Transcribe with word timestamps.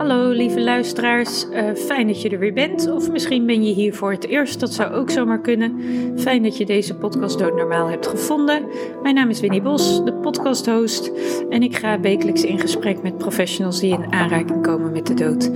Hallo 0.00 0.30
lieve 0.30 0.60
luisteraars, 0.60 1.44
uh, 1.44 1.74
fijn 1.74 2.06
dat 2.06 2.22
je 2.22 2.28
er 2.28 2.38
weer 2.38 2.52
bent. 2.52 2.90
Of 2.90 3.10
misschien 3.10 3.46
ben 3.46 3.64
je 3.64 3.74
hier 3.74 3.94
voor 3.94 4.12
het 4.12 4.26
eerst, 4.26 4.60
dat 4.60 4.74
zou 4.74 4.92
ook 4.92 5.10
zomaar 5.10 5.40
kunnen. 5.40 5.80
Fijn 6.18 6.42
dat 6.42 6.56
je 6.56 6.66
deze 6.66 6.94
podcast 6.94 7.38
Doodnormaal 7.38 7.86
hebt 7.88 8.06
gevonden. 8.06 8.68
Mijn 9.02 9.14
naam 9.14 9.30
is 9.30 9.40
Winnie 9.40 9.62
Bos, 9.62 10.04
de 10.04 10.12
podcasthost. 10.12 11.10
En 11.50 11.62
ik 11.62 11.76
ga 11.76 12.00
wekelijks 12.00 12.44
in 12.44 12.58
gesprek 12.58 13.02
met 13.02 13.18
professionals 13.18 13.80
die 13.80 13.92
in 13.92 14.12
aanraking 14.12 14.62
komen 14.62 14.92
met 14.92 15.06
de 15.06 15.14
dood. 15.14 15.50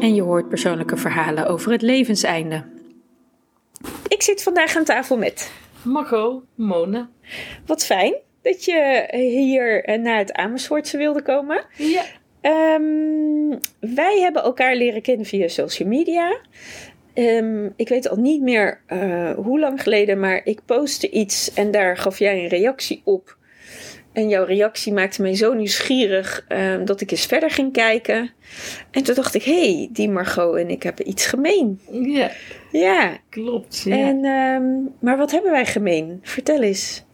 En 0.00 0.14
je 0.14 0.22
hoort 0.22 0.48
persoonlijke 0.48 0.96
verhalen 0.96 1.46
over 1.46 1.72
het 1.72 1.82
levenseinde. 1.82 2.64
Ik 4.08 4.22
zit 4.22 4.42
vandaag 4.42 4.76
aan 4.76 4.84
tafel 4.84 5.16
met... 5.16 5.52
Margot, 5.82 6.42
Mona. 6.54 7.08
Wat 7.66 7.84
fijn 7.84 8.14
dat 8.42 8.64
je 8.64 9.08
hier 9.12 9.84
eh, 9.84 9.98
naar 9.98 10.18
het 10.18 10.32
Amersfoortse 10.32 10.96
wilde 10.96 11.22
komen. 11.22 11.64
Ja. 11.76 12.02
Um, 12.42 13.58
wij 13.80 14.18
hebben 14.20 14.42
elkaar 14.42 14.76
leren 14.76 15.02
kennen 15.02 15.26
via 15.26 15.48
social 15.48 15.88
media. 15.88 16.36
Um, 17.14 17.72
ik 17.76 17.88
weet 17.88 18.08
al 18.08 18.16
niet 18.16 18.42
meer 18.42 18.80
uh, 18.88 19.30
hoe 19.30 19.60
lang 19.60 19.82
geleden, 19.82 20.20
maar 20.20 20.40
ik 20.44 20.60
postte 20.64 21.10
iets 21.10 21.54
en 21.54 21.70
daar 21.70 21.96
gaf 21.96 22.18
jij 22.18 22.42
een 22.42 22.48
reactie 22.48 23.00
op. 23.04 23.38
En 24.12 24.28
jouw 24.28 24.44
reactie 24.44 24.92
maakte 24.92 25.22
mij 25.22 25.36
zo 25.36 25.52
nieuwsgierig 25.52 26.46
um, 26.48 26.84
dat 26.84 27.00
ik 27.00 27.10
eens 27.10 27.26
verder 27.26 27.50
ging 27.50 27.72
kijken. 27.72 28.30
En 28.90 29.02
toen 29.02 29.14
dacht 29.14 29.34
ik, 29.34 29.42
hé, 29.42 29.74
hey, 29.74 29.88
die 29.92 30.08
Margot 30.08 30.56
en 30.56 30.70
ik 30.70 30.82
hebben 30.82 31.08
iets 31.08 31.26
gemeen. 31.26 31.80
Ja, 31.90 32.30
ja. 32.70 33.18
klopt. 33.28 33.82
Ja. 33.84 33.96
En, 33.96 34.20
maar 35.00 35.16
wat 35.16 35.30
hebben 35.30 35.50
wij 35.50 35.66
gemeen? 35.66 36.18
Vertel 36.22 36.62
eens. 36.62 37.04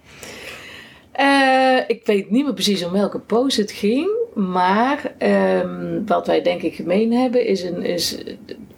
Uh, 1.20 1.78
ik 1.86 2.06
weet 2.06 2.30
niet 2.30 2.44
meer 2.44 2.54
precies 2.54 2.84
om 2.84 2.92
welke 2.92 3.18
post 3.18 3.56
het 3.56 3.72
ging. 3.72 4.10
Maar 4.34 5.12
um, 5.62 6.06
wat 6.06 6.26
wij 6.26 6.42
denk 6.42 6.62
ik 6.62 6.74
gemeen 6.74 7.12
hebben 7.12 7.46
is, 7.46 7.62
een, 7.62 7.82
is 7.82 8.18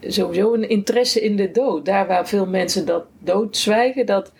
sowieso 0.01 0.55
een 0.55 0.69
interesse 0.69 1.21
in 1.21 1.37
de 1.37 1.51
dood. 1.51 1.85
Daar 1.85 2.07
waar 2.07 2.29
veel 2.29 2.47
mensen 2.47 2.87
dat 2.87 3.05
doodzwijgen, 3.19 4.07
dat 4.07 4.33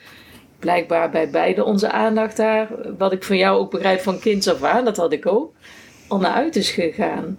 blijkbaar 0.59 1.11
bij 1.11 1.31
beide 1.31 1.65
onze 1.65 1.91
aandacht 1.91 2.37
daar, 2.37 2.69
wat 2.99 3.13
ik 3.13 3.23
van 3.23 3.37
jou 3.37 3.59
ook 3.59 3.71
begrijp 3.71 4.01
van 4.01 4.19
kinds 4.19 4.49
af 4.49 4.63
aan, 4.63 4.85
dat 4.85 4.97
had 4.97 5.13
ik 5.13 5.27
ook, 5.27 5.53
al 6.09 6.19
naar 6.19 6.33
uit 6.33 6.57
is 6.57 6.71
gegaan. 6.71 7.39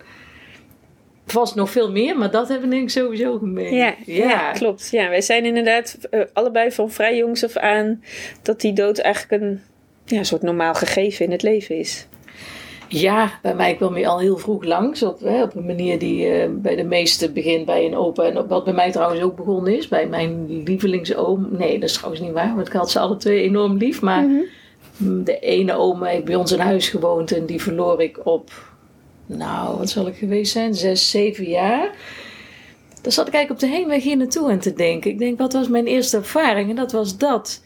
Vast 1.25 1.55
nog 1.55 1.69
veel 1.69 1.91
meer, 1.91 2.17
maar 2.17 2.31
dat 2.31 2.47
hebben 2.47 2.69
we 2.69 2.75
denk 2.75 2.87
ik 2.87 2.93
sowieso 2.95 3.37
gemeen. 3.37 3.75
Ja, 3.75 3.95
ja. 4.05 4.29
ja 4.29 4.51
klopt. 4.51 4.87
Ja, 4.91 5.09
wij 5.09 5.21
zijn 5.21 5.45
inderdaad 5.45 5.97
uh, 6.11 6.21
allebei 6.33 6.71
van 6.71 6.91
vrij 6.91 7.17
jongs 7.17 7.43
af 7.43 7.57
aan 7.57 8.03
dat 8.41 8.61
die 8.61 8.73
dood 8.73 8.97
eigenlijk 8.97 9.43
een 9.43 9.61
ja, 10.09 10.23
soort 10.23 10.41
normaal 10.41 10.73
gegeven 10.73 11.25
in 11.25 11.31
het 11.31 11.41
leven 11.41 11.75
is. 11.75 12.07
Ja, 12.87 13.39
bij 13.41 13.55
mij 13.55 13.75
kwam 13.75 13.93
hij 13.93 14.07
al 14.07 14.19
heel 14.19 14.37
vroeg 14.37 14.63
langs. 14.63 15.03
Op, 15.03 15.19
hè, 15.19 15.43
op 15.43 15.55
een 15.55 15.65
manier 15.65 15.99
die 15.99 16.43
uh, 16.43 16.49
bij 16.51 16.75
de 16.75 16.83
meesten 16.83 17.33
begint 17.33 17.65
bij 17.65 17.85
een 17.85 17.95
opa. 17.95 18.23
En 18.23 18.47
wat 18.47 18.63
bij 18.63 18.73
mij 18.73 18.91
trouwens 18.91 19.21
ook 19.21 19.35
begonnen 19.35 19.77
is. 19.77 19.87
Bij 19.87 20.07
mijn 20.07 20.63
lievelingsoom. 20.63 21.47
Nee, 21.51 21.79
dat 21.79 21.89
is 21.89 21.95
trouwens 21.95 22.21
niet 22.21 22.31
waar. 22.31 22.55
Want 22.55 22.67
ik 22.67 22.73
had 22.73 22.91
ze 22.91 22.99
alle 22.99 23.17
twee 23.17 23.41
enorm 23.41 23.77
lief. 23.77 24.01
Maar 24.01 24.21
mm 24.21 24.45
-hmm. 24.97 25.23
de 25.23 25.39
ene 25.39 25.73
oom 25.73 26.03
heeft 26.03 26.25
bij 26.25 26.35
ons 26.35 26.51
in 26.51 26.59
huis 26.59 26.89
gewoond. 26.89 27.31
En 27.31 27.45
die 27.45 27.61
verloor 27.61 28.01
ik 28.01 28.19
op, 28.23 28.51
nou, 29.25 29.77
wat 29.77 29.89
zal 29.89 30.07
ik 30.07 30.15
geweest 30.15 30.51
zijn? 30.51 30.75
Zes, 30.75 31.09
zeven 31.09 31.45
jaar. 31.45 31.91
Daar 33.01 33.11
zat 33.11 33.27
ik 33.27 33.33
eigenlijk 33.33 33.63
op 33.63 33.69
de 33.69 33.75
heenweg 33.77 34.03
hier 34.03 34.17
naartoe 34.17 34.51
aan 34.51 34.59
te 34.59 34.73
denken. 34.73 35.11
Ik 35.11 35.19
denk, 35.19 35.37
wat 35.37 35.53
was 35.53 35.67
mijn 35.67 35.85
eerste 35.85 36.17
ervaring? 36.17 36.69
En 36.69 36.75
dat 36.75 36.91
was 36.91 37.17
dat. 37.17 37.61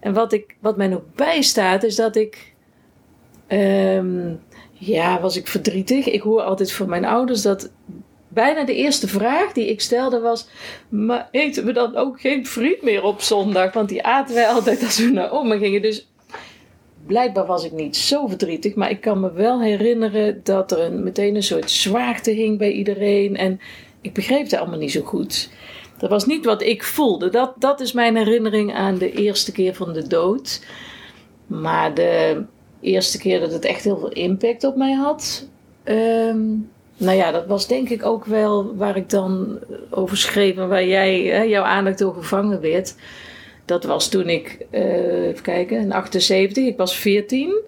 En 0.00 0.12
wat, 0.12 0.32
ik, 0.32 0.56
wat 0.60 0.76
mij 0.76 0.88
nog 0.88 1.02
bijstaat 1.14 1.82
is 1.82 1.96
dat 1.96 2.16
ik... 2.16 2.52
Um, 3.48 4.40
ja, 4.72 5.20
was 5.20 5.36
ik 5.36 5.46
verdrietig. 5.46 6.06
Ik 6.06 6.22
hoor 6.22 6.42
altijd 6.42 6.72
van 6.72 6.88
mijn 6.88 7.04
ouders 7.04 7.42
dat 7.42 7.70
bijna 8.28 8.64
de 8.64 8.74
eerste 8.74 9.08
vraag 9.08 9.52
die 9.52 9.68
ik 9.68 9.80
stelde 9.80 10.20
was: 10.20 10.48
eten 11.30 11.64
we 11.64 11.72
dan 11.72 11.96
ook 11.96 12.20
geen 12.20 12.46
friet 12.46 12.82
meer 12.82 13.02
op 13.02 13.20
zondag? 13.20 13.72
Want 13.72 13.88
die 13.88 14.02
aten 14.02 14.34
wij 14.34 14.48
altijd 14.48 14.84
als 14.84 14.98
we 14.98 15.10
naar 15.10 15.32
oma 15.32 15.56
gingen. 15.56 15.82
Dus 15.82 16.08
blijkbaar 17.06 17.46
was 17.46 17.64
ik 17.64 17.72
niet 17.72 17.96
zo 17.96 18.26
verdrietig. 18.26 18.74
Maar 18.74 18.90
ik 18.90 19.00
kan 19.00 19.20
me 19.20 19.32
wel 19.32 19.62
herinneren 19.62 20.40
dat 20.44 20.72
er 20.72 20.80
een, 20.80 21.02
meteen 21.02 21.34
een 21.34 21.42
soort 21.42 21.70
zwaarte 21.70 22.30
hing 22.30 22.58
bij 22.58 22.72
iedereen. 22.72 23.36
En 23.36 23.60
ik 24.00 24.12
begreep 24.12 24.42
het 24.42 24.54
allemaal 24.54 24.78
niet 24.78 24.92
zo 24.92 25.02
goed. 25.02 25.50
Dat 25.98 26.10
was 26.10 26.26
niet 26.26 26.44
wat 26.44 26.62
ik 26.62 26.84
voelde. 26.84 27.30
Dat, 27.30 27.52
dat 27.58 27.80
is 27.80 27.92
mijn 27.92 28.16
herinnering 28.16 28.74
aan 28.74 28.98
de 28.98 29.12
eerste 29.12 29.52
keer 29.52 29.74
van 29.74 29.92
de 29.92 30.06
dood. 30.06 30.64
Maar 31.46 31.94
de 31.94 32.44
eerste 32.80 33.18
keer 33.18 33.40
dat 33.40 33.52
het 33.52 33.64
echt 33.64 33.84
heel 33.84 33.98
veel 33.98 34.12
impact 34.12 34.64
op 34.64 34.76
mij 34.76 34.92
had. 34.92 35.48
Um, 35.84 36.70
nou 36.96 37.16
ja, 37.16 37.30
dat 37.30 37.46
was 37.46 37.66
denk 37.66 37.88
ik 37.88 38.04
ook 38.04 38.24
wel 38.24 38.76
waar 38.76 38.96
ik 38.96 39.10
dan 39.10 39.58
over 39.90 40.16
schreef 40.16 40.56
en 40.56 40.68
waar 40.68 40.86
jij, 40.86 41.22
hè, 41.22 41.42
jouw 41.42 41.64
aandacht 41.64 41.98
door 41.98 42.14
gevangen 42.14 42.60
werd. 42.60 42.94
Dat 43.64 43.84
was 43.84 44.08
toen 44.08 44.28
ik, 44.28 44.66
uh, 44.70 45.26
even 45.26 45.42
kijken, 45.42 45.80
in 45.80 45.92
78, 45.92 46.66
ik 46.66 46.76
was 46.76 46.96
14, 46.96 47.60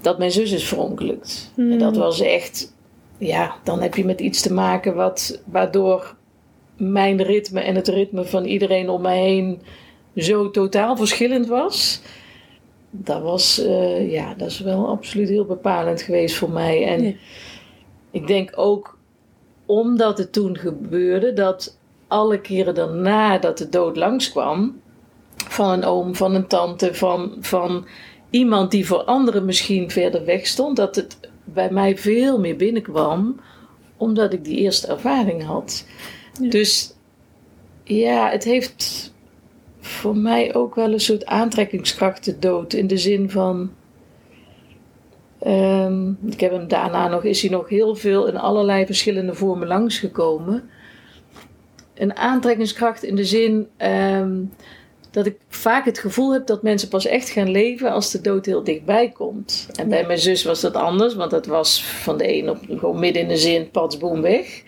dat 0.00 0.18
mijn 0.18 0.30
zus 0.30 0.52
is 0.52 0.68
verongelukt. 0.68 1.52
Hmm. 1.54 1.72
En 1.72 1.78
dat 1.78 1.96
was 1.96 2.20
echt, 2.20 2.74
ja, 3.18 3.56
dan 3.64 3.80
heb 3.82 3.94
je 3.94 4.04
met 4.04 4.20
iets 4.20 4.42
te 4.42 4.52
maken 4.52 4.94
wat, 4.94 5.40
waardoor 5.44 6.14
mijn 6.76 7.22
ritme 7.22 7.60
en 7.60 7.74
het 7.74 7.88
ritme 7.88 8.24
van 8.24 8.44
iedereen 8.44 8.88
om 8.88 9.02
mij 9.02 9.18
heen 9.18 9.62
zo 10.16 10.50
totaal 10.50 10.96
verschillend 10.96 11.46
was 11.46 12.02
dat 13.04 13.22
was, 13.22 13.64
uh, 13.64 14.12
ja, 14.12 14.34
dat 14.34 14.48
is 14.48 14.60
wel 14.60 14.88
absoluut 14.88 15.28
heel 15.28 15.44
bepalend 15.44 16.02
geweest 16.02 16.36
voor 16.36 16.50
mij. 16.50 16.86
En 16.86 17.02
ja. 17.02 17.12
ik 18.10 18.26
denk 18.26 18.52
ook 18.54 18.98
omdat 19.66 20.18
het 20.18 20.32
toen 20.32 20.58
gebeurde, 20.58 21.32
dat 21.32 21.78
alle 22.08 22.40
keren 22.40 22.74
daarna 22.74 23.38
dat 23.38 23.58
de 23.58 23.68
dood 23.68 23.96
langskwam, 23.96 24.80
van 25.36 25.70
een 25.70 25.84
oom, 25.84 26.14
van 26.14 26.34
een 26.34 26.46
tante, 26.46 26.94
van, 26.94 27.36
van 27.40 27.86
iemand 28.30 28.70
die 28.70 28.86
voor 28.86 29.02
anderen 29.02 29.44
misschien 29.44 29.90
verder 29.90 30.24
weg 30.24 30.46
stond, 30.46 30.76
dat 30.76 30.96
het 30.96 31.18
bij 31.44 31.70
mij 31.70 31.96
veel 31.96 32.38
meer 32.38 32.56
binnenkwam, 32.56 33.40
omdat 33.96 34.32
ik 34.32 34.44
die 34.44 34.56
eerste 34.58 34.86
ervaring 34.86 35.44
had. 35.44 35.86
Ja. 36.40 36.48
Dus 36.48 36.94
ja, 37.84 38.30
het 38.30 38.44
heeft 38.44 39.14
voor 39.80 40.16
mij 40.16 40.54
ook 40.54 40.74
wel 40.74 40.92
een 40.92 41.00
soort 41.00 41.26
aantrekkingskrachten 41.26 42.40
dood. 42.40 42.72
In 42.72 42.86
de 42.86 42.98
zin 42.98 43.30
van. 43.30 43.70
Um, 45.46 46.18
ik 46.26 46.40
heb 46.40 46.50
hem 46.50 46.68
daarna 46.68 47.08
nog, 47.08 47.24
is 47.24 47.40
hij 47.40 47.50
nog 47.50 47.68
heel 47.68 47.94
veel 47.94 48.26
in 48.26 48.36
allerlei 48.36 48.86
verschillende 48.86 49.34
vormen 49.34 49.68
langsgekomen. 49.68 50.70
Een 51.94 52.16
aantrekkingskracht 52.16 53.02
in 53.02 53.16
de 53.16 53.24
zin 53.24 53.68
um, 53.78 54.52
dat 55.16 55.26
ik 55.26 55.36
vaak 55.48 55.84
het 55.84 55.98
gevoel 55.98 56.32
heb 56.32 56.46
dat 56.46 56.62
mensen 56.62 56.88
pas 56.88 57.06
echt 57.06 57.28
gaan 57.28 57.50
leven 57.50 57.90
als 57.90 58.10
de 58.10 58.20
dood 58.20 58.46
heel 58.46 58.64
dichtbij 58.64 59.10
komt. 59.10 59.68
En 59.74 59.88
bij 59.88 60.06
mijn 60.06 60.18
zus 60.18 60.44
was 60.44 60.60
dat 60.60 60.74
anders, 60.74 61.14
want 61.14 61.30
dat 61.30 61.46
was 61.46 61.84
van 61.84 62.18
de 62.18 62.34
een 62.34 62.50
op 62.50 62.58
gewoon 62.68 62.98
midden 62.98 63.22
in 63.22 63.28
de 63.28 63.36
zin, 63.36 63.70
patsboom 63.70 64.20
weg. 64.20 64.62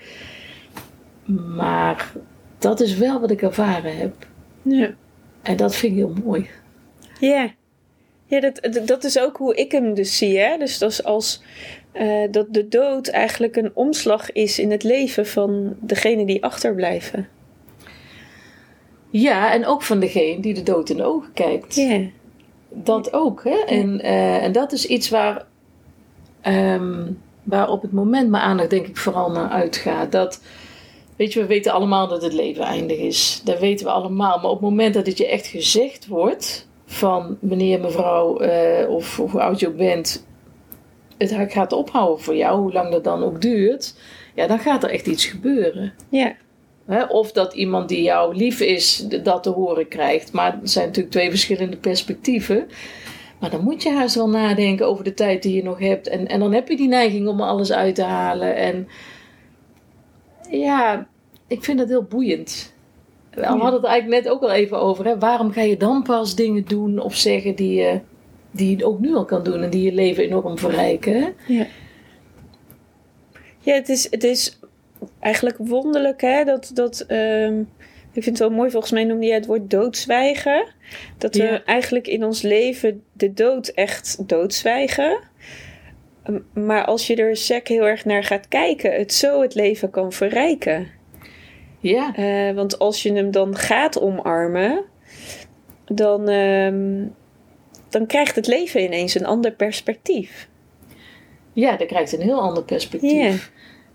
Maar 1.36 2.12
dat 2.58 2.80
is 2.80 2.96
wel 2.96 3.20
wat 3.20 3.30
ik 3.30 3.42
ervaren 3.42 3.96
heb. 3.96 4.26
Ja. 4.62 4.90
En 5.42 5.56
dat 5.56 5.74
vind 5.74 5.92
ik 5.92 5.98
heel 5.98 6.14
mooi. 6.24 6.50
Ja, 7.20 7.50
ja 8.26 8.40
dat, 8.40 8.86
dat 8.86 9.04
is 9.04 9.18
ook 9.18 9.36
hoe 9.36 9.54
ik 9.54 9.72
hem 9.72 9.94
dus 9.94 10.18
zie. 10.18 10.38
Hè? 10.38 10.56
Dus 10.58 10.78
dat 10.78 10.90
is 10.90 11.04
als 11.04 11.42
uh, 11.94 12.30
dat 12.30 12.46
de 12.54 12.68
dood 12.68 13.08
eigenlijk 13.08 13.56
een 13.56 13.70
omslag 13.74 14.32
is 14.32 14.58
in 14.58 14.70
het 14.70 14.82
leven 14.82 15.26
van 15.26 15.76
degene 15.80 16.26
die 16.26 16.44
achterblijven. 16.44 17.28
Ja, 19.10 19.52
en 19.52 19.66
ook 19.66 19.82
van 19.82 20.00
degene 20.00 20.40
die 20.40 20.54
de 20.54 20.62
dood 20.62 20.90
in 20.90 20.96
de 20.96 21.04
ogen 21.04 21.32
kijkt. 21.32 21.74
Ja. 21.74 22.00
Dat 22.68 23.12
ook. 23.12 23.44
Hè? 23.44 23.56
En, 23.66 24.00
uh, 24.04 24.42
en 24.42 24.52
dat 24.52 24.72
is 24.72 24.86
iets 24.86 25.08
waar, 25.08 25.46
um, 26.46 27.18
waar 27.42 27.68
op 27.68 27.82
het 27.82 27.92
moment 27.92 28.30
mijn 28.30 28.42
aandacht 28.42 28.70
denk 28.70 28.86
ik 28.86 28.96
vooral 28.96 29.30
naar 29.30 29.48
uitgaat. 29.48 30.12
Dat 30.12 30.40
Weet 31.18 31.32
je, 31.32 31.40
we 31.40 31.46
weten 31.46 31.72
allemaal 31.72 32.08
dat 32.08 32.22
het 32.22 32.32
leven 32.32 32.64
eindig 32.64 32.98
is. 32.98 33.40
Dat 33.44 33.58
weten 33.58 33.86
we 33.86 33.92
allemaal. 33.92 34.36
Maar 34.36 34.50
op 34.50 34.60
het 34.60 34.68
moment 34.68 34.94
dat 34.94 35.06
het 35.06 35.18
je 35.18 35.28
echt 35.28 35.46
gezegd 35.46 36.06
wordt 36.06 36.68
van 36.86 37.36
meneer, 37.40 37.80
mevrouw 37.80 38.42
uh, 38.42 38.90
of, 38.90 39.20
of 39.20 39.32
hoe 39.32 39.40
oud 39.40 39.60
je 39.60 39.68
ook 39.68 39.76
bent, 39.76 40.26
het 41.16 41.34
gaat 41.48 41.72
ophouden 41.72 42.24
voor 42.24 42.36
jou, 42.36 42.60
hoe 42.60 42.72
lang 42.72 42.90
dat 42.90 43.04
dan 43.04 43.24
ook 43.24 43.40
duurt, 43.40 43.94
ja, 44.34 44.46
dan 44.46 44.58
gaat 44.58 44.84
er 44.84 44.90
echt 44.90 45.06
iets 45.06 45.26
gebeuren. 45.26 45.92
Ja. 46.08 46.36
Hè? 46.86 47.04
Of 47.04 47.32
dat 47.32 47.54
iemand 47.54 47.88
die 47.88 48.02
jou 48.02 48.36
lief 48.36 48.60
is 48.60 49.06
dat 49.22 49.42
te 49.42 49.50
horen 49.50 49.88
krijgt. 49.88 50.32
Maar 50.32 50.58
het 50.60 50.70
zijn 50.70 50.86
natuurlijk 50.86 51.14
twee 51.14 51.30
verschillende 51.30 51.76
perspectieven. 51.76 52.68
Maar 53.40 53.50
dan 53.50 53.64
moet 53.64 53.82
je 53.82 53.90
haast 53.90 54.14
wel 54.14 54.28
nadenken 54.28 54.86
over 54.86 55.04
de 55.04 55.14
tijd 55.14 55.42
die 55.42 55.54
je 55.54 55.62
nog 55.62 55.78
hebt. 55.78 56.08
En, 56.08 56.28
en 56.28 56.40
dan 56.40 56.52
heb 56.52 56.68
je 56.68 56.76
die 56.76 56.88
neiging 56.88 57.28
om 57.28 57.40
alles 57.40 57.72
uit 57.72 57.94
te 57.94 58.02
halen. 58.02 58.56
En 58.56 58.88
ja, 60.50 61.06
ik 61.46 61.64
vind 61.64 61.78
het 61.78 61.88
heel 61.88 62.02
boeiend. 62.02 62.74
We 63.30 63.46
hadden 63.46 63.72
het 63.72 63.84
eigenlijk 63.84 64.22
net 64.22 64.32
ook 64.32 64.42
al 64.42 64.50
even 64.50 64.80
over. 64.80 65.04
Hè? 65.04 65.18
Waarom 65.18 65.52
ga 65.52 65.60
je 65.60 65.76
dan 65.76 66.02
pas 66.02 66.34
dingen 66.34 66.64
doen 66.64 66.98
of 66.98 67.16
zeggen 67.16 67.54
die 67.54 67.74
je, 67.74 68.00
die 68.50 68.76
je 68.76 68.84
ook 68.84 69.00
nu 69.00 69.14
al 69.14 69.24
kan 69.24 69.42
doen 69.42 69.62
en 69.62 69.70
die 69.70 69.82
je 69.82 69.92
leven 69.92 70.24
enorm 70.24 70.58
verrijken? 70.58 71.34
Ja, 71.46 71.66
ja 73.58 73.74
het, 73.74 73.88
is, 73.88 74.10
het 74.10 74.24
is 74.24 74.58
eigenlijk 75.20 75.56
wonderlijk, 75.58 76.20
hè? 76.20 76.44
Dat, 76.44 76.70
dat, 76.74 77.00
ehm, 77.00 77.60
ik 78.12 78.22
vind 78.22 78.38
het 78.38 78.48
wel 78.48 78.56
mooi, 78.56 78.70
volgens 78.70 78.92
mij 78.92 79.04
noemde 79.04 79.26
je 79.26 79.32
het 79.32 79.46
woord 79.46 79.70
doodzwijgen. 79.70 80.66
Dat 81.18 81.34
we 81.34 81.62
eigenlijk 81.64 82.06
in 82.06 82.24
ons 82.24 82.42
leven 82.42 83.02
de 83.12 83.32
dood 83.32 83.68
echt 83.68 84.28
doodzwijgen. 84.28 85.18
Maar 86.52 86.84
als 86.84 87.06
je 87.06 87.16
er 87.16 87.36
sec 87.36 87.68
heel 87.68 87.86
erg 87.86 88.04
naar 88.04 88.24
gaat 88.24 88.48
kijken, 88.48 88.92
het 88.92 89.12
zo 89.12 89.42
het 89.42 89.54
leven 89.54 89.90
kan 89.90 90.12
verrijken. 90.12 90.86
Ja, 91.80 92.14
Eh, 92.16 92.54
want 92.54 92.78
als 92.78 93.02
je 93.02 93.12
hem 93.12 93.30
dan 93.30 93.56
gaat 93.56 94.00
omarmen, 94.00 94.84
dan, 95.84 96.28
ehm, 96.28 97.06
dan 97.88 98.06
krijgt 98.06 98.36
het 98.36 98.46
leven 98.46 98.82
ineens 98.82 99.14
een 99.14 99.26
ander 99.26 99.52
perspectief. 99.52 100.48
ja, 101.52 101.76
dat 101.76 101.86
krijgt 101.86 102.12
een 102.12 102.20
heel 102.20 102.40
ander 102.40 102.62
perspectief. 102.62 103.52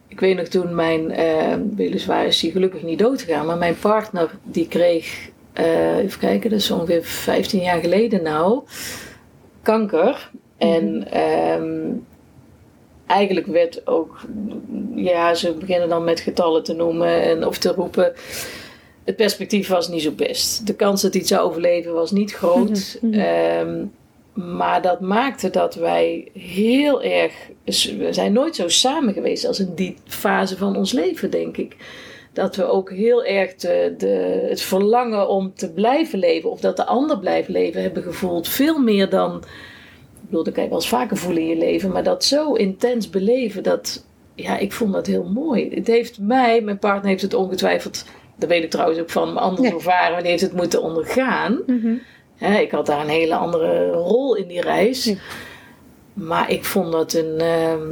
Ik 0.08 0.20
weet 0.20 0.38
nog 0.38 0.48
toen 0.48 0.76
mijn, 0.76 1.12
eh, 1.12 1.56
weliswaar 1.76 2.26
is 2.26 2.42
hij 2.42 2.52
gelukkig 2.52 2.84
niet 2.84 3.00
dood 3.00 3.22
gegaan, 3.22 3.46
maar 3.46 3.58
mijn 3.58 3.80
partner 3.80 4.30
die 4.44 4.68
kreeg, 4.68 5.30
eh, 5.54 5.98
even 5.98 6.20
kijken, 6.20 6.50
dat 6.50 6.60
is 6.60 6.72
ongeveer 6.72 7.04
15 7.04 7.62
jaar 7.62 7.80
geleden 7.80 8.24
nou, 8.24 8.64
kanker. 9.62 10.32
En 10.58 11.12
ehm, 11.12 11.92
eigenlijk 13.08 13.48
werd 13.48 13.88
ook, 13.88 14.22
ja, 14.96 15.34
ze 15.34 15.54
beginnen 15.54 15.90
dan 15.90 16.04
met 16.04 16.20
getallen 16.20 16.64
te 16.64 16.74
noemen 16.74 17.22
en, 17.22 17.48
of 17.48 17.58
te 17.58 17.72
roepen. 17.72 18.14
Het 19.04 19.16
perspectief 19.16 19.68
was 19.68 19.88
niet 19.88 20.02
zo 20.02 20.12
best. 20.12 20.68
De 20.68 20.76
kans 20.76 21.02
dat 21.02 21.12
hij 21.12 21.22
het 21.22 21.30
zou 21.30 21.42
overleven 21.50 21.94
was 21.94 22.12
niet 22.12 22.34
groot. 22.34 22.98
Mhm, 23.02 23.12
mhm. 23.12 23.20
Ehm, 23.20 23.86
maar 24.34 24.82
dat 24.82 25.00
maakte 25.02 25.50
dat 25.50 25.76
wij 25.76 26.28
heel 26.34 27.04
erg. 27.04 27.34
We 27.98 28.08
zijn 28.14 28.34
nooit 28.34 28.56
zo 28.56 28.68
samen 28.68 29.14
geweest 29.14 29.46
als 29.46 29.60
in 29.60 29.72
die 29.76 29.96
fase 30.06 30.58
van 30.58 30.76
ons 30.76 30.92
leven, 30.92 31.30
denk 31.30 31.58
ik. 31.58 31.76
Dat 32.34 32.56
we 32.56 32.64
ook 32.64 32.92
heel 32.92 33.24
erg 33.24 33.56
de, 33.56 33.94
de, 33.98 34.46
het 34.50 34.62
verlangen 34.62 35.28
om 35.30 35.54
te 35.56 35.72
blijven 35.72 36.20
leven, 36.20 36.52
of 36.52 36.60
dat 36.60 36.78
de 36.78 36.86
ander 36.86 37.20
blijft 37.20 37.50
leven, 37.50 37.82
hebben 37.82 38.04
gevoeld. 38.04 38.48
Veel 38.48 38.80
meer 38.80 39.10
dan. 39.10 39.44
Ik 40.34 40.40
bedoel, 40.40 40.54
dat 40.54 40.64
kan 40.64 40.64
je 40.64 40.70
wel 40.70 40.80
eens 40.80 41.02
vaker 41.02 41.18
voelen 41.18 41.42
in 41.44 41.48
je 41.50 41.58
leven, 41.58 41.92
maar 41.92 42.04
dat 42.04 42.24
zo 42.24 42.54
intens 42.54 43.10
beleven, 43.10 43.64
dat. 43.64 44.06
Ja, 44.36 44.58
ik 44.58 44.72
vond 44.72 44.94
dat 44.94 45.08
heel 45.08 45.24
mooi. 45.24 45.70
Het 45.76 45.88
heeft 45.88 46.20
mij, 46.20 46.62
mijn 46.62 46.80
partner 46.80 47.10
heeft 47.10 47.22
het 47.22 47.34
ongetwijfeld. 47.34 48.06
Dat 48.36 48.50
weet 48.50 48.64
ik 48.64 48.70
trouwens 48.70 49.00
ook 49.00 49.10
van 49.10 49.34
mijn 49.34 49.46
andere 49.46 49.68
Ja. 49.68 49.74
ervaren, 49.74 50.20
die 50.22 50.30
heeft 50.30 50.42
het 50.42 50.54
moeten 50.54 50.82
ondergaan. 50.82 51.60
Mhm. 51.68 51.94
Ik 52.60 52.72
had 52.72 52.86
daar 52.86 53.02
een 53.02 53.10
hele 53.10 53.36
andere 53.36 53.92
rol 53.92 54.36
in 54.36 54.48
die 54.48 54.62
reis. 54.62 55.04
Ja. 55.04 55.16
Maar 56.14 56.52
ik 56.52 56.66
vond 56.66 56.92
dat 56.92 57.14
een, 57.14 57.40
ehm, 57.40 57.90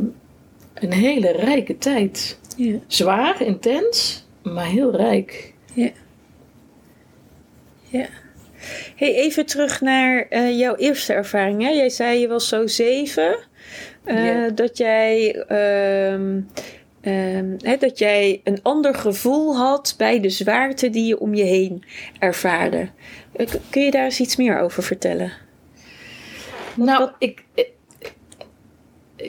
een 0.74 0.94
hele 0.94 1.32
rijke 1.32 1.78
tijd. 1.78 2.40
Ja. 2.58 2.78
Zwaar, 2.88 3.42
intens, 3.42 4.26
maar 4.44 4.66
heel 4.66 4.96
rijk. 4.96 5.54
Hey, 8.96 9.14
even 9.16 9.46
terug 9.46 9.82
naar 9.82 10.26
eh, 10.30 10.58
jouw 10.60 10.76
eerste 10.76 11.14
ervaring. 11.14 11.62
Hè? 11.64 11.70
Jij 11.70 11.90
zei 11.90 12.20
je 12.20 12.28
was 12.28 12.48
zo 12.48 12.68
zeven. 12.68 13.36
eh. 14.04 14.44
Dat 14.56 14.78
jij. 14.78 15.36
ehm, 15.48 16.40
ehm, 17.02 17.46
hè, 17.58 17.78
dat 17.78 17.98
jij 18.00 18.42
een 18.44 18.60
ander 18.62 18.96
gevoel 18.96 19.56
had 19.58 19.94
bij 19.98 20.20
de 20.20 20.30
zwaarte 20.30 20.90
die 20.90 21.06
je 21.06 21.20
om 21.20 21.34
je 21.34 21.44
heen 21.44 21.84
ervaarde. 22.20 22.90
Eh, 23.36 23.48
Kun 23.70 23.82
je 23.84 23.92
daar 23.92 24.04
eens 24.04 24.20
iets 24.20 24.36
meer 24.36 24.60
over 24.60 24.84
vertellen? 24.84 25.32
nou, 26.76 27.00
wat- 27.00 27.16
ik. 27.20 27.44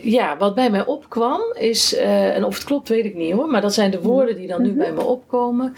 Ja, 0.02 0.36
wat 0.36 0.54
bij 0.54 0.70
mij 0.70 0.86
opkwam 0.86 1.40
is, 1.58 1.94
en 1.96 2.44
of 2.44 2.54
het 2.54 2.64
klopt 2.64 2.88
weet 2.88 3.04
ik 3.04 3.14
niet 3.14 3.32
hoor, 3.32 3.46
maar 3.48 3.60
dat 3.60 3.74
zijn 3.74 3.90
de 3.90 4.00
woorden 4.00 4.36
die 4.36 4.46
dan 4.46 4.62
nu 4.62 4.68
Mhm. 4.68 4.78
bij 4.78 4.92
me 4.92 5.02
opkomen. 5.04 5.74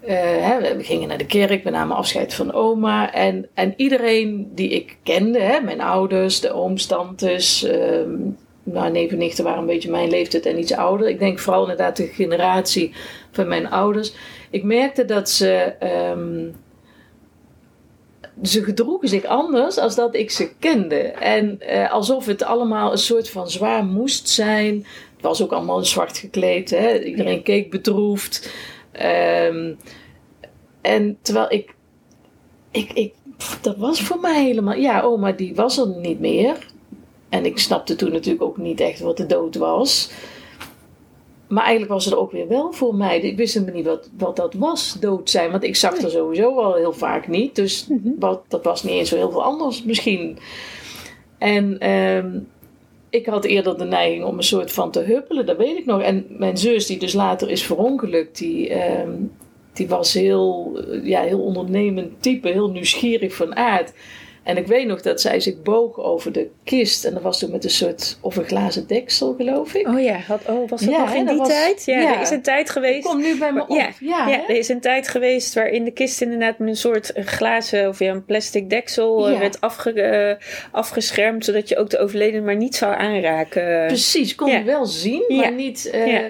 Eh, 0.00 0.16
hè, 0.16 0.76
we 0.76 0.84
gingen 0.84 1.08
naar 1.08 1.18
de 1.18 1.26
kerk, 1.26 1.64
we 1.64 1.70
namen 1.70 1.96
afscheid 1.96 2.34
van 2.34 2.52
oma. 2.52 3.12
En, 3.12 3.48
en 3.54 3.74
iedereen 3.76 4.50
die 4.54 4.68
ik 4.68 4.96
kende, 5.02 5.40
hè, 5.40 5.60
mijn 5.60 5.80
ouders, 5.80 6.40
de 6.40 6.52
ooms, 6.52 6.86
tantes, 6.86 7.64
ehm 7.64 8.10
nou, 8.62 8.90
neven 8.90 9.12
en 9.12 9.18
nichten 9.18 9.44
waren 9.44 9.60
een 9.60 9.66
beetje 9.66 9.90
mijn 9.90 10.08
leeftijd 10.08 10.46
en 10.46 10.58
iets 10.58 10.72
ouder. 10.72 11.08
Ik 11.08 11.18
denk 11.18 11.38
vooral 11.38 11.62
inderdaad 11.62 11.96
de 11.96 12.06
generatie 12.06 12.92
van 13.30 13.48
mijn 13.48 13.70
ouders. 13.70 14.14
Ik 14.50 14.62
merkte 14.62 15.04
dat 15.04 15.30
ze, 15.30 15.52
ehm, 15.78 16.48
ze 18.42 18.64
gedroegen 18.64 19.08
zich 19.08 19.24
anders 19.24 19.78
als 19.78 19.94
dat 19.94 20.14
ik 20.14 20.30
ze 20.30 20.50
kende. 20.58 20.98
En 20.98 21.60
eh, 21.60 21.92
alsof 21.92 22.26
het 22.26 22.42
allemaal 22.42 22.92
een 22.92 22.98
soort 22.98 23.30
van 23.30 23.50
zwaar 23.50 23.84
moest 23.84 24.28
zijn. 24.28 24.74
Het 25.14 25.22
was 25.22 25.42
ook 25.42 25.52
allemaal 25.52 25.84
zwart 25.84 26.18
gekleed. 26.18 26.70
Hè? 26.70 26.98
Iedereen 26.98 27.42
keek 27.42 27.70
bedroefd. 27.70 28.52
Ehm, 29.00 29.72
en 30.80 31.18
terwijl 31.22 31.52
ik, 31.52 31.74
ik, 32.70 32.92
ik, 32.92 33.14
pff, 33.36 33.60
dat 33.60 33.76
was 33.76 34.00
voor 34.02 34.20
mij 34.20 34.44
helemaal, 34.44 34.74
ja, 34.74 35.00
oma 35.02 35.32
die 35.32 35.54
was 35.54 35.78
er 35.78 35.88
niet 35.88 36.20
meer. 36.20 36.66
En 37.28 37.44
ik 37.44 37.58
snapte 37.58 37.96
toen 37.96 38.12
natuurlijk 38.12 38.42
ook 38.44 38.56
niet 38.56 38.80
echt 38.80 39.00
wat 39.00 39.16
de 39.16 39.26
dood 39.26 39.56
was. 39.56 40.10
Maar 41.48 41.62
eigenlijk 41.62 41.92
was 41.92 42.04
het 42.04 42.14
ook 42.14 42.32
weer 42.32 42.48
wel 42.48 42.72
voor 42.72 42.94
mij. 42.94 43.20
Ik 43.20 43.36
wist 43.36 43.54
helemaal 43.54 43.74
niet 43.74 43.84
wat, 43.84 44.10
wat 44.18 44.36
dat 44.36 44.54
was, 44.54 44.96
dood 45.00 45.30
zijn. 45.30 45.50
Want 45.50 45.64
ik 45.64 45.76
zag 45.76 45.96
er 45.96 46.10
sowieso 46.10 46.60
al 46.60 46.74
heel 46.74 46.92
vaak 46.92 47.28
niet. 47.28 47.54
Dus 47.54 47.86
Mhm. 47.88 48.08
wat, 48.18 48.42
dat 48.48 48.64
was 48.64 48.82
niet 48.82 48.92
eens 48.92 49.08
zo 49.08 49.16
heel 49.16 49.30
veel 49.30 49.42
anders 49.42 49.82
misschien. 49.84 50.38
En 51.38 51.78
ehm, 51.78 52.38
ik 53.10 53.26
had 53.26 53.44
eerder 53.44 53.78
de 53.78 53.84
neiging 53.84 54.24
om 54.24 54.36
een 54.36 54.42
soort 54.42 54.72
van 54.72 54.90
te 54.90 55.00
huppelen, 55.00 55.46
dat 55.46 55.56
weet 55.56 55.78
ik 55.78 55.86
nog. 55.86 56.02
En 56.02 56.26
mijn 56.28 56.58
zus, 56.58 56.86
die 56.86 56.98
dus 56.98 57.12
later 57.12 57.50
is 57.50 57.62
verongelukt, 57.62 58.38
die, 58.38 58.68
ehm, 58.68 59.12
die 59.72 59.88
was 59.88 60.14
heel, 60.14 60.78
ja, 61.02 61.22
heel 61.22 61.40
ondernemend 61.40 62.22
type, 62.22 62.48
heel 62.48 62.70
nieuwsgierig 62.70 63.34
van 63.34 63.56
aard. 63.56 63.92
En 64.42 64.56
ik 64.56 64.66
weet 64.66 64.86
nog 64.86 65.02
dat 65.02 65.20
zij 65.20 65.40
zich 65.40 65.62
boog 65.62 65.98
over 65.98 66.32
de 66.32 66.48
kist. 66.64 67.04
En 67.04 67.14
dat 67.14 67.22
was 67.22 67.38
toen 67.38 67.50
met 67.50 67.64
een 67.64 67.70
soort, 67.70 68.18
of 68.20 68.36
een 68.36 68.44
glazen 68.44 68.86
deksel, 68.86 69.34
geloof 69.38 69.74
ik. 69.74 69.88
Oh 69.88 70.02
ja, 70.02 70.16
had, 70.18 70.40
oh, 70.48 70.68
was 70.70 70.80
dat 70.80 70.90
Ja, 70.90 70.98
nog 70.98 71.14
in 71.14 71.26
die 71.26 71.36
was- 71.36 71.48
tijd? 71.48 71.84
Ja, 71.84 72.00
ja. 72.00 72.14
er 72.14 72.20
is 72.20 72.30
een 72.30 72.42
tijd 72.42 72.70
geweest. 72.70 73.06
Kom 73.06 73.20
nu 73.20 73.38
bij 73.38 73.52
me 73.52 73.62
op. 73.62 73.68
Ja, 73.68 73.88
Ja, 74.00 74.48
er 74.48 74.56
is 74.56 74.68
een 74.68 74.80
tijd 74.80 75.08
geweest 75.08 75.54
waarin 75.54 75.84
de 75.84 75.90
kist 75.90 76.20
inderdaad 76.22 76.58
met 76.58 76.68
een 76.68 76.76
soort 76.76 77.12
glazen 77.14 77.88
of 77.88 77.98
ja, 77.98 78.10
een 78.12 78.24
plastic 78.24 78.70
deksel 78.70 79.28
eh, 79.28 79.38
werd 79.38 79.60
afge, 79.60 79.92
eh, 80.02 80.36
afgeschermd, 80.72 81.44
zodat 81.44 81.68
je 81.68 81.76
ook 81.76 81.90
de 81.90 81.98
overledene 81.98 82.40
maar 82.44 82.56
niet 82.56 82.76
zou 82.76 82.94
aanraken. 82.94 83.86
Precies, 83.86 84.34
kon 84.34 84.50
je 84.50 84.62
wel 84.62 84.86
zien, 84.86 85.24
maar 85.28 85.52
niet. 85.52 85.90
eh. 85.90 86.24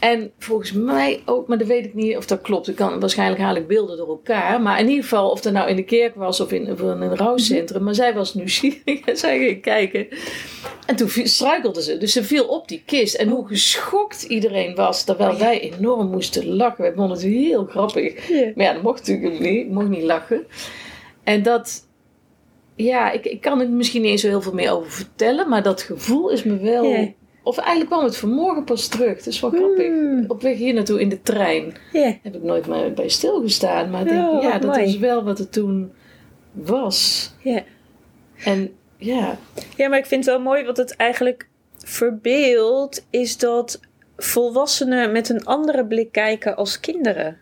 En 0.00 0.32
volgens 0.38 0.72
mij 0.72 1.22
ook, 1.24 1.48
maar 1.48 1.58
dat 1.58 1.66
weet 1.66 1.84
ik 1.84 1.94
niet 1.94 2.16
of 2.16 2.26
dat 2.26 2.40
klopt. 2.40 2.68
Ik 2.68 2.74
kan, 2.74 3.00
waarschijnlijk 3.00 3.40
haal 3.40 3.56
ik 3.56 3.66
beelden 3.66 3.96
door 3.96 4.08
elkaar. 4.08 4.62
Maar 4.62 4.80
in 4.80 4.88
ieder 4.88 5.02
geval, 5.02 5.30
of 5.30 5.40
dat 5.40 5.52
nou 5.52 5.68
in 5.68 5.76
de 5.76 5.84
kerk 5.84 6.14
was 6.14 6.40
of 6.40 6.52
in, 6.52 6.72
of 6.72 6.80
in 6.80 6.86
een 6.86 7.16
rouwcentrum. 7.16 7.82
Maar 7.82 7.94
zij 7.94 8.14
was 8.14 8.34
nieuwsgierig 8.34 9.00
en 9.04 9.16
zij 9.16 9.38
ging 9.38 9.62
kijken. 9.62 10.08
En 10.86 10.96
toen 10.96 11.08
struikelde 11.08 11.82
ze. 11.82 11.98
Dus 11.98 12.12
ze 12.12 12.24
viel 12.24 12.44
op 12.44 12.68
die 12.68 12.82
kist. 12.86 13.14
En 13.14 13.28
hoe 13.28 13.46
geschokt 13.46 14.22
iedereen 14.22 14.74
was. 14.74 15.04
Terwijl 15.04 15.38
wij 15.38 15.60
enorm 15.60 16.10
moesten 16.10 16.46
lachen. 16.46 16.82
Wij 16.82 16.92
vonden 16.92 17.16
het 17.16 17.26
heel 17.26 17.64
grappig. 17.64 18.30
Maar 18.54 18.64
ja, 18.66 18.72
dat 18.72 18.82
mocht 18.82 19.06
natuurlijk 19.06 19.40
niet. 19.40 19.66
Ik 19.66 19.70
mocht 19.70 19.88
niet 19.88 20.02
lachen. 20.02 20.46
En 21.24 21.42
dat... 21.42 21.86
Ja, 22.76 23.10
ik, 23.10 23.24
ik 23.24 23.40
kan 23.40 23.60
er 23.60 23.68
misschien 23.68 24.02
niet 24.02 24.10
eens 24.10 24.20
zo 24.20 24.28
heel 24.28 24.42
veel 24.42 24.52
meer 24.52 24.72
over 24.72 24.90
vertellen. 24.90 25.48
Maar 25.48 25.62
dat 25.62 25.82
gevoel 25.82 26.30
is 26.30 26.42
me 26.42 26.56
wel... 26.56 26.84
Ja. 26.84 27.12
Of 27.48 27.56
eigenlijk 27.58 27.90
kwam 27.90 28.04
het 28.04 28.16
vanmorgen 28.16 28.64
pas 28.64 28.88
terug. 28.88 29.26
Is 29.26 29.40
wel 29.40 29.50
grappig. 29.50 29.86
Hmm. 29.86 30.24
Op 30.28 30.42
weg 30.42 30.56
hier 30.56 30.74
naartoe 30.74 31.00
in 31.00 31.08
de 31.08 31.22
trein 31.22 31.74
heb 32.22 32.34
ik 32.34 32.42
nooit 32.42 32.66
meer 32.66 32.92
bij 32.92 33.08
stilgestaan. 33.08 33.90
Maar 33.90 34.04
denk, 34.04 34.28
Oh, 34.28 34.42
ja, 34.42 34.52
wat 34.52 34.62
dat 34.62 34.70
mooi. 34.70 34.84
was 34.84 34.96
wel 34.98 35.24
wat 35.24 35.38
het 35.38 35.52
toen 35.52 35.92
was. 36.52 37.30
Ja. 37.42 37.62
En 38.44 38.74
ja, 38.96 39.38
ja, 39.76 39.88
maar 39.88 39.98
ik 39.98 40.06
vind 40.06 40.24
het 40.24 40.34
wel 40.34 40.44
mooi 40.44 40.64
wat 40.64 40.76
het 40.76 40.96
eigenlijk 40.96 41.48
verbeeldt, 41.84 43.06
is 43.10 43.38
dat 43.38 43.80
volwassenen 44.16 45.12
met 45.12 45.28
een 45.28 45.44
andere 45.44 45.86
blik 45.86 46.12
kijken 46.12 46.56
als 46.56 46.80
kinderen. 46.80 47.38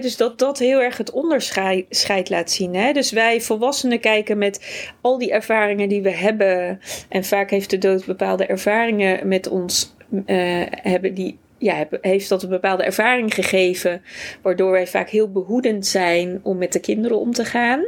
Dus 0.00 0.16
dat 0.16 0.38
dat 0.38 0.58
heel 0.58 0.80
erg 0.80 0.96
het 0.96 1.10
onderscheid 1.10 2.28
laat 2.30 2.50
zien. 2.50 2.74
Hè? 2.74 2.92
Dus 2.92 3.10
wij 3.10 3.40
volwassenen 3.40 4.00
kijken 4.00 4.38
met 4.38 4.84
al 5.00 5.18
die 5.18 5.32
ervaringen 5.32 5.88
die 5.88 6.02
we 6.02 6.10
hebben. 6.10 6.80
En 7.08 7.24
vaak 7.24 7.50
heeft 7.50 7.70
de 7.70 7.78
dood 7.78 8.06
bepaalde 8.06 8.46
ervaringen 8.46 9.28
met 9.28 9.48
ons. 9.48 9.92
eh, 10.26 10.62
hebben 10.68 11.14
die, 11.14 11.38
ja, 11.64 11.88
heeft 12.00 12.28
dat 12.28 12.42
een 12.42 12.48
bepaalde 12.48 12.84
ervaring 12.84 13.34
gegeven. 13.34 14.02
Waardoor 14.42 14.70
wij 14.70 14.86
vaak 14.86 15.08
heel 15.08 15.30
behoedend 15.30 15.86
zijn 15.86 16.40
om 16.42 16.58
met 16.58 16.72
de 16.72 16.80
kinderen 16.80 17.18
om 17.18 17.32
te 17.32 17.44
gaan. 17.44 17.86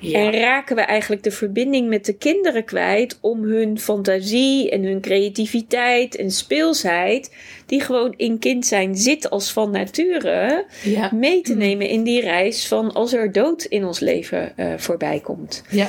ja. 0.00 0.18
En 0.18 0.40
raken 0.40 0.76
we 0.76 0.82
eigenlijk 0.82 1.22
de 1.22 1.30
verbinding 1.30 1.88
met 1.88 2.04
de 2.04 2.12
kinderen 2.12 2.64
kwijt 2.64 3.18
om 3.20 3.44
hun 3.44 3.78
fantasie 3.78 4.70
en 4.70 4.82
hun 4.82 5.00
creativiteit 5.00 6.16
en 6.16 6.30
speelsheid, 6.30 7.34
die 7.66 7.80
gewoon 7.80 8.14
in 8.16 8.38
kind 8.38 8.66
zijn 8.66 8.96
zit 8.96 9.30
als 9.30 9.52
van 9.52 9.70
nature, 9.70 10.66
ja, 10.82 11.10
mee 11.14 11.40
te 11.40 11.56
nemen 11.56 11.88
in 11.88 12.02
die 12.02 12.20
reis 12.20 12.66
van 12.66 12.92
als 12.92 13.12
er 13.12 13.32
dood 13.32 13.64
in 13.64 13.84
ons 13.84 14.00
leven 14.00 14.56
eh, 14.56 14.72
voorbij 14.76 15.20
komt. 15.20 15.62
ja, 15.70 15.88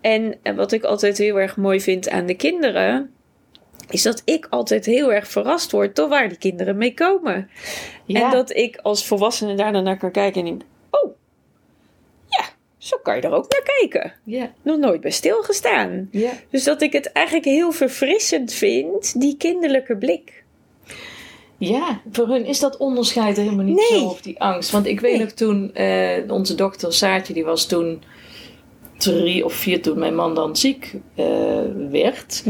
En 0.00 0.38
wat 0.56 0.72
ik 0.72 0.84
altijd 0.84 1.18
heel 1.18 1.40
erg 1.40 1.56
mooi 1.56 1.80
vind 1.80 2.08
aan 2.08 2.26
de 2.26 2.34
kinderen, 2.34 3.10
is 3.90 4.02
dat 4.02 4.22
ik 4.24 4.46
altijd 4.50 4.86
heel 4.86 5.12
erg 5.12 5.28
verrast 5.28 5.70
word 5.70 5.96
door 5.96 6.08
waar 6.08 6.28
die 6.28 6.38
kinderen 6.38 6.76
mee 6.76 6.94
komen. 6.94 7.50
Ja. 8.04 8.24
En 8.24 8.30
dat 8.30 8.56
ik 8.56 8.76
als 8.76 9.06
volwassene 9.06 9.54
daar 9.54 9.72
dan 9.72 9.84
naar 9.84 9.98
kan 9.98 10.10
kijken 10.10 10.40
en 10.40 10.46
denk: 10.46 10.62
oh, 10.90 11.10
ja, 12.28 12.44
zo 12.78 12.96
kan 13.02 13.16
je 13.16 13.22
er 13.22 13.32
ook 13.32 13.52
naar 13.52 13.76
kijken. 13.78 14.12
Ja, 14.24 14.52
Nog 14.62 14.78
nooit 14.78 15.00
bij 15.00 15.10
stilgestaan. 15.10 16.08
ja. 16.10 16.30
Dus 16.50 16.64
dat 16.64 16.82
ik 16.82 16.92
het 16.92 17.12
eigenlijk 17.12 17.46
heel 17.46 17.72
verfrissend 17.72 18.52
vind, 18.52 19.20
die 19.20 19.36
kinderlijke 19.36 19.96
blik. 19.96 20.44
Ja, 21.58 22.00
voor 22.12 22.28
hun 22.28 22.44
is 22.44 22.60
dat 22.60 22.76
onderscheid 22.76 23.36
er 23.36 23.42
helemaal 23.42 23.64
niet 23.64 23.90
Nee. 23.90 23.98
zo 24.00 24.04
of 24.06 24.20
die 24.20 24.40
angst. 24.40 24.70
Want 24.70 24.86
ik 24.86 25.00
weet 25.00 25.12
Nee. 25.16 25.20
nog 25.22 25.30
toen, 25.32 25.74
eh, 25.74 26.30
onze 26.30 26.54
dochter 26.54 26.92
Saartje, 26.92 27.32
die 27.34 27.44
was 27.44 27.66
toen 27.66 28.02
drie 28.98 29.44
of 29.44 29.52
vier 29.52 29.82
toen 29.82 29.98
mijn 29.98 30.14
man 30.14 30.34
dan 30.34 30.56
ziek 30.56 30.94
eh, 31.14 31.26
werd. 31.90 32.42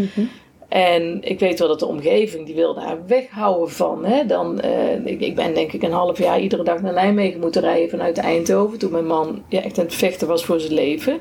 En 0.70 1.18
ik 1.22 1.38
weet 1.38 1.58
wel 1.58 1.68
dat 1.68 1.78
de 1.78 1.86
omgeving, 1.86 2.46
die 2.46 2.54
wilde 2.54 2.80
haar 2.80 3.06
weghouden 3.06 3.70
van. 3.70 4.04
Hè? 4.04 4.26
Dan, 4.26 4.60
eh, 4.60 5.06
ik, 5.06 5.20
ik 5.20 5.34
ben 5.34 5.54
denk 5.54 5.72
ik 5.72 5.82
een 5.82 5.92
half 5.92 6.18
jaar 6.18 6.40
iedere 6.40 6.62
dag 6.62 6.82
naar 6.82 6.92
Nijmegen 6.92 7.40
moeten 7.40 7.62
rijden 7.62 7.90
vanuit 7.90 8.18
Eindhoven. 8.18 8.78
Toen 8.78 8.90
mijn 8.90 9.06
man 9.06 9.42
ja, 9.48 9.62
echt 9.62 9.78
aan 9.78 9.84
het 9.84 9.94
vechten 9.94 10.28
was 10.28 10.44
voor 10.44 10.60
zijn 10.60 10.74
leven. 10.74 11.20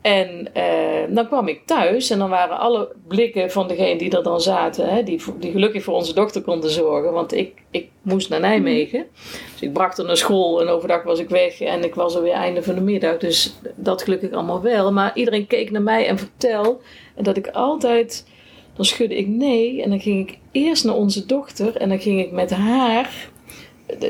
En 0.00 0.54
eh, 0.54 1.14
dan 1.14 1.26
kwam 1.26 1.48
ik 1.48 1.66
thuis 1.66 2.10
en 2.10 2.18
dan 2.18 2.30
waren 2.30 2.58
alle 2.58 2.92
blikken 3.08 3.50
van 3.50 3.68
degene 3.68 3.98
die 3.98 4.16
er 4.16 4.22
dan 4.22 4.40
zaten, 4.40 4.88
hè, 4.88 5.02
die, 5.02 5.22
die 5.38 5.50
gelukkig 5.50 5.82
voor 5.82 5.94
onze 5.94 6.14
dochter 6.14 6.42
konden 6.42 6.70
zorgen, 6.70 7.12
want 7.12 7.34
ik, 7.34 7.52
ik 7.70 7.88
moest 8.00 8.28
naar 8.28 8.40
Nijmegen. 8.40 9.06
Dus 9.52 9.62
ik 9.62 9.72
bracht 9.72 9.96
haar 9.96 10.06
naar 10.06 10.16
school 10.16 10.60
en 10.60 10.68
overdag 10.68 11.02
was 11.02 11.18
ik 11.18 11.28
weg 11.28 11.60
en 11.60 11.84
ik 11.84 11.94
was 11.94 12.14
er 12.14 12.22
weer 12.22 12.32
einde 12.32 12.62
van 12.62 12.74
de 12.74 12.80
middag. 12.80 13.18
Dus 13.18 13.54
dat 13.74 14.02
gelukkig 14.02 14.32
allemaal 14.32 14.62
wel. 14.62 14.92
Maar 14.92 15.10
iedereen 15.14 15.46
keek 15.46 15.70
naar 15.70 15.82
mij 15.82 16.06
en 16.06 16.18
vertel 16.18 16.80
en 17.14 17.24
dat 17.24 17.36
ik 17.36 17.46
altijd, 17.46 18.26
dan 18.74 18.84
schudde 18.84 19.16
ik 19.16 19.26
nee 19.26 19.82
en 19.82 19.90
dan 19.90 20.00
ging 20.00 20.28
ik 20.28 20.38
eerst 20.50 20.84
naar 20.84 20.94
onze 20.94 21.26
dochter 21.26 21.76
en 21.76 21.88
dan 21.88 22.00
ging 22.00 22.20
ik 22.20 22.32
met 22.32 22.50
haar 22.50 23.30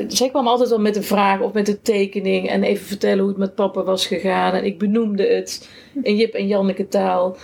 zij 0.07 0.29
kwam 0.29 0.47
altijd 0.47 0.69
wel 0.69 0.79
met 0.79 0.95
een 0.95 1.03
vraag 1.03 1.39
of 1.39 1.53
met 1.53 1.67
een 1.67 1.81
tekening 1.81 2.49
en 2.49 2.63
even 2.63 2.85
vertellen 2.85 3.19
hoe 3.19 3.29
het 3.29 3.37
met 3.37 3.55
papa 3.55 3.83
was 3.83 4.07
gegaan. 4.07 4.53
En 4.53 4.65
ik 4.65 4.79
benoemde 4.79 5.27
het 5.27 5.69
in 6.03 6.15
Jip 6.15 6.33
en 6.33 6.47
Janneke 6.47 6.87
taal. 6.87 7.37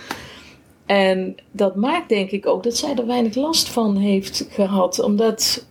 En 0.86 1.34
dat 1.50 1.76
maakt 1.76 2.08
denk 2.08 2.30
ik 2.30 2.46
ook 2.46 2.62
dat 2.62 2.76
zij 2.76 2.94
er 2.94 3.06
weinig 3.06 3.34
last 3.34 3.68
van 3.68 3.96
heeft 3.96 4.46
gehad. 4.50 5.00
Omdat, 5.00 5.66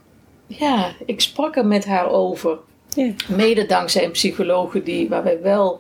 ja, 0.48 0.92
ik 1.06 1.22
sprak 1.22 1.56
er 1.56 1.66
met 1.66 1.86
haar 1.86 2.10
over. 2.10 2.58
Ja. 2.96 3.12
Mede 3.28 3.66
dankzij 3.66 4.04
een 4.04 4.12
psycholoog 4.12 4.72
die, 4.84 5.10
waar 5.10 5.24
wij 5.24 5.42
wel 5.42 5.80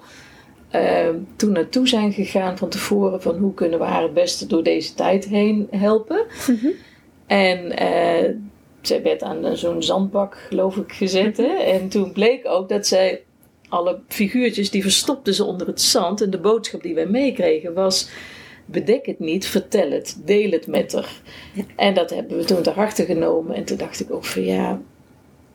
eh, 0.69 1.09
toen 1.35 1.51
naartoe 1.51 1.87
zijn 1.87 2.13
gegaan 2.13 2.57
van 2.57 2.69
tevoren. 2.69 3.21
Van 3.21 3.37
hoe 3.37 3.53
kunnen 3.53 3.79
we 3.79 3.85
haar 3.85 4.03
het 4.03 4.13
beste 4.13 4.47
door 4.47 4.63
deze 4.63 4.93
tijd 4.93 5.25
heen 5.25 5.67
helpen. 5.71 6.25
En 7.27 7.77
eh, 7.77 8.33
zij 8.81 9.01
werd 9.03 9.23
aan 9.23 9.57
zo'n 9.57 9.83
zandbak, 9.83 10.45
geloof 10.47 10.77
ik, 10.77 10.91
gezet. 10.91 11.37
Hè? 11.37 11.53
En 11.53 11.89
toen 11.89 12.11
bleek 12.11 12.47
ook 12.47 12.69
dat 12.69 12.87
zij 12.87 13.21
alle 13.69 13.99
figuurtjes, 14.07 14.69
die 14.69 14.81
verstopte 14.81 15.33
ze 15.33 15.43
onder 15.43 15.67
het 15.67 15.81
zand. 15.81 16.21
En 16.21 16.29
de 16.29 16.39
boodschap 16.39 16.83
die 16.83 16.95
wij 16.95 17.07
meekregen 17.07 17.73
was... 17.73 18.09
Bedek 18.71 19.05
het 19.05 19.19
niet, 19.19 19.47
vertel 19.47 19.91
het, 19.91 20.21
deel 20.25 20.51
het 20.51 20.67
met 20.67 20.93
haar. 20.93 21.21
En 21.75 21.93
dat 21.93 22.09
hebben 22.09 22.37
we 22.37 22.43
toen 22.43 22.61
ter 22.61 22.73
harte 22.73 23.05
genomen. 23.05 23.55
En 23.55 23.63
toen 23.63 23.77
dacht 23.77 23.99
ik 23.99 24.11
ook 24.11 24.25
van 24.25 24.43
ja, 24.43 24.81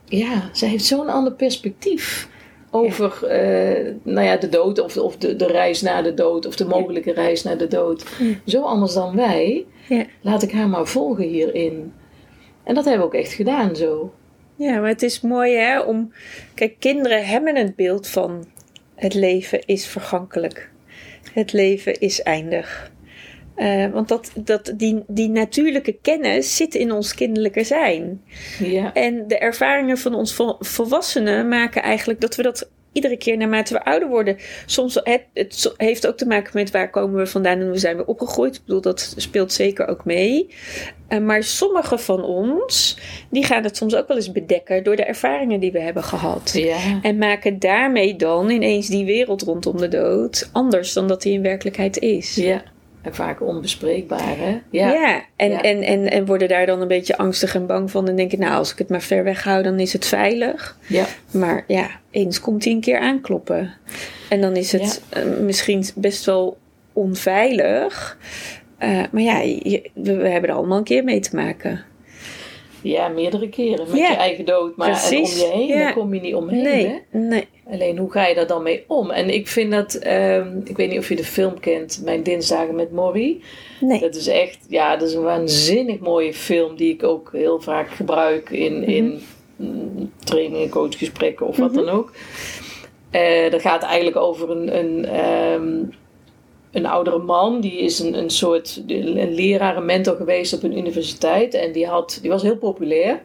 ja 0.05 0.51
zij 0.53 0.69
heeft 0.69 0.85
zo'n 0.85 1.09
ander 1.09 1.33
perspectief 1.33 2.29
over 2.75 3.27
eh, 3.27 3.93
nou 4.03 4.27
ja, 4.27 4.37
de 4.37 4.49
dood 4.49 4.79
of, 4.79 4.97
of 4.97 5.17
de, 5.17 5.37
de 5.37 5.47
reis 5.47 5.83
naar 5.83 6.03
de 6.03 6.15
dood 6.15 6.47
of 6.47 6.57
de 6.57 6.65
mogelijke 6.65 7.13
reis 7.13 7.43
naar 7.43 7.59
de 7.59 7.67
dood. 7.67 8.07
Ja. 8.19 8.35
Zo 8.47 8.63
anders 8.63 8.95
dan 8.95 9.17
wij. 9.17 9.67
Ja. 9.89 10.05
Laat 10.21 10.43
ik 10.43 10.53
haar 10.53 10.69
maar 10.69 10.87
volgen 10.87 11.25
hierin. 11.25 11.93
En 12.65 12.75
dat 12.75 12.85
hebben 12.85 13.03
we 13.03 13.07
ook 13.07 13.21
echt 13.23 13.33
gedaan 13.33 13.77
zo. 13.77 14.13
Ja, 14.57 14.81
maar 14.81 14.89
het 14.89 15.03
is 15.03 15.21
mooi 15.21 15.57
hè, 15.57 15.81
om... 15.81 16.13
Kijk, 16.55 16.77
kinderen 16.79 17.27
hebben 17.27 17.57
het 17.57 17.77
beeld 17.77 18.09
van 18.09 18.45
het 18.95 19.15
leven 19.15 19.67
is 19.67 19.87
vergankelijk. 19.87 20.71
Het 21.33 21.53
leven 21.53 22.01
is 22.01 22.23
eindig. 22.23 22.93
Eh, 23.55 23.87
want 23.93 24.09
dat, 24.09 24.31
dat, 24.35 24.73
die, 24.77 25.03
die 25.07 25.29
natuurlijke 25.29 25.99
kennis 26.03 26.57
zit 26.57 26.75
in 26.75 26.93
ons 26.93 27.15
kinderlijke 27.15 27.65
zijn. 27.65 28.23
Ja, 28.59 28.93
En 28.93 29.25
de 29.29 29.39
ervaringen 29.39 29.99
van 29.99 30.15
ons 30.15 30.35
vol- 30.35 30.57
volwassenen 30.59 31.49
maken 31.49 31.83
eigenlijk 31.83 32.21
dat 32.21 32.37
we 32.37 32.43
dat 32.43 32.71
iedere 32.93 33.17
keer 33.17 33.37
naarmate 33.37 33.73
we 33.73 33.85
ouder 33.85 34.09
worden. 34.09 34.37
Soms 34.67 34.95
het, 35.03 35.23
het 35.35 35.75
heeft 35.77 36.07
ook 36.07 36.17
te 36.17 36.27
maken 36.27 36.51
met 36.55 36.71
waar 36.71 36.91
komen 36.91 37.17
we 37.19 37.27
vandaan 37.27 37.59
en 37.61 37.67
hoe 37.67 37.79
zijn 37.79 37.97
we 37.97 38.07
opgegroeid. 38.07 38.55
Ik 38.55 38.61
bedoel, 38.67 38.81
dat 38.81 39.15
speelt 39.17 39.53
zeker 39.53 39.89
ook 39.89 40.05
mee. 40.05 40.49
Eh, 41.09 41.19
maar 41.19 41.43
sommige 41.43 41.99
van 41.99 42.25
ons, 42.25 42.99
die 43.31 43.45
gaan 43.45 43.63
het 43.65 43.77
soms 43.77 43.95
ook 43.95 44.09
wel 44.09 44.17
eens 44.17 44.33
bedekken 44.33 44.85
door 44.85 44.97
de 44.97 45.05
ervaringen 45.05 45.61
die 45.61 45.73
we 45.73 45.81
hebben 45.81 46.03
gehad. 46.05 46.51
ja. 46.55 46.77
En 47.03 47.19
maken 47.19 47.59
daarmee 47.59 48.17
dan 48.17 48.51
ineens 48.51 48.89
die 48.89 49.05
wereld 49.05 49.43
rondom 49.43 49.77
de 49.77 49.89
dood 49.89 50.49
anders 50.53 50.93
dan 50.93 51.09
dat 51.09 51.23
die 51.23 51.33
in 51.33 51.43
werkelijkheid 51.43 51.99
is. 51.99 52.35
ja. 52.35 52.63
Vaak 53.11 53.43
onbespreekbaar, 53.43 54.37
hè? 54.39 54.61
Ja. 54.71 54.93
Ja, 54.93 55.23
en, 55.37 55.51
Ja. 55.51 55.61
En, 55.63 55.83
en, 55.83 56.11
en 56.11 56.27
worden 56.27 56.49
daar 56.49 56.67
dan 56.67 56.81
een 56.81 56.89
beetje 56.89 57.17
angstig 57.17 57.55
en 57.55 57.67
bang 57.67 57.91
van. 57.91 58.09
En 58.09 58.17
denken, 58.17 58.39
nou, 58.39 58.55
als 58.55 58.73
ik 58.73 58.79
het 58.79 58.89
maar 58.89 59.03
ver 59.03 59.25
weg 59.25 59.45
hou, 59.45 59.63
dan 59.63 59.79
is 59.81 59.93
het 59.93 60.05
veilig. 60.07 60.79
ja. 60.87 61.05
Maar 61.31 61.65
ja, 61.67 61.91
eens 62.11 62.41
komt 62.41 62.65
hij 62.65 62.73
een 62.73 62.81
keer 62.81 62.99
aankloppen. 62.99 63.75
En 64.29 64.41
dan 64.41 64.57
is 64.57 64.73
het 64.73 65.03
eh, 65.09 65.23
misschien 65.41 65.85
best 65.95 66.25
wel 66.25 66.57
onveilig. 66.93 68.19
Eh, 68.79 69.03
maar 69.11 69.23
ja, 69.23 69.39
je- 69.41 69.91
we, 69.95 70.17
we 70.17 70.29
hebben 70.29 70.51
er 70.51 70.57
allemaal 70.57 70.79
een 70.79 70.85
keer 70.85 71.05
mee 71.05 71.21
te 71.21 71.37
maken. 71.37 71.85
Ja, 72.83 73.09
meerdere 73.09 73.49
keren 73.49 73.87
met 73.89 73.97
Ja, 73.99 74.11
je 74.11 74.17
eigen 74.17 74.45
dood. 74.45 74.77
Maar 74.77 74.89
en 75.11 75.17
om 75.17 75.23
je 75.25 75.51
heen, 75.55 75.67
Ja. 75.67 75.79
daar 75.79 75.93
kom 75.93 76.15
je 76.15 76.21
niet 76.21 76.35
omheen, 76.35 76.65
hè? 76.65 76.71
Nee, 76.71 77.03
nee. 77.11 77.49
Alleen 77.71 77.99
hoe 77.99 78.11
ga 78.11 78.27
je 78.27 78.35
daar 78.35 78.47
dan 78.47 78.63
mee 78.63 78.85
om? 78.87 79.11
En 79.11 79.35
ik 79.35 79.49
vind 79.49 79.71
dat, 79.71 79.95
ehm, 79.95 80.59
ik 80.65 80.77
weet 80.77 80.91
niet 80.91 80.99
of 80.99 81.09
je 81.09 81.17
de 81.17 81.25
film 81.25 81.61
kent, 81.61 82.01
Mijn 82.05 82.23
Dinsdagen 82.23 82.75
met 82.75 82.93
Morrie. 82.93 83.43
nee. 83.81 84.01
Dat 84.01 84.15
is 84.15 84.27
echt, 84.27 84.59
ja, 84.69 84.97
dat 84.97 85.09
is 85.09 85.15
een 85.15 85.23
waanzinnig 85.23 85.99
mooie 85.99 86.35
film 86.35 86.77
die 86.77 86.93
ik 86.93 87.03
ook 87.03 87.31
heel 87.33 87.61
vaak 87.61 87.91
gebruik 87.91 88.51
in, 88.51 88.83
in 88.83 89.21
mm, 89.57 90.11
trainingen, 90.19 90.69
coachgesprekken 90.69 91.47
of 91.47 91.57
wat 91.57 91.75
dan 91.75 91.89
ook. 91.89 92.13
Eh, 93.11 93.51
dat 93.51 93.61
gaat 93.61 93.83
eigenlijk 93.83 94.17
over 94.17 94.51
een, 94.51 94.79
een, 94.79 95.05
ehm, 95.05 95.83
een 96.73 96.87
oudere 96.87 97.19
man, 97.19 97.61
die 97.61 97.79
is 97.79 97.99
een, 97.99 98.19
een 98.19 98.31
soort 98.31 98.83
een 98.87 99.35
leraar, 99.35 99.77
een 99.77 99.85
mentor 99.85 100.17
geweest 100.17 100.53
op 100.53 100.63
een 100.63 100.79
universiteit. 100.79 101.55
En 101.55 101.73
die, 101.73 101.87
had, 101.87 102.19
die 102.23 102.31
was 102.31 102.43
heel 102.43 102.57
populair. 102.57 103.23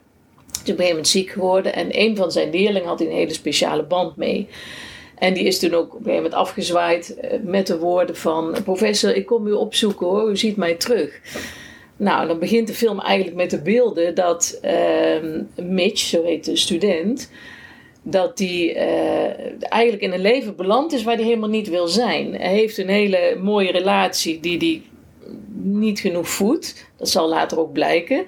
Is 0.63 0.72
op 0.72 0.80
een 0.80 0.88
moment 0.88 1.08
ziek 1.08 1.30
geworden. 1.30 1.74
En 1.74 1.88
een 1.92 2.16
van 2.16 2.32
zijn 2.32 2.50
leerlingen 2.50 2.88
had 2.88 3.01
een 3.01 3.12
hele 3.12 3.34
speciale 3.34 3.84
band 3.84 4.16
mee. 4.16 4.48
En 5.20 5.34
die 5.34 5.44
is 5.44 5.60
toen 5.60 5.74
ook 5.74 5.86
op 5.86 5.92
een 5.92 5.98
gegeven 5.98 6.24
moment 6.24 6.34
afgezwaaid 6.34 7.20
eh, 7.20 7.39
met 7.44 7.68
de 7.68 7.80
woorden 7.80 8.16
van... 8.16 8.56
Professor, 8.63 9.16
ik 9.16 9.25
kom 9.25 9.48
u 9.48 9.51
opzoeken 9.51 10.08
hoor, 10.08 10.30
u 10.30 10.38
ziet 10.38 10.56
mij 10.56 10.74
terug. 10.75 11.20
Nou, 11.98 12.28
dan 12.28 12.39
begint 12.39 12.68
de 12.68 12.74
film 12.74 13.00
eigenlijk 13.00 13.38
met 13.38 13.50
de 13.50 13.62
beelden 13.62 14.16
dat 14.16 14.60
ehm, 14.62 15.42
Mitch, 15.56 16.00
zo 16.00 16.24
heet 16.24 16.46
de 16.46 16.56
student... 16.56 17.32
dat 18.04 18.38
die 18.38 18.74
eh, 18.74 19.54
eigenlijk 19.60 20.04
in 20.04 20.12
een 20.12 20.22
leven 20.22 20.56
beland 20.56 20.94
is 20.94 21.04
waar 21.04 21.16
hij 21.16 21.24
helemaal 21.24 21.50
niet 21.50 21.70
wil 21.70 21.88
zijn. 21.88 22.34
Hij 22.34 22.54
heeft 22.54 22.78
een 22.78 22.89
hele 22.89 23.38
mooie 23.42 23.72
relatie 23.72 24.39
die 24.39 24.58
hij 24.58 24.82
niet 25.62 26.00
genoeg 26.00 26.30
voedt. 26.30 26.92
Dat 26.98 27.10
zal 27.10 27.30
later 27.30 27.60
ook 27.60 27.74
blijken. 27.74 28.25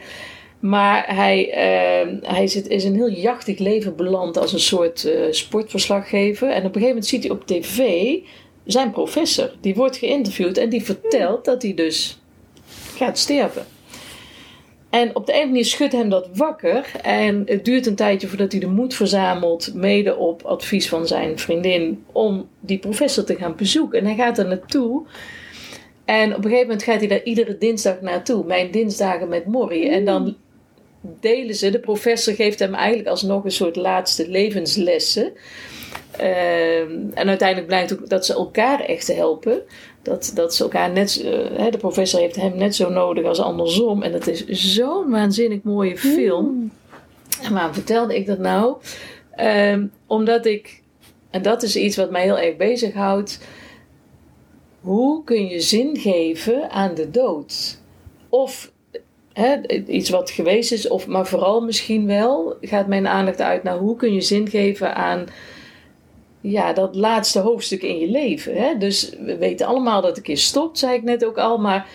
Maar 0.62 1.16
hij, 1.16 1.52
eh, 1.52 2.08
hij 2.22 2.48
zit, 2.48 2.68
is 2.68 2.84
een 2.84 2.96
heel 2.96 3.10
jachtig 3.10 3.60
leven 3.60 3.96
beland 3.96 4.38
als 4.38 4.54
een 4.54 4.60
soort 4.60 5.06
eh, 5.06 5.22
sportverslaggever. 5.32 6.50
En 6.50 6.58
op 6.58 6.76
een 6.76 6.82
gegeven 6.82 6.88
moment 6.88 7.06
ziet 7.06 7.24
hij 7.24 7.32
op 7.32 7.48
tv 7.48 8.14
zijn 8.66 8.92
professor. 8.92 9.52
Die 9.62 9.76
wordt 9.76 9.98
geïnterviewd 9.98 10.58
en 10.58 10.70
die 10.70 10.84
vertelt 10.84 11.46
dat 11.46 11.62
hij 11.62 11.74
dus 11.74 12.20
gaat 12.96 13.18
sterven. 13.18 13.66
En 14.90 15.16
op 15.16 15.26
de 15.26 15.42
een 15.42 15.48
manier 15.48 15.66
schudt 15.66 15.92
hem 15.92 16.10
dat 16.10 16.30
wakker. 16.34 16.92
En 17.02 17.44
het 17.46 17.66
duurt 17.66 17.86
een 17.86 17.96
tijdje 17.96 18.28
voordat 18.28 18.52
hij 18.52 18.62
de 18.62 18.68
moed 18.68 18.94
verzamelt, 18.94 19.74
mede 19.74 20.16
op 20.16 20.42
advies 20.42 20.90
van 20.90 21.08
zijn 21.08 21.40
vriendin, 21.40 22.04
om 22.12 22.50
die 22.60 22.80
professor 22.80 23.24
te 23.24 23.36
gaan 23.36 23.56
bezoeken. 23.56 24.00
En 24.00 24.06
hij 24.06 24.16
gaat 24.16 24.38
er 24.38 24.48
naartoe. 24.48 25.06
En 26.06 26.30
op 26.30 26.38
een 26.38 26.44
gegeven 26.44 26.68
moment 26.68 26.84
gaat 26.84 27.00
hij 27.00 27.08
daar 27.08 27.24
iedere 27.24 27.58
dinsdag 27.58 28.02
naartoe. 28.02 28.46
Mijn 28.46 28.72
dinsdagen 28.72 29.28
met 29.28 29.46
Morrie. 29.46 29.90
En 29.90 30.06
dan 30.06 30.36
delen 31.02 31.56
ze, 31.56 31.70
de 31.70 31.80
professor 31.80 32.34
geeft 32.34 32.60
hem 32.60 32.74
eigenlijk 32.74 33.10
alsnog 33.10 33.44
een 33.44 33.52
soort 33.52 33.76
laatste 33.76 34.30
levenslessen. 34.30 35.34
Ehm, 36.18 36.98
en 37.14 37.28
uiteindelijk 37.28 37.68
blijkt 37.68 37.94
ook 37.94 38.10
dat 38.10 38.26
ze 38.26 38.34
elkaar 38.34 38.80
echt 38.80 39.08
helpen. 39.08 39.62
Dat, 40.02 40.32
dat 40.36 40.56
ze 40.56 40.64
elkaar 40.64 40.92
net, 40.92 41.22
eh, 41.58 41.72
de 41.72 41.78
professor 41.78 42.20
heeft 42.20 42.36
hem 42.36 42.58
net 42.58 42.76
zo 42.76 42.90
nodig 42.90 43.26
als 43.26 43.40
andersom. 43.40 44.02
En 44.02 44.12
dat 44.12 44.28
is 44.28 44.46
zo'n 44.46 45.10
waanzinnig 45.10 45.64
mooie 45.64 45.98
film. 45.98 46.72
En 47.42 47.54
waarom 47.54 47.74
vertelde 47.74 48.16
ik 48.16 48.26
dat 48.26 48.40
nou? 48.40 48.76
Ehm, 49.36 49.86
omdat 50.08 50.46
ik, 50.46 50.82
en 51.30 51.42
dat 51.42 51.64
is 51.64 51.76
iets 51.76 51.96
wat 51.96 52.12
mij 52.12 52.24
heel 52.24 52.40
erg 52.40 52.58
bezighoudt. 52.58 53.40
Hoe 54.82 55.24
kun 55.24 55.48
je 55.48 55.60
zin 55.60 55.98
geven 55.98 56.70
aan 56.72 56.96
de 56.96 57.10
dood? 57.10 57.80
Of 58.30 58.71
hè, 59.34 59.68
iets 59.88 60.10
wat 60.10 60.30
geweest 60.30 60.72
is, 60.72 60.88
of, 60.88 61.08
maar 61.08 61.28
vooral 61.28 61.62
misschien 61.62 62.06
wel 62.06 62.56
gaat 62.62 62.88
mijn 62.88 63.08
aandacht 63.08 63.42
uit 63.42 63.64
naar 63.64 63.78
hoe 63.78 63.96
kun 63.96 64.14
je 64.14 64.22
zin 64.22 64.50
geven 64.50 64.96
aan 64.96 65.26
ja, 66.42 66.74
dat 66.74 66.96
laatste 66.96 67.40
hoofdstuk 67.40 67.82
in 67.82 68.00
je 68.00 68.10
leven. 68.10 68.56
Hè? 68.56 68.78
Dus 68.78 69.16
we 69.20 69.38
weten 69.38 69.68
allemaal 69.68 70.02
dat 70.02 70.10
het 70.10 70.18
een 70.18 70.24
keer 70.24 70.38
stopt, 70.38 70.78
zei 70.78 70.96
ik 70.96 71.04
net 71.04 71.26
ook 71.26 71.38
al, 71.38 71.58
maar 71.58 71.88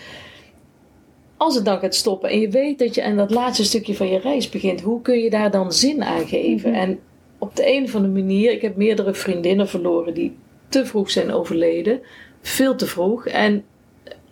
als 1.37 1.55
het 1.55 1.65
dan 1.65 1.79
gaat 1.79 1.95
stoppen 1.95 2.29
en 2.29 2.39
je 2.39 2.49
weet 2.49 2.79
dat 2.79 2.95
je 2.95 3.03
aan 3.03 3.17
dat 3.17 3.31
laatste 3.31 3.63
stukje 3.63 3.95
van 3.95 4.07
je 4.07 4.19
reis 4.19 4.49
begint, 4.49 4.81
hoe 4.81 5.01
kun 5.01 5.19
je 5.19 5.29
daar 5.29 5.51
dan 5.51 5.73
zin 5.73 6.03
aan 6.03 6.27
geven? 6.27 6.71
Mhm. 6.71 6.79
En 6.79 6.99
op 7.37 7.55
de 7.55 7.75
een 7.75 7.83
of 7.83 7.95
andere 7.95 8.13
manier, 8.13 8.51
ik 8.51 8.61
heb 8.61 8.75
meerdere 8.75 9.13
vriendinnen 9.13 9.67
verloren 9.67 10.13
die 10.13 10.37
te 10.69 10.85
vroeg 10.85 11.11
zijn 11.11 11.31
overleden, 11.31 12.01
veel 12.41 12.75
te 12.75 12.85
vroeg. 12.85 13.27
En 13.27 13.63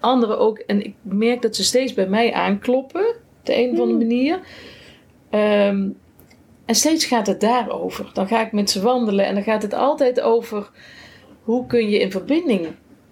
anderen 0.05 0.39
ook, 0.39 0.57
en 0.57 0.85
ik 0.85 0.93
merk 1.01 1.41
dat 1.41 1.55
ze 1.55 1.63
steeds 1.63 1.93
bij 1.93 2.07
mij 2.07 2.33
aankloppen, 2.33 3.07
op 3.09 3.15
de 3.43 3.55
een 3.57 3.71
of 3.71 3.79
andere 3.79 3.97
Mhm. 3.97 4.07
manier. 4.07 4.39
Ehm, 5.29 5.89
en 6.65 6.75
steeds 6.75 7.05
gaat 7.05 7.27
het 7.27 7.41
daarover. 7.41 8.09
Dan 8.13 8.27
ga 8.27 8.45
ik 8.45 8.51
met 8.51 8.69
ze 8.69 8.81
wandelen 8.81 9.25
en 9.25 9.33
dan 9.33 9.43
gaat 9.43 9.61
het 9.61 9.73
altijd 9.73 10.21
over 10.21 10.69
hoe 11.43 11.65
kun 11.65 11.89
je 11.89 11.99
in 11.99 12.11
verbinding 12.11 12.67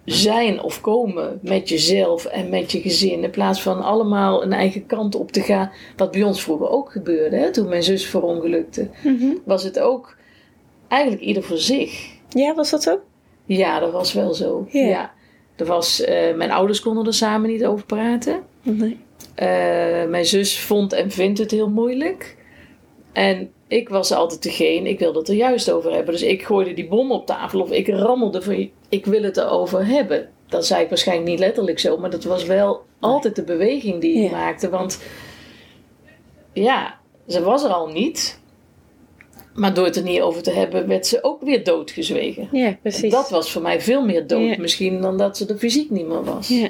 zijn 0.06 0.62
of 0.62 0.82
komen 0.82 1.40
met 1.42 1.70
jezelf 1.70 2.26
en 2.26 2.50
met 2.50 2.72
je 2.72 2.82
gezin. 2.82 3.24
In 3.24 3.30
plaats 3.30 3.62
van 3.62 3.82
allemaal 3.84 4.44
een 4.44 4.54
eigen 4.54 4.86
kant 4.86 5.16
op 5.16 5.32
te 5.32 5.42
gaan. 5.42 5.72
Wat 5.96 6.12
bij 6.12 6.24
ons 6.24 6.44
vroeger 6.44 6.70
ook 6.70 6.92
gebeurde. 6.92 7.36
Hè? 7.36 7.52
Toen 7.52 7.70
mijn 7.70 7.84
zus 7.84 8.06
verongelukte. 8.06 8.90
Mhm. 9.04 9.34
Was 9.46 9.64
het 9.64 9.80
ook 9.80 10.16
eigenlijk 10.88 11.22
ieder 11.22 11.44
voor 11.44 11.58
zich. 11.58 12.12
Ja, 12.30 12.56
was 12.56 12.70
dat 12.70 12.84
zo? 12.84 13.00
Ja, 13.46 13.80
dat 13.80 13.92
was 13.92 14.14
wel 14.14 14.34
zo. 14.34 14.68
Ja. 14.72 15.12
Er 15.56 15.66
was, 15.66 16.02
eh, 16.02 16.36
mijn 16.36 16.52
ouders 16.52 16.80
konden 16.82 17.06
er 17.06 17.14
samen 17.14 17.50
niet 17.50 17.66
over 17.66 17.86
praten. 17.86 18.44
Nee. 18.62 18.98
Eh, 19.36 19.48
mijn 20.10 20.26
zus 20.26 20.60
vond 20.60 20.94
en 20.94 21.12
vindt 21.12 21.40
het 21.40 21.52
heel 21.52 21.70
moeilijk. 21.70 22.38
En 23.12 23.52
ik 23.68 23.90
was 23.90 24.12
altijd 24.12 24.44
degene, 24.44 24.90
ik 24.90 25.00
wilde 25.00 25.20
het 25.20 25.28
er 25.28 25.36
juist 25.36 25.72
over 25.72 25.92
hebben. 25.94 26.14
Dus 26.14 26.24
ik 26.24 26.44
gooide 26.44 26.74
die 26.74 26.88
bom 26.88 27.12
op 27.12 27.26
tafel 27.26 27.62
of 27.62 27.72
ik 27.72 27.88
rammelde 27.88 28.42
van, 28.42 28.70
ik 28.90 29.06
wil 29.06 29.24
het 29.24 29.38
erover 29.38 29.86
hebben. 29.86 30.30
Dat 30.48 30.66
zei 30.66 30.84
ik 30.84 30.90
waarschijnlijk 30.90 31.30
niet 31.30 31.40
letterlijk 31.40 31.80
zo, 31.80 31.98
maar 31.98 32.10
dat 32.10 32.24
was 32.24 32.44
wel 32.46 32.86
altijd 33.00 33.36
de 33.36 33.44
beweging 33.44 34.02
die 34.02 34.16
ik 34.24 34.32
Ja. 34.32 34.38
maakte. 34.38 34.70
Want 34.70 35.00
ja, 36.54 37.00
ze 37.28 37.44
was 37.44 37.64
er 37.64 37.70
al 37.70 37.88
niet. 37.88 38.42
Maar 39.54 39.74
door 39.74 39.86
het 39.86 39.96
er 39.96 40.04
niet 40.04 40.22
over 40.22 40.44
te 40.44 40.52
hebben, 40.52 40.88
werd 40.88 41.08
ze 41.08 41.24
ook 41.24 41.42
weer 41.42 41.64
doodgezwegen. 41.64 42.48
Ja, 42.52 42.78
precies. 42.82 43.12
Dat 43.12 43.30
was 43.30 43.52
voor 43.52 43.62
mij 43.62 43.82
veel 43.82 44.06
meer 44.06 44.28
dood 44.28 44.50
Ja. 44.50 44.56
misschien 44.60 45.02
dan 45.02 45.18
dat 45.18 45.38
ze 45.38 45.46
er 45.48 45.58
fysiek 45.58 45.90
niet 45.90 46.08
meer 46.08 46.24
was. 46.24 46.48
Ja. 46.48 46.70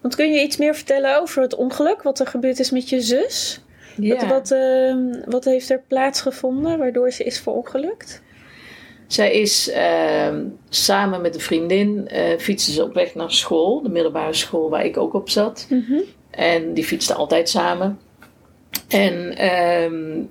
Want 0.00 0.14
kun 0.14 0.32
je 0.32 0.42
iets 0.42 0.56
meer 0.56 0.74
vertellen 0.74 1.20
over 1.20 1.42
het 1.42 1.54
ongeluk? 1.54 2.02
Wat 2.02 2.20
er 2.20 2.26
gebeurd 2.26 2.58
is 2.58 2.70
met 2.70 2.88
je 2.88 3.00
zus? 3.00 3.60
Wat, 3.96 4.20
Ja. 4.20 4.28
wat, 4.28 4.50
ehm, 4.50 5.30
wat 5.30 5.44
heeft 5.44 5.70
er 5.70 5.82
plaatsgevonden 5.88 6.78
waardoor 6.78 7.10
ze 7.10 7.24
is 7.24 7.40
verongelukt? 7.40 8.22
Zij 9.06 9.32
is 9.32 9.70
ehm, 9.70 10.44
samen 10.68 11.20
met 11.20 11.34
een 11.34 11.40
vriendin 11.40 12.08
eh 12.08 12.38
fietsen 12.38 12.72
ze 12.72 12.82
op 12.82 12.94
weg 12.94 13.14
naar 13.14 13.32
school, 13.32 13.82
de 13.82 13.88
middelbare 13.88 14.32
school 14.34 14.70
waar 14.70 14.84
ik 14.84 14.96
ook 14.96 15.14
op 15.14 15.30
zat. 15.30 15.66
Mhm. 15.70 16.00
En 16.30 16.74
die 16.74 16.84
fietsten 16.84 17.16
altijd 17.16 17.48
samen. 17.48 17.98
En 18.88 19.36
ehm, 19.36 20.22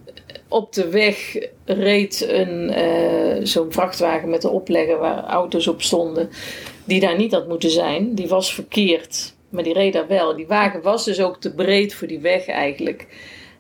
op 0.47 0.73
de 0.73 0.89
weg 0.89 1.37
reed 1.65 2.25
een, 2.29 2.69
eh, 2.69 3.45
zo'n 3.45 3.71
vrachtwagen 3.71 4.29
met 4.29 4.43
een 4.43 4.49
oplegger 4.49 4.97
waar 4.97 5.23
auto's 5.23 5.67
op 5.67 5.81
stonden, 5.81 6.29
die 6.83 6.99
daar 6.99 7.17
niet 7.17 7.31
had 7.31 7.47
moeten 7.47 7.69
zijn. 7.69 8.15
Die 8.15 8.27
was 8.27 8.53
verkeerd, 8.53 9.33
maar 9.49 9.63
die 9.63 9.73
reed 9.73 9.93
daar 9.93 10.07
wel. 10.07 10.35
Die 10.35 10.47
wagen 10.47 10.81
was 10.81 11.05
dus 11.05 11.21
ook 11.21 11.41
te 11.41 11.53
breed 11.53 11.93
voor 11.93 12.07
die 12.07 12.19
weg 12.19 12.47
eigenlijk. 12.47 13.07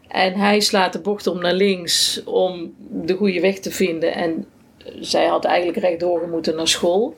En 0.07 0.33
hij 0.33 0.59
slaat 0.59 0.93
de 0.93 0.99
bocht 0.99 1.27
om 1.27 1.39
naar 1.41 1.53
links 1.53 2.23
om 2.25 2.73
de 2.77 3.15
goede 3.15 3.39
weg 3.39 3.59
te 3.59 3.71
vinden. 3.71 4.13
En 4.13 4.45
zij 4.99 5.25
had 5.25 5.45
eigenlijk 5.45 5.77
rechtdoor 5.77 6.27
moeten 6.27 6.55
naar 6.55 6.67
school. 6.67 7.15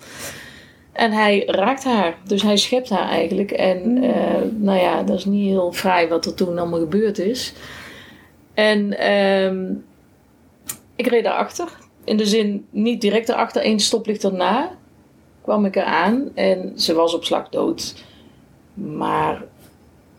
En 0.92 1.12
hij 1.12 1.44
raakt 1.46 1.84
haar, 1.84 2.18
dus 2.28 2.42
hij 2.42 2.58
schept 2.58 2.90
haar 2.90 3.10
eigenlijk. 3.10 3.52
En 3.52 4.04
eh, 4.04 4.42
nou 4.56 4.80
ja, 4.80 5.04
dat 5.04 5.18
is 5.18 5.26
niet 5.26 5.50
heel 5.50 5.72
fraai 5.72 6.08
wat 6.08 6.26
er 6.26 6.34
toen 6.34 6.58
allemaal 6.58 6.80
gebeurd 6.80 7.20
is. 7.20 7.54
En 8.58 8.98
ehm, 8.98 9.74
ik 10.96 11.08
reed 11.08 11.24
daarachter. 11.24 11.78
In 12.04 12.18
de 12.18 12.26
zin, 12.26 12.68
niet 12.70 13.02
direct 13.02 13.30
erachter, 13.30 13.62
één 13.62 13.80
stoplicht 13.80 14.24
erna 14.24 14.78
kwam 15.42 15.66
ik 15.66 15.76
eraan. 15.76 16.32
En 16.36 16.80
ze 16.80 16.94
was 16.94 17.14
op 17.14 17.24
slag 17.24 17.50
dood. 17.50 18.04
Maar 18.74 19.44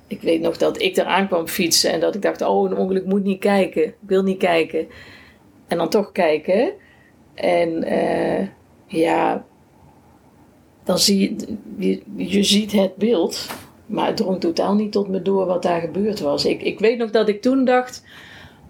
ik 0.06 0.20
weet 0.20 0.40
nog 0.40 0.56
dat 0.56 0.82
ik 0.82 0.96
eraan 0.96 1.26
kwam 1.26 1.46
fietsen 1.46 1.92
en 1.92 2.00
dat 2.00 2.14
ik 2.14 2.22
dacht, 2.22 2.42
oh, 2.42 2.70
een 2.70 2.76
ongeluk 2.76 3.04
moet 3.04 3.24
niet 3.24 3.40
kijken. 3.40 3.84
Ik 3.84 3.94
wil 4.00 4.22
niet 4.22 4.38
kijken. 4.38 4.88
En 5.66 5.78
dan 5.78 5.88
toch 5.88 6.12
kijken. 6.12 6.72
En 7.34 7.82
eh, 7.82 8.46
ja, 8.86 9.44
dan 10.84 10.98
zie 10.98 11.20
je, 11.20 11.56
je, 11.76 12.02
je 12.26 12.42
ziet 12.42 12.72
het 12.72 12.96
beeld. 12.96 13.46
Maar 13.86 14.06
het 14.06 14.16
drong 14.16 14.40
totaal 14.40 14.74
niet 14.74 14.92
tot 14.92 15.08
me 15.08 15.22
door 15.22 15.46
wat 15.46 15.62
daar 15.62 15.80
gebeurd 15.80 16.20
was. 16.20 16.44
Ik, 16.44 16.62
ik 16.62 16.78
weet 16.78 16.98
nog 16.98 17.10
dat 17.10 17.28
ik 17.28 17.42
toen 17.42 17.64
dacht, 17.64 18.04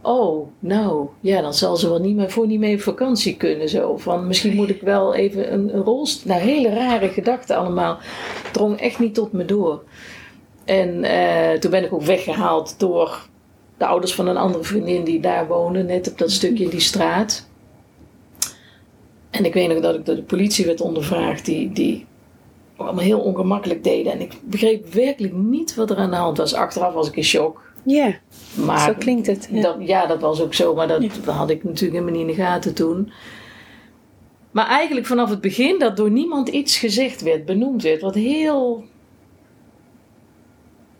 oh, 0.02 0.48
nou, 0.58 1.08
ja, 1.20 1.40
dan 1.40 1.54
zal 1.54 1.76
ze 1.76 1.88
wel 1.88 1.98
niet 1.98 2.16
meer 2.16 2.30
voor 2.30 2.46
niet 2.46 2.58
mee 2.58 2.74
op 2.74 2.80
vakantie 2.80 3.36
kunnen. 3.36 3.68
Zo. 3.68 3.96
Van, 3.96 4.26
misschien 4.26 4.54
moet 4.54 4.70
ik 4.70 4.80
wel 4.80 5.14
even 5.14 5.52
een, 5.52 5.74
een 5.74 5.82
rol... 5.82 6.06
Nou, 6.24 6.40
hele 6.40 6.68
rare 6.68 7.08
gedachten 7.08 7.56
allemaal. 7.56 7.98
Drong 8.52 8.80
echt 8.80 8.98
niet 8.98 9.14
tot 9.14 9.32
me 9.32 9.44
door. 9.44 9.82
En 10.64 11.04
eh, 11.04 11.58
toen 11.58 11.70
ben 11.70 11.84
ik 11.84 11.92
ook 11.92 12.02
weggehaald 12.02 12.78
door 12.78 13.28
de 13.76 13.86
ouders 13.86 14.14
van 14.14 14.26
een 14.26 14.36
andere 14.36 14.64
vriendin 14.64 15.04
die 15.04 15.20
daar 15.20 15.46
woonde, 15.46 15.82
net 15.82 16.10
op 16.10 16.18
dat 16.18 16.30
stukje 16.30 16.68
die 16.68 16.80
straat. 16.80 17.48
En 19.30 19.44
ik 19.44 19.54
weet 19.54 19.68
nog 19.68 19.80
dat 19.80 19.94
ik 19.94 20.06
door 20.06 20.14
de 20.14 20.22
politie 20.22 20.66
werd 20.66 20.80
ondervraagd, 20.80 21.44
die, 21.44 21.72
die 21.72 22.06
allemaal 22.76 23.04
heel 23.04 23.20
ongemakkelijk 23.20 23.84
deden. 23.84 24.12
En 24.12 24.20
ik 24.20 24.32
begreep 24.44 24.92
werkelijk 24.92 25.34
niet 25.34 25.74
wat 25.74 25.90
er 25.90 25.96
aan 25.96 26.10
de 26.10 26.16
hand 26.16 26.36
was. 26.36 26.54
Achteraf 26.54 26.92
was 26.94 27.08
ik 27.08 27.16
in 27.16 27.24
shock. 27.24 27.67
Ja, 27.84 28.14
Maar 28.54 28.80
zo 28.80 28.94
klinkt 28.98 29.26
het. 29.26 29.48
Ja. 29.52 29.60
dat, 29.62 29.76
ja, 29.80 30.06
dat 30.06 30.20
was 30.20 30.40
ook 30.42 30.54
zo, 30.54 30.74
maar 30.74 30.88
dat 30.88 31.02
Ja. 31.24 31.32
had 31.32 31.50
ik 31.50 31.64
natuurlijk 31.64 31.92
helemaal 31.92 32.20
niet 32.20 32.30
in 32.30 32.36
de 32.36 32.42
gaten 32.42 32.74
toen. 32.74 33.12
Maar 34.50 34.66
eigenlijk 34.66 35.06
vanaf 35.06 35.30
het 35.30 35.40
begin 35.40 35.78
dat 35.78 35.96
door 35.96 36.10
niemand 36.10 36.48
iets 36.48 36.78
gezegd 36.78 37.22
werd, 37.22 37.44
benoemd 37.44 37.82
werd, 37.82 38.00
wat 38.00 38.14
heel 38.14 38.84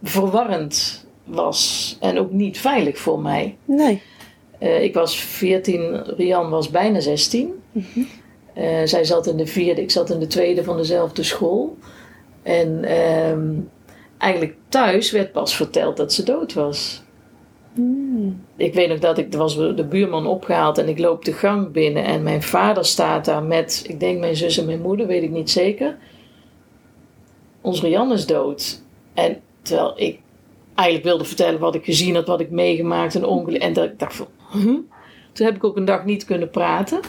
verwarrend 0.03 1.07
was 1.25 1.97
en 2.01 2.19
ook 2.19 2.31
niet 2.31 2.59
veilig 2.59 2.99
voor 2.99 3.21
mij. 3.21 3.57
Nee. 3.65 4.03
Eh, 4.59 4.83
ik 4.83 4.95
was 4.95 5.17
14, 5.21 6.03
Rian 6.17 6.51
was 6.51 6.71
bijna 6.71 7.01
16. 7.01 7.63
Eh, 8.55 8.81
zij 8.85 9.05
zat 9.05 9.27
in 9.27 9.37
de 9.37 9.47
vierde, 9.47 9.83
ik 9.83 9.91
zat 9.91 10.11
in 10.11 10.19
de 10.19 10.27
tweede 10.27 10.65
van 10.65 10.77
dezelfde 10.77 11.23
school. 11.23 11.77
En 12.43 12.85
ehm, 12.85 13.51
eigenlijk 14.19 14.57
thuis 14.69 15.11
werd 15.11 15.33
pas 15.33 15.57
verteld 15.57 15.97
dat 15.97 16.13
ze 16.13 16.23
dood 16.23 16.53
was. 16.53 17.03
Hmm. 17.75 18.45
Ik 18.57 18.75
weet 18.75 18.89
nog 18.89 18.99
dat 18.99 19.19
ik, 19.19 19.33
er 19.33 19.39
was 19.39 19.57
de 19.57 19.87
buurman 19.89 20.27
opgehaald 20.27 20.79
en 20.79 20.89
ik 20.89 20.99
loop 20.99 21.25
de 21.25 21.33
gang 21.33 21.73
binnen 21.73 22.05
en 22.05 22.23
mijn 22.23 22.43
vader 22.43 22.85
staat 22.85 23.25
daar 23.25 23.43
met, 23.43 23.85
ik 23.87 24.01
denk 24.01 24.21
mijn 24.21 24.37
zus 24.37 24.59
en 24.59 24.67
mijn 24.67 24.81
moeder, 24.81 25.07
weet 25.07 25.23
ik 25.23 25.31
niet 25.31 25.51
zeker. 25.51 25.97
Ons 27.61 27.83
Rian 27.83 28.13
is 28.13 28.27
dood. 28.27 28.83
En 29.15 29.41
terwijl 29.63 29.93
ik 29.97 30.19
eigenlijk 30.75 31.09
wilde 31.09 31.25
vertellen 31.25 31.61
wat 31.61 31.75
ik 31.75 31.85
gezien 31.85 32.15
had, 32.15 32.27
wat 32.27 32.41
ik 32.41 32.51
meegemaakt, 32.51 33.15
een 33.15 33.25
ongeluk. 33.25 33.63
En 33.63 33.73
dat 33.73 33.85
ik 33.85 33.99
dacht 33.99 34.17
van, 34.17 34.29
huh? 34.53 34.79
Toen 35.33 35.47
heb 35.47 35.57
ik 35.57 35.65
ook 35.65 35.77
een 35.77 35.85
dag 35.85 36.05
niet 36.05 36.25
kunnen 36.25 36.51
praten. 36.51 37.01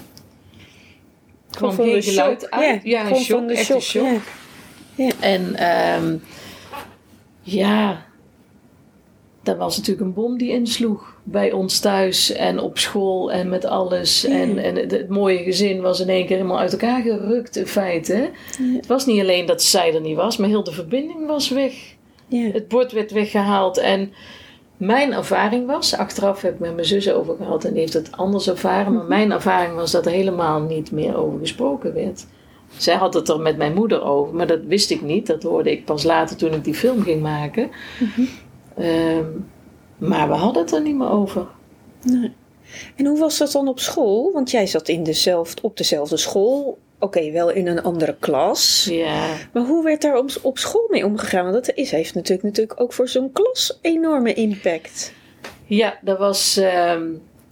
Gewoon 1.51 1.73
geen 1.73 2.03
geluid 2.03 2.51
uit. 2.51 2.83
Ja, 2.83 3.09
een 3.09 3.15
shock, 3.15 3.49
echt 3.49 3.69
een 3.69 3.81
shock. 3.81 4.21
Ja. 4.95 5.11
En 5.19 5.55
ehm, 5.55 6.17
ja, 7.41 8.05
dat 9.43 9.57
was 9.57 9.77
natuurlijk 9.77 10.05
een 10.05 10.13
bom 10.13 10.37
die 10.37 10.49
insloeg 10.49 11.17
bij 11.23 11.51
ons 11.51 11.79
thuis 11.79 12.31
en 12.31 12.59
op 12.59 12.77
school 12.77 13.31
en 13.31 13.49
met 13.49 13.65
alles. 13.65 14.21
Ja. 14.21 14.29
En, 14.29 14.57
en 14.57 14.75
het, 14.75 14.91
het 14.91 15.09
mooie 15.09 15.43
gezin 15.43 15.81
was 15.81 15.99
in 15.99 16.09
één 16.09 16.25
keer 16.25 16.35
helemaal 16.35 16.59
uit 16.59 16.71
elkaar 16.71 17.01
gerukt 17.01 17.55
in 17.55 17.67
feite. 17.67 18.29
Het 18.75 18.87
was 18.87 19.05
niet 19.05 19.21
alleen 19.21 19.45
dat 19.45 19.63
zij 19.63 19.93
er 19.93 20.01
niet 20.01 20.15
was, 20.15 20.37
maar 20.37 20.49
heel 20.49 20.63
de 20.63 20.71
verbinding 20.71 21.27
was 21.27 21.49
weg. 21.49 21.73
Ja. 22.27 22.49
Het 22.51 22.67
bord 22.67 22.91
werd 22.91 23.11
weggehaald 23.11 23.77
en 23.77 24.11
mijn 24.77 25.13
ervaring 25.13 25.67
was, 25.67 25.95
achteraf 25.95 26.41
heb 26.41 26.53
ik 26.53 26.59
met 26.59 26.75
mijn 26.75 26.87
zus 26.87 27.11
over 27.11 27.35
gehad 27.35 27.63
en 27.63 27.71
die 27.71 27.79
heeft 27.79 27.93
het 27.93 28.11
anders 28.11 28.49
ervaren, 28.49 28.93
maar 28.93 29.03
mijn 29.03 29.31
ervaring 29.31 29.75
was 29.75 29.91
dat 29.91 30.05
er 30.05 30.11
helemaal 30.11 30.61
niet 30.61 30.91
meer 30.91 31.17
over 31.17 31.39
gesproken 31.39 31.93
werd. 31.93 32.25
Zij 32.79 32.95
had 32.95 33.13
het 33.13 33.29
er 33.29 33.39
met 33.39 33.57
mijn 33.57 33.73
moeder 33.73 34.03
over, 34.03 34.35
maar 34.35 34.47
dat 34.47 34.59
wist 34.67 34.89
ik 34.89 35.01
niet. 35.01 35.27
Dat 35.27 35.43
hoorde 35.43 35.71
ik 35.71 35.85
pas 35.85 36.03
later 36.03 36.37
toen 36.37 36.53
ik 36.53 36.63
die 36.63 36.73
film 36.73 37.01
ging 37.01 37.21
maken. 37.21 37.69
Ehm, 38.77 39.25
maar 39.97 40.27
we 40.27 40.33
hadden 40.33 40.61
het 40.61 40.71
er 40.71 40.81
niet 40.81 40.95
meer 40.95 41.09
over. 41.09 41.47
Nee. 42.01 42.31
En 42.95 43.05
hoe 43.05 43.19
was 43.19 43.37
dat 43.37 43.51
dan 43.51 43.67
op 43.67 43.79
school? 43.79 44.31
Want 44.33 44.51
jij 44.51 44.67
zat 44.67 44.87
in 44.87 45.03
dezelfde, 45.03 45.61
op 45.61 45.77
dezelfde 45.77 46.17
school 46.17 46.77
oké, 46.99 47.31
wel 47.31 47.49
in 47.49 47.67
een 47.67 47.83
andere 47.83 48.15
klas. 48.19 48.87
Ja. 48.89 49.27
Maar 49.53 49.63
hoe 49.63 49.83
werd 49.83 50.01
daar 50.01 50.17
op, 50.17 50.29
op 50.41 50.57
school 50.57 50.87
mee 50.89 51.05
omgegaan? 51.05 51.51
Want 51.51 51.65
dat 51.65 51.75
is, 51.75 51.91
heeft 51.91 52.13
natuurlijk, 52.13 52.43
natuurlijk 52.43 52.81
ook 52.81 52.93
voor 52.93 53.07
zo'n 53.07 53.31
klas 53.31 53.79
enorme 53.81 54.33
impact. 54.33 55.13
Ja, 55.65 55.99
dat 56.01 56.17
was. 56.17 56.57
ehm, 56.57 57.07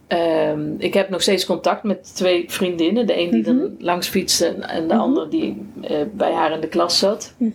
ehm, 0.08 0.70
ik 0.78 0.94
heb 0.94 1.10
nog 1.10 1.22
steeds 1.22 1.46
contact 1.46 1.84
met 1.84 2.16
twee 2.16 2.46
vriendinnen. 2.48 3.08
De 3.08 3.20
een 3.20 3.32
die 3.32 3.42
Mhm. 3.54 3.62
er 3.64 3.72
langs 3.80 4.08
fietste 4.08 4.46
en- 4.48 4.70
en 4.70 4.88
de 4.88 4.94
Mhm. 4.94 5.04
andere 5.04 5.28
die 5.28 5.66
eh, 5.82 5.98
bij 6.14 6.32
haar 6.32 6.52
in 6.52 6.62
de 6.62 6.68
klas 6.68 7.00
zat. 7.00 7.34
Mhm. 7.38 7.52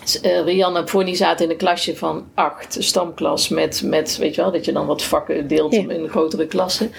Dus, 0.00 0.20
eh, 0.20 0.40
Rianne 0.44 0.78
en 0.78 0.88
Fonny 0.88 1.14
zaten 1.14 1.44
in 1.44 1.50
een 1.50 1.56
klasje 1.56 1.96
van 1.96 2.26
acht, 2.34 2.76
stamklas, 2.80 3.48
met, 3.48 3.82
met, 3.84 4.16
weet 4.16 4.34
je 4.34 4.40
wel, 4.42 4.52
dat 4.52 4.64
je 4.64 4.72
dan 4.72 4.86
wat 4.86 5.02
vakken 5.02 5.46
deelt 5.48 5.74
Ja. 5.74 5.84
in 5.88 6.08
grotere 6.08 6.46
klassen. 6.46 6.90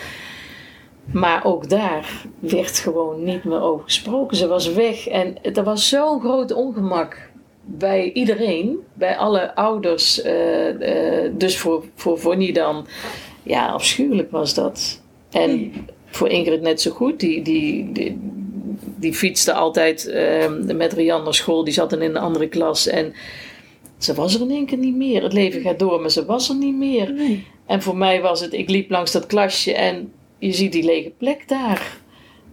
Maar 1.12 1.46
ook 1.46 1.70
daar 1.70 2.12
werd 2.40 2.80
gewoon 2.80 3.24
niet 3.24 3.44
meer 3.44 3.62
over 3.62 3.84
gesproken. 3.84 4.38
Ze 4.38 4.48
was 4.48 4.74
weg 4.74 5.08
en 5.08 5.36
er 5.54 5.64
was 5.64 5.90
zo'n 5.90 6.20
groot 6.20 6.52
ongemak 6.54 7.18
bij 7.66 8.12
iedereen, 8.12 8.78
bij 8.94 9.18
alle 9.18 9.56
ouders. 9.56 10.22
eh, 10.22 11.30
dus 11.32 11.58
voor, 11.58 11.84
voor 11.96 12.20
dan, 12.54 12.88
ja, 13.43 13.67
afschuwelijk 13.67 14.32
was 14.32 14.54
dat. 14.54 15.02
En 15.32 15.71
voor 16.06 16.28
Ingrid 16.30 16.62
net 16.62 16.82
zo 16.82 16.91
goed, 16.91 17.19
die, 17.19 17.41
die, 17.41 17.91
die, 17.91 18.17
die 18.95 19.13
fietste 19.13 19.54
altijd 19.54 20.08
eh, 20.08 20.52
met 20.75 20.93
Rianne 20.93 21.23
naar 21.23 21.34
school, 21.34 21.63
die 21.63 21.73
zat 21.73 21.89
dan 21.89 22.02
in 22.02 22.10
een 22.10 22.17
andere 22.21 22.47
klas 22.47 22.88
en 22.88 23.13
ze 23.97 24.13
was 24.13 24.36
er 24.36 24.41
in 24.41 24.52
één 24.52 24.65
keer 24.65 24.78
niet 24.78 24.95
meer. 24.95 25.23
Het 25.23 25.34
leven 25.34 25.62
gaat 25.62 25.80
door, 25.80 26.02
maar 26.02 26.12
ze 26.12 26.25
was 26.25 26.49
er 26.49 26.56
niet 26.56 26.75
meer. 26.75 27.13
Nee. 27.13 27.45
En 27.65 27.82
voor 27.82 27.97
mij 27.97 28.21
was 28.21 28.41
het, 28.41 28.54
ik 28.54 28.69
liep 28.69 28.89
langs 28.89 29.12
dat 29.12 29.25
klasje 29.25 29.73
en 29.73 30.12
je 30.38 30.54
ziet 30.54 30.71
die 30.71 30.84
lege 30.84 31.12
plek 31.17 31.47
daar. 31.47 31.97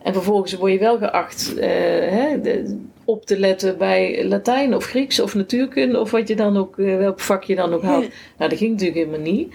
En 0.03 0.13
vervolgens 0.13 0.55
word 0.55 0.73
je 0.73 0.79
wel 0.79 0.99
geacht 0.99 1.55
eh, 1.59 1.69
hè, 2.11 2.41
de- 2.41 2.79
op 3.05 3.27
te 3.27 3.39
letten 3.39 3.79
bij 3.79 4.25
Latijn 4.25 4.75
of 4.75 4.85
Grieks 4.85 5.21
of 5.21 5.35
natuurkunde 5.35 6.01
of 6.01 6.11
wat 6.11 6.29
je 6.29 6.37
dan 6.37 6.57
ook, 6.57 6.79
eh, 6.79 6.97
welk 6.97 7.21
vak 7.21 7.45
je 7.45 7.55
dan 7.55 7.75
ook 7.75 7.83
had. 7.83 8.03
Ja. 8.03 8.09
Nou, 8.39 8.51
dat 8.51 8.59
ging 8.59 8.71
natuurlijk 8.71 8.99
helemaal 8.99 9.33
niet. 9.33 9.53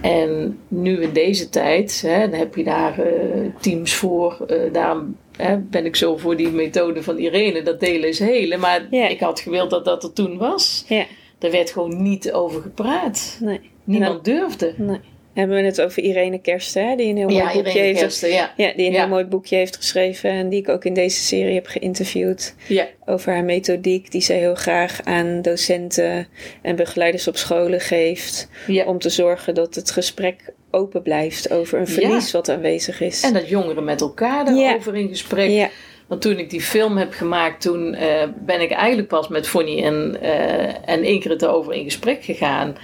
En 0.00 0.58
nu 0.68 1.02
in 1.02 1.12
deze 1.12 1.48
tijd, 1.48 2.02
hè, 2.06 2.28
dan 2.30 2.38
heb 2.38 2.54
je 2.54 2.64
daar 2.64 2.98
eh, 2.98 3.40
teams 3.60 3.94
voor. 3.94 4.44
eh, 4.46 4.72
daarom 4.72 5.16
hè, 5.36 5.58
ben 5.58 5.84
ik 5.86 5.96
zo 5.96 6.16
voor 6.16 6.36
die 6.36 6.48
methode 6.50 7.02
van 7.02 7.18
Irene. 7.18 7.62
Dat 7.62 7.80
delen 7.80 8.08
is 8.08 8.18
helen. 8.18 8.60
Maar 8.60 8.86
ik 8.90 9.20
had 9.20 9.40
gewild 9.40 9.70
dat 9.70 9.84
dat 9.84 10.02
er 10.02 10.12
toen 10.12 10.38
was. 10.38 10.84
Ja, 10.88 11.04
Daar 11.38 11.50
werd 11.50 11.70
gewoon 11.70 12.02
niet 12.02 12.32
over 12.32 12.60
gepraat. 12.62 13.38
nee. 13.40 13.60
Niemand 13.84 14.24
durfde. 14.24 14.74
nee. 14.76 15.00
Hebben 15.34 15.56
we 15.56 15.62
het 15.62 15.80
over 15.80 16.02
Irene 16.02 16.38
Kersten, 16.40 16.88
hè, 16.88 16.96
die 16.96 17.08
een 17.08 17.16
heel 17.16 17.28
mooi 17.28 17.38
Ja, 17.42 17.52
boekje 17.52 17.70
Irene 17.70 17.84
heeft. 17.86 18.00
Kersten, 18.00 18.28
ja. 18.30 18.52
Ja, 18.56 18.72
die 18.76 18.86
een 18.86 18.92
Ja. 18.92 18.98
heel 19.00 19.08
mooi 19.08 19.24
boekje 19.24 19.56
heeft 19.56 19.76
geschreven 19.76 20.30
en 20.30 20.48
die 20.48 20.60
ik 20.60 20.68
ook 20.68 20.84
in 20.84 20.94
deze 20.94 21.22
serie 21.22 21.54
heb 21.54 21.66
geïnterviewd. 21.66 22.54
Ja, 22.68 22.86
Over 23.06 23.32
haar 23.32 23.44
methodiek 23.44 24.10
die 24.10 24.20
zij 24.20 24.38
heel 24.38 24.54
graag 24.54 25.00
aan 25.04 25.42
docenten 25.42 26.28
en 26.62 26.76
begeleiders 26.76 27.28
op 27.28 27.36
scholen 27.36 27.80
geeft. 27.80 28.48
Om 28.86 28.98
te 28.98 29.08
zorgen 29.08 29.54
dat 29.54 29.74
het 29.74 29.90
gesprek 29.90 30.52
open 30.70 31.02
blijft 31.02 31.50
over 31.52 31.78
een 31.78 31.88
verlies 31.88 32.30
wat 32.32 32.48
aanwezig 32.48 33.00
is. 33.00 33.22
En 33.22 33.32
dat 33.32 33.48
jongeren 33.48 33.84
met 33.84 34.00
elkaar 34.00 34.44
daarover 34.44 34.96
in 34.96 35.08
gesprek. 35.08 35.70
Want 36.08 36.20
toen 36.22 36.38
ik 36.38 36.50
die 36.50 36.60
film 36.60 36.96
heb 36.96 37.12
gemaakt, 37.12 37.60
toen 37.60 37.94
eh, 37.94 38.22
ben 38.38 38.60
ik 38.60 38.70
eigenlijk 38.70 39.08
pas 39.08 39.28
met 39.28 39.48
Fonny 39.48 39.82
en, 39.84 40.16
eh 40.20 40.88
en 40.90 41.04
Ingrid 41.04 41.42
erover 41.42 41.72
in 41.72 41.84
gesprek 41.84 42.24
gegaan. 42.24 42.76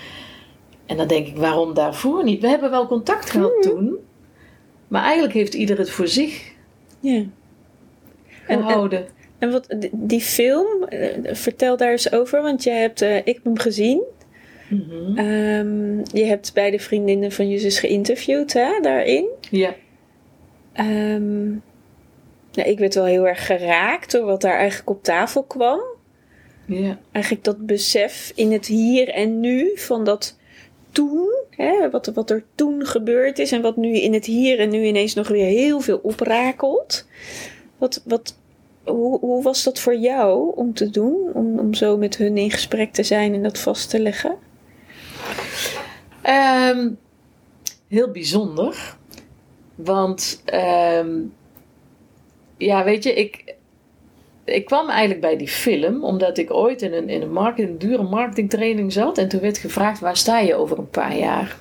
En 0.91 0.97
dan 0.97 1.07
denk 1.07 1.27
ik, 1.27 1.37
waarom 1.37 1.75
daarvoor 1.75 2.25
niet? 2.25 2.41
We 2.41 2.49
hebben 2.49 2.71
wel 2.71 2.87
contact 2.87 3.31
gehad 3.31 3.51
Mhm. 3.53 3.61
toen. 3.61 3.99
Maar 4.89 5.03
eigenlijk 5.03 5.33
heeft 5.35 5.55
ieder 5.55 5.79
het 5.79 5.91
voor 5.91 6.09
zich 6.09 6.53
ja. 7.01 7.25
En- 8.47 8.59
gehouden. 8.63 9.07
En 9.39 9.51
wat, 9.51 9.77
die- 9.93 10.21
film, 10.21 10.85
eh, 10.85 11.35
vertel 11.35 11.77
daar 11.77 11.91
eens 11.91 12.13
over, 12.13 12.43
want 12.43 12.63
je 12.63 12.71
hebt, 12.71 13.03
eh, 13.03 13.17
ik 13.17 13.25
heb 13.27 13.45
hem 13.45 13.59
gezien. 13.59 14.03
Mhm. 14.69 15.19
Ehm, 15.19 15.99
je 15.99 16.25
hebt 16.25 16.55
beide 16.55 16.79
vriendinnen 16.79 17.33
van 17.33 17.49
je 17.49 17.59
zus 17.59 17.79
geïnterviewd 17.79 18.53
hè, 18.53 18.81
daarin. 18.81 19.29
Ja. 19.51 19.75
Nou, 22.53 22.69
ik 22.69 22.79
werd 22.79 22.95
wel 22.95 23.05
heel 23.05 23.27
erg 23.29 23.47
geraakt 23.47 24.13
door 24.13 24.25
wat 24.25 24.41
daar 24.41 24.57
eigenlijk 24.59 24.91
op 24.91 25.03
tafel 25.03 25.43
kwam. 25.43 25.81
ja. 26.67 26.99
Eigenlijk 27.13 27.45
dat 27.45 27.67
besef 27.67 28.33
in 28.35 28.53
het 28.53 28.67
hier 28.67 29.09
en 29.09 29.41
nu 29.41 29.71
van 29.77 30.05
dat 30.05 30.39
toen, 30.93 31.29
hè, 31.51 31.91
wat, 31.91 32.07
wat 32.07 32.31
er 32.31 32.45
toen 32.55 32.87
gebeurd 32.87 33.39
is 33.39 33.53
en 33.53 33.63
wat 33.63 33.77
nu 33.77 33.97
in 33.97 34.15
het 34.15 34.25
hier 34.25 34.59
en 34.59 34.71
nu 34.71 34.85
ineens 34.85 35.15
nog 35.15 35.29
weer 35.29 35.47
heel 35.47 35.81
veel 35.81 36.01
oprakelt. 36.03 37.07
Wat, 37.79 38.03
wat, 38.05 38.37
hoe, 38.85 39.19
hoe 39.19 39.43
was 39.43 39.65
dat 39.65 39.79
voor 39.79 39.97
jou 39.97 40.57
om 40.57 40.75
te 40.75 40.91
doen? 40.91 41.31
Om, 41.33 41.59
om 41.59 41.75
zo 41.75 41.97
met 41.97 42.17
hun 42.17 42.37
in 42.37 42.51
gesprek 42.51 42.93
te 42.93 43.03
zijn 43.03 43.35
en 43.35 43.43
dat 43.43 43.59
vast 43.59 43.91
te 43.91 44.01
leggen? 44.01 44.37
Ehm, 46.23 46.89
heel 47.89 48.11
bijzonder. 48.11 48.97
Want, 49.75 50.43
ehm, 50.45 51.19
ja, 52.57 52.85
weet 52.85 53.03
je, 53.03 53.15
ik, 53.15 53.55
ik 54.55 54.65
kwam 54.65 54.89
eigenlijk 54.89 55.21
bij 55.21 55.37
die 55.37 55.49
film 55.49 56.05
omdat 56.05 56.39
ik 56.39 56.53
ooit 56.55 56.83
in 56.83 56.93
een, 56.93 57.09
in 57.09 57.23
een, 57.23 57.33
marketing, 57.33 57.69
een 57.71 57.89
dure 57.89 58.03
marketingtraining 58.03 58.93
zat. 58.93 59.19
En 59.19 59.29
toen 59.29 59.41
werd 59.41 59.59
gevraagd, 59.59 60.01
waar 60.01 60.17
sta 60.17 60.39
je 60.41 60.55
over 60.55 60.79
een 60.79 60.91
paar 60.91 61.17
jaar? 61.17 61.57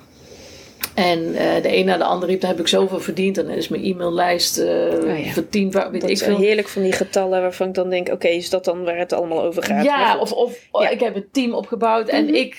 En 0.94 1.34
eh, 1.34 1.62
de 1.62 1.76
een 1.76 1.84
na 1.84 1.96
de 1.96 2.04
ander 2.04 2.28
riep, 2.28 2.40
daar 2.40 2.50
heb 2.50 2.60
ik 2.60 2.68
zoveel 2.68 3.00
verdiend. 3.00 3.38
En 3.38 3.46
dan 3.46 3.54
is 3.54 3.68
mijn 3.68 3.84
e-maillijst 3.84 4.58
eh 4.58 4.68
Oh 5.02 5.24
ja. 5.24 5.30
verdiend, 5.32 5.74
waar- 5.74 5.90
weet 5.90 6.00
Dat 6.00 6.10
ik 6.10 6.16
is 6.16 6.22
veel. 6.22 6.36
heerlijk 6.36 6.68
van 6.68 6.82
die 6.82 6.92
getallen 6.92 7.40
waarvan 7.40 7.68
ik 7.68 7.74
dan 7.74 7.90
denk, 7.90 8.08
oké, 8.08 8.28
is 8.28 8.50
dat 8.50 8.64
dan 8.64 8.84
waar 8.84 8.98
het 8.98 9.12
allemaal 9.12 9.42
over 9.42 9.62
gaat? 9.62 9.84
Ja, 9.84 10.18
of, 10.18 10.32
of 10.32 10.68
Ja. 10.72 10.88
ik 10.88 11.00
heb 11.00 11.16
een 11.16 11.28
team 11.32 11.54
opgebouwd 11.54 12.08
en 12.08 12.24
Mhm. 12.24 12.34
ik. 12.34 12.54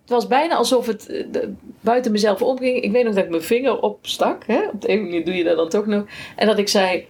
Het 0.00 0.14
was 0.14 0.26
bijna 0.26 0.54
alsof 0.54 0.86
het 0.86 1.08
eh, 1.08 1.24
de- 1.30 1.52
buiten 1.80 2.12
mezelf 2.12 2.42
omging. 2.42 2.80
Ik 2.80 2.92
weet 2.92 3.04
nog 3.04 3.14
dat 3.14 3.24
ik 3.24 3.30
mijn 3.30 3.42
vinger 3.42 3.80
opstak. 3.80 4.42
Hè? 4.46 4.58
Op 4.72 4.80
de 4.82 4.90
een 4.90 5.02
manier 5.02 5.24
doe 5.24 5.34
je 5.34 5.44
dat 5.44 5.56
dan 5.56 5.68
toch 5.68 5.86
nog. 5.86 6.04
En 6.36 6.46
dat 6.46 6.58
ik 6.58 6.68
zei: 6.68 7.06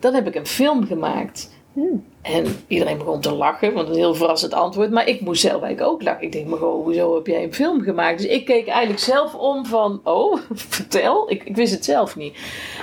Dan 0.00 0.14
heb 0.14 0.26
ik 0.26 0.34
een 0.34 0.46
film 0.46 0.86
gemaakt. 0.86 1.50
Hmm. 1.74 2.09
En 2.22 2.46
iedereen 2.66 2.98
begon 2.98 3.20
te 3.20 3.32
lachen, 3.32 3.72
want 3.72 3.88
een 3.88 3.94
heel 3.94 4.14
verrassend 4.14 4.54
antwoord. 4.54 4.90
Maar 4.90 5.08
ik 5.08 5.20
moest 5.20 5.40
zelf 5.40 5.62
eigenlijk 5.62 5.92
ook 5.92 6.02
lachen. 6.02 6.22
Ik 6.22 6.32
denk, 6.32 6.46
maar 6.46 6.58
goh, 6.58 6.84
hoezo 6.84 7.14
heb 7.14 7.26
jij 7.26 7.42
een 7.42 7.54
film 7.54 7.82
gemaakt? 7.82 8.18
Dus 8.18 8.30
ik 8.30 8.44
keek 8.44 8.66
eigenlijk 8.66 9.00
zelf 9.00 9.34
om 9.34 9.66
van, 9.66 10.00
oh, 10.04 10.38
vertel. 10.54 11.30
Ik, 11.30 11.44
ik 11.44 11.56
wist 11.56 11.72
het 11.72 11.84
zelf 11.84 12.16
niet. 12.16 12.38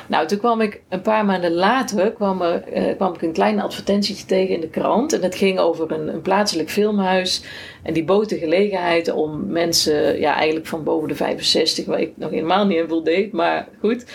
Nou, 0.07 0.27
toen 0.27 0.37
kwam 0.39 0.61
ik 0.61 0.81
een 0.89 1.01
paar 1.01 1.25
maanden 1.25 1.53
later 1.53 2.11
kwam, 2.11 2.41
er, 2.41 2.63
eh, 2.63 2.95
kwam 2.95 3.13
ik 3.13 3.21
een 3.21 3.33
klein 3.33 3.61
advertentietje 3.61 4.25
tegen 4.25 4.55
in 4.55 4.61
de 4.61 4.69
krant. 4.69 5.13
En 5.13 5.21
dat 5.21 5.35
ging 5.35 5.59
over 5.59 5.91
een, 5.91 6.07
een 6.07 6.21
plaatselijk 6.21 6.69
filmhuis. 6.69 7.43
En 7.83 7.93
die 7.93 8.03
bood 8.03 8.29
de 8.29 8.37
gelegenheid 8.37 9.11
om 9.11 9.51
mensen, 9.51 10.19
ja, 10.19 10.35
eigenlijk 10.35 10.67
van 10.67 10.83
boven 10.83 11.07
de 11.07 11.15
65, 11.15 11.85
waar 11.85 11.99
ik 11.99 12.11
nog 12.15 12.29
helemaal 12.29 12.65
niet 12.65 12.77
in 12.77 12.87
voldeed, 12.87 13.31
maar 13.31 13.67
goed. 13.79 14.05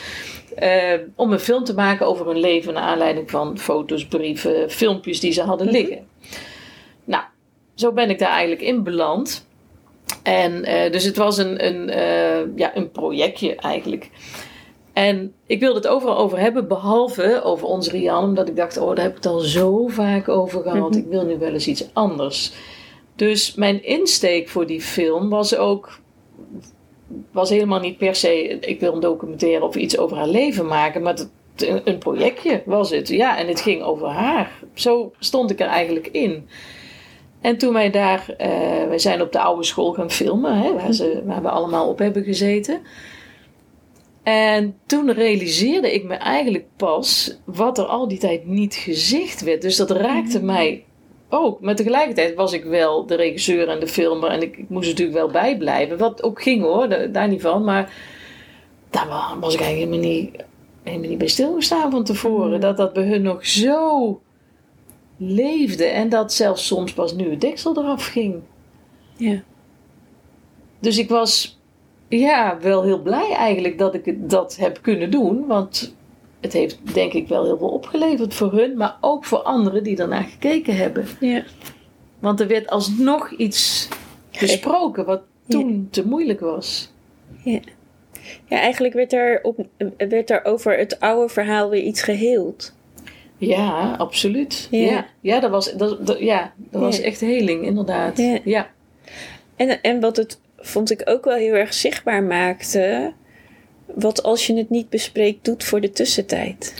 eh, 0.57 0.95
om 1.17 1.33
een 1.33 1.39
film 1.41 1.65
te 1.65 1.75
maken 1.75 2.07
over 2.07 2.27
hun 2.27 2.41
leven 2.41 2.75
naar 2.75 2.83
aanleiding 2.83 3.31
van 3.31 3.59
foto's, 3.59 4.07
brieven, 4.07 4.71
filmpjes 4.71 5.12
die 5.21 5.33
ze 5.33 5.43
hadden 5.43 5.71
liggen. 5.71 6.07
Nou, 7.05 7.25
zo 7.75 7.93
ben 7.93 8.11
ik 8.11 8.19
daar 8.19 8.31
eigenlijk 8.31 8.63
in 8.63 8.83
beland. 8.83 9.47
En 10.23 10.65
eh, 10.65 10.93
dus 10.93 11.05
het 11.05 11.17
was 11.17 11.39
een, 11.39 11.67
een, 11.67 11.91
eh, 11.91 12.57
ja, 12.57 12.77
een 12.77 12.91
projectje 12.91 13.55
eigenlijk. 13.57 14.11
En 14.93 15.33
ik 15.47 15.61
wilde 15.61 15.79
het 15.79 15.89
overal 15.89 16.17
over 16.17 16.39
hebben, 16.39 16.69
behalve 16.69 17.43
over 17.43 17.67
ons 17.67 17.91
Rian, 17.91 18.25
omdat 18.25 18.49
ik 18.49 18.57
dacht, 18.57 18.77
oh, 18.77 18.89
daar 18.89 19.05
heb 19.05 19.11
ik 19.11 19.17
het 19.17 19.27
al 19.27 19.39
zo 19.39 19.87
vaak 19.87 20.29
over 20.29 20.63
gehad. 20.63 20.91
Mhm. 20.91 20.99
Ik 20.99 21.07
wil 21.09 21.25
nu 21.25 21.39
wel 21.39 21.53
eens 21.53 21.67
iets 21.67 21.89
anders. 21.93 22.53
Dus 23.17 23.55
mijn 23.55 23.85
insteek 23.85 24.49
voor 24.49 24.67
die 24.67 24.81
film 24.81 25.29
was 25.29 25.57
ook, 25.57 26.01
was 27.31 27.51
helemaal 27.51 27.81
niet 27.81 27.99
per 27.99 28.15
se, 28.15 28.59
ik 28.59 28.81
wil 28.81 28.95
een 28.95 29.01
documentaire 29.01 29.65
of 29.65 29.77
iets 29.77 29.99
over 29.99 30.17
haar 30.17 30.29
leven 30.29 30.67
maken, 30.67 31.03
maar 31.03 31.13
het, 31.13 31.31
een, 31.57 31.99
projectje 31.99 32.63
was 32.65 32.91
het. 32.91 33.09
Ja, 33.09 33.39
en 33.39 33.49
het 33.49 33.61
ging 33.61 33.83
over 33.83 34.09
haar. 34.09 34.51
Zo 34.75 35.13
stond 35.19 35.51
ik 35.51 35.61
er 35.61 35.67
eigenlijk 35.67 36.07
in. 36.07 36.49
En 37.41 37.59
toen 37.59 37.73
wij 37.73 37.91
daar, 37.91 38.35
eh, 38.39 38.49
wij 38.89 38.99
zijn 38.99 39.23
op 39.23 39.33
de 39.33 39.41
oude 39.41 39.65
school 39.65 39.93
gaan 39.93 40.11
filmen, 40.11 40.59
hè, 40.59 40.73
waar, 40.73 40.93
ze, 40.93 41.23
waar 41.27 41.43
we 41.43 41.49
allemaal 41.49 41.89
op 41.89 41.99
hebben 41.99 42.25
gezeten. 42.25 42.81
En 44.23 44.77
toen 44.87 45.13
realiseerde 45.13 45.95
ik 45.95 46.05
me 46.05 46.15
eigenlijk 46.15 46.65
pas 46.77 47.37
wat 47.45 47.79
er 47.79 47.85
al 47.85 48.09
die 48.09 48.19
tijd 48.19 48.47
niet 48.47 48.75
gezegd 48.75 49.41
werd. 49.43 49.63
Dus 49.63 49.77
dat 49.77 49.91
raakte 49.91 50.43
mij 50.43 50.85
ook. 51.29 51.61
Maar 51.61 51.75
tegelijkertijd 51.77 52.35
was 52.35 52.53
ik 52.53 52.65
wel 52.65 53.07
de 53.07 53.15
regisseur 53.15 53.69
en 53.69 53.81
de 53.81 53.87
filmer. 53.89 54.31
En 54.31 54.43
ik, 54.43 54.57
ik 54.57 54.69
moest 54.69 54.89
natuurlijk 54.89 55.17
wel 55.19 55.31
bijblijven. 55.31 55.99
Wat 55.99 56.23
ook 56.23 56.43
ging 56.43 56.63
hoor, 56.63 56.89
da- 56.89 57.07
daar 57.07 57.29
niet 57.29 57.41
van. 57.41 57.65
Maar 57.65 57.93
daar 58.91 59.09
wa- 59.09 59.39
was 59.41 59.55
ik 59.55 59.61
eigenlijk 59.61 59.93
helemaal 59.93 60.13
niet, 60.13 60.45
helemaal 60.83 61.09
niet 61.09 61.19
bij 61.19 61.29
stilgestaan 61.29 61.91
van 61.91 62.05
tevoren. 62.05 62.61
Dat 62.61 62.77
dat 62.77 62.93
bij 62.93 63.07
hun 63.07 63.23
nog 63.23 63.47
zo 63.47 64.21
leefde. 65.17 65.85
En 65.85 66.09
dat 66.09 66.33
zelfs 66.33 66.67
soms 66.67 66.93
pas 66.93 67.15
nu 67.15 67.31
het 67.31 67.41
deksel 67.41 67.79
eraf 67.79 68.07
ging. 68.07 68.41
Ja. 69.17 69.43
Dus 70.79 70.99
ik 70.99 71.09
was 71.09 71.61
ja, 72.09 72.59
wel 72.61 72.83
heel 72.83 73.03
blij 73.03 73.33
eigenlijk 73.33 73.79
dat 73.79 73.95
ik 73.95 74.31
dat 74.31 74.57
heb 74.57 74.79
kunnen 74.83 75.11
doen. 75.11 75.47
Want 75.47 75.95
het 76.41 76.53
heeft 76.53 76.95
denk 76.95 77.13
ik 77.13 77.29
wel 77.29 77.45
heel 77.45 77.59
veel 77.59 77.69
opgeleverd 77.69 78.35
voor 78.35 78.53
hun, 78.53 78.77
maar 78.77 78.97
ook 79.01 79.25
voor 79.25 79.43
anderen 79.43 79.85
die 79.85 79.97
daarna 79.97 80.23
gekeken 80.23 80.77
hebben. 80.77 81.07
Ja. 81.21 81.45
Want 82.19 82.41
er 82.41 82.47
werd 82.47 82.69
alsnog 82.69 83.31
iets 83.31 83.89
besproken 84.41 85.05
wat 85.05 85.23
toen 85.49 85.89
te 85.91 86.07
moeilijk 86.07 86.41
was. 86.41 86.93
Ja. 87.45 87.61
Ja, 88.49 88.59
eigenlijk 88.59 88.95
werd 88.95 89.13
er, 89.13 89.39
op, 89.43 89.67
werd 89.97 90.31
er 90.31 90.45
over 90.45 90.79
het 90.79 91.01
oude 91.01 91.33
verhaal 91.33 91.71
weer 91.71 91.83
iets 91.83 92.03
geheeld. 92.03 92.75
Ja, 93.37 93.95
absoluut. 93.99 94.69
Ja. 94.71 94.79
Ja, 94.91 95.07
ja. 95.21 95.41
dat 95.41 95.51
was, 95.51 95.73
dat, 95.73 96.07
dat- 96.07 96.19
ja, 96.19 96.53
dat 96.57 96.81
was 96.81 97.01
echt 97.01 97.21
heling, 97.21 97.65
inderdaad. 97.65 98.19
Ja. 98.19 98.39
ja. 98.45 98.71
En, 99.57 99.83
en 99.83 100.01
wat 100.01 100.17
het, 100.17 100.41
vond 100.59 100.91
ik 100.91 101.03
ook 101.05 101.25
wel 101.25 101.37
heel 101.37 101.55
erg 101.55 101.75
zichtbaar 101.75 102.23
maakte. 102.23 103.13
Wat 103.87 104.23
als 104.23 104.47
je 104.47 104.55
het 104.57 104.71
niet 104.71 104.89
bespreekt 104.89 105.45
doet 105.45 105.65
voor 105.65 105.81
de 105.81 105.91
tussentijd. 105.91 106.75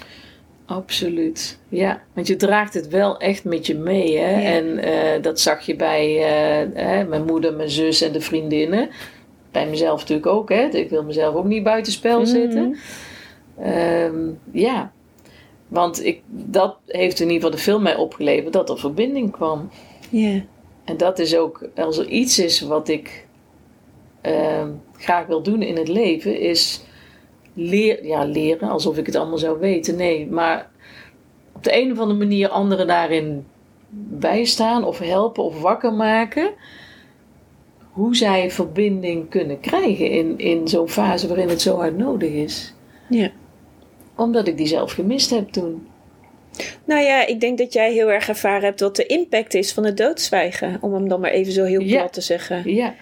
Absoluut. 0.67 1.59
Ja, 1.69 2.03
want 2.13 2.27
je 2.27 2.37
draagt 2.37 2.75
het 2.75 2.89
wel 2.89 3.19
echt 3.19 3.45
met 3.45 3.67
je 3.67 3.75
mee. 3.75 4.19
Hè? 4.19 4.41
En 4.43 4.79
eh, 4.79 5.23
dat 5.23 5.41
zag 5.41 5.67
je 5.67 5.77
bij 5.77 6.17
eh, 6.17 6.69
hè, 6.87 7.05
mijn 7.05 7.25
moeder, 7.25 7.55
mijn 7.55 7.71
zus 7.71 8.01
en 8.03 8.13
de 8.13 8.21
vriendinnen. 8.21 8.89
Bij 9.53 9.67
mezelf 9.67 10.01
natuurlijk 10.01 10.27
ook. 10.27 10.49
Hè? 10.49 10.65
Ik 10.65 10.91
wil 10.91 11.05
mezelf 11.05 11.35
ook 11.35 11.45
niet 11.45 11.63
buitenspel 11.63 12.27
zetten. 12.27 12.77
Ehm, 13.59 14.31
ja, 14.53 14.93
want 15.69 16.05
ik, 16.05 16.23
dat 16.27 16.77
heeft 16.87 17.21
in 17.21 17.27
ieder 17.27 17.43
geval 17.43 17.57
de 17.57 17.63
film 17.63 17.83
mij 17.83 17.97
opgeleverd 17.97 18.53
dat 18.53 18.71
er 18.71 18.79
verbinding 18.79 19.31
kwam. 19.31 19.71
Ja. 20.11 20.43
En 20.85 20.97
dat 20.97 21.19
is 21.19 21.37
ook, 21.37 21.69
als 21.77 21.99
er 21.99 22.07
iets 22.07 22.39
is 22.39 22.61
wat 22.61 22.89
ik 22.89 23.27
ehm, 24.21 24.69
graag 24.97 25.27
wil 25.27 25.43
doen 25.43 25.63
in 25.63 25.77
het 25.77 25.89
leven, 25.89 26.41
is 26.41 26.85
leer, 27.55 28.07
ja, 28.07 28.25
leren, 28.25 28.69
alsof 28.69 28.97
ik 28.97 29.07
het 29.07 29.17
allemaal 29.17 29.39
zou 29.39 29.59
weten. 29.59 29.97
Nee, 29.97 30.27
maar 30.27 30.71
op 31.53 31.65
de 31.65 31.81
een 31.81 31.93
of 31.93 31.99
andere 31.99 32.19
manier 32.19 32.49
anderen 32.49 32.87
daarin 32.87 33.47
bijstaan 34.19 34.85
of 34.85 34.99
helpen 34.99 35.45
of 35.45 35.61
wakker 35.61 35.93
maken. 35.93 36.51
Hoe 37.93 38.17
zij 38.17 38.51
verbinding 38.51 39.29
kunnen 39.31 39.61
krijgen 39.61 40.11
in, 40.11 40.39
in 40.39 40.69
zo'n 40.69 40.89
fase 40.89 41.29
waarin 41.29 41.49
het 41.49 41.61
zo 41.61 41.77
hard 41.77 41.97
nodig 41.99 42.31
is. 42.31 42.75
ja. 43.09 43.31
Omdat 44.17 44.49
ik 44.49 44.57
die 44.57 44.67
zelf 44.67 44.93
gemist 44.93 45.31
heb 45.31 45.49
toen. 45.49 45.87
Nou 46.85 47.01
ja, 47.03 47.27
ik 47.27 47.41
denk 47.41 47.59
dat 47.59 47.73
jij 47.73 47.93
heel 47.93 48.11
erg 48.11 48.29
ervaren 48.29 48.65
hebt 48.65 48.81
wat 48.81 48.97
de 48.97 49.07
impact 49.07 49.55
is 49.55 49.73
van 49.73 49.85
het 49.85 49.97
doodzwijgen. 49.97 50.79
Om 50.81 50.95
hem 50.95 51.09
dan 51.09 51.21
maar 51.21 51.31
even 51.31 51.53
zo 51.53 51.65
heel 51.65 51.81
Ja. 51.81 51.99
plat 51.99 52.13
te 52.13 52.21
zeggen. 52.21 52.75
Ja, 52.75 52.95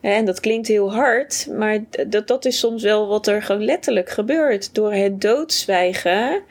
En 0.00 0.24
dat 0.24 0.40
klinkt 0.40 0.68
heel 0.68 0.92
hard, 0.94 1.48
maar 1.58 1.78
dat, 2.08 2.26
dat 2.28 2.44
is 2.44 2.58
soms 2.58 2.82
wel 2.82 3.06
wat 3.08 3.26
er 3.26 3.42
gewoon 3.42 3.64
letterlijk 3.64 4.08
gebeurt. 4.10 4.74
Door 4.74 4.92
het 4.92 5.20
doodzwijgen 5.20 6.42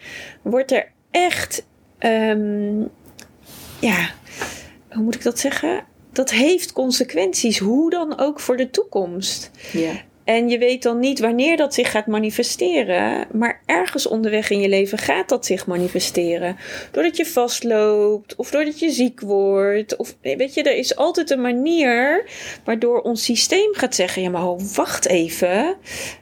wordt 0.41 0.71
er 0.71 0.91
echt, 1.11 1.65
ehm, 1.97 2.79
ja, 3.79 4.09
hoe 4.89 5.03
moet 5.03 5.15
ik 5.15 5.23
dat 5.23 5.39
zeggen? 5.39 5.83
Dat 6.13 6.31
heeft 6.31 6.71
consequenties, 6.73 7.57
hoe 7.59 7.89
dan 7.89 8.19
ook 8.19 8.39
voor 8.39 8.57
de 8.57 8.69
toekomst. 8.69 9.51
ja, 9.71 9.91
En 10.23 10.49
je 10.49 10.57
weet 10.57 10.83
dan 10.83 10.99
niet 10.99 11.19
wanneer 11.19 11.57
dat 11.57 11.73
zich 11.73 11.91
gaat 11.91 12.07
manifesteren, 12.07 13.27
maar 13.31 13.61
ergens 13.65 14.07
onderweg 14.07 14.49
in 14.49 14.59
je 14.59 14.69
leven 14.69 14.97
gaat 14.97 15.29
dat 15.29 15.45
zich 15.45 15.67
manifesteren. 15.67 16.57
Doordat 16.91 17.17
je 17.17 17.25
vastloopt, 17.25 18.35
of 18.35 18.49
doordat 18.51 18.79
je 18.79 18.91
ziek 18.91 19.19
wordt. 19.21 19.95
Of 19.95 20.15
weet 20.21 20.53
je, 20.53 20.63
er 20.63 20.75
is 20.77 20.95
altijd 20.95 21.29
een 21.29 21.41
manier 21.41 22.25
waardoor 22.65 23.01
ons 23.01 23.23
systeem 23.23 23.69
gaat 23.73 23.95
zeggen: 23.95 24.21
ja, 24.21 24.29
maar 24.29 24.55
wacht 24.75 25.07
even. 25.07 25.75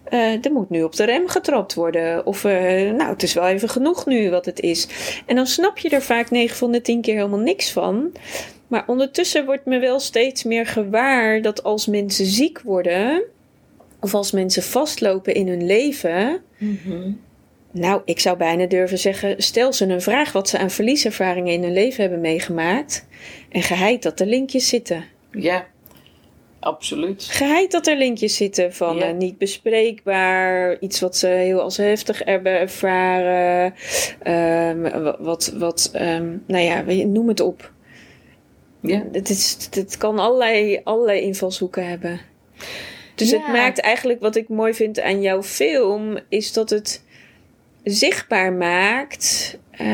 eh, 0.04 0.46
er 0.46 0.52
moet 0.52 0.70
nu 0.70 0.84
op 0.84 0.96
de 0.96 1.04
rem 1.04 1.28
getrapt 1.28 1.74
worden. 1.74 2.26
Of 2.26 2.44
eh, 2.46 2.52
nou, 2.92 3.10
het 3.10 3.24
is 3.24 3.34
wel 3.34 3.48
even 3.48 3.70
genoeg 3.70 4.06
nu 4.06 4.30
wat 4.30 4.46
het 4.46 4.60
is. 4.60 4.88
En 5.26 5.36
dan 5.36 5.48
snap 5.48 5.78
je 5.78 5.90
er 5.90 6.02
vaak 6.02 6.30
9 6.32 6.58
van 6.58 6.72
de 6.72 6.82
10 6.82 7.02
keer 7.02 7.16
helemaal 7.16 7.40
niks 7.40 7.72
van. 7.72 8.12
Maar 8.72 8.84
ondertussen 8.88 9.46
wordt 9.46 9.66
me 9.66 9.80
wel 9.80 10.00
steeds 10.00 10.44
meer 10.44 10.66
gewaar 10.66 11.42
dat 11.42 11.64
als 11.64 11.88
mensen 11.88 12.26
ziek 12.26 12.62
worden 12.62 13.24
of 14.00 14.14
als 14.14 14.32
mensen 14.32 14.64
vastlopen 14.64 15.34
in 15.34 15.48
hun 15.48 15.66
leven. 15.66 16.42
Mhm. 16.58 17.12
Nou, 17.72 18.02
ik 18.06 18.20
zou 18.20 18.38
bijna 18.38 18.66
durven 18.66 18.98
zeggen: 18.98 19.44
stel 19.44 19.74
ze 19.74 19.86
een 19.86 20.02
vraag 20.02 20.32
wat 20.32 20.50
ze 20.50 20.58
aan 20.58 20.70
verlieservaringen 20.72 21.54
in 21.54 21.64
hun 21.64 21.74
leven 21.74 22.02
hebben 22.02 22.22
meegemaakt. 22.22 23.06
En 23.50 23.62
geheid 23.62 24.04
dat 24.04 24.20
er 24.20 24.28
linkjes 24.28 24.68
zitten. 24.68 25.04
ja, 25.32 25.66
absoluut. 26.60 27.24
Geheid 27.24 27.72
dat 27.72 27.88
er 27.88 27.98
linkjes 27.98 28.36
zitten 28.36 28.74
van 28.74 28.96
Ja. 28.96 29.04
eh, 29.04 29.14
niet 29.16 29.38
bespreekbaar, 29.38 30.80
iets 30.80 31.00
wat 31.00 31.18
ze 31.18 31.28
heel 31.28 31.62
als 31.62 31.78
heftig 31.78 32.24
hebben 32.26 32.60
ervaren. 32.60 33.74
ehm, 34.24 34.82
wa- 35.04 35.18
wat, 35.20 35.54
wat 35.58 35.90
ehm, 35.94 36.38
nou 36.48 36.64
ja, 36.64 36.84
noem 37.06 37.28
het 37.28 37.40
op. 37.40 37.72
Ja. 38.82 39.04
Het, 39.12 39.30
is, 39.30 39.58
het 39.72 39.98
kan 39.98 40.20
allerlei, 40.20 40.82
allerlei 40.84 41.22
invalshoeken 41.22 41.88
hebben. 41.88 42.20
Dus 43.16 43.30
Ja. 43.30 43.38
het 43.38 43.48
maakt 43.48 43.80
eigenlijk 43.80 44.20
wat 44.22 44.36
ik 44.36 44.50
mooi 44.50 44.74
vind 44.74 45.00
aan 45.02 45.22
jouw 45.22 45.44
film, 45.44 46.18
is 46.30 46.54
dat 46.54 46.70
het 46.70 47.04
zichtbaar 47.84 48.54
maakt. 48.54 49.58
eh, 49.72 49.88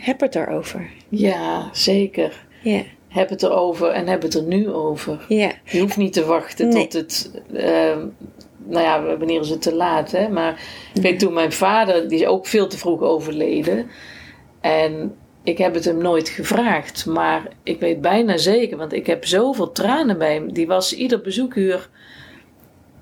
heb 0.00 0.20
het 0.20 0.34
erover. 0.34 0.90
Ja, 1.08 1.68
zeker. 1.72 2.46
Ja, 2.62 2.82
Heb 3.08 3.28
het 3.28 3.42
erover 3.42 3.88
en 3.88 4.06
heb 4.06 4.22
het 4.22 4.34
er 4.34 4.42
nu 4.42 4.70
over. 4.70 5.24
ja, 5.28 5.52
Je 5.64 5.80
hoeft 5.80 5.96
niet 5.96 6.12
te 6.12 6.24
wachten 6.24 6.68
Nee. 6.68 6.86
tot 6.88 6.92
het. 6.92 7.30
ehm, 7.54 8.06
nou 8.66 8.84
ja, 8.84 9.16
wanneer 9.16 9.40
is 9.40 9.48
het 9.48 9.62
te 9.62 9.74
laat? 9.74 10.10
Hè? 10.10 10.28
Maar 10.28 10.60
ik 10.94 11.02
weet 11.02 11.18
toen 11.18 11.32
mijn 11.32 11.52
vader, 11.52 12.08
die 12.08 12.18
is 12.20 12.26
ook 12.26 12.46
veel 12.46 12.66
te 12.66 12.78
vroeg 12.78 13.00
overleden. 13.00 13.90
En 14.60 15.14
ik 15.42 15.58
heb 15.58 15.74
het 15.74 15.84
hem 15.84 15.98
nooit 15.98 16.28
gevraagd. 16.28 17.06
Maar 17.06 17.48
ik 17.62 17.80
weet 17.80 18.00
bijna 18.00 18.36
zeker, 18.36 18.76
want 18.76 18.92
ik 18.92 19.06
heb 19.06 19.26
zoveel 19.26 19.72
tranen 19.72 20.18
bij 20.18 20.34
hem. 20.34 20.52
Die 20.52 20.66
was 20.66 20.94
ieder 20.94 21.20
bezoekuur. 21.20 21.88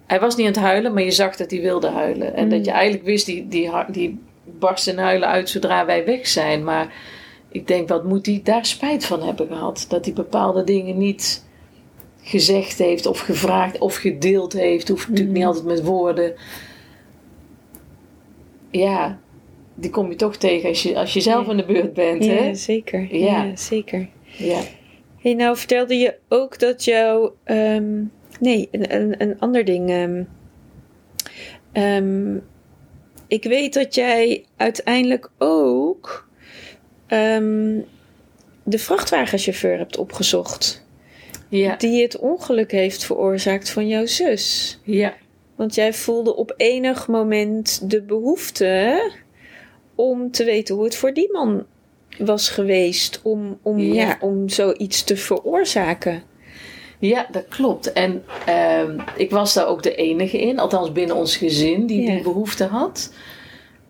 Hij 0.07 0.21
was 0.21 0.37
niet 0.37 0.47
aan 0.47 0.53
het 0.53 0.63
huilen, 0.63 0.93
maar 0.93 1.03
je 1.03 1.11
zag 1.11 1.37
dat 1.37 1.51
hij 1.51 1.61
wilde 1.61 1.89
huilen. 1.89 2.35
En 2.35 2.45
Mm. 2.45 2.51
dat 2.51 2.65
je 2.65 2.71
eigenlijk 2.71 3.05
wist, 3.05 3.27
die, 3.27 3.49
die, 3.49 3.71
die 3.89 4.19
barst 4.59 4.87
in 4.87 4.99
huilen 4.99 5.29
uit 5.29 5.49
zodra 5.49 5.87
wij 5.87 6.05
weg 6.05 6.27
zijn. 6.29 6.65
Maar 6.65 6.95
ik 7.49 7.67
denk, 7.67 7.89
wat 7.89 8.05
moet 8.05 8.27
hij 8.27 8.41
daar 8.45 8.67
spijt 8.67 9.05
van 9.05 9.23
hebben 9.23 9.47
gehad? 9.47 9.87
Dat 9.89 10.05
hij 10.05 10.15
bepaalde 10.15 10.65
dingen 10.65 10.99
niet 10.99 11.45
gezegd 12.23 12.79
heeft 12.79 13.07
of 13.07 13.19
gevraagd 13.21 13.79
of 13.79 13.97
gedeeld 13.97 14.53
heeft. 14.53 14.89
Hoeft 14.89 15.09
natuurlijk 15.09 15.37
niet 15.37 15.47
altijd 15.47 15.65
met 15.65 15.83
woorden. 15.83 16.35
Ja, 18.71 19.19
die 19.81 19.91
kom 19.91 20.11
je 20.11 20.17
toch 20.17 20.37
tegen 20.37 20.69
als 20.69 20.83
je, 20.83 20.97
als 20.97 21.13
je 21.13 21.21
zelf 21.21 21.49
aan 21.49 21.57
de 21.57 21.65
beurt 21.65 21.95
bent. 21.95 22.25
ja 22.25 22.33
Hè? 22.33 22.55
zeker. 22.55 23.17
Ja. 23.17 23.45
Ja. 23.45 23.57
zeker. 23.57 24.09
Ja. 24.37 24.61
Hey, 25.19 25.35
nou 25.35 25.57
vertelde 25.57 25.95
je 25.95 26.15
ook 26.29 26.59
dat 26.59 26.85
jouw. 26.85 27.35
ehm, 27.45 28.03
nee, 28.41 28.69
een, 28.71 28.95
een, 28.95 29.15
een 29.23 29.39
ander 29.39 29.65
ding. 29.65 29.91
ehm, 29.91 30.23
ehm, 31.73 32.37
ik 33.27 33.45
weet 33.45 33.75
dat 33.75 33.95
jij 33.95 34.45
uiteindelijk 34.57 35.31
ook 35.39 36.29
de 38.65 38.79
vrachtwagenchauffeur 38.79 39.79
hebt 39.79 39.99
opgezocht. 39.99 40.85
Ja. 41.49 41.77
Die 41.77 42.03
het 42.03 42.19
ongeluk 42.19 42.71
heeft 42.71 43.05
veroorzaakt 43.05 43.71
van 43.71 43.89
jouw 43.89 44.07
zus. 44.07 44.79
ja. 44.85 45.15
Want 45.57 45.75
jij 45.75 45.93
voelde 45.93 46.37
op 46.37 46.55
enig 46.57 47.09
moment 47.09 47.91
de 47.91 48.03
behoefte 48.03 49.13
om 50.09 50.31
te 50.31 50.45
weten 50.45 50.75
hoe 50.75 50.85
het 50.85 50.97
voor 50.97 51.13
die 51.13 51.33
man 51.33 51.65
was 52.19 52.49
geweest. 52.49 53.21
Om, 53.23 53.59
om, 53.63 53.79
Ja. 53.79 53.95
ja. 54.03 54.17
om 54.21 54.49
zoiets 54.49 55.03
te 55.05 55.17
veroorzaken. 55.17 56.23
Ja, 56.99 57.27
dat 57.31 57.49
klopt. 57.49 57.93
En 57.93 58.25
ehm, 58.47 58.99
ik 59.17 59.31
was 59.31 59.55
daar 59.55 59.67
ook 59.67 59.83
de 59.83 59.95
enige 59.95 60.41
in, 60.41 60.59
althans 60.59 60.93
binnen 60.93 61.17
ons 61.17 61.37
gezin, 61.37 61.87
die 61.87 62.03
Ja. 62.03 62.13
die 62.13 62.23
behoefte 62.23 62.65
had. 62.65 63.13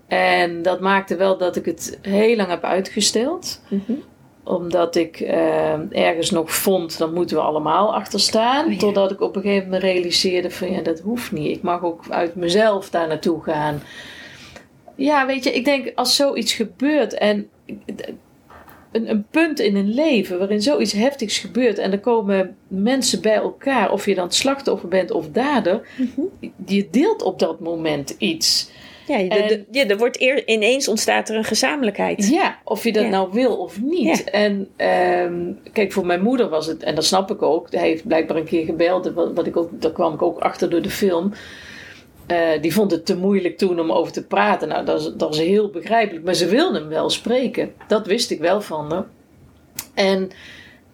En 0.09 0.63
dat 0.63 0.81
maakte 0.81 1.17
wel 1.17 1.39
dat 1.39 1.57
ik 1.57 1.65
het 1.65 1.99
heel 2.03 2.37
lang 2.37 2.49
heb 2.49 2.65
uitgesteld. 2.65 3.61
Mhm. 3.69 3.93
Omdat 4.45 4.97
ik 4.97 5.21
ehm, 5.21 5.87
ergens 5.91 6.31
nog 6.31 6.55
vond, 6.55 6.99
dan 6.99 7.15
moeten 7.15 7.37
we 7.37 7.43
allemaal 7.43 7.95
achter 7.95 8.21
staan. 8.21 8.65
Oh 8.67 8.73
ja. 8.73 8.79
Totdat 8.79 9.11
ik 9.11 9.21
op 9.21 9.37
een 9.37 9.43
gegeven 9.43 9.65
moment 9.65 9.83
realiseerde 9.83 10.51
van 10.51 10.71
ja, 10.73 10.81
dat 10.83 11.01
hoeft 11.01 11.33
niet. 11.33 11.57
Ik 11.57 11.63
mag 11.63 11.83
ook 11.85 12.05
uit 12.09 12.35
mezelf 12.35 12.91
daar 12.91 13.09
naartoe 13.09 13.43
gaan. 13.43 13.83
Ja, 15.05 15.27
weet 15.27 15.45
je, 15.45 15.51
ik 15.53 15.65
denk 15.65 15.93
als 15.95 16.17
zoiets 16.17 16.53
gebeurt 16.53 17.15
en 17.15 17.49
een, 18.93 19.11
een 19.11 19.27
punt 19.31 19.61
in 19.61 19.77
een 19.77 19.95
leven 19.95 20.39
waarin 20.39 20.63
zoiets 20.63 20.93
heftigs 20.93 21.39
gebeurt 21.39 21.79
en 21.79 21.93
er 21.93 22.01
komen 22.01 22.57
mensen 22.69 23.21
bij 23.23 23.35
elkaar, 23.35 23.93
of 23.93 24.07
je 24.07 24.15
dan 24.15 24.31
slachtoffer 24.33 24.89
bent 24.89 25.11
of 25.11 25.29
dader, 25.31 25.89
je 26.67 26.89
deelt 26.91 27.23
op 27.23 27.39
dat 27.39 27.61
moment 27.61 28.15
iets. 28.19 28.71
Ja, 29.07 29.19
En- 29.19 29.29
de- 29.49 29.65
ja, 29.71 29.87
er 29.87 29.97
wordt 29.99 30.21
eer, 30.21 30.49
ineens 30.49 30.89
ontstaat 30.89 31.29
er 31.29 31.37
een 31.37 31.45
gezamenlijkheid. 31.45 32.29
Ja, 32.29 32.59
of 32.65 32.85
je 32.85 32.93
dat 32.93 33.03
Ja. 33.03 33.09
nou 33.09 33.29
wil 33.33 33.57
of 33.57 33.81
niet. 33.83 34.19
Ja. 34.25 34.25
En 34.25 34.69
ehm, 34.77 35.53
kijk, 35.73 35.93
voor 35.93 36.07
mijn 36.07 36.23
moeder 36.23 36.49
was 36.49 36.67
het, 36.67 36.83
en 36.83 36.95
dat 36.95 37.05
snap 37.05 37.31
ik 37.31 37.43
ook, 37.43 37.73
hij 37.73 37.89
heeft 37.89 38.07
blijkbaar 38.07 38.37
een 38.37 38.45
keer 38.45 38.65
gebeld, 38.65 39.13
wat, 39.13 39.33
wat 39.35 39.47
ik 39.47 39.57
ook, 39.57 39.71
daar 39.73 39.93
kwam 39.93 40.15
ik 40.15 40.23
ook 40.23 40.39
achter 40.39 40.71
door 40.71 40.83
de 40.83 40.91
film. 40.91 41.33
Eh, 42.31 42.63
die 42.63 42.73
vond 42.73 42.91
het 42.91 43.07
te 43.07 43.17
moeilijk 43.17 43.59
toen 43.59 43.81
om 43.81 43.93
over 43.93 44.13
te 44.13 44.27
praten. 44.27 44.69
Nou, 44.69 44.85
dat 44.85 45.01
is, 45.01 45.13
dat 45.17 45.35
is 45.35 45.41
heel 45.41 45.71
begrijpelijk. 45.71 46.25
Maar 46.25 46.35
ze 46.35 46.47
wilde 46.47 46.79
hem 46.79 46.89
wel 46.89 47.11
spreken. 47.11 47.73
Dat 47.89 48.07
wist 48.07 48.31
ik 48.31 48.41
wel 48.41 48.61
van 48.61 48.93
haar. 48.93 49.07
En 49.95 50.31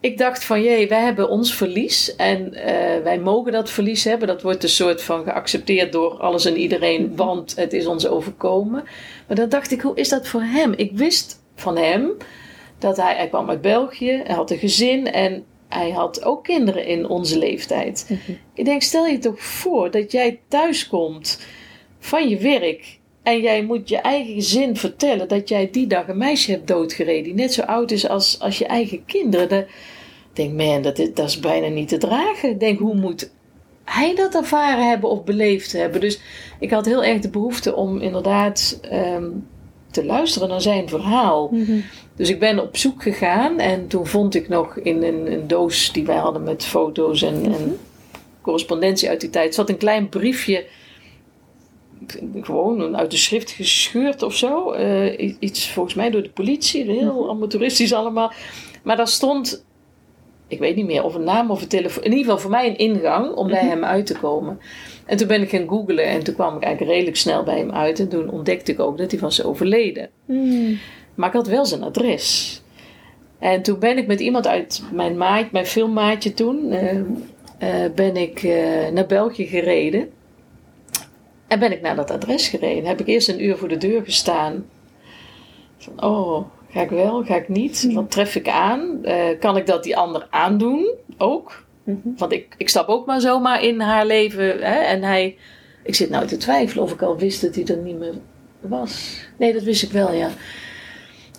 ik 0.01 0.18
dacht 0.18 0.44
van, 0.44 0.62
jee, 0.62 0.88
wij 0.88 1.03
hebben 1.03 1.29
ons 1.29 1.55
verlies. 1.55 2.16
En 2.16 2.55
eh, 2.55 3.03
wij 3.03 3.18
mogen 3.18 3.53
dat 3.53 3.70
verlies 3.70 4.05
hebben. 4.05 4.29
Dat 4.29 4.42
wordt 4.42 4.62
een 4.62 4.68
soort 4.68 5.03
van 5.03 5.25
geaccepteerd 5.25 5.92
door 5.92 6.18
alles 6.18 6.44
en 6.44 6.57
iedereen. 6.57 7.16
Want 7.16 7.57
het 7.57 7.72
is 7.72 7.87
ons 7.87 8.07
overkomen. 8.07 8.85
Maar 9.27 9.37
dan 9.37 9.49
dacht 9.49 9.72
ik, 9.72 9.81
hoe 9.81 9.96
is 9.96 10.09
dat 10.09 10.29
voor 10.29 10.42
hem? 10.42 10.72
Ik 10.77 10.90
wist 10.94 11.42
van 11.55 11.77
hem 11.77 12.11
dat 12.79 12.96
hij, 12.96 13.14
hij 13.16 13.29
kwam 13.29 13.51
uit 13.51 13.61
België. 13.61 14.22
Hij 14.25 14.35
had 14.35 14.51
een 14.51 14.59
gezin. 14.59 15.12
En 15.12 15.44
hij 15.69 15.91
had 15.91 16.25
ook 16.25 16.45
kinderen 16.45 16.87
in 16.87 17.09
onze 17.09 17.39
leeftijd. 17.39 18.19
Ik 18.55 18.65
denk, 18.65 18.83
stel 18.83 19.07
je 19.07 19.19
toch 19.19 19.41
voor 19.41 19.91
dat 19.91 20.13
jij 20.13 20.41
thuis 20.49 20.89
komt 20.89 21.41
van 21.99 22.29
je 22.29 22.37
werk 22.37 22.99
en 23.23 23.41
jij 23.41 23.65
moet 23.65 23.89
je 23.89 23.97
eigen 23.97 24.35
gezin 24.35 24.77
vertellen 24.77 25.29
dat 25.29 25.49
jij 25.49 25.71
die 25.71 25.87
dag 25.87 26.09
een 26.09 26.19
meisje 26.19 26.51
hebt 26.51 26.69
doodgereden 26.69 27.25
die 27.25 27.35
net 27.35 27.53
zo 27.53 27.63
oud 27.63 27.91
is 27.91 28.09
als, 28.09 28.41
als 28.41 28.59
je 28.59 28.67
eigen 28.67 29.05
kinderen. 29.05 29.49
Dan 29.49 29.65
denk 30.33 30.53
man, 30.53 30.83
dat 30.83 30.99
is, 30.99 31.15
dat 31.15 31.29
is 31.29 31.41
bijna 31.41 31.69
niet 31.69 31.89
te 31.89 31.99
dragen. 31.99 32.51
Ik 32.51 32.61
denk, 32.61 32.79
hoe 32.79 32.95
moet 32.95 33.31
hij 33.85 34.15
dat 34.15 34.35
ervaren 34.35 34.89
hebben 34.89 35.11
of 35.11 35.25
beleefd 35.25 35.73
hebben? 35.73 36.01
Dus 36.01 36.21
ik 36.61 36.71
had 36.71 36.87
heel 36.87 37.05
erg 37.05 37.21
de 37.21 37.31
behoefte 37.31 37.75
om 37.75 38.01
inderdaad 38.01 38.79
ehm, 38.91 39.29
te 39.97 40.05
luisteren 40.05 40.49
naar 40.49 40.61
zijn 40.61 40.89
verhaal. 40.89 41.51
Dus 42.17 42.31
ik 42.31 42.39
ben 42.39 42.63
op 42.63 42.77
zoek 42.77 43.03
gegaan 43.03 43.59
en 43.59 43.87
toen 43.87 44.07
vond 44.07 44.35
ik 44.35 44.49
nog 44.49 44.77
in 44.77 45.03
een, 45.03 45.33
een 45.33 45.47
doos 45.47 45.93
die 45.93 46.07
wij 46.07 46.17
hadden 46.17 46.43
met 46.43 46.65
foto's 46.65 47.23
en, 47.23 47.45
en, 47.45 47.79
correspondentie 48.41 49.09
uit 49.09 49.21
die 49.21 49.31
tijd, 49.31 49.55
zat 49.55 49.69
een 49.69 49.77
klein 49.77 50.09
briefje. 50.09 50.67
Gewoon 52.41 52.97
uit 52.97 53.11
de 53.11 53.17
schrift 53.17 53.51
gescheurd 53.51 54.23
of 54.23 54.37
zo. 54.37 54.75
Uh, 54.75 55.35
iets 55.39 55.71
volgens 55.71 55.95
mij 55.95 56.11
door 56.11 56.23
de 56.23 56.31
politie, 56.31 56.85
heel 56.85 57.31
amateuristisch 57.31 57.93
allemaal. 57.93 58.33
Maar 58.83 58.97
daar 58.97 59.09
stond, 59.09 59.65
ik 60.49 60.59
weet 60.59 60.77
niet 60.77 60.87
meer 60.87 61.05
of 61.05 61.15
een 61.15 61.25
naam 61.25 61.51
of 61.51 61.63
een 61.63 61.69
telefoon. 61.69 62.05
In 62.05 62.11
ieder 62.11 62.25
geval 62.25 62.39
voor 62.39 62.51
mij 62.51 62.69
een 62.69 62.79
ingang 62.79 63.35
om 63.35 63.49
bij 63.49 63.65
hem 63.65 63.85
uit 63.85 64.07
te 64.07 64.19
komen. 64.19 64.59
En 65.07 65.16
toen 65.16 65.29
ben 65.29 65.42
ik 65.42 65.49
gaan 65.49 65.69
googlen 65.69 66.05
en 66.05 66.23
toen 66.23 66.35
kwam 66.35 66.57
ik 66.57 66.62
eigenlijk 66.62 66.92
redelijk 66.92 67.16
snel 67.16 67.42
bij 67.42 67.59
hem 67.59 67.71
uit. 67.71 68.01
En 68.01 68.09
toen 68.09 68.31
ontdekte 68.31 68.73
ik 68.73 68.81
ook 68.81 68.99
dat 68.99 69.11
hij 69.11 69.21
was 69.21 69.45
overleden. 69.45 70.09
Hmm. 70.25 70.79
Maar 71.14 71.29
ik 71.29 71.35
had 71.35 71.47
wel 71.47 71.66
zijn 71.66 71.83
adres. 71.83 72.61
En 73.38 73.62
toen 73.62 73.79
ben 73.79 73.99
ik 73.99 74.07
met 74.07 74.21
iemand 74.21 74.47
uit 74.47 74.83
mijn 74.92 75.16
maat, 75.16 75.51
mijn 75.51 75.66
filmmaatje 75.66 76.35
toen, 76.35 76.73
uh, 76.73 76.92
uh, 76.92 77.05
ben 77.95 78.16
ik 78.16 78.42
uh, 78.42 78.88
naar 78.88 79.07
België 79.07 79.47
gereden. 79.47 80.11
En 81.47 81.59
ben 81.59 81.73
ik 81.73 81.81
naar 81.81 81.97
dat 81.97 82.11
adres 82.11 82.49
gereden. 82.49 82.85
Heb 82.85 83.01
ik 83.01 83.07
eerst 83.07 83.29
een 83.29 83.45
uur 83.45 83.57
voor 83.57 83.69
de 83.69 83.77
deur 83.77 84.05
gestaan. 84.05 84.66
Van, 85.79 86.03
oh, 86.05 86.47
ga 86.71 86.81
ik 86.81 86.90
wel, 86.90 87.25
ga 87.25 87.37
ik 87.37 87.49
niet? 87.49 87.92
Wat 87.92 88.11
tref 88.11 88.35
ik 88.35 88.49
aan? 88.49 89.01
kan 89.40 89.57
ik 89.57 89.66
dat 89.66 89.83
die 89.83 89.97
ander 89.97 90.27
aandoen? 90.31 90.95
Ook. 91.19 91.66
Mhm. 91.87 92.09
Want 92.16 92.33
ik, 92.33 92.55
ik 92.57 92.68
stap 92.68 92.88
ook 92.88 93.07
maar 93.07 93.20
zomaar 93.20 93.62
in 93.62 93.81
haar 93.81 94.07
leven. 94.07 94.44
Hè? 94.44 94.79
En 94.79 95.03
hij, 95.03 95.37
ik 95.83 95.94
zit 95.94 96.11
nou 96.11 96.27
te 96.27 96.37
twijfelen 96.37 96.85
of 96.85 96.92
ik 96.92 97.03
al 97.03 97.18
wist 97.18 97.40
dat 97.40 97.55
hij 97.55 97.64
er 97.64 97.77
niet 97.77 97.99
meer 97.99 98.14
was. 98.61 99.20
Nee, 99.37 99.53
dat 99.53 99.62
wist 99.62 99.83
ik 99.83 99.90
wel, 99.90 100.12
ja. 100.12 100.31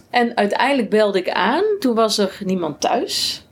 En 0.10 0.38
uiteindelijk 0.38 0.90
belde 0.90 1.20
ik 1.20 1.30
aan. 1.30 1.64
Toen 1.80 1.96
was 1.96 2.18
er 2.18 2.38
niemand 2.46 2.82
thuis. 2.82 3.46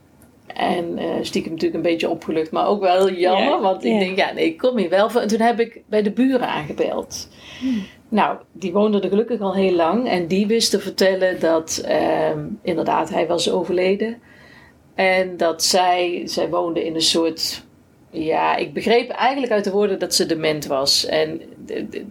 En 0.46 0.98
uh, 0.98 1.14
stiekem 1.20 1.52
natuurlijk 1.52 1.84
een 1.84 1.90
beetje 1.90 2.08
opgelucht, 2.08 2.50
maar 2.50 2.66
ook 2.66 2.80
wel 2.80 3.10
jammer. 3.10 3.44
Ja, 3.44 3.60
want 3.60 3.84
ik 3.84 3.92
ja. 3.92 3.98
denk, 3.98 4.16
ja, 4.16 4.32
nee, 4.32 4.44
ik 4.44 4.58
kom 4.58 4.76
hier 4.76 4.90
wel 4.90 5.10
voor. 5.10 5.20
En 5.20 5.28
toen 5.28 5.40
heb 5.40 5.60
ik 5.60 5.82
bij 5.86 6.02
de 6.02 6.10
buren 6.10 6.48
aangebeld. 6.48 7.28
Nou, 8.08 8.38
die 8.52 8.72
woonden 8.72 9.02
er 9.02 9.08
gelukkig 9.08 9.40
al 9.40 9.54
heel 9.54 9.72
lang. 9.72 10.08
En 10.08 10.26
die 10.26 10.46
wist 10.46 10.70
te 10.70 10.80
vertellen 10.80 11.40
dat 11.40 11.82
ehm, 11.86 12.44
inderdaad 12.62 13.10
hij 13.10 13.26
was 13.26 13.50
overleden. 13.50 14.16
En 14.96 15.36
dat 15.36 15.64
zij, 15.64 16.22
zij 16.24 16.48
woonde 16.48 16.84
in 16.84 16.94
een 16.94 17.00
soort. 17.00 17.64
Ja, 18.10 18.56
ik 18.56 18.72
begreep 18.72 19.10
eigenlijk 19.10 19.52
uit 19.52 19.64
de 19.64 19.70
woorden 19.70 19.98
dat 19.98 20.14
ze 20.14 20.26
dement 20.26 20.66
was. 20.66 21.06
En 21.06 21.40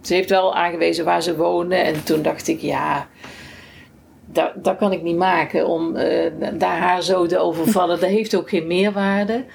ze 0.01 0.13
heeft 0.13 0.29
wel 0.29 0.55
aangewezen 0.55 1.05
waar 1.05 1.21
ze 1.21 1.35
woonde. 1.35 1.75
En 1.75 2.03
toen 2.03 2.21
dacht 2.21 2.47
ik, 2.47 2.59
ja, 2.59 3.07
dat, 4.25 4.51
dat 4.55 4.77
kan 4.77 4.91
ik 4.91 5.01
niet 5.01 5.17
maken 5.17 5.67
om 5.67 5.95
uh, 5.95 6.31
daar 6.53 6.77
haar 6.77 7.03
zo 7.03 7.25
te 7.25 7.37
overvallen. 7.37 7.99
Dat 7.99 8.09
heeft 8.09 8.35
ook 8.35 8.49
geen 8.49 8.67
meerwaarde. 8.67 9.45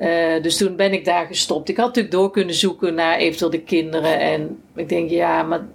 Uh, 0.00 0.42
dus 0.42 0.56
toen 0.56 0.76
ben 0.76 0.92
ik 0.92 1.04
daar 1.04 1.26
gestopt. 1.26 1.68
Ik 1.68 1.76
had 1.76 1.86
natuurlijk 1.86 2.14
door 2.14 2.30
kunnen 2.30 2.54
zoeken 2.54 2.94
naar 2.94 3.16
eventueel 3.16 3.50
de 3.50 3.60
kinderen. 3.60 4.20
En 4.20 4.62
ik 4.74 4.88
denk, 4.88 5.10
ja, 5.10 5.42
maar 5.42 5.66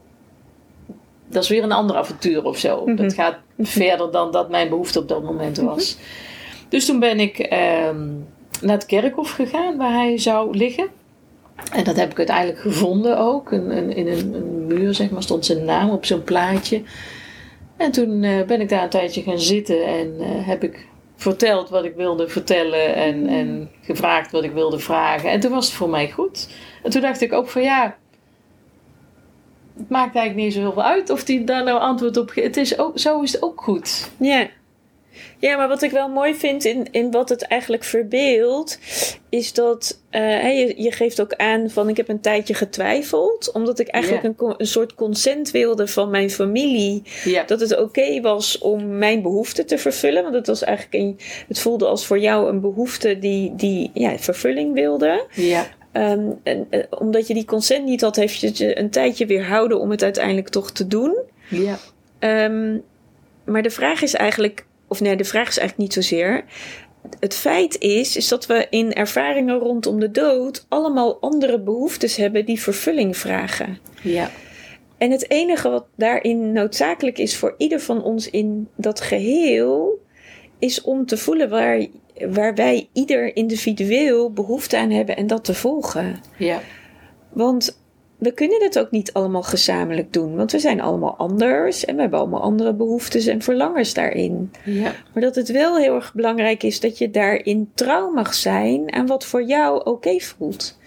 dat 1.27 1.43
is 1.43 1.49
weer 1.49 1.63
een 1.63 1.71
ander 1.71 1.95
avontuur 1.95 2.43
of 2.43 2.57
zo. 2.57 2.85
Mhm. 2.85 2.95
Dat 2.95 3.13
gaat 3.13 3.37
verder 3.59 4.11
dan 4.11 4.31
dat 4.31 4.49
mijn 4.49 4.69
behoefte 4.69 4.99
op 4.99 5.07
dat 5.07 5.23
moment 5.23 5.57
was. 5.57 5.97
Dus 6.73 6.85
toen 6.85 6.99
ben 6.99 7.19
ik 7.19 7.39
ehm, 7.39 8.07
naar 8.61 8.75
het 8.75 8.85
kerkhof 8.85 9.31
gegaan 9.31 9.77
waar 9.77 9.93
hij 9.93 10.17
zou 10.17 10.57
liggen. 10.57 10.87
En 11.71 11.83
dat 11.83 11.95
heb 11.95 12.11
ik 12.11 12.17
uiteindelijk 12.17 12.59
gevonden 12.59 13.17
ook. 13.17 13.51
Een, 13.51 13.77
een, 13.77 13.95
in 13.95 14.07
een, 14.07 14.33
een, 14.33 14.67
muur, 14.67 14.93
zeg 14.93 15.09
maar, 15.09 15.23
stond 15.23 15.45
zijn 15.45 15.65
naam 15.65 15.89
op 15.89 16.05
zo'n 16.05 16.23
plaatje. 16.23 16.81
En 17.77 17.91
toen 17.91 18.23
uh, 18.23 18.43
ben 18.45 18.61
ik 18.61 18.69
daar 18.69 18.83
een 18.83 18.89
tijdje 18.89 19.21
gaan 19.21 19.39
zitten 19.39 19.85
en 19.85 20.15
uh, 20.19 20.25
heb 20.47 20.63
ik 20.63 20.85
verteld 21.15 21.69
wat 21.69 21.83
ik 21.83 21.95
wilde 21.95 22.27
vertellen 22.27 22.95
en, 22.95 23.27
en 23.27 23.69
gevraagd 23.81 24.31
wat 24.31 24.43
ik 24.43 24.51
wilde 24.51 24.79
vragen. 24.79 25.29
En 25.29 25.39
toen 25.39 25.51
was 25.51 25.65
het 25.65 25.75
voor 25.75 25.89
mij 25.89 26.11
goed. 26.11 26.49
En 26.83 26.91
toen 26.91 27.01
dacht 27.01 27.21
ik 27.21 27.33
ook 27.33 27.47
van 27.47 27.61
ja, 27.61 27.97
het 29.77 29.89
maakt 29.89 30.15
eigenlijk 30.15 30.45
niet 30.45 30.53
zo 30.53 30.59
heel 30.59 30.73
veel 30.73 30.83
uit 30.83 31.09
of 31.09 31.27
hij 31.27 31.43
daar 31.45 31.63
nou 31.63 31.79
antwoord 31.79 32.17
op 32.17 32.29
geeft. 32.29 32.47
Het 32.47 32.57
is 32.57 32.77
ook, 32.77 32.99
zo 32.99 33.21
is 33.21 33.31
het 33.31 33.43
ook 33.43 33.61
goed. 33.61 34.11
Ja. 34.17 34.47
Ja, 35.43 35.57
maar 35.57 35.67
wat 35.67 35.81
ik 35.81 35.91
wel 35.91 36.09
mooi 36.09 36.35
vind 36.35 36.65
in, 36.65 36.87
in 36.91 37.11
wat 37.11 37.29
het 37.29 37.41
eigenlijk 37.41 37.83
verbeeldt, 37.83 38.79
is 39.29 39.53
dat 39.53 40.01
uh, 40.11 40.57
je, 40.57 40.73
je 40.81 40.91
geeft 40.91 41.21
ook 41.21 41.33
aan 41.33 41.69
van 41.69 41.89
ik 41.89 41.97
heb 41.97 42.09
een 42.09 42.21
tijdje 42.21 42.53
getwijfeld, 42.53 43.51
omdat 43.51 43.79
ik 43.79 43.87
eigenlijk 43.87 44.23
een, 44.23 44.53
een 44.57 44.67
soort 44.67 44.95
consent 44.95 45.51
wilde 45.51 45.87
van 45.87 46.09
mijn 46.09 46.29
familie. 46.29 47.01
Dat 47.45 47.59
het 47.59 47.77
oké 47.77 48.21
was 48.21 48.57
om 48.57 48.97
mijn 48.97 49.21
behoefte 49.21 49.65
te 49.65 49.77
vervullen, 49.77 50.23
want 50.23 50.35
het 50.35 50.47
was 50.47 50.63
eigenlijk 50.63 51.03
een, 51.03 51.19
het 51.47 51.59
voelde 51.59 51.85
als 51.85 52.05
voor 52.05 52.19
jou 52.19 52.49
een 52.49 52.61
behoefte 52.61 53.19
die, 53.19 53.55
die 53.55 53.91
ja, 53.93 54.17
vervulling 54.17 54.73
wilde. 54.73 55.25
ja, 55.31 55.67
Ehm, 55.91 56.31
en, 56.43 56.67
eh, 56.69 56.79
omdat 56.89 57.27
je 57.27 57.33
die 57.33 57.45
consent 57.45 57.85
niet 57.85 58.01
had, 58.01 58.15
heeft 58.15 58.39
je 58.39 58.47
het 58.47 58.57
je 58.57 58.79
een 58.79 58.89
tijdje 58.89 59.25
weerhouden 59.25 59.79
om 59.79 59.91
het 59.91 60.03
uiteindelijk 60.03 60.49
toch 60.49 60.71
te 60.71 60.87
doen. 60.87 61.17
ja, 61.49 61.77
Ehm, 62.19 62.77
maar 63.45 63.61
de 63.61 63.69
vraag 63.69 64.01
is 64.01 64.13
eigenlijk, 64.13 64.65
of 64.93 65.01
nee, 65.01 65.15
de 65.15 65.23
vraag 65.23 65.47
is 65.47 65.57
eigenlijk 65.57 65.77
niet 65.77 66.05
zozeer. 66.05 66.43
Het 67.19 67.35
feit 67.35 67.79
is, 67.79 68.17
is 68.17 68.27
dat 68.27 68.45
we 68.45 68.67
in 68.69 68.93
ervaringen 68.93 69.57
rondom 69.57 69.99
de 69.99 70.11
dood 70.11 70.65
allemaal 70.69 71.17
andere 71.21 71.59
behoeftes 71.59 72.15
hebben 72.15 72.45
die 72.45 72.61
vervulling 72.61 73.17
vragen. 73.17 73.77
ja, 74.01 74.29
En 74.97 75.11
het 75.11 75.29
enige 75.31 75.69
wat 75.69 75.85
daarin 75.95 76.51
noodzakelijk 76.51 77.17
is 77.17 77.35
voor 77.35 77.55
ieder 77.57 77.79
van 77.79 78.03
ons 78.03 78.29
in 78.29 78.67
dat 78.75 79.01
geheel, 79.01 79.99
is 80.59 80.81
om 80.81 81.05
te 81.05 81.17
voelen 81.17 81.49
waar, 81.49 81.85
waar 82.29 82.55
wij 82.55 82.89
ieder 82.93 83.35
individueel 83.35 84.31
behoefte 84.31 84.77
aan 84.77 84.91
hebben 84.91 85.17
en 85.17 85.27
dat 85.27 85.43
te 85.43 85.53
volgen. 85.53 86.21
ja, 86.37 86.61
Want 87.29 87.82
we 88.23 88.33
kunnen 88.33 88.63
het 88.63 88.79
ook 88.79 88.91
niet 88.91 89.13
allemaal 89.13 89.43
gezamenlijk 89.43 90.13
doen, 90.13 90.35
want 90.35 90.51
we 90.51 90.59
zijn 90.59 90.81
allemaal 90.81 91.15
anders 91.17 91.85
en 91.85 91.95
we 91.95 92.01
hebben 92.01 92.19
allemaal 92.19 92.41
andere 92.41 92.73
behoeftes 92.73 93.25
en 93.25 93.41
verlangens 93.41 93.93
daarin. 93.93 94.51
ja, 94.65 94.93
Maar 95.13 95.23
dat 95.23 95.35
het 95.35 95.51
wel 95.51 95.77
heel 95.77 95.95
erg 95.95 96.13
belangrijk 96.13 96.63
is 96.63 96.79
dat 96.79 96.97
je 96.97 97.11
daarin 97.11 97.71
trouw 97.73 98.11
mag 98.11 98.33
zijn 98.33 98.93
aan 98.93 99.07
wat 99.07 99.25
voor 99.25 99.43
jou 99.43 99.83
oké 99.85 100.19
voelt. 100.19 100.77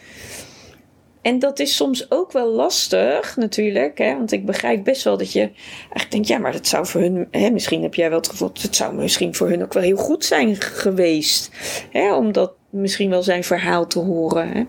En 1.23 1.39
dat 1.39 1.59
is 1.59 1.77
soms 1.77 2.11
ook 2.11 2.33
wel 2.33 2.53
lastig 2.53 3.37
natuurlijk, 3.37 3.99
hè? 3.99 4.17
want 4.17 4.33
ik 4.33 4.47
begrijp 4.47 4.85
best 4.85 5.05
wel 5.05 5.17
dat 5.17 5.33
je 5.33 5.41
eigenlijk 5.41 6.11
denkt, 6.11 6.29
ja, 6.29 6.39
maar 6.39 6.53
dat 6.53 6.67
zou 6.67 6.87
voor 6.87 7.01
hun, 7.01 7.29
hè, 7.31 7.51
misschien 7.51 7.83
heb 7.83 7.95
jij 7.95 8.09
wel 8.09 8.19
het 8.19 8.29
gevoel, 8.29 8.51
het 8.61 8.77
zou 8.77 8.95
misschien 8.95 9.35
voor 9.35 9.49
hun 9.49 9.63
ook 9.63 9.73
wel 9.73 9.83
heel 9.83 9.97
goed 9.97 10.25
zijn 10.25 10.57
geweest, 10.57 11.51
hè? 11.91 12.15
om 12.15 12.33
dat 12.33 12.53
misschien 12.71 13.11
wel 13.11 13.23
zijn 13.23 13.45
verhaal 13.45 13.87
te 13.87 13.99
horen. 13.99 14.49
Hè? 14.49 14.65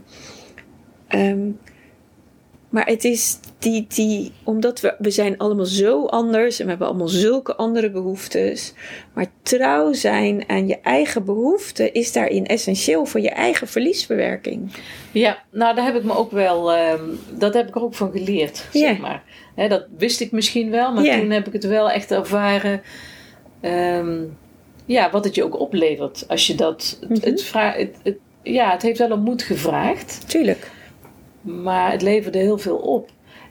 Ehm, 1.08 1.50
maar 2.70 2.86
het 2.86 3.04
is 3.04 3.38
die, 3.60 3.86
die, 3.88 4.32
omdat 4.44 4.80
we, 4.82 4.96
we 5.00 5.10
zijn 5.12 5.38
allemaal 5.38 5.66
zo 5.66 6.06
anders 6.06 6.58
en 6.60 6.64
we 6.64 6.70
hebben 6.70 6.88
allemaal 6.88 7.08
zulke 7.08 7.56
andere 7.56 7.92
behoeftes. 7.92 8.74
Maar 9.14 9.26
trouw 9.44 9.94
zijn 9.94 10.44
aan 10.50 10.68
je 10.68 10.80
eigen 10.82 11.26
behoeften 11.26 11.94
is 11.94 12.12
daarin 12.12 12.46
essentieel 12.46 13.06
voor 13.06 13.20
je 13.22 13.30
eigen 13.30 13.68
verliesverwerking. 13.68 14.72
Ja, 15.12 15.38
nou 15.52 15.76
daar 15.76 15.86
heb 15.86 15.96
ik 15.96 16.04
me 16.04 16.16
ook 16.18 16.32
wel, 16.32 16.74
ehm, 16.74 17.04
dat 17.38 17.54
heb 17.54 17.68
ik 17.68 17.76
er 17.76 17.84
ook 17.84 17.96
van 17.96 18.12
geleerd, 18.12 18.66
zeg 18.74 18.98
maar. 19.00 19.24
Dat 19.70 19.86
wist 19.98 20.20
ik 20.20 20.32
misschien 20.32 20.70
wel, 20.72 20.94
maar 20.94 21.04
toen 21.20 21.30
heb 21.30 21.48
ik 21.48 21.54
het 21.54 21.66
wel 21.66 21.90
echt 21.92 22.12
ervaren, 22.12 22.82
ehm, 23.62 24.18
ja, 24.86 25.12
wat 25.12 25.24
het 25.24 25.36
je 25.36 25.44
ook 25.44 25.60
oplevert. 25.60 26.26
Als 26.28 26.48
je 26.48 26.56
dat, 26.56 26.98
het, 27.00 27.10
Mhm. 27.10 27.58
het, 27.78 27.96
het- 28.04 28.18
ja, 28.44 28.72
het 28.72 28.82
heeft 28.82 29.00
wel 29.00 29.12
om 29.12 29.20
moed 29.24 29.42
gevraagd. 29.44 30.30
Tuurlijk. 30.30 30.72
Maar 31.48 31.92
het 31.92 32.02
leverde 32.02 32.38
heel 32.38 32.58
veel 32.58 32.78
op. 32.78 33.10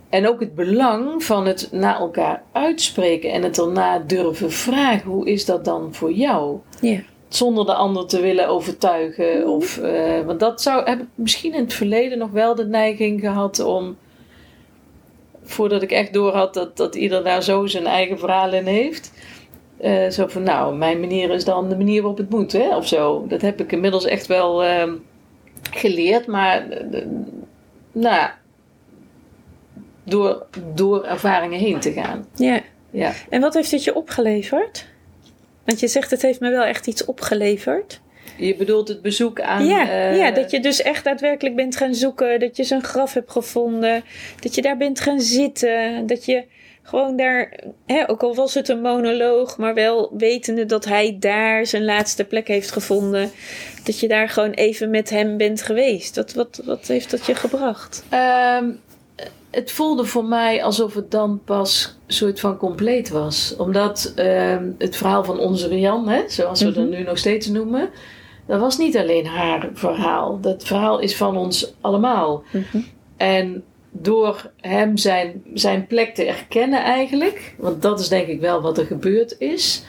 En 0.08 0.28
ook 0.28 0.40
het 0.40 0.54
belang 0.54 1.24
van 1.24 1.46
het 1.46 1.68
naar 1.72 1.98
elkaar 1.98 2.42
uitspreken 2.52 3.32
en 3.32 3.42
het 3.42 3.58
erna 3.58 3.98
durven 3.98 4.50
vragen. 4.52 5.10
Hoe 5.10 5.26
is 5.26 5.44
dat 5.44 5.64
dan 5.64 5.88
voor 5.94 6.12
jou? 6.12 6.58
Ja. 6.80 7.00
Zonder 7.28 7.66
de 7.66 7.74
ander 7.74 8.06
te 8.06 8.20
willen 8.20 8.48
overtuigen. 8.48 9.48
Of, 9.48 9.78
eh, 9.78 10.20
want 10.26 10.40
dat 10.40 10.62
zou, 10.62 10.84
heb 10.88 11.00
ik 11.00 11.06
misschien 11.14 11.54
in 11.54 11.62
het 11.62 11.74
verleden 11.74 12.18
nog 12.18 12.30
wel 12.30 12.54
de 12.54 12.66
neiging 12.66 13.20
gehad 13.20 13.60
om. 13.60 13.96
Voordat 15.44 15.82
ik 15.82 15.90
echt 15.90 16.12
door 16.12 16.32
had 16.32 16.54
dat, 16.54 16.76
dat 16.76 16.94
ieder 16.94 17.24
daar 17.24 17.42
zo 17.42 17.66
zijn 17.66 17.86
eigen 17.86 18.18
verhaal 18.18 18.52
in 18.52 18.66
heeft. 18.66 19.12
eh, 19.76 20.08
zo 20.08 20.26
van, 20.26 20.42
nou, 20.42 20.76
mijn 20.76 21.00
manier 21.00 21.30
is 21.30 21.44
dan 21.44 21.68
de 21.68 21.76
manier 21.76 22.00
waarop 22.00 22.18
het 22.18 22.30
moet, 22.30 22.52
hè, 22.52 22.76
of 22.76 22.86
zo. 22.88 23.24
Dat 23.28 23.40
heb 23.40 23.60
ik 23.60 23.72
inmiddels 23.72 24.04
echt 24.04 24.26
wel 24.26 24.64
ehm, 24.64 24.92
geleerd, 25.70 26.26
maar 26.26 26.68
eh, 26.70 27.02
nou, 28.00 28.30
door, 30.04 30.46
door 30.74 31.04
ervaringen 31.04 31.58
heen 31.58 31.80
te 31.80 31.92
gaan. 31.92 32.26
ja. 32.34 32.60
Ja. 32.90 33.12
En 33.28 33.40
wat 33.40 33.54
heeft 33.54 33.70
het 33.70 33.84
je 33.84 33.94
opgeleverd? 33.94 34.86
Want 35.64 35.80
je 35.80 35.88
zegt 35.88 36.10
het 36.10 36.22
heeft 36.22 36.40
me 36.40 36.50
wel 36.50 36.64
echt 36.64 36.86
iets 36.86 37.04
opgeleverd. 37.04 38.00
Je 38.36 38.56
bedoelt 38.56 38.88
het 38.88 39.02
bezoek 39.02 39.40
aan. 39.40 39.66
ja, 39.66 39.88
eh, 39.90 40.16
ja, 40.16 40.30
dat 40.30 40.50
je 40.50 40.60
dus 40.60 40.82
echt 40.82 41.04
daadwerkelijk 41.04 41.56
bent 41.56 41.76
gaan 41.76 41.94
zoeken. 41.94 42.40
Dat 42.40 42.56
je 42.56 42.64
zijn 42.64 42.82
graf 42.82 43.14
hebt 43.14 43.30
gevonden. 43.30 44.04
Dat 44.40 44.54
je 44.54 44.62
daar 44.62 44.76
bent 44.76 45.00
gaan 45.00 45.20
zitten. 45.20 46.06
Dat 46.06 46.24
je 46.24 46.44
gewoon 46.86 47.16
daar, 47.16 47.60
hè, 47.86 48.10
ook 48.10 48.22
al 48.22 48.34
was 48.34 48.54
het 48.54 48.68
een 48.68 48.80
monoloog, 48.80 49.58
maar 49.58 49.74
wel 49.74 50.10
wetende 50.16 50.66
dat 50.66 50.84
hij 50.84 51.16
daar 51.20 51.66
zijn 51.66 51.84
laatste 51.84 52.24
plek 52.24 52.48
heeft 52.48 52.70
gevonden. 52.70 53.30
Dat 53.84 54.00
je 54.00 54.08
daar 54.08 54.28
gewoon 54.28 54.50
even 54.50 54.90
met 54.90 55.10
hem 55.10 55.36
bent 55.36 55.62
geweest. 55.62 56.14
Dat, 56.14 56.34
wat, 56.34 56.60
wat 56.64 56.86
heeft 56.86 57.10
dat 57.10 57.26
je 57.26 57.34
gebracht? 57.34 58.04
Ehm, 58.08 58.64
het 59.50 59.70
voelde 59.72 60.04
voor 60.04 60.24
mij 60.24 60.64
alsof 60.64 60.94
het 60.94 61.10
dan 61.10 61.40
pas 61.44 61.96
een 62.06 62.14
soort 62.14 62.40
van 62.40 62.56
compleet 62.56 63.08
was. 63.08 63.54
Omdat 63.58 64.12
ehm, 64.16 64.70
het 64.78 64.96
verhaal 64.96 65.24
van 65.24 65.38
onze 65.38 65.68
Rian, 65.68 66.08
hè, 66.08 66.22
zoals 66.28 66.60
we 66.62 66.68
Mhm. 66.68 66.78
dat 66.80 66.88
nu 66.88 67.02
nog 67.02 67.18
steeds 67.18 67.46
noemen, 67.46 67.88
dat 68.46 68.60
was 68.60 68.78
niet 68.78 68.96
alleen 68.96 69.26
haar 69.26 69.68
verhaal. 69.74 70.40
Dat 70.40 70.64
verhaal 70.64 70.98
is 70.98 71.16
van 71.16 71.36
ons 71.36 71.74
allemaal. 71.80 72.42
En 73.16 73.64
door 74.02 74.50
hem 74.60 74.96
zijn, 74.96 75.42
zijn 75.54 75.86
plek 75.86 76.14
te 76.14 76.24
erkennen 76.24 76.82
eigenlijk, 76.82 77.54
want 77.58 77.82
dat 77.82 78.00
is 78.00 78.08
denk 78.08 78.26
ik 78.26 78.40
wel 78.40 78.62
wat 78.62 78.78
er 78.78 78.86
gebeurd 78.86 79.36
is, 79.38 79.84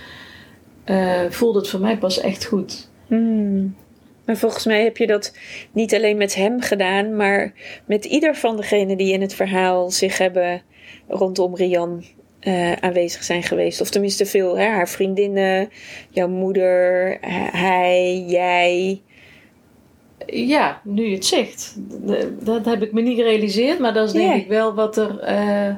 eh, 0.84 1.22
voelde 1.30 1.60
het 1.60 1.70
voor 1.70 1.80
mij 1.80 1.98
pas 1.98 2.20
echt 2.20 2.46
goed. 2.46 2.90
Hmm. 3.08 3.76
Maar 4.26 4.38
volgens 4.38 4.66
mij 4.66 4.84
heb 4.84 4.98
je 4.98 5.08
dat 5.08 5.34
niet 5.72 5.96
alleen 5.96 6.18
met 6.18 6.36
hem 6.36 6.62
gedaan, 6.62 7.16
maar 7.16 7.54
met 7.86 8.06
ieder 8.06 8.36
van 8.36 8.56
degenen 8.56 8.98
die 8.98 9.14
in 9.14 9.22
het 9.22 9.34
verhaal 9.34 9.92
zich 9.92 10.18
hebben 10.18 10.62
rondom 11.08 11.56
Rian 11.56 12.04
eh, 12.40 12.72
aanwezig 12.72 13.24
zijn 13.24 13.44
geweest. 13.44 13.82
Of 13.82 13.90
tenminste 13.90 14.26
veel, 14.26 14.58
hè? 14.58 14.66
haar 14.66 14.90
vriendinnen, 14.90 15.70
jouw 16.10 16.28
moeder, 16.28 17.18
h- 17.22 17.52
hij, 17.52 18.26
jij. 18.28 19.02
Ja, 20.28 20.82
nu 20.84 21.06
je 21.08 21.16
het 21.16 21.26
zegt. 21.26 21.76
Dat 22.40 22.66
heb 22.66 22.82
ik 22.82 22.92
me 22.92 23.02
niet 23.02 23.18
gerealiseerd, 23.18 23.80
maar 23.80 23.94
dat 23.94 24.08
is 24.08 24.14
denk 24.14 24.36
ik 24.36 24.48
wel 24.48 24.74
wat 24.74 24.98
er, 24.98 25.20
eh, 25.20 25.76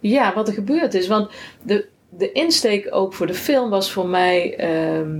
ja, 0.00 0.34
wat 0.34 0.48
er 0.48 0.54
gebeurd 0.54 0.94
is. 0.94 1.06
Want 1.06 1.30
de, 1.62 1.86
de 2.08 2.32
insteek 2.32 2.88
ook 2.90 3.14
voor 3.14 3.26
de 3.26 3.34
film 3.34 3.70
was 3.70 3.90
voor 3.92 4.06
mij. 4.06 4.56
ehm, 4.56 5.16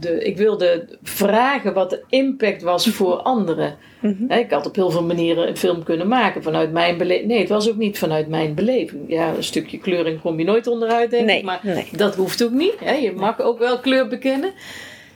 de, 0.00 0.24
ik 0.24 0.36
wilde 0.36 0.98
vragen 1.02 1.74
wat 1.74 1.90
de 1.90 2.02
impact 2.08 2.62
was 2.62 2.88
voor 2.88 3.14
anderen. 3.14 3.76
Mhm. 4.00 4.32
Ik 4.32 4.50
had 4.50 4.66
op 4.66 4.74
heel 4.74 4.90
veel 4.90 5.02
manieren 5.04 5.48
een 5.48 5.56
film 5.56 5.82
kunnen 5.82 6.08
maken 6.08 6.42
vanuit 6.42 6.72
mijn 6.72 6.98
beleving. 6.98 7.28
Nee, 7.28 7.38
het 7.38 7.48
was 7.48 7.68
ook 7.68 7.76
niet 7.76 7.98
vanuit 7.98 8.28
mijn 8.28 8.54
beleving. 8.54 9.02
Ja, 9.06 9.34
een 9.36 9.44
stukje 9.44 9.78
kleuring 9.78 10.20
kom 10.20 10.38
je 10.38 10.44
nooit 10.44 10.66
onderuit, 10.66 11.10
denk 11.10 11.26
Nee, 11.26 11.38
ik. 11.38 11.44
Maar 11.44 11.60
nee. 11.62 11.88
dat 11.92 12.14
hoeft 12.14 12.44
ook 12.44 12.50
niet. 12.50 12.74
Hè. 12.80 12.92
Je 12.94 13.12
mag 13.12 13.40
ook 13.40 13.58
wel 13.58 13.78
kleur 13.78 14.08
bekennen. 14.08 14.50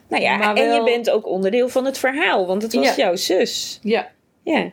Nou 0.08 0.22
ja, 0.22 0.36
Maar 0.36 0.54
en 0.54 0.74
je 0.74 0.82
bent 0.82 1.10
ook 1.10 1.26
onderdeel 1.26 1.68
van 1.68 1.84
het 1.84 1.98
verhaal, 1.98 2.46
want 2.46 2.62
het 2.62 2.74
was 2.74 2.84
Ja. 2.84 2.94
jouw 2.96 3.16
zus. 3.16 3.78
Ja, 3.82 4.10
Ja. 4.42 4.72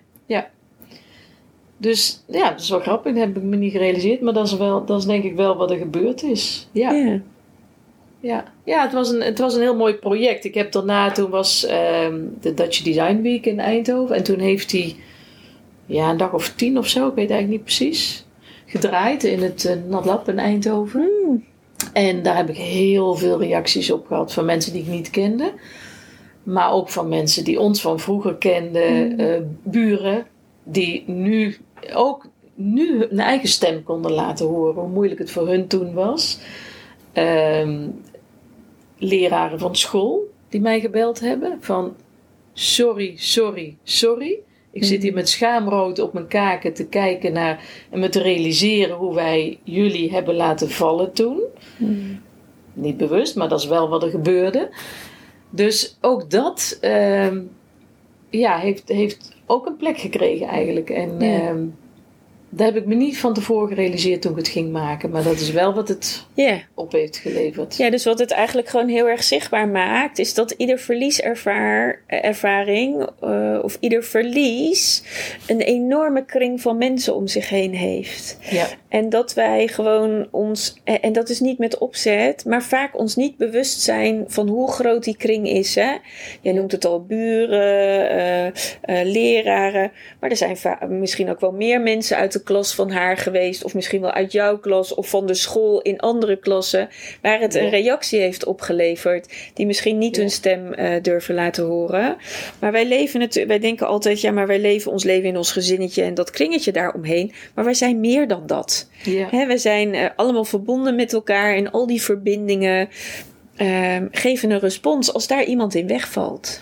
Dus 1.77 2.23
ja, 2.27 2.49
dat 2.49 2.59
is 2.59 2.69
wel 2.69 2.79
grappig. 2.79 3.13
Dat 3.13 3.21
heb 3.21 3.37
ik 3.37 3.43
me 3.43 3.55
niet 3.55 3.71
gerealiseerd. 3.71 4.21
Maar 4.21 4.33
dat 4.33 4.45
is, 4.47 4.57
wel, 4.57 4.85
dat 4.85 4.99
is 4.99 5.05
denk 5.05 5.23
ik 5.23 5.35
wel 5.35 5.55
wat 5.55 5.71
er 5.71 5.77
gebeurd 5.77 6.23
is. 6.23 6.67
Ja, 6.71 6.91
ja. 6.91 7.19
ja. 8.19 8.43
ja. 8.63 8.81
het, 8.81 8.93
was 8.93 9.09
een, 9.09 9.21
het 9.21 9.39
was 9.39 9.55
een 9.55 9.61
heel 9.61 9.75
mooi 9.75 9.93
project. 9.93 10.45
Ik 10.45 10.53
heb 10.53 10.71
daarna, 10.71 11.11
toen 11.11 11.29
was 11.29 11.65
ehm, 11.65 12.21
de 12.41 12.53
Dutch 12.53 12.81
Design 12.81 13.21
Week 13.21 13.45
in 13.45 13.59
Eindhoven. 13.59 14.15
En 14.15 14.23
toen 14.23 14.39
heeft 14.39 14.71
hij 14.71 14.95
ja, 15.85 16.09
een 16.09 16.17
dag 16.17 16.33
of 16.33 16.49
tien 16.49 16.77
of 16.77 16.87
zo, 16.87 17.07
ik 17.07 17.15
weet 17.15 17.29
eigenlijk 17.29 17.49
niet 17.49 17.63
precies, 17.63 18.25
gedraaid 18.65 19.23
in 19.23 19.41
het 19.41 19.63
uh, 19.63 19.89
NatLab 19.89 20.29
in 20.29 20.39
Eindhoven. 20.39 21.09
Hmm. 21.23 21.43
En 21.93 22.23
daar 22.23 22.35
heb 22.35 22.49
ik 22.49 22.57
heel 22.57 23.15
veel 23.15 23.39
reacties 23.39 23.91
op 23.91 24.07
gehad 24.07 24.33
van 24.33 24.45
mensen 24.45 24.73
die 24.73 24.81
ik 24.81 24.87
niet 24.87 25.09
kende. 25.09 25.53
Maar 26.43 26.71
ook 26.71 26.89
van 26.89 27.09
mensen 27.09 27.43
die 27.43 27.59
ons 27.59 27.81
van 27.81 27.99
vroeger 27.99 28.35
kenden, 28.35 29.17
eh, 29.17 29.41
buren, 29.63 30.25
die 30.63 31.03
nu 31.07 31.57
ook 31.93 32.27
nu 32.55 32.99
hun 32.99 33.19
eigen 33.19 33.47
stem 33.49 33.83
konden 33.83 34.11
laten 34.11 34.45
horen, 34.45 34.81
hoe 34.81 34.89
moeilijk 34.89 35.19
het 35.19 35.31
voor 35.31 35.47
hun 35.47 35.67
toen 35.67 35.93
was. 35.93 36.39
Ehm, 37.13 37.87
leraren 38.97 39.59
van 39.59 39.75
school 39.75 40.33
die 40.49 40.61
mij 40.61 40.79
gebeld 40.79 41.19
hebben 41.19 41.57
van 41.59 41.95
sorry, 42.53 43.13
sorry, 43.17 43.77
sorry. 43.83 44.39
Ik 44.75 44.83
zit 44.83 45.03
hier 45.03 45.13
met 45.13 45.29
schaamrood 45.29 45.99
op 45.99 46.13
mijn 46.13 46.27
kaken 46.27 46.73
te 46.73 46.87
kijken 46.87 47.33
naar 47.33 47.63
en 47.89 47.99
me 47.99 48.09
te 48.09 48.21
realiseren 48.21 48.95
hoe 48.95 49.13
wij 49.13 49.59
jullie 49.63 50.11
hebben 50.11 50.35
laten 50.35 50.69
vallen 50.69 51.13
toen. 51.13 51.41
Hmm. 51.77 52.21
Niet 52.73 52.97
bewust, 52.97 53.35
maar 53.35 53.49
dat 53.49 53.59
is 53.59 53.65
wel 53.65 53.89
wat 53.89 54.03
er 54.03 54.09
gebeurde. 54.09 54.69
Dus 55.49 55.97
ook 56.01 56.29
dat 56.29 56.77
ehm, 56.81 57.41
ja, 58.29 58.57
heeft, 58.57 58.87
heeft 58.87 59.35
ook 59.45 59.65
een 59.65 59.77
plek 59.77 59.97
gekregen 59.97 60.47
eigenlijk. 60.47 60.89
En 60.89 61.21
ehm, 61.21 61.65
dat 62.55 62.65
heb 62.65 62.75
ik 62.75 62.85
me 62.85 62.95
niet 62.95 63.17
van 63.17 63.33
tevoren 63.33 63.67
gerealiseerd 63.67 64.21
toen 64.21 64.31
ik 64.31 64.37
het 64.37 64.47
ging 64.47 64.71
maken. 64.71 65.09
Maar 65.09 65.23
dat 65.23 65.39
is 65.39 65.51
wel 65.51 65.73
wat 65.73 65.87
het 65.87 66.25
op 66.73 66.91
heeft 66.91 67.17
geleverd. 67.17 67.77
Ja, 67.77 67.89
dus 67.89 68.05
wat 68.05 68.19
het 68.19 68.31
eigenlijk 68.31 68.67
gewoon 68.67 68.87
heel 68.87 69.07
erg 69.07 69.23
zichtbaar 69.23 69.67
maakt, 69.67 70.19
is 70.19 70.33
dat 70.33 70.51
ieder 70.51 70.79
verlieservaring 70.79 73.09
eh, 73.21 73.59
of 73.61 73.77
ieder 73.79 74.03
verlies 74.03 75.03
een 75.47 75.61
enorme 75.61 76.25
kring 76.25 76.61
van 76.61 76.77
mensen 76.77 77.15
om 77.15 77.27
zich 77.27 77.49
heen 77.49 77.73
heeft. 77.73 78.37
Ja. 78.49 78.67
En 78.89 79.09
dat 79.09 79.33
wij 79.33 79.67
gewoon 79.67 80.27
ons, 80.31 80.81
en 80.83 81.13
dat 81.13 81.29
is 81.29 81.39
niet 81.39 81.57
met 81.57 81.77
opzet, 81.77 82.45
maar 82.45 82.63
vaak 82.63 82.97
ons 82.97 83.15
niet 83.15 83.37
bewust 83.37 83.81
zijn 83.81 84.23
van 84.27 84.47
hoe 84.47 84.71
groot 84.71 85.03
die 85.03 85.17
kring 85.17 85.49
is. 85.49 85.75
Hè? 85.75 85.95
Jij 86.41 86.53
noemt 86.53 86.71
het 86.71 86.85
al 86.85 87.05
buren, 87.05 88.09
eh, 88.09 88.45
eh, 88.45 88.53
leraren, 89.07 89.91
maar 90.19 90.29
er 90.29 90.37
zijn 90.37 90.57
misschien 90.89 91.29
ook 91.29 91.39
wel 91.39 91.51
meer 91.51 91.81
mensen 91.81 92.17
uit 92.17 92.31
de 92.31 92.43
klas 92.45 92.75
van 92.75 92.91
haar 92.91 93.17
geweest, 93.17 93.63
of 93.63 93.73
misschien 93.73 94.01
wel 94.01 94.11
uit 94.11 94.31
jouw 94.31 94.57
klas 94.59 94.93
of 94.93 95.09
van 95.09 95.25
de 95.25 95.33
school 95.33 95.81
in 95.81 95.99
andere 95.99 96.35
klassen, 96.39 96.89
waar 97.21 97.39
het 97.39 97.55
een 97.55 97.69
reactie 97.69 98.19
heeft 98.19 98.45
opgeleverd, 98.45 99.33
die 99.53 99.65
misschien 99.65 99.97
niet 99.97 100.15
Ja. 100.15 100.21
hun 100.21 100.31
stem 100.31 100.73
eh, 100.73 101.01
durven 101.01 101.35
laten 101.35 101.65
horen. 101.65 102.17
Maar 102.59 102.71
wij 102.71 102.87
leven 102.87 103.21
het, 103.21 103.45
wij 103.47 103.59
denken 103.59 103.87
altijd, 103.87 104.21
ja, 104.21 104.31
maar 104.31 104.47
wij 104.47 104.59
leven 104.59 104.91
ons 104.91 105.03
leven 105.03 105.29
in 105.29 105.37
ons 105.37 105.51
gezinnetje 105.51 106.03
en 106.03 106.13
dat 106.13 106.29
kringetje 106.31 106.71
daaromheen. 106.71 107.33
Maar 107.55 107.65
wij 107.65 107.73
zijn 107.73 107.99
meer 107.99 108.27
dan 108.27 108.43
dat. 108.45 108.89
Ja. 109.03 109.27
Hè, 109.31 109.45
we 109.45 109.57
zijn 109.57 109.93
eh, 109.93 110.09
allemaal 110.15 110.45
verbonden 110.45 110.95
met 110.95 111.13
elkaar 111.13 111.55
en 111.55 111.71
al 111.71 111.87
die 111.87 112.01
verbindingen 112.01 112.89
ehm, 113.55 114.07
geven 114.11 114.51
een 114.51 114.59
respons 114.59 115.13
als 115.13 115.27
daar 115.27 115.43
iemand 115.43 115.75
in 115.75 115.87
wegvalt. 115.87 116.59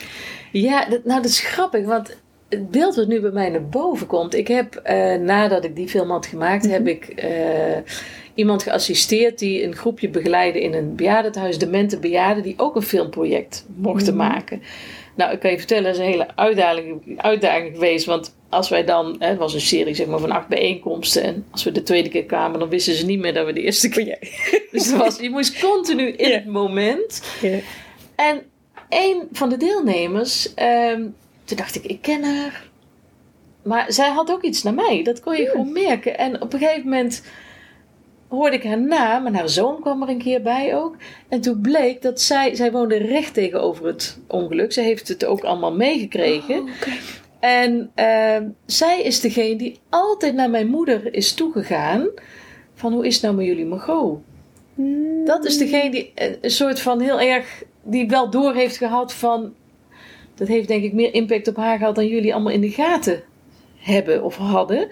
Ja, 0.52 0.86
dat, 0.86 1.06
nou 1.06 1.22
dat 1.22 1.32
is 1.32 1.40
grappig, 1.40 1.86
want 1.86 2.18
het 2.50 2.72
beeld 2.72 2.96
wat 2.96 3.08
nu 3.08 3.20
bij 3.20 3.32
mij 3.32 3.50
naar 3.50 3.68
boven 3.68 4.08
komt. 4.08 4.36
Ik 4.36 4.48
heb, 4.48 4.76
eh, 4.76 5.16
nadat 5.16 5.64
ik 5.66 5.76
die 5.76 5.88
film 5.88 6.10
had 6.12 6.26
gemaakt, 6.26 6.70
heb 6.70 6.88
ik 6.88 7.06
eh, 7.06 7.78
iemand 8.34 8.64
geassisteerd 8.64 9.40
die 9.40 9.64
een 9.64 9.76
groepje 9.76 10.10
begeleidde 10.10 10.62
in 10.62 10.74
een 10.74 10.96
bejaardentehuis, 10.96 11.58
demente 11.58 12.00
bejaarden, 12.00 12.44
die 12.44 12.54
ook 12.58 12.76
een 12.76 12.82
filmproject 12.82 13.66
mochten 13.76 14.16
maken. 14.16 14.62
Nou, 15.16 15.32
ik 15.34 15.40
kan 15.40 15.52
je 15.52 15.58
vertellen, 15.58 15.84
dat 15.84 15.94
is 15.94 16.00
een 16.00 16.06
hele 16.06 16.28
uitdaging, 16.36 17.02
uitdaging 17.22 17.74
geweest, 17.74 18.06
want 18.06 18.36
als 18.50 18.70
wij 18.70 18.84
dan, 18.86 19.16
hè, 19.20 19.28
het 19.28 19.38
was 19.38 19.54
een 19.54 19.62
serie 19.62 19.94
zeg 19.94 20.08
maar 20.08 20.20
van 20.20 20.32
acht 20.32 20.48
bijeenkomsten, 20.48 21.24
en 21.24 21.46
als 21.52 21.64
we 21.64 21.72
de 21.72 21.84
tweede 21.84 22.10
keer 22.10 22.26
kwamen, 22.26 22.60
dan 22.60 22.70
wisten 22.70 22.94
ze 22.94 23.06
niet 23.06 23.20
meer 23.20 23.34
dat 23.34 23.46
we 23.46 23.54
de 23.54 23.62
eerste 23.62 23.90
keer. 23.90 24.18
Dus 24.72 24.86
het 24.88 24.98
was, 24.98 25.20
je 25.20 25.30
moest 25.30 25.60
continu 25.62 26.08
in 26.12 26.30
Ja. 26.30 26.36
het 26.36 26.46
moment. 26.46 27.24
Ja. 27.42 27.58
En 28.16 28.42
een 28.90 29.22
van 29.32 29.50
de 29.50 29.58
deelnemers, 29.58 30.54
ehm, 30.54 31.02
toen 31.44 31.58
dacht 31.58 31.76
ik, 31.76 31.86
ik 31.86 32.02
ken 32.02 32.24
haar. 32.24 32.72
Maar 33.64 33.92
zij 33.92 34.10
had 34.10 34.32
ook 34.32 34.44
iets 34.44 34.64
naar 34.64 34.74
mij. 34.74 35.04
Dat 35.04 35.20
kon 35.20 35.36
je 35.36 35.46
gewoon 35.46 35.72
merken. 35.72 36.18
En 36.18 36.42
op 36.42 36.54
een 36.54 36.60
gegeven 36.60 36.84
moment 36.84 37.24
hoorde 38.28 38.56
ik 38.56 38.64
haar 38.64 38.82
naam. 38.82 39.26
En 39.26 39.36
haar 39.36 39.50
zoon 39.50 39.82
kwam 39.82 40.02
er 40.02 40.10
een 40.10 40.18
keer 40.18 40.42
bij 40.42 40.76
ook. 40.76 40.96
En 41.30 41.42
toen 41.42 41.62
bleek 41.62 42.02
dat 42.02 42.22
zij, 42.22 42.56
zij 42.56 42.72
woonde 42.72 42.98
recht 42.98 43.34
tegenover 43.34 43.86
het 43.86 44.20
ongeluk. 44.28 44.74
Ze 44.74 44.82
heeft 44.82 45.08
het 45.08 45.26
ook 45.26 45.44
allemaal 45.44 45.74
meegekregen. 45.74 46.62
Oh. 46.62 46.70
En 47.40 47.92
ehm, 47.96 48.50
zij 48.66 49.02
is 49.02 49.20
degene 49.22 49.56
die 49.56 49.80
altijd 49.90 50.34
naar 50.34 50.50
mijn 50.50 50.68
moeder 50.68 51.14
is 51.14 51.34
toegegaan. 51.34 52.08
Van 52.74 52.94
hoe 52.94 53.06
is 53.06 53.14
het 53.14 53.24
nou 53.24 53.36
met 53.36 53.46
jullie 53.46 53.66
Margot? 53.66 54.20
Dat 55.26 55.46
is 55.46 55.58
degene 55.58 55.92
die 55.92 56.12
een, 56.16 56.38
een 56.42 56.52
soort 56.52 56.80
van 56.80 57.00
heel 57.00 57.20
erg... 57.20 57.64
Die 57.84 58.08
wel 58.08 58.30
door 58.30 58.54
heeft 58.54 58.78
gehad 58.78 59.14
van... 59.14 59.54
Dat 60.36 60.48
heeft 60.48 60.68
denk 60.68 60.84
ik 60.84 60.94
meer 60.94 61.14
impact 61.14 61.48
op 61.48 61.56
haar 61.56 61.78
gehad 61.78 61.96
dan 61.96 62.08
jullie 62.08 62.34
allemaal 62.34 62.52
in 62.52 62.62
de 62.62 62.70
gaten 62.70 63.24
hebben 63.78 64.24
of 64.24 64.36
hadden. 64.38 64.90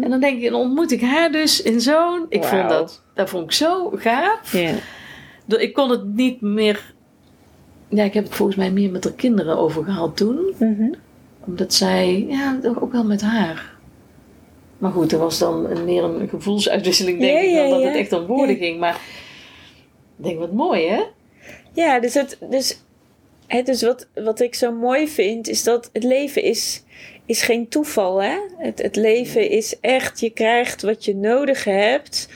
En 0.00 0.10
dan 0.10 0.20
denk 0.20 0.42
ik, 0.42 0.50
dan 0.50 0.60
ontmoet 0.60 0.92
ik 0.92 1.00
haar 1.00 1.32
dus 1.32 1.62
in 1.62 1.80
zo'n... 1.80 2.26
Ik 2.28 2.44
vond 2.44 2.68
dat, 2.68 3.02
dat 3.14 3.30
vond 3.30 3.44
ik 3.44 3.52
zo 3.52 3.90
gaaf. 3.94 4.54
Ik 5.46 5.72
kon 5.72 5.90
het 5.90 6.04
niet 6.04 6.40
meer... 6.40 6.92
Ja, 7.88 8.04
ik 8.04 8.14
heb 8.14 8.24
het 8.24 8.34
volgens 8.34 8.56
mij 8.58 8.70
meer 8.70 8.90
met 8.90 9.04
haar 9.04 9.12
kinderen 9.12 9.58
over 9.58 9.84
gehad 9.84 10.16
toen. 10.16 10.54
Mhm. 10.58 10.92
Omdat 11.46 11.74
zij... 11.74 12.26
Ja, 12.28 12.58
ook 12.80 12.92
wel 12.92 13.04
met 13.04 13.22
haar. 13.22 13.72
Maar 14.78 14.92
goed, 14.92 15.12
er 15.12 15.18
was 15.18 15.38
dan 15.38 15.70
een, 15.70 15.84
meer 15.84 16.04
een 16.04 16.28
gevoelsuitwisseling, 16.28 17.20
denk 17.20 17.38
ik, 17.38 17.54
dan 17.54 17.70
dat 17.70 17.82
het 17.82 17.94
echt 17.94 18.12
om 18.12 18.26
woorden 18.26 18.56
ging. 18.56 18.78
Maar 18.78 19.00
ik 20.18 20.24
denk, 20.24 20.38
wat 20.38 20.52
mooi, 20.52 20.88
hè? 20.88 21.02
Ja, 21.72 22.00
dus, 22.00 22.14
het, 22.14 22.38
dus, 22.50 22.83
dus 23.64 23.82
wat, 23.82 24.06
wat 24.14 24.40
ik 24.40 24.54
zo 24.54 24.72
mooi 24.72 25.08
vind, 25.08 25.48
is 25.48 25.62
dat 25.62 25.90
het 25.92 26.02
leven 26.04 26.42
is, 26.42 26.82
is 27.26 27.42
geen 27.42 27.68
toeval. 27.68 28.22
Hè? 28.22 28.36
Het, 28.58 28.82
het 28.82 28.96
leven 28.96 29.50
is 29.50 29.76
echt, 29.80 30.20
je 30.20 30.30
krijgt 30.30 30.82
wat 30.82 31.04
je 31.04 31.14
nodig 31.16 31.64
hebt. 31.64 32.28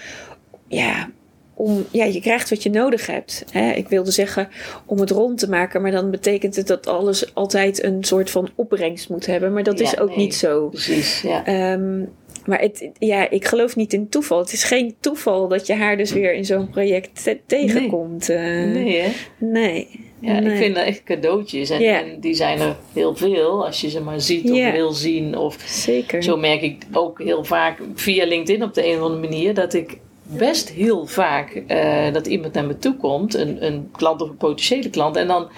Ja, 0.68 1.10
om, 1.54 1.86
ja, 1.90 2.04
je 2.04 2.20
krijgt 2.20 2.50
wat 2.50 2.62
je 2.62 2.70
nodig 2.70 3.06
hebt. 3.06 3.44
Hè? 3.52 3.70
Ik 3.72 3.88
wilde 3.88 4.10
zeggen 4.10 4.48
om 4.86 4.98
het 5.00 5.10
rond 5.10 5.38
te 5.38 5.48
maken, 5.48 5.82
maar 5.82 5.90
dan 5.90 6.10
betekent 6.10 6.56
het 6.56 6.66
dat 6.66 6.86
alles 6.86 7.34
altijd 7.34 7.82
een 7.82 8.04
soort 8.04 8.30
van 8.30 8.48
opbrengst 8.54 9.08
moet 9.08 9.26
hebben. 9.26 9.52
Maar 9.52 9.62
dat 9.62 9.78
Ja, 9.78 9.84
is 9.84 9.98
ook 9.98 10.08
nee. 10.08 10.16
niet 10.18 10.34
zo. 10.34 10.68
Precies, 10.68 11.20
ja. 11.20 11.44
Ehm, 11.46 11.98
maar 12.46 12.60
het, 12.60 12.88
ja, 12.98 13.30
ik 13.30 13.44
geloof 13.46 13.76
niet 13.76 13.92
in 13.92 14.08
toeval. 14.08 14.38
Het 14.38 14.52
is 14.52 14.64
geen 14.64 14.94
toeval 15.00 15.48
dat 15.48 15.66
je 15.66 15.74
haar 15.74 15.96
dus 15.96 16.12
weer 16.12 16.32
in 16.34 16.44
zo'n 16.44 16.70
project 16.70 17.22
te- 17.24 17.38
tegenkomt. 17.46 18.28
eh. 18.28 18.38
nee, 18.64 19.00
hè? 19.00 19.10
Nee. 19.38 20.06
Ja, 20.20 20.38
Nee. 20.40 20.52
ik 20.52 20.56
vind 20.58 20.74
dat 20.74 20.84
echt 20.84 21.02
cadeautjes. 21.04 21.70
En, 21.70 22.20
die 22.20 22.34
zijn 22.34 22.60
er 22.60 22.76
heel 22.92 23.16
veel, 23.16 23.66
als 23.66 23.80
je 23.80 23.90
ze 23.90 24.00
maar 24.00 24.20
ziet 24.20 24.50
of 24.50 24.70
wil 24.72 24.92
zien. 24.92 25.36
Of 25.38 25.56
Zeker. 25.66 26.22
Zo 26.22 26.36
merk 26.36 26.62
ik 26.62 26.76
ook 26.92 27.22
heel 27.22 27.44
vaak 27.44 27.80
via 27.94 28.26
LinkedIn 28.26 28.62
op 28.62 28.74
de 28.74 28.86
een 28.86 28.96
of 28.96 29.02
andere 29.02 29.20
manier 29.28 29.54
dat 29.54 29.74
ik 29.74 29.98
best 30.22 30.68
heel 30.70 31.06
vaak 31.06 31.62
eh, 31.66 32.12
dat 32.12 32.26
iemand 32.26 32.52
naar 32.52 32.64
me 32.66 32.78
toe 32.78 32.96
komt, 32.96 33.34
een, 33.34 33.66
een 33.66 33.88
klant 33.92 34.22
of 34.22 34.28
een 34.28 34.36
potentiële 34.36 34.90
klant, 34.90 35.16
en 35.16 35.26
dan 35.26 35.48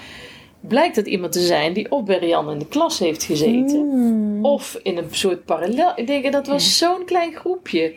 blijkt 0.60 0.96
het 0.96 1.06
iemand 1.06 1.32
te 1.32 1.40
zijn 1.40 1.72
die 1.72 1.90
of 1.90 2.04
bij 2.04 2.18
Rianne 2.18 2.52
in 2.52 2.58
de 2.58 2.66
klas 2.68 2.98
heeft 2.98 3.24
gezeten, 3.24 3.86
Mm. 3.86 4.44
of 4.44 4.80
in 4.82 4.96
een 4.96 5.04
soort 5.10 5.44
parallel. 5.44 5.92
Ik 5.96 6.06
denk 6.06 6.32
dat 6.32 6.46
was 6.46 6.78
zo'n 6.78 7.04
klein 7.04 7.32
groepje 7.34 7.92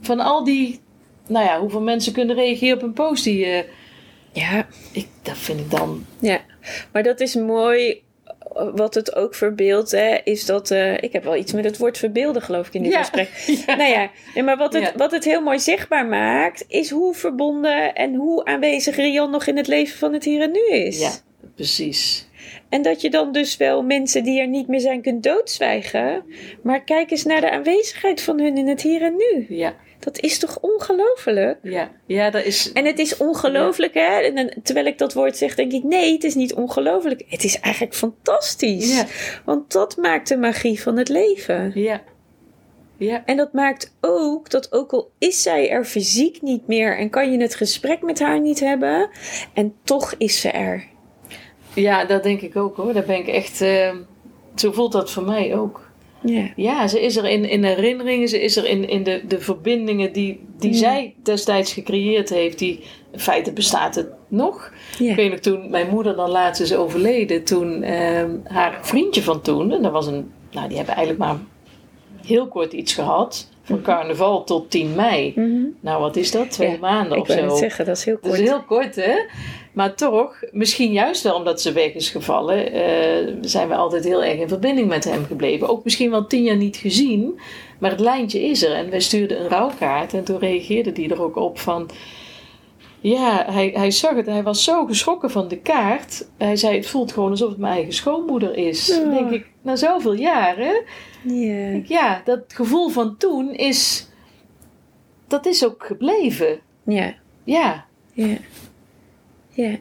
van 0.00 0.20
al 0.20 0.44
die, 0.44 0.80
nou 1.28 1.44
ja, 1.44 1.60
hoeveel 1.60 1.80
mensen 1.80 2.12
kunnen 2.12 2.36
reageren 2.36 2.76
op 2.76 2.82
een 2.82 2.92
post 2.92 3.24
die. 3.24 3.44
eh, 3.44 3.62
Ja, 4.40 4.66
ik, 4.92 5.06
dat 5.22 5.36
vind 5.38 5.60
ik 5.60 5.70
dan. 5.70 6.06
ja, 6.20 6.40
maar 6.92 7.02
dat 7.02 7.20
is 7.20 7.34
mooi. 7.34 8.04
Wat 8.74 8.94
het 8.94 9.14
ook 9.14 9.34
verbeeldt, 9.34 9.90
hè, 9.90 10.16
is 10.24 10.44
dat. 10.44 10.70
eh, 10.70 10.92
ik 11.02 11.12
heb 11.12 11.24
wel 11.24 11.36
iets 11.36 11.52
met 11.52 11.64
het 11.64 11.78
woord 11.78 11.98
verbeelden, 11.98 12.42
geloof 12.42 12.66
ik, 12.66 12.74
in 12.74 12.82
dit 12.82 12.92
Ja. 12.92 12.98
gesprek. 12.98 13.28
Nou 13.78 13.90
ja, 13.90 14.10
nee, 14.34 14.44
maar 14.44 14.56
wat 14.56 14.72
het, 14.72 14.82
Ja. 14.82 14.92
wat 14.96 15.10
het 15.10 15.24
heel 15.24 15.40
mooi 15.40 15.58
zichtbaar 15.58 16.06
maakt, 16.06 16.64
is 16.68 16.90
hoe 16.90 17.14
verbonden 17.14 17.94
en 17.94 18.14
hoe 18.14 18.44
aanwezig 18.44 18.96
Rian 18.96 19.30
nog 19.30 19.46
in 19.46 19.56
het 19.56 19.66
leven 19.66 19.98
van 19.98 20.12
het 20.12 20.24
hier 20.24 20.40
en 20.42 20.50
nu 20.52 20.76
is. 20.76 21.00
Ja, 21.00 21.10
precies. 21.54 22.28
En 22.68 22.82
dat 22.82 23.00
je 23.00 23.10
dan 23.10 23.32
dus 23.32 23.56
wel 23.56 23.82
mensen 23.82 24.24
die 24.24 24.40
er 24.40 24.48
niet 24.48 24.68
meer 24.68 24.80
zijn 24.80 25.02
kunt 25.02 25.22
doodzwijgen. 25.22 26.22
Maar 26.62 26.84
kijk 26.84 27.10
eens 27.10 27.24
naar 27.24 27.40
de 27.40 27.50
aanwezigheid 27.50 28.20
van 28.22 28.40
hun 28.40 28.56
in 28.56 28.68
het 28.68 28.82
hier 28.82 29.02
en 29.02 29.16
nu. 29.16 29.46
Ja, 29.56 29.74
Dat 30.06 30.20
is 30.20 30.38
toch 30.38 30.58
ongelooflijk? 30.60 31.58
ja, 31.62 31.90
ja, 32.06 32.30
dat 32.30 32.44
is. 32.44 32.72
En 32.72 32.84
het 32.84 32.98
is 32.98 33.16
ongelooflijk, 33.16 33.94
hè? 33.94 34.20
En 34.20 34.62
terwijl 34.62 34.86
ik 34.86 34.98
dat 34.98 35.12
woord 35.14 35.36
zeg, 35.36 35.54
denk 35.54 35.72
ik: 35.72 35.82
nee, 35.82 36.12
het 36.12 36.24
is 36.24 36.34
niet 36.34 36.54
ongelooflijk. 36.54 37.22
Het 37.28 37.44
is 37.44 37.60
eigenlijk 37.60 37.94
fantastisch. 37.94 38.96
Ja. 38.96 39.04
Want 39.44 39.72
dat 39.72 39.96
maakt 39.96 40.28
de 40.28 40.36
magie 40.36 40.82
van 40.82 40.96
het 40.96 41.08
leven. 41.08 41.70
Ja, 41.74 42.02
ja, 42.96 43.22
En 43.24 43.36
dat 43.36 43.52
maakt 43.52 43.94
ook 44.00 44.50
dat, 44.50 44.72
ook 44.72 44.92
al 44.92 45.10
is 45.18 45.42
zij 45.42 45.70
er 45.70 45.84
fysiek 45.84 46.42
niet 46.42 46.66
meer 46.66 46.98
en 46.98 47.10
kan 47.10 47.32
je 47.32 47.40
het 47.40 47.54
gesprek 47.54 48.02
met 48.02 48.18
haar 48.18 48.40
niet 48.40 48.60
hebben, 48.60 49.08
en 49.54 49.74
toch 49.84 50.14
is 50.18 50.40
ze 50.40 50.50
er. 50.50 50.84
ja, 51.74 52.04
dat 52.04 52.22
denk 52.22 52.40
ik 52.40 52.56
ook 52.56 52.76
hoor. 52.76 52.92
Daar 52.92 53.04
ben 53.04 53.18
ik 53.18 53.28
echt. 53.28 53.60
eh, 53.60 53.94
zo 54.54 54.72
voelt 54.72 54.92
dat 54.92 55.10
voor 55.10 55.22
mij 55.24 55.56
ook. 55.56 55.85
Ja. 56.28 56.48
Ja, 56.56 56.86
ze 56.88 57.00
is 57.00 57.16
er 57.16 57.24
in, 57.24 57.48
in 57.48 57.64
herinneringen, 57.64 58.28
ze 58.28 58.42
is 58.42 58.56
er 58.56 58.66
in, 58.66 58.88
in 58.88 59.02
de, 59.02 59.22
de 59.28 59.40
verbindingen 59.40 60.12
die, 60.12 60.40
die 60.58 60.74
zij 60.74 61.14
destijds 61.22 61.72
gecreëerd 61.72 62.28
heeft. 62.30 62.58
Die, 62.58 62.80
in 63.12 63.18
feite 63.18 63.52
bestaat 63.52 63.94
het 63.94 64.08
nog. 64.28 64.72
Ik 64.98 65.14
weet 65.16 65.30
nog 65.30 65.38
toen 65.40 65.70
mijn 65.70 65.88
moeder 65.88 66.16
dan 66.16 66.30
laatst 66.30 66.60
is 66.62 66.74
overleden. 66.74 67.44
Toen 67.44 67.82
ehm, 67.82 68.30
haar 68.44 68.78
vriendje 68.82 69.22
van 69.22 69.40
toen, 69.40 69.72
en 69.72 69.82
dat 69.82 69.92
was 69.92 70.06
een, 70.06 70.30
nou 70.50 70.68
die 70.68 70.76
hebben 70.76 70.94
eigenlijk 70.94 71.24
maar 71.30 71.38
heel 72.26 72.46
kort 72.48 72.72
iets 72.72 72.94
gehad. 72.94 73.48
Van 73.62 73.82
carnaval 73.82 74.44
tot 74.44 74.70
10 74.70 74.94
mei. 74.94 75.32
Mhm. 75.36 75.62
Nou 75.80 76.00
wat 76.00 76.16
is 76.16 76.30
dat? 76.30 76.50
Twee 76.50 76.70
Ja, 76.70 76.76
maanden 76.80 77.12
Ik 77.16 77.22
of 77.22 77.26
wil 77.26 77.36
zo. 77.36 77.44
het 77.44 77.56
zeggen, 77.56 77.84
dat 77.84 77.96
is 77.96 78.04
heel 78.04 78.18
Dat 78.20 78.30
kort. 78.30 78.42
is 78.42 78.48
heel 78.48 78.62
kort, 78.62 78.96
hè? 78.96 79.14
Maar 79.76 79.94
toch, 79.94 80.42
misschien 80.52 80.92
juist 80.92 81.22
wel 81.22 81.34
omdat 81.34 81.60
ze 81.60 81.72
weg 81.72 81.92
is 81.92 82.10
gevallen, 82.10 82.72
eh, 82.72 83.34
zijn 83.40 83.68
we 83.68 83.74
altijd 83.74 84.04
heel 84.04 84.24
erg 84.24 84.38
in 84.38 84.48
verbinding 84.48 84.88
met 84.88 85.04
hem 85.04 85.24
gebleven. 85.24 85.68
Ook 85.68 85.84
misschien 85.84 86.10
wel 86.10 86.26
tien 86.26 86.42
jaar 86.42 86.56
niet 86.56 86.76
gezien, 86.76 87.40
maar 87.78 87.90
het 87.90 88.00
lijntje 88.00 88.42
is 88.42 88.62
er. 88.62 88.72
En 88.72 88.90
wij 88.90 89.00
stuurden 89.00 89.40
een 89.40 89.48
rouwkaart 89.48 90.14
en 90.14 90.24
toen 90.24 90.38
reageerde 90.38 90.92
die 90.92 91.10
er 91.10 91.22
ook 91.22 91.36
op 91.36 91.58
van... 91.58 91.90
Ja, 93.00 93.44
hij, 93.50 93.70
hij 93.74 93.90
zag 93.90 94.14
het. 94.14 94.26
Hij 94.26 94.42
was 94.42 94.64
zo 94.64 94.86
geschrokken 94.86 95.30
van 95.30 95.48
de 95.48 95.58
kaart. 95.58 96.28
Hij 96.36 96.56
zei, 96.56 96.76
het 96.76 96.86
voelt 96.86 97.12
gewoon 97.12 97.30
alsof 97.30 97.48
het 97.48 97.58
mijn 97.58 97.74
eigen 97.74 97.92
schoonmoeder 97.92 98.56
is. 98.56 98.86
Ja. 98.86 99.00
Dan 99.00 99.10
denk 99.10 99.30
ik, 99.30 99.46
na 99.62 99.76
zoveel 99.76 100.14
jaren... 100.14 100.84
Ik, 101.24 101.86
Ja, 101.86 102.22
dat 102.24 102.44
gevoel 102.48 102.88
van 102.88 103.16
toen 103.16 103.54
is... 103.54 104.08
Dat 105.26 105.46
is 105.46 105.64
ook 105.64 105.86
gebleven. 105.86 106.60
Ja. 106.84 107.14
Ja, 107.44 107.84
Ja. 108.12 108.36
Ja. 109.56 109.78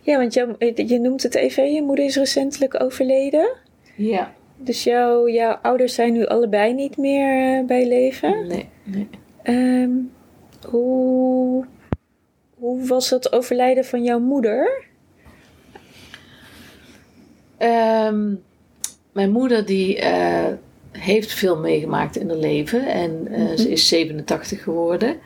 Ja, 0.00 0.18
want 0.18 0.34
jouw, 0.34 0.56
je 0.74 0.98
noemt 0.98 1.22
het 1.22 1.34
even, 1.34 1.72
je 1.72 1.82
moeder 1.82 2.04
is 2.04 2.16
recentelijk 2.16 2.80
overleden. 2.82 3.48
ja. 3.94 4.34
Dus 4.58 4.84
jouw, 4.84 5.28
jouw 5.28 5.58
ouders 5.62 5.94
zijn 5.94 6.12
nu 6.12 6.26
allebei 6.26 6.74
niet 6.74 6.96
meer 6.96 7.58
eh, 7.58 7.64
bij 7.66 7.86
leven. 7.88 8.46
Nee, 8.46 8.68
nee. 8.84 9.08
Ehm, 9.42 9.90
hoe, 10.68 11.64
hoe 12.54 12.86
was 12.86 13.10
het 13.10 13.32
overlijden 13.32 13.84
van 13.84 14.02
jouw 14.02 14.18
moeder? 14.18 14.84
Ehm, 17.56 18.34
mijn 19.12 19.30
moeder 19.30 19.66
die 19.66 19.98
eh, 19.98 20.52
heeft 20.92 21.32
veel 21.32 21.56
meegemaakt 21.58 22.16
in 22.16 22.28
haar 22.28 22.38
leven 22.38 22.86
en 22.86 23.28
eh, 23.30 23.56
ze 23.56 23.70
is 23.70 23.88
87 23.88 24.62
geworden. 24.62 25.16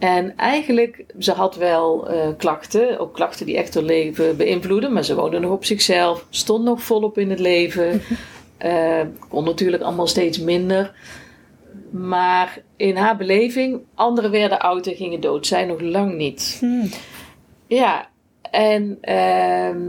En 0.00 0.36
eigenlijk, 0.36 1.04
ze 1.18 1.32
had 1.32 1.56
wel 1.56 2.08
eh, 2.08 2.28
klachten, 2.36 2.98
ook 2.98 3.14
klachten 3.14 3.46
die 3.46 3.56
echt 3.56 3.74
haar 3.74 3.82
leven 3.82 4.36
beïnvloeden, 4.36 4.92
maar 4.92 5.04
ze 5.04 5.14
woonde 5.14 5.38
nog 5.38 5.52
op 5.52 5.64
zichzelf, 5.64 6.26
stond 6.30 6.64
nog 6.64 6.82
volop 6.82 7.18
in 7.18 7.30
het 7.30 7.38
leven, 7.38 8.02
Eh, 8.60 9.00
kon 9.28 9.44
natuurlijk 9.44 9.82
allemaal 9.82 10.06
steeds 10.06 10.38
minder. 10.38 10.94
Maar 11.90 12.62
in 12.76 12.96
haar 12.96 13.16
beleving, 13.16 13.80
anderen 13.94 14.30
werden 14.30 14.60
oud 14.60 14.86
en 14.86 14.94
gingen 14.94 15.20
dood, 15.20 15.46
zij 15.46 15.64
nog 15.64 15.80
lang 15.80 16.16
niet. 16.16 16.62
Ja, 17.66 18.08
en 18.50 18.98
ehm, 19.00 19.80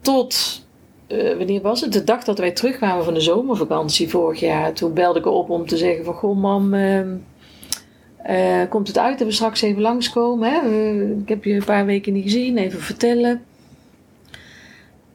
tot, 0.00 0.62
eh, 1.06 1.36
wanneer 1.36 1.60
was 1.60 1.80
het? 1.80 1.92
De 1.92 2.04
dag 2.04 2.24
dat 2.24 2.38
wij 2.38 2.50
terugkwamen 2.50 3.04
van 3.04 3.14
de 3.14 3.20
zomervakantie 3.20 4.08
vorig 4.08 4.40
jaar. 4.40 4.72
Toen 4.72 4.94
belde 4.94 5.18
ik 5.18 5.24
haar 5.24 5.34
op 5.34 5.50
om 5.50 5.66
te 5.66 5.76
zeggen 5.76 6.04
van, 6.04 6.14
goh 6.14 6.36
mam, 6.36 6.74
eh, 8.24 8.60
komt 8.68 8.88
het 8.88 8.98
uit 8.98 9.18
dat 9.18 9.26
we 9.26 9.32
straks 9.32 9.62
even 9.62 9.82
langskomen? 9.82 10.50
Hè? 10.50 10.58
Ik 11.20 11.28
heb 11.28 11.44
je 11.44 11.52
een 11.52 11.64
paar 11.64 11.86
weken 11.86 12.12
niet 12.12 12.22
gezien, 12.22 12.58
even 12.58 12.80
vertellen. 12.80 13.44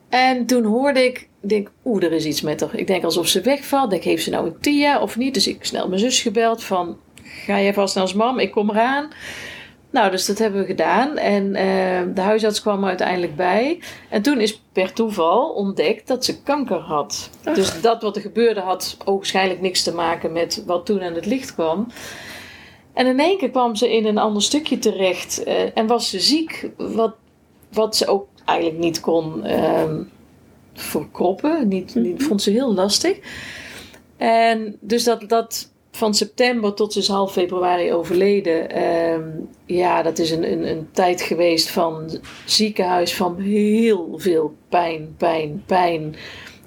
En 0.10 0.46
toen 0.46 0.64
hoorde 0.64 1.06
ik, 1.06 1.28
denk, 1.40 1.72
oeh, 1.86 2.04
er 2.04 2.12
is 2.12 2.26
iets 2.26 2.42
met 2.42 2.62
haar. 2.62 2.76
Ik 2.76 2.88
denk 2.88 3.04
alsof 3.04 3.28
ze 3.28 3.42
wegvalt. 3.42 3.90
Denk, 3.90 4.04
heeft 4.04 4.24
ze 4.24 4.30
nou 4.30 4.46
een 4.46 4.60
TIA 4.60 5.02
of 5.02 5.18
niet? 5.18 5.34
Dus 5.34 5.48
ik 5.48 5.66
snel 5.66 5.88
mijn 5.88 6.00
zus 6.00 6.22
gebeld 6.22 6.64
van, 6.64 6.98
ga 7.24 7.62
jij 7.62 7.74
vast 7.74 7.96
naar 7.96 8.04
ons 8.04 8.14
mam? 8.14 8.40
Ik 8.40 8.52
kom 8.52 8.70
eraan. 8.70 9.08
Nou, 9.92 10.12
dus 10.12 10.26
dat 10.26 10.38
hebben 10.38 10.62
we 10.62 10.66
gedaan. 10.66 11.18
En 11.18 11.56
eh, 11.56 12.02
de 12.16 12.22
huisarts 12.22 12.62
kwam 12.62 12.82
er 12.82 12.88
uiteindelijk 12.90 13.36
bij. 13.36 13.80
En 14.10 14.22
toen 14.22 14.40
is 14.40 14.62
per 14.72 14.94
toeval 14.94 15.50
ontdekt 15.50 16.08
dat 16.08 16.26
ze 16.26 16.42
kanker 16.42 16.80
had. 16.80 17.30
Ach. 17.44 17.56
Dus 17.56 17.82
dat 17.82 18.02
wat 18.02 18.16
er 18.16 18.22
gebeurde 18.22 18.60
had 18.60 18.98
waarschijnlijk 19.06 19.62
niks 19.62 19.84
te 19.84 19.94
maken 19.94 20.32
met 20.32 20.64
wat 20.66 20.86
toen 20.86 21.02
aan 21.02 21.14
het 21.14 21.26
licht 21.26 21.54
kwam. 21.54 21.88
En 23.00 23.08
in 23.08 23.20
één 23.20 23.38
keer 23.38 23.50
kwam 23.50 23.76
ze 23.76 23.96
in 23.96 24.06
een 24.06 24.18
ander 24.18 24.42
stukje 24.42 24.80
terecht. 24.80 25.44
eh, 25.44 25.78
en 25.78 25.88
was 25.88 26.10
ze 26.10 26.20
ziek. 26.20 26.70
Wat, 26.78 27.16
wat 27.72 27.96
ze 27.96 28.08
ook 28.08 28.28
eigenlijk 28.46 28.80
niet 28.80 29.00
kon 29.00 29.44
ehm, 29.44 30.02
verkroppen. 30.74 31.68
Niet, 31.68 31.96
niet, 31.96 32.24
vond 32.24 32.42
ze 32.42 32.52
heel 32.52 32.74
lastig. 32.74 33.18
En 34.18 34.78
dus 34.80 35.04
dat, 35.04 35.30
dat 35.30 35.72
van 35.92 36.14
september 36.14 36.74
tot 36.74 36.94
dus 36.94 37.08
half 37.08 37.32
februari 37.32 37.94
overleden. 37.94 38.70
ehm, 38.70 39.30
ja, 39.66 40.02
dat 40.02 40.20
is 40.20 40.32
een, 40.32 40.52
een, 40.52 40.68
een 40.70 40.90
tijd 40.92 41.22
geweest 41.22 41.70
van 41.70 42.20
ziekenhuis, 42.46 43.16
van 43.16 43.38
heel 43.40 44.14
veel 44.16 44.54
pijn, 44.70 45.16
pijn, 45.18 45.64
pijn. 45.66 46.16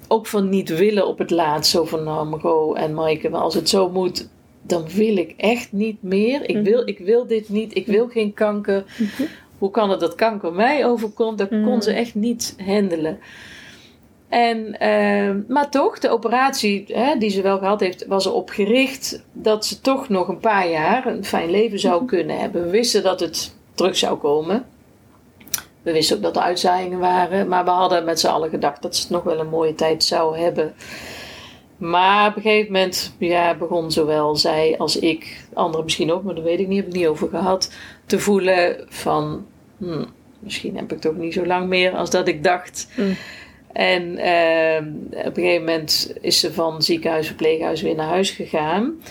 Ook 0.07 0.27
van 0.27 0.49
niet 0.49 0.69
willen 0.69 1.07
op 1.07 1.17
het 1.17 1.31
laatst. 1.31 1.71
Zo 1.71 1.83
van, 1.83 2.03
nou 2.03 2.77
en 2.77 2.93
Maaike, 2.93 3.29
maar 3.29 3.41
als 3.41 3.55
het 3.55 3.69
zo 3.69 3.89
moet, 3.89 4.27
dan 4.63 4.87
wil 4.89 5.17
ik 5.17 5.33
echt 5.37 5.71
niet 5.71 6.03
meer. 6.03 6.49
Ik 6.49 6.57
wil, 6.57 6.87
ik 6.87 6.99
wil 6.99 7.27
dit 7.27 7.49
niet, 7.49 7.75
ik 7.75 7.85
wil 7.85 8.07
geen 8.07 8.33
kanker. 8.33 8.83
Hoe 9.57 9.71
kan 9.71 9.89
het 9.89 9.99
dat 9.99 10.15
kanker 10.15 10.53
mij 10.53 10.85
overkomt? 10.85 11.37
Dat 11.37 11.49
kon 11.49 11.81
ze 11.81 11.93
echt 11.93 12.15
niet 12.15 12.55
handelen. 12.65 13.19
En, 14.29 14.79
ehm, 14.79 15.41
maar 15.47 15.69
toch, 15.69 15.99
de 15.99 16.09
operatie 16.09 16.85
hè, 16.87 17.17
die 17.17 17.29
ze 17.29 17.41
wel 17.41 17.57
gehad 17.57 17.79
heeft, 17.79 18.05
was 18.05 18.25
erop 18.25 18.49
gericht 18.49 19.23
dat 19.31 19.65
ze 19.65 19.81
toch 19.81 20.09
nog 20.09 20.27
een 20.27 20.39
paar 20.39 20.69
jaar 20.69 21.05
een 21.05 21.25
fijn 21.25 21.49
leven 21.49 21.79
zou 21.79 22.05
kunnen 22.05 22.39
hebben. 22.39 22.63
We 22.63 22.69
wisten 22.69 23.03
dat 23.03 23.19
het 23.19 23.55
terug 23.73 23.97
zou 23.97 24.17
komen. 24.17 24.65
We 25.81 25.91
wisten 25.91 26.15
ook 26.15 26.23
dat 26.23 26.35
er 26.35 26.41
uitzaaiingen 26.41 26.99
waren, 26.99 27.47
maar 27.47 27.63
we 27.63 27.69
hadden 27.69 28.05
met 28.05 28.19
z'n 28.19 28.27
allen 28.27 28.49
gedacht 28.49 28.81
dat 28.81 28.95
ze 28.95 29.01
het 29.01 29.11
nog 29.11 29.23
wel 29.23 29.39
een 29.39 29.49
mooie 29.49 29.75
tijd 29.75 30.03
zou 30.03 30.37
hebben. 30.37 30.73
Maar 31.77 32.29
op 32.29 32.35
een 32.35 32.41
gegeven 32.41 32.71
moment 32.71 33.15
ja, 33.17 33.55
begon 33.55 33.91
zowel 33.91 34.35
zij 34.35 34.75
als 34.77 34.99
ik, 34.99 35.45
anderen 35.53 35.83
misschien 35.83 36.11
ook, 36.11 36.23
maar 36.23 36.35
dat 36.35 36.43
weet 36.43 36.59
ik 36.59 36.67
niet, 36.67 36.77
heb 36.77 36.87
ik 36.87 36.93
niet 36.93 37.07
over 37.07 37.29
gehad, 37.29 37.71
te 38.05 38.19
voelen 38.19 38.85
van 38.87 39.45
hmm, 39.77 40.05
misschien 40.39 40.77
heb 40.77 40.91
ik 40.91 40.99
toch 40.99 41.15
niet 41.15 41.33
zo 41.33 41.45
lang 41.45 41.67
meer 41.67 41.91
als 41.91 42.09
dat 42.09 42.27
ik 42.27 42.43
dacht. 42.43 42.87
Mm. 42.95 43.15
En 43.73 44.17
ehm, 44.17 44.87
op 45.27 45.37
een 45.37 45.43
gegeven 45.43 45.65
moment 45.65 46.13
is 46.21 46.39
ze 46.39 46.53
van 46.53 46.81
ziekenhuis, 46.81 47.27
verpleeghuis 47.27 47.81
weer 47.81 47.95
naar 47.95 48.07
huis 48.07 48.31
gegaan. 48.31 49.01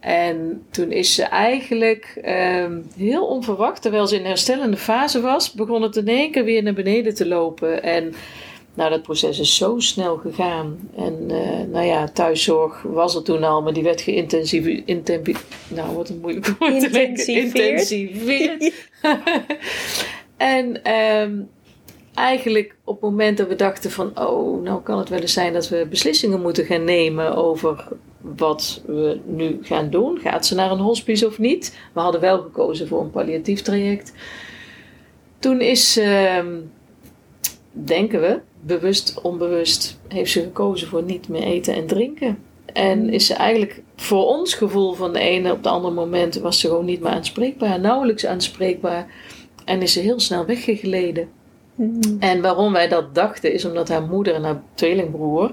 En 0.00 0.66
toen 0.70 0.92
is 0.92 1.14
ze 1.14 1.22
eigenlijk 1.22 2.18
ehm, 2.22 2.80
heel 2.96 3.26
onverwacht, 3.26 3.82
terwijl 3.82 4.06
ze 4.06 4.16
in 4.16 4.24
herstellende 4.24 4.76
fase 4.76 5.20
was, 5.20 5.52
begon 5.52 5.82
het 5.82 5.96
in 5.96 6.08
één 6.08 6.30
keer 6.30 6.44
weer 6.44 6.62
naar 6.62 6.74
beneden 6.74 7.14
te 7.14 7.26
lopen. 7.26 7.82
En 7.82 8.14
nou, 8.76 8.90
dat 8.90 9.02
proces 9.02 9.38
is 9.38 9.56
zo 9.56 9.78
snel 9.78 10.16
gegaan. 10.16 10.90
En 10.96 11.30
eh, 11.30 11.66
nou 11.72 11.86
ja, 11.86 12.08
thuiszorg 12.08 12.82
was 12.82 13.14
er 13.14 13.22
toen 13.22 13.44
al, 13.44 13.62
maar 13.62 13.72
die 13.72 13.82
werd 13.82 14.00
geïntensiveerd. 14.00 15.38
Nou, 15.68 15.96
wat 15.96 16.08
een 16.08 16.20
moeilijk 16.20 16.46
woord 16.58 16.80
te 16.80 16.90
denken. 16.90 17.26
Intensiveerd. 17.26 18.62
Intensiveerd. 18.62 18.74
en 20.36 20.82
ehm, 20.82 21.32
eigenlijk 22.14 22.76
op 22.84 22.94
het 23.00 23.10
moment 23.10 23.36
dat 23.36 23.48
we 23.48 23.54
dachten 23.54 23.90
van... 23.90 24.18
oh, 24.18 24.62
nou 24.62 24.82
kan 24.82 24.98
het 24.98 25.08
wel 25.08 25.20
eens 25.20 25.32
zijn 25.32 25.52
dat 25.52 25.68
we 25.68 25.86
beslissingen 25.90 26.40
moeten 26.40 26.64
gaan 26.64 26.84
nemen... 26.84 27.34
over 27.34 27.88
wat 28.20 28.82
we 28.86 29.20
nu 29.24 29.58
gaan 29.62 29.90
doen. 29.90 30.18
Gaat 30.18 30.46
ze 30.46 30.54
naar 30.54 30.70
een 30.70 30.78
hospice 30.78 31.26
of 31.26 31.38
niet? 31.38 31.78
We 31.92 32.00
hadden 32.00 32.20
wel 32.20 32.42
gekozen 32.42 32.88
voor 32.88 33.00
een 33.00 33.10
palliatief 33.10 33.62
traject. 33.62 34.12
Toen 35.38 35.60
is, 35.60 35.96
ehm, 35.96 36.54
denken 37.70 38.20
we, 38.20 38.40
bewust, 38.66 39.20
onbewust... 39.22 39.98
heeft 40.08 40.32
ze 40.32 40.40
gekozen 40.40 40.88
voor 40.88 41.02
niet 41.02 41.28
meer 41.28 41.42
eten 41.42 41.74
en 41.74 41.86
drinken. 41.86 42.38
En 42.72 43.10
is 43.10 43.26
ze 43.26 43.34
eigenlijk 43.34 43.82
voor 43.96 44.26
ons 44.26 44.54
gevoel 44.54 44.92
van 44.92 45.12
de 45.12 45.18
ene 45.18 45.52
op 45.52 45.62
de 45.62 45.68
andere 45.68 45.94
moment... 45.94 46.34
was 46.34 46.60
ze 46.60 46.68
gewoon 46.68 46.84
niet 46.84 47.00
meer 47.00 47.12
aanspreekbaar, 47.12 47.80
nauwelijks 47.80 48.26
aanspreekbaar... 48.26 49.06
En 49.66 49.82
is 49.82 49.92
ze 49.92 50.00
heel 50.00 50.20
snel 50.20 50.44
weggegleden. 50.44 51.28
Mm. 51.74 52.00
En 52.18 52.40
waarom 52.40 52.72
wij 52.72 52.88
dat 52.88 53.14
dachten, 53.14 53.52
is 53.52 53.64
omdat 53.64 53.88
haar 53.88 54.02
moeder 54.02 54.34
en 54.34 54.42
haar 54.42 54.62
tweelingbroer 54.74 55.52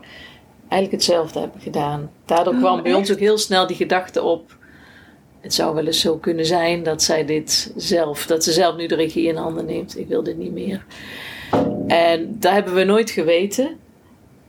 eigenlijk 0.68 0.91
hetzelfde 0.91 1.39
hebben 1.39 1.61
gedaan. 1.61 2.11
Daardoor 2.26 2.53
Oh, 2.53 2.59
kwam 2.59 2.82
bij 2.84 2.93
ons 2.93 3.11
ook 3.11 3.20
heel 3.20 3.38
snel 3.38 3.68
die 3.68 3.76
gedachte 3.76 4.22
op. 4.22 4.57
Het 5.41 5.53
zou 5.53 5.76
wel 5.76 5.86
eens 5.86 5.99
zo 5.99 6.18
kunnen 6.18 6.45
zijn 6.45 6.84
dat 6.84 7.03
zij 7.03 7.26
dit 7.26 7.74
zelf, 7.76 8.26
dat 8.26 8.43
ze 8.43 8.51
zelf 8.51 8.76
nu 8.76 8.88
de 8.88 8.95
regie 8.95 9.28
in 9.28 9.36
handen 9.36 9.66
neemt. 9.66 9.97
Ik 9.97 10.07
wil 10.07 10.24
dit 10.24 10.38
niet 10.38 10.53
meer. 10.53 10.86
En 11.88 12.36
dat 12.39 12.51
hebben 12.51 12.74
we 12.74 12.84
nooit 12.84 13.10
geweten. 13.10 13.78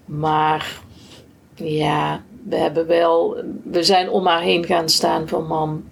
Maar 0.05 0.81
ja, 1.55 2.23
we 2.49 2.57
hebben 2.57 2.87
wel, 2.87 3.37
we 3.65 3.83
zijn 3.83 4.11
om 4.11 4.27
haar 4.27 4.43
heen 4.43 4.65
gaan 4.65 4.89
staan 4.89 5.29
van 5.29 5.47
mam. 5.47 5.85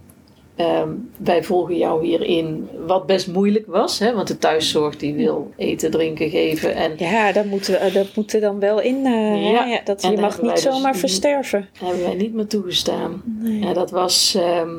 ehm, 0.57 0.89
wij 1.17 1.45
volgen 1.45 1.77
jou 1.77 2.05
hierin. 2.07 2.69
Wat 2.87 3.07
best 3.07 3.27
moeilijk 3.33 3.67
was, 3.67 3.99
hè? 3.99 4.15
want 4.15 4.29
de 4.29 4.39
thuiszorg 4.39 4.97
die 4.97 5.15
wil 5.15 5.51
eten, 5.57 5.91
drinken, 5.91 6.31
geven. 6.31 6.75
En 6.75 6.93
Ja, 6.97 7.33
dat 7.33 7.45
moet, 7.45 7.69
er- 7.69 7.93
dat 7.93 8.17
moet 8.17 8.33
er 8.33 8.41
dan 8.41 8.59
wel 8.59 8.81
in. 8.81 9.07
eh, 9.07 9.53
Ja, 9.53 9.65
ja, 9.65 9.81
dat, 9.85 10.03
en 10.03 10.11
je 10.11 10.17
daar 10.17 10.25
mag 10.25 10.43
niet 10.43 10.51
dus 10.51 10.63
zomaar 10.63 10.97
versterven. 10.97 11.69
hebben 11.79 12.03
wij 12.03 12.15
niet 12.15 12.35
meer 12.35 12.47
toegestaan. 12.47 13.23
Nee. 13.25 13.59
Ja, 13.61 13.73
dat 13.73 13.91
was. 13.91 14.35
ehm, 14.35 14.71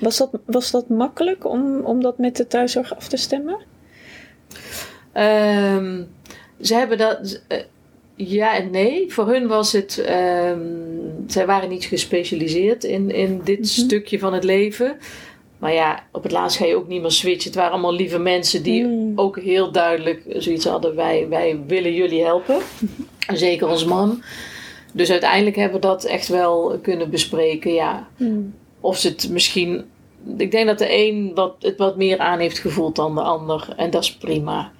Was, 0.00 0.16
dat, 0.16 0.30
was 0.46 0.70
dat 0.70 0.88
makkelijk 0.88 1.44
om, 1.46 1.80
om 1.84 2.02
dat 2.02 2.18
met 2.18 2.36
de 2.36 2.46
thuiszorg 2.46 2.96
af 2.96 3.08
te 3.08 3.16
stemmen? 3.16 3.58
Ehm, 5.12 6.02
ze 6.60 6.74
hebben 6.74 6.98
dat. 6.98 7.42
eh, 7.48 7.58
ja 8.16 8.56
en 8.56 8.70
nee. 8.70 9.04
Voor 9.12 9.26
hun 9.28 9.46
was 9.46 9.72
het. 9.72 9.98
ehm, 9.98 10.60
zij 11.26 11.46
waren 11.46 11.68
niet 11.68 11.84
gespecialiseerd 11.84 12.84
in, 12.84 13.10
in 13.10 13.40
dit 13.44 13.68
stukje 13.68 14.18
van 14.18 14.32
het 14.32 14.44
leven. 14.44 14.96
Maar 15.58 15.72
ja, 15.72 16.02
op 16.12 16.22
het 16.22 16.32
laatst 16.32 16.56
ga 16.58 16.64
je 16.64 16.76
ook 16.76 16.88
niet 16.88 17.00
meer 17.00 17.10
switchen. 17.10 17.50
Het 17.50 17.54
waren 17.58 17.72
allemaal 17.72 17.94
lieve 17.94 18.18
mensen 18.18 18.62
die 18.62 18.84
Mm. 18.84 19.12
ook 19.18 19.38
heel 19.40 19.72
duidelijk 19.72 20.22
zoiets 20.28 20.64
hadden. 20.64 20.94
Wij, 20.96 21.26
wij 21.28 21.60
willen 21.66 21.94
jullie 21.94 22.24
helpen. 22.24 22.58
En 23.26 23.36
Zeker 23.48 23.68
ons 23.68 23.84
man. 23.84 24.22
Dus 24.92 25.10
uiteindelijk 25.10 25.56
hebben 25.56 25.80
we 25.80 25.86
dat 25.86 26.04
echt 26.04 26.28
wel 26.28 26.78
kunnen 26.82 27.10
bespreken. 27.10 27.72
Ja, 27.72 28.08
Hmm. 28.16 28.54
of 28.80 28.98
ze 28.98 29.08
het 29.08 29.28
misschien. 29.30 29.84
Ik 30.36 30.50
denk 30.50 30.66
dat 30.66 30.78
de 30.78 30.96
een 30.96 31.32
wat, 31.34 31.54
het 31.60 31.76
wat 31.78 31.96
meer 31.96 32.18
aan 32.18 32.38
heeft 32.38 32.58
gevoeld 32.58 32.96
dan 32.96 33.14
de 33.14 33.20
ander. 33.22 33.68
En 33.76 33.90
dat 33.90 34.02
is 34.02 34.16
prima. 34.16 34.72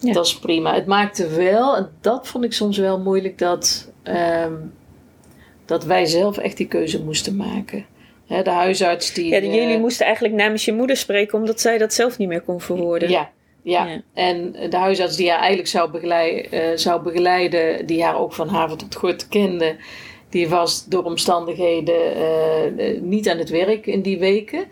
Ja. 0.00 0.12
Dat 0.12 0.26
is 0.26 0.38
prima. 0.38 0.74
Het 0.74 0.86
maakte 0.86 1.28
wel, 1.28 1.76
en 1.76 1.90
dat 2.00 2.28
vond 2.28 2.44
ik 2.44 2.52
soms 2.52 2.78
wel 2.78 2.98
moeilijk, 2.98 3.38
dat, 3.38 3.90
ehm, 4.02 4.52
dat 5.64 5.84
wij 5.84 6.06
zelf 6.06 6.38
echt 6.38 6.56
die 6.56 6.66
keuze 6.68 7.02
moesten 7.02 7.36
maken. 7.36 7.86
De 8.44 8.50
huisarts 8.50 9.12
die. 9.12 9.28
Ja, 9.28 9.40
de- 9.40 9.46
jullie 9.46 9.74
eh, 9.74 9.80
moesten 9.80 10.04
eigenlijk 10.06 10.34
namens 10.34 10.64
je 10.64 10.72
moeder 10.72 10.96
spreken, 10.96 11.38
omdat 11.38 11.60
zij 11.60 11.78
dat 11.78 11.94
zelf 11.94 12.18
niet 12.18 12.28
meer 12.28 12.40
kon 12.40 12.60
verwoorden. 12.60 13.10
Ja, 13.10 13.30
ja. 13.62 13.86
Ja. 13.86 14.00
En 14.14 14.52
de 14.70 14.76
huisarts 14.76 15.16
die 15.16 15.28
haar 15.30 15.38
eigenlijk 15.38 15.68
zou, 15.68 15.90
begeleiden, 15.90 16.52
eh, 16.52 16.76
zou 16.76 17.02
begeleiden, 17.02 17.86
die 17.86 18.02
haar 18.04 18.18
ook 18.18 18.32
van 18.32 18.48
haven 18.48 18.76
tot 18.78 18.94
gort 18.94 19.28
kende, 19.28 19.76
die 20.28 20.48
was 20.48 20.84
door 20.86 21.02
omstandigheden 21.04 22.14
eh, 22.14 22.66
eh, 22.66 23.00
niet 23.02 23.28
aan 23.28 23.38
het 23.38 23.50
werk 23.50 23.86
in 23.86 24.00
die 24.02 24.18
weken. 24.18 24.64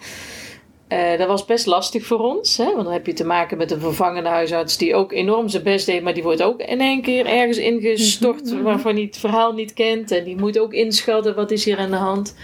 Eh, 0.88 1.18
dat 1.18 1.28
was 1.28 1.44
best 1.44 1.66
lastig 1.66 2.04
voor 2.04 2.18
ons, 2.18 2.56
hè? 2.56 2.64
want 2.64 2.84
dan 2.84 2.92
heb 2.92 3.06
je 3.06 3.12
te 3.12 3.24
maken 3.24 3.58
met 3.58 3.70
een 3.70 3.80
vervangende 3.80 4.28
huisarts 4.28 4.76
die 4.76 4.94
ook 4.94 5.12
enorm 5.12 5.48
zijn 5.48 5.62
best 5.62 5.86
deed, 5.86 6.02
maar 6.02 6.14
die 6.14 6.22
wordt 6.22 6.42
ook 6.42 6.60
in 6.60 6.80
één 6.80 7.02
keer 7.02 7.26
ergens 7.26 7.58
ingestort 7.58 8.60
waarvan 8.62 8.94
hij 8.94 9.02
het 9.02 9.18
verhaal 9.18 9.52
niet 9.52 9.72
kent 9.72 10.10
en 10.10 10.24
die 10.24 10.36
moet 10.36 10.58
ook 10.58 10.72
inschatten 10.72 11.34
wat 11.34 11.50
is 11.50 11.64
hier 11.64 11.78
aan 11.78 11.90
de 11.90 11.96
hand. 11.96 12.34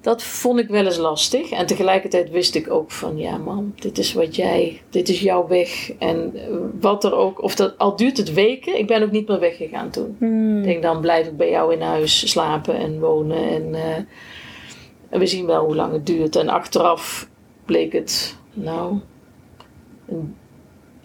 Dat 0.00 0.22
vond 0.22 0.58
ik 0.58 0.68
wel 0.68 0.84
eens 0.84 0.96
lastig. 0.96 1.50
En 1.50 1.66
tegelijkertijd 1.66 2.30
wist 2.30 2.54
ik 2.54 2.70
ook 2.70 2.90
van, 2.90 3.18
ja 3.18 3.36
man, 3.36 3.72
dit 3.74 3.98
is 3.98 4.12
wat 4.12 4.36
jij, 4.36 4.80
dit 4.90 5.08
is 5.08 5.20
jouw 5.20 5.48
weg. 5.48 5.92
En 5.98 6.32
eh, 6.34 6.42
wat 6.80 7.04
er 7.04 7.14
ook, 7.14 7.42
of 7.42 7.54
dat, 7.54 7.78
al 7.78 7.96
duurt 7.96 8.16
het 8.16 8.32
weken, 8.32 8.78
ik 8.78 8.86
ben 8.86 9.02
ook 9.02 9.10
niet 9.10 9.28
meer 9.28 9.40
weggegaan 9.40 9.90
toen. 9.90 10.16
Hmm. 10.18 10.58
Ik 10.58 10.64
denk, 10.64 10.82
dan 10.82 11.00
blijf 11.00 11.26
ik 11.26 11.36
bij 11.36 11.50
jou 11.50 11.72
in 11.72 11.80
huis 11.80 12.30
slapen 12.30 12.74
en 12.74 13.00
wonen. 13.00 13.48
En, 13.48 13.74
eh, 13.74 13.96
en 15.08 15.18
we 15.18 15.26
zien 15.26 15.46
wel 15.46 15.64
hoe 15.64 15.76
lang 15.76 15.92
het 15.92 16.06
duurt. 16.06 16.36
En 16.36 16.48
achteraf 16.48 17.28
bleek 17.70 17.92
het, 17.92 18.36
nou, 18.52 18.98
een, 20.08 20.36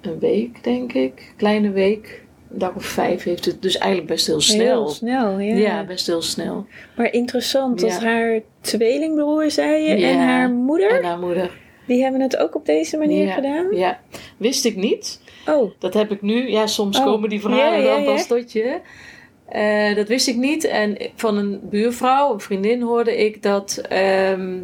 een 0.02 0.20
week 0.20 0.64
denk 0.64 0.94
ik. 0.94 1.34
Kleine 1.38 1.70
week. 1.72 2.24
Een 2.52 2.58
dag 2.60 2.76
of 2.76 2.86
vijf 2.86 3.24
heeft 3.24 3.46
het 3.46 3.62
dus 3.62 3.78
eigenlijk 3.78 4.12
best 4.12 4.28
heel 4.28 4.42
snel. 4.42 4.84
Heel 4.84 4.88
snel, 4.90 5.40
ja. 5.40 5.56
ja. 5.56 5.84
best 5.86 6.08
heel 6.08 6.22
snel. 6.22 6.66
Maar 6.96 7.14
interessant 7.14 7.80
dat 7.80 7.90
Ja. 7.92 8.00
haar 8.02 8.42
tweelingbroer, 8.62 9.52
zei 9.52 9.84
je, 9.84 10.06
en 10.06 10.20
haar 10.20 10.50
moeder, 10.50 10.92
En 10.98 11.04
haar 11.04 11.20
moeder. 11.20 11.52
die 11.88 12.02
hebben 12.04 12.22
het 12.22 12.38
ook 12.38 12.56
op 12.56 12.66
deze 12.66 12.98
manier 12.98 13.26
ja, 13.26 13.34
gedaan? 13.34 13.76
Ja, 13.76 14.00
wist 14.38 14.66
ik 14.66 14.76
niet. 14.76 15.22
Oh, 15.48 15.72
Dat 15.80 15.94
heb 15.94 16.12
ik 16.12 16.22
nu. 16.22 16.50
Ja, 16.50 16.68
soms 16.68 16.98
Oh, 17.00 17.06
komen 17.06 17.30
die 17.30 17.42
verhalen 17.42 17.84
dan 17.84 18.04
pas 18.04 18.28
tot 18.28 18.52
je. 18.52 18.80
Eh, 19.50 19.96
dat 19.96 20.08
wist 20.08 20.28
ik 20.28 20.36
niet. 20.36 20.64
En 20.64 20.98
van 21.16 21.38
een 21.38 21.60
buurvrouw, 21.70 22.34
een 22.34 22.40
vriendin, 22.40 22.82
hoorde 22.82 23.18
ik 23.26 23.42
dat 23.44 23.82
ehm, 23.90 24.60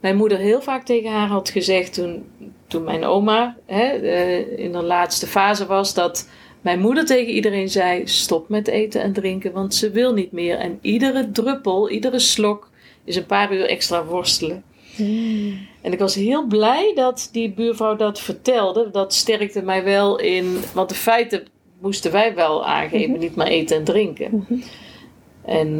mijn 0.00 0.16
moeder 0.16 0.38
heel 0.38 0.60
vaak 0.60 0.84
tegen 0.84 1.10
haar 1.10 1.28
had 1.28 1.48
gezegd 1.48 1.94
toen, 1.94 2.24
toen 2.66 2.84
mijn 2.84 3.04
oma 3.04 3.56
hè, 3.66 3.84
eh, 3.86 4.58
in 4.58 4.72
de 4.72 4.82
laatste 4.82 5.26
fase 5.26 5.66
was, 5.66 5.94
dat 5.94 6.28
mijn 6.60 6.80
moeder 6.80 7.04
tegen 7.06 7.32
iedereen 7.32 7.68
zei: 7.68 8.06
stop 8.06 8.48
met 8.48 8.68
eten 8.68 9.02
en 9.02 9.12
drinken, 9.12 9.52
want 9.52 9.74
ze 9.74 9.90
wil 9.90 10.12
niet 10.12 10.32
meer. 10.32 10.58
En 10.58 10.78
iedere 10.82 11.30
druppel, 11.30 11.90
iedere 11.90 12.18
slok 12.18 12.70
is 13.04 13.16
een 13.16 13.26
paar 13.26 13.52
uur 13.54 13.66
extra 13.68 14.04
worstelen. 14.04 14.62
En 15.82 15.92
ik 15.92 15.98
was 15.98 16.14
heel 16.14 16.46
blij 16.46 16.92
dat 16.94 17.28
die 17.32 17.52
buurvrouw 17.52 17.96
dat 17.96 18.20
vertelde. 18.20 18.88
Dat 18.92 19.14
sterkte 19.14 19.62
mij 19.62 19.84
wel 19.84 20.18
in. 20.18 20.56
Want 20.74 20.88
de 20.88 20.94
feiten 20.94 21.46
moesten 21.80 22.12
wij 22.12 22.34
wel 22.34 22.66
aangeven, 22.66 23.10
Mhm. 23.10 23.20
niet 23.20 23.36
maar 23.36 23.46
eten 23.46 23.76
en 23.76 23.84
drinken. 23.84 24.46
En 25.46 25.76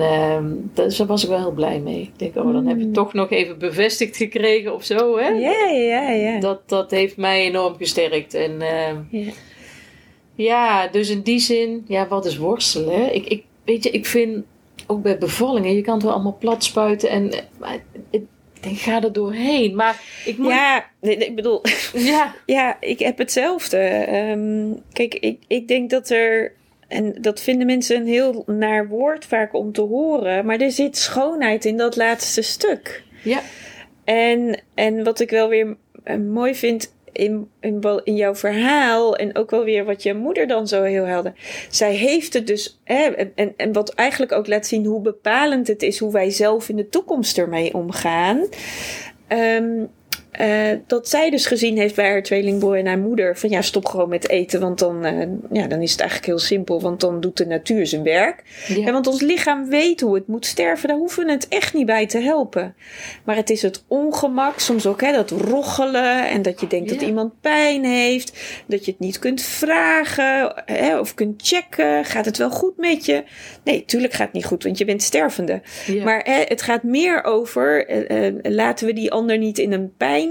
dus 0.75 0.97
daar 0.97 1.07
was 1.07 1.23
ik 1.23 1.29
wel 1.29 1.39
heel 1.39 1.51
blij 1.53 1.79
mee. 1.79 2.01
Ik 2.01 2.19
denk, 2.19 2.37
oh, 2.37 2.53
dan 2.53 2.67
heb 2.67 2.79
je 2.79 2.85
Mm. 2.85 2.93
toch 2.93 3.13
nog 3.13 3.31
even 3.31 3.59
bevestigd 3.59 4.17
gekregen 4.17 4.75
of 4.75 4.85
zo, 4.85 5.19
hè? 5.19 5.29
Ja, 5.29 5.67
ja, 5.71 6.11
ja. 6.11 6.41
Dat, 6.41 6.69
dat 6.69 6.91
heeft 6.91 7.17
mij 7.17 7.45
enorm 7.45 7.77
gesterkt. 7.77 8.35
En 8.35 8.61
ehm, 8.63 8.97
Ja. 9.11 9.31
ja, 10.35 10.87
dus 10.89 11.09
in 11.11 11.21
die 11.21 11.39
zin, 11.39 11.85
ja, 11.89 12.09
wat 12.09 12.25
is 12.27 12.37
worstelen? 12.37 13.15
Ik, 13.15 13.27
ik, 13.27 13.45
weet 13.65 13.85
je, 13.85 13.91
ik 13.91 14.07
vind 14.07 14.45
ook 14.87 15.03
bij 15.03 15.19
bevallingen, 15.19 15.75
je 15.75 15.83
kan 15.83 15.95
het 15.95 16.03
wel 16.03 16.13
allemaal 16.13 16.37
plat 16.41 16.65
spuiten 16.65 17.09
en 17.09 17.31
maar, 17.59 17.79
ik 18.11 18.23
denk, 18.61 18.79
ga 18.79 19.03
er 19.03 19.13
doorheen. 19.13 19.75
Maar 19.75 20.01
ik 20.25 20.39
moet, 20.39 20.49
Ja, 20.53 20.85
nee, 21.01 21.17
nee, 21.17 21.29
ik 21.29 21.35
bedoel, 21.37 21.61
ja, 21.95 22.35
ja, 22.47 22.77
ik 22.81 22.99
heb 22.99 23.19
hetzelfde. 23.19 23.79
Ehm, 23.79 24.67
kijk, 24.93 25.15
ik, 25.15 25.39
ik 25.47 25.69
denk 25.69 25.91
dat 25.91 26.11
er, 26.11 26.53
en 26.89 27.15
dat 27.21 27.41
vinden 27.41 27.67
mensen 27.67 27.97
een 27.97 28.07
heel 28.07 28.43
naar 28.47 28.89
woord 28.89 29.25
vaak 29.25 29.55
om 29.55 29.73
te 29.73 29.81
horen, 29.81 30.47
maar 30.47 30.61
er 30.61 30.71
zit 30.71 30.97
schoonheid 30.97 31.65
in 31.65 31.77
dat 31.77 31.97
laatste 31.97 32.43
stuk. 32.43 33.03
ja, 33.23 33.41
En, 34.05 34.61
en 34.75 35.05
wat 35.05 35.21
ik 35.21 35.31
wel 35.31 35.49
weer 35.49 35.77
eh, 36.05 36.17
mooi 36.17 36.55
vind 36.55 36.95
in, 37.17 37.49
in, 37.61 38.17
jouw 38.17 38.35
verhaal 38.35 39.17
en 39.17 39.37
ook 39.37 39.51
wel 39.51 39.65
weer 39.65 39.85
wat 39.85 40.03
je 40.03 40.15
moeder 40.15 40.47
dan 40.47 40.69
zo 40.69 40.83
heel 40.83 41.05
helder. 41.05 41.33
Zij 41.71 41.95
heeft 41.95 42.33
het 42.33 42.47
dus, 42.47 42.81
hè, 42.85 43.03
en, 43.35 43.55
en 43.57 43.73
wat 43.73 43.95
eigenlijk 43.95 44.33
ook 44.33 44.47
laat 44.47 44.67
zien 44.67 44.85
hoe 44.85 45.01
bepalend 45.01 45.67
het 45.67 45.83
is 45.83 45.99
hoe 45.99 46.13
wij 46.13 46.31
zelf 46.31 46.69
in 46.69 46.77
de 46.77 46.89
toekomst 46.89 47.39
ermee 47.39 47.75
omgaan. 47.75 48.49
Ehm, 49.27 49.85
eh, 50.39 50.79
dat 50.87 51.09
zij 51.09 51.31
dus 51.31 51.47
gezien 51.47 51.79
heeft 51.79 51.95
bij 51.95 52.11
haar 52.11 52.23
tweelingbroer 52.23 52.77
en 52.77 52.87
haar 52.87 52.99
moeder 52.99 53.37
van 53.37 53.51
ja, 53.51 53.63
stop 53.63 53.87
gewoon 53.87 54.09
met 54.09 54.29
eten, 54.29 54.61
want 54.61 54.79
dan, 54.79 55.05
eh, 55.05 55.29
ja, 55.53 55.67
dan 55.67 55.83
is 55.83 55.91
het 55.91 56.01
eigenlijk 56.01 56.29
heel 56.31 56.39
simpel, 56.39 56.81
want 56.81 57.01
dan 57.01 57.21
doet 57.21 57.37
de 57.37 57.47
natuur 57.47 57.87
zijn 57.87 58.03
werk. 58.03 58.43
ja. 58.67 58.75
Ja, 58.87 58.93
want 58.93 59.07
ons 59.07 59.21
lichaam 59.21 59.69
weet 59.69 60.01
hoe 60.01 60.15
het 60.15 60.27
moet 60.27 60.47
sterven. 60.47 60.89
Daar 60.89 60.97
hoeven 60.97 61.27
we 61.27 61.33
het 61.33 61.49
echt 61.49 61.75
niet 61.75 61.87
bij 61.87 62.07
te 62.07 62.19
helpen. 62.19 62.75
Maar 63.25 63.37
het 63.37 63.51
is 63.51 63.63
het 63.63 63.85
ongemak, 63.89 64.59
soms 64.59 64.87
ook 64.87 65.01
hè, 65.01 65.13
dat 65.13 65.31
roggelen. 65.31 66.29
En 66.29 66.43
dat 66.43 66.61
je 66.61 66.67
denkt 66.67 66.89
dat 66.89 67.03
iemand 67.03 67.41
pijn 67.41 67.85
heeft. 67.85 68.39
Dat 68.67 68.85
je 68.85 68.91
het 68.91 69.01
niet 69.01 69.19
kunt 69.19 69.43
vragen 69.43 70.63
hè, 70.65 70.99
of 70.99 71.15
kunt 71.15 71.43
checken. 71.45 72.05
Gaat 72.05 72.25
het 72.25 72.37
wel 72.37 72.51
goed 72.51 72.77
met 72.77 73.05
je? 73.05 73.25
Nee, 73.65 73.85
tuurlijk 73.85 74.13
gaat 74.13 74.27
het 74.27 74.35
niet 74.35 74.45
goed, 74.45 74.65
want 74.65 74.79
je 74.79 74.85
bent 74.85 75.03
stervende. 75.03 75.63
ja. 75.87 76.05
Maar 76.05 76.21
hè, 76.25 76.43
het 76.45 76.63
gaat 76.63 76.83
meer 76.83 77.25
over, 77.25 77.87
eh, 77.87 78.33
laten 78.43 78.87
we 78.87 78.93
die 78.93 79.13
ander 79.13 79.39
niet 79.39 79.59
in 79.59 79.73
een 79.73 79.95
pijn 79.97 80.26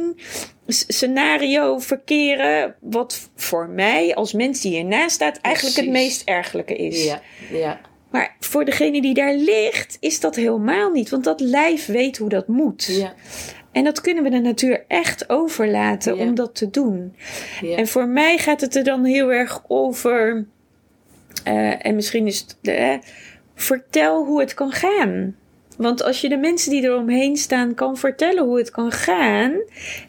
scenario 0.68 1.80
verkeren. 1.80 2.76
Wat 2.80 3.30
voor 3.36 3.70
mij 3.70 4.16
als 4.16 4.34
mens 4.34 4.62
die 4.62 4.72
hiernaast 4.72 5.16
staat 5.16 5.38
eigenlijk 5.42 5.76
het 5.76 5.90
meest 5.90 6.22
ergelijke 6.28 6.76
is. 6.76 7.04
ja, 7.06 7.22
ja, 7.52 7.80
Maar 8.12 8.36
voor 8.40 8.66
degene 8.66 9.02
die 9.02 9.14
daar 9.14 9.34
ligt, 9.36 9.98
is 10.00 10.20
dat 10.20 10.36
helemaal 10.36 10.92
niet. 10.92 11.10
Want 11.10 11.24
dat 11.24 11.40
lijf 11.40 11.86
weet 11.86 12.18
hoe 12.18 12.30
dat 12.30 12.48
moet. 12.48 12.86
ja, 12.86 13.14
En 13.72 13.84
dat 13.84 14.02
kunnen 14.02 14.24
we 14.24 14.30
de 14.30 14.40
natuur 14.40 14.84
echt 14.88 15.30
overlaten 15.30 16.16
Ja. 16.16 16.24
om 16.24 16.36
dat 16.36 16.56
te 16.56 16.70
doen. 16.70 17.16
ja. 17.62 17.78
En 17.78 17.88
voor 17.88 18.08
mij 18.08 18.38
gaat 18.38 18.62
het 18.62 18.76
er 18.76 18.84
dan 18.84 19.06
heel 19.06 19.32
erg 19.32 19.64
over. 19.68 20.46
eh, 21.44 21.86
en 21.86 21.96
misschien 21.96 22.28
is 22.28 22.40
het. 22.40 22.58
eh, 22.62 22.94
vertel 23.56 24.26
hoe 24.26 24.40
het 24.40 24.54
kan 24.54 24.72
gaan. 24.72 25.36
Want 25.78 26.04
als 26.04 26.22
je 26.22 26.30
de 26.30 26.38
mensen 26.38 26.72
die 26.72 26.84
eromheen 26.84 27.38
staan 27.38 27.74
kan 27.74 27.98
vertellen 27.98 28.44
hoe 28.44 28.58
het 28.58 28.72
kan 28.72 28.92
gaan. 28.92 29.54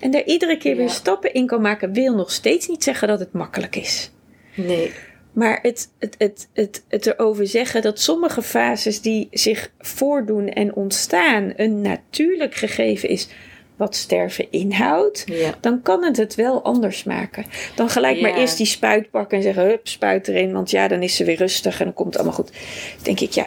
en 0.01 0.11
daar 0.11 0.25
iedere 0.25 0.57
keer 0.57 0.71
Ja. 0.73 0.77
weer 0.77 0.91
stappen 0.91 1.33
in 1.35 1.47
kan 1.47 1.61
maken, 1.61 1.93
wil 1.93 2.15
nog 2.15 2.31
steeds 2.33 2.69
niet 2.69 2.85
zeggen 2.85 3.09
dat 3.09 3.19
het 3.19 3.33
makkelijk 3.33 3.77
is. 3.77 4.11
Nee, 4.55 4.93
Maar 5.33 5.59
het, 5.63 5.91
het, 5.99 6.15
het, 6.19 6.49
het, 6.53 6.85
het 6.89 7.07
erover 7.07 7.47
zeggen 7.47 7.83
dat 7.83 8.01
sommige 8.01 8.43
fases 8.43 9.01
die 9.01 9.29
zich 9.31 9.71
voordoen 9.79 10.49
en 10.49 10.75
ontstaan 10.75 11.53
een 11.57 11.81
natuurlijk 11.81 12.55
gegeven 12.55 13.09
is 13.09 13.29
wat 13.77 13.95
sterven 13.97 14.47
inhoudt, 14.51 15.25
ja, 15.27 15.55
dan 15.61 15.83
kan 15.83 16.05
het 16.05 16.17
het 16.17 16.35
wel 16.35 16.63
anders 16.63 17.05
maken. 17.05 17.45
Dan 17.75 17.89
gelijk 17.89 18.21
maar 18.21 18.37
eerst 18.37 18.57
die 18.57 18.67
spuit 18.67 19.11
pakken 19.11 19.37
en 19.37 19.43
zeggen, 19.43 19.65
hup, 19.65 19.89
spuit 19.89 20.29
erin, 20.29 20.53
want 20.53 20.71
ja, 20.71 20.89
dan 20.89 21.03
is 21.03 21.17
ze 21.17 21.25
weer 21.25 21.37
rustig 21.37 21.79
en 21.79 21.85
dan 21.85 21.95
komt 21.95 22.09
het 22.09 22.17
allemaal 22.17 22.39
goed. 22.39 22.51
denk 23.03 23.21
ik, 23.21 23.31
ja, 23.33 23.47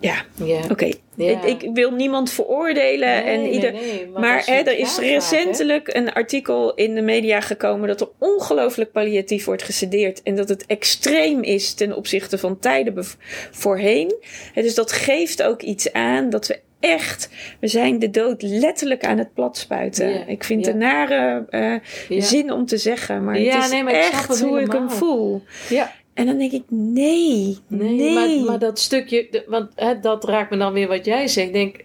ja, 0.00 0.24
ja. 0.44 0.60
oké. 0.70 0.92
Ja. 1.14 1.44
Ik, 1.44 1.62
ik 1.62 1.70
wil 1.74 1.90
niemand 1.90 2.30
veroordelen 2.30 3.08
Nee, 3.08 3.22
en 3.22 3.46
ieder, 3.46 3.72
nee, 3.72 4.08
maar 4.14 4.42
hè, 4.44 4.54
er 4.54 4.78
is 4.78 4.98
recentelijk 4.98 5.94
een 5.94 6.12
artikel 6.12 6.74
in 6.74 6.94
de 6.94 7.02
media 7.02 7.40
gekomen 7.40 7.88
dat 7.88 8.00
er 8.00 8.08
ongelooflijk 8.18 8.92
palliatief 8.92 9.44
wordt 9.44 9.62
gesedeerd. 9.62 10.22
En 10.22 10.36
dat 10.36 10.48
het 10.48 10.66
extreem 10.66 11.42
is 11.42 11.74
ten 11.74 11.96
opzichte 11.96 12.38
van 12.38 12.58
tijden 12.58 13.04
voorheen. 13.50 14.14
Hè, 14.52 14.62
dus 14.62 14.74
dat 14.74 14.92
geeft 14.92 15.42
ook 15.42 15.62
iets 15.62 15.92
aan 15.92 16.30
dat 16.30 16.46
we 16.46 16.60
echt, 16.80 17.28
we 17.60 17.68
zijn 17.68 17.98
de 17.98 18.10
dood 18.10 18.42
letterlijk 18.42 19.04
aan 19.04 19.18
het 19.18 19.34
platspuiten. 19.34 20.08
Ja, 20.08 20.26
ik 20.26 20.44
vind 20.44 20.64
ja. 20.64 20.72
het 20.72 20.74
een 20.74 20.88
nare 20.88 21.44
eh, 21.50 21.74
Ja. 22.08 22.24
zin 22.24 22.52
om 22.52 22.66
te 22.66 22.76
zeggen, 22.76 23.24
maar 23.24 23.40
Ja, 23.40 23.54
het 23.54 23.64
is 23.64 23.70
nee, 23.70 23.82
maar 23.82 23.94
ik 23.94 24.02
snap 24.02 24.12
echt 24.12 24.28
het 24.28 24.40
hoe 24.40 24.60
ik 24.60 24.72
hem 24.72 24.90
voel. 24.90 25.42
Ja, 25.68 25.92
En 26.16 26.26
dan 26.26 26.38
denk 26.38 26.52
ik, 26.52 26.62
nee, 26.68 27.56
nee. 27.68 27.90
nee, 27.92 28.14
Maar, 28.14 28.44
maar 28.50 28.58
dat 28.58 28.78
stukje, 28.78 29.44
want 29.46 29.70
hè, 29.74 30.00
dat 30.00 30.24
raakt 30.24 30.50
me 30.50 30.56
dan 30.56 30.72
weer 30.72 30.88
wat 30.88 31.04
jij 31.04 31.28
zegt. 31.28 31.46
Ik 31.46 31.52
denk, 31.52 31.84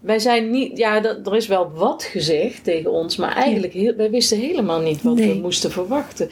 wij 0.00 0.18
zijn 0.18 0.50
niet, 0.50 0.78
ja, 0.78 1.00
dat, 1.00 1.26
er 1.26 1.36
is 1.36 1.46
wel 1.46 1.70
wat 1.70 2.02
gezegd 2.02 2.64
tegen 2.64 2.90
ons, 2.92 3.16
maar 3.16 3.32
eigenlijk, 3.36 3.72
heel, 3.72 3.94
wij 3.96 4.10
wisten 4.10 4.38
helemaal 4.38 4.80
niet 4.80 5.02
wat 5.02 5.14
Nee. 5.14 5.32
we 5.34 5.40
moesten 5.40 5.70
verwachten. 5.70 6.30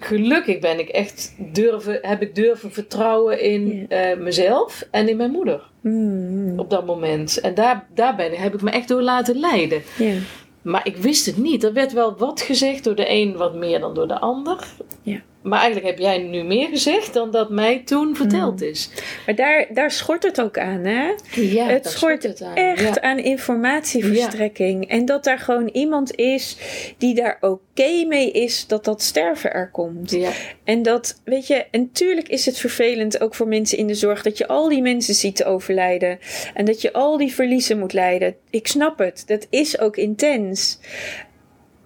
Gelukkig 0.00 0.58
ben 0.58 0.78
ik 0.78 0.88
echt 0.88 1.34
durven, 1.52 1.98
heb 2.02 2.22
ik 2.22 2.34
durven 2.34 2.72
vertrouwen 2.72 3.40
in 3.42 3.86
eh, 3.88 4.16
mezelf 4.18 4.86
en 4.90 5.08
in 5.08 5.16
mijn 5.16 5.30
moeder 5.30 5.66
Mm, 5.82 6.58
op 6.58 6.70
dat 6.70 6.86
moment. 6.86 7.40
En 7.40 7.54
daar, 7.54 7.86
daar 7.94 8.16
ben, 8.16 8.32
heb 8.32 8.54
ik 8.54 8.62
me 8.62 8.70
echt 8.70 8.88
door 8.88 9.02
laten 9.02 9.38
leiden. 9.38 9.82
ja. 9.98 10.14
Maar 10.62 10.86
ik 10.86 10.96
wist 10.96 11.26
het 11.26 11.36
niet. 11.36 11.64
Er 11.64 11.72
werd 11.72 11.92
wel 11.92 12.16
wat 12.16 12.40
gezegd 12.40 12.84
door 12.84 12.94
de 12.94 13.10
een 13.10 13.36
wat 13.36 13.54
meer 13.54 13.80
dan 13.80 13.94
door 13.94 14.08
de 14.08 14.18
ander. 14.18 14.66
Ja. 15.02 15.20
Maar 15.42 15.60
eigenlijk 15.60 15.86
heb 15.86 15.98
jij 15.98 16.18
nu 16.18 16.42
meer 16.42 16.68
gezegd 16.68 17.12
dan 17.12 17.30
dat 17.30 17.50
mij 17.50 17.82
toen 17.84 18.16
verteld 18.16 18.62
is. 18.62 18.90
Maar 19.26 19.34
daar, 19.34 19.66
daar 19.72 19.90
schort 19.90 20.22
het 20.22 20.40
ook 20.40 20.58
aan, 20.58 20.84
hè? 20.84 21.14
Ja, 21.30 21.66
het 21.66 21.86
schort 21.86 22.22
het 22.22 22.42
aan. 22.42 22.54
echt 22.54 22.94
Ja. 22.94 23.00
aan 23.00 23.18
informatieverstrekking. 23.18 24.88
En 24.88 25.04
dat 25.04 25.24
daar 25.24 25.38
gewoon 25.38 25.68
iemand 25.68 26.14
is 26.14 26.56
die 26.98 27.14
daar 27.14 27.36
oké 27.40 28.04
mee 28.06 28.30
is 28.30 28.66
dat 28.66 28.84
dat 28.84 29.02
sterven 29.02 29.52
er 29.52 29.70
komt. 29.70 30.10
Ja. 30.10 30.30
En 30.64 30.82
dat, 30.82 31.20
weet 31.24 31.46
je, 31.46 31.66
en 31.70 31.92
tuurlijk 31.92 32.28
is 32.28 32.46
het 32.46 32.58
vervelend 32.58 33.20
ook 33.20 33.34
voor 33.34 33.48
mensen 33.48 33.78
in 33.78 33.86
de 33.86 33.94
zorg 33.94 34.22
dat 34.22 34.38
je 34.38 34.48
al 34.48 34.68
die 34.68 34.82
mensen 34.82 35.14
ziet 35.14 35.44
overlijden. 35.44 36.18
En 36.54 36.64
dat 36.64 36.80
je 36.80 36.92
al 36.92 37.16
die 37.16 37.32
verliezen 37.32 37.78
moet 37.78 37.92
leiden. 37.92 38.36
Ik 38.50 38.66
snap 38.66 38.98
het, 38.98 39.22
dat 39.26 39.46
is 39.50 39.78
ook 39.78 39.96
intens. 39.96 40.78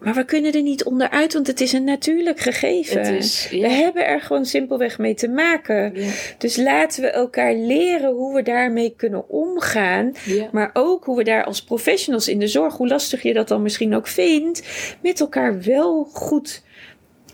Maar 0.04 0.14
we 0.14 0.24
kunnen 0.24 0.52
er 0.52 0.62
niet 0.62 0.84
onderuit, 0.84 1.32
want 1.32 1.46
het 1.46 1.60
is 1.60 1.72
een 1.72 1.84
natuurlijk 1.84 2.40
gegeven. 2.40 3.00
Het 3.00 3.24
is, 3.24 3.48
We 3.50 3.68
hebben 3.68 4.06
er 4.06 4.20
gewoon 4.20 4.46
simpelweg 4.46 4.98
mee 4.98 5.14
te 5.14 5.28
maken. 5.28 5.92
Ja. 5.94 6.10
Dus 6.38 6.56
laten 6.56 7.02
we 7.02 7.08
elkaar 7.08 7.54
leren 7.54 8.12
hoe 8.12 8.34
we 8.34 8.42
daarmee 8.42 8.94
kunnen 8.96 9.28
omgaan. 9.28 10.12
Ja. 10.24 10.48
Maar 10.52 10.70
ook 10.72 11.04
hoe 11.04 11.16
we 11.16 11.24
daar 11.24 11.44
als 11.44 11.64
professionals 11.64 12.28
in 12.28 12.38
de 12.38 12.46
zorg, 12.46 12.76
hoe 12.76 12.88
lastig 12.88 13.22
je 13.22 13.32
dat 13.32 13.48
dan 13.48 13.62
misschien 13.62 13.94
ook 13.94 14.06
vindt, 14.06 14.62
met 15.02 15.20
elkaar 15.20 15.62
wel 15.62 16.08
goed 16.12 16.62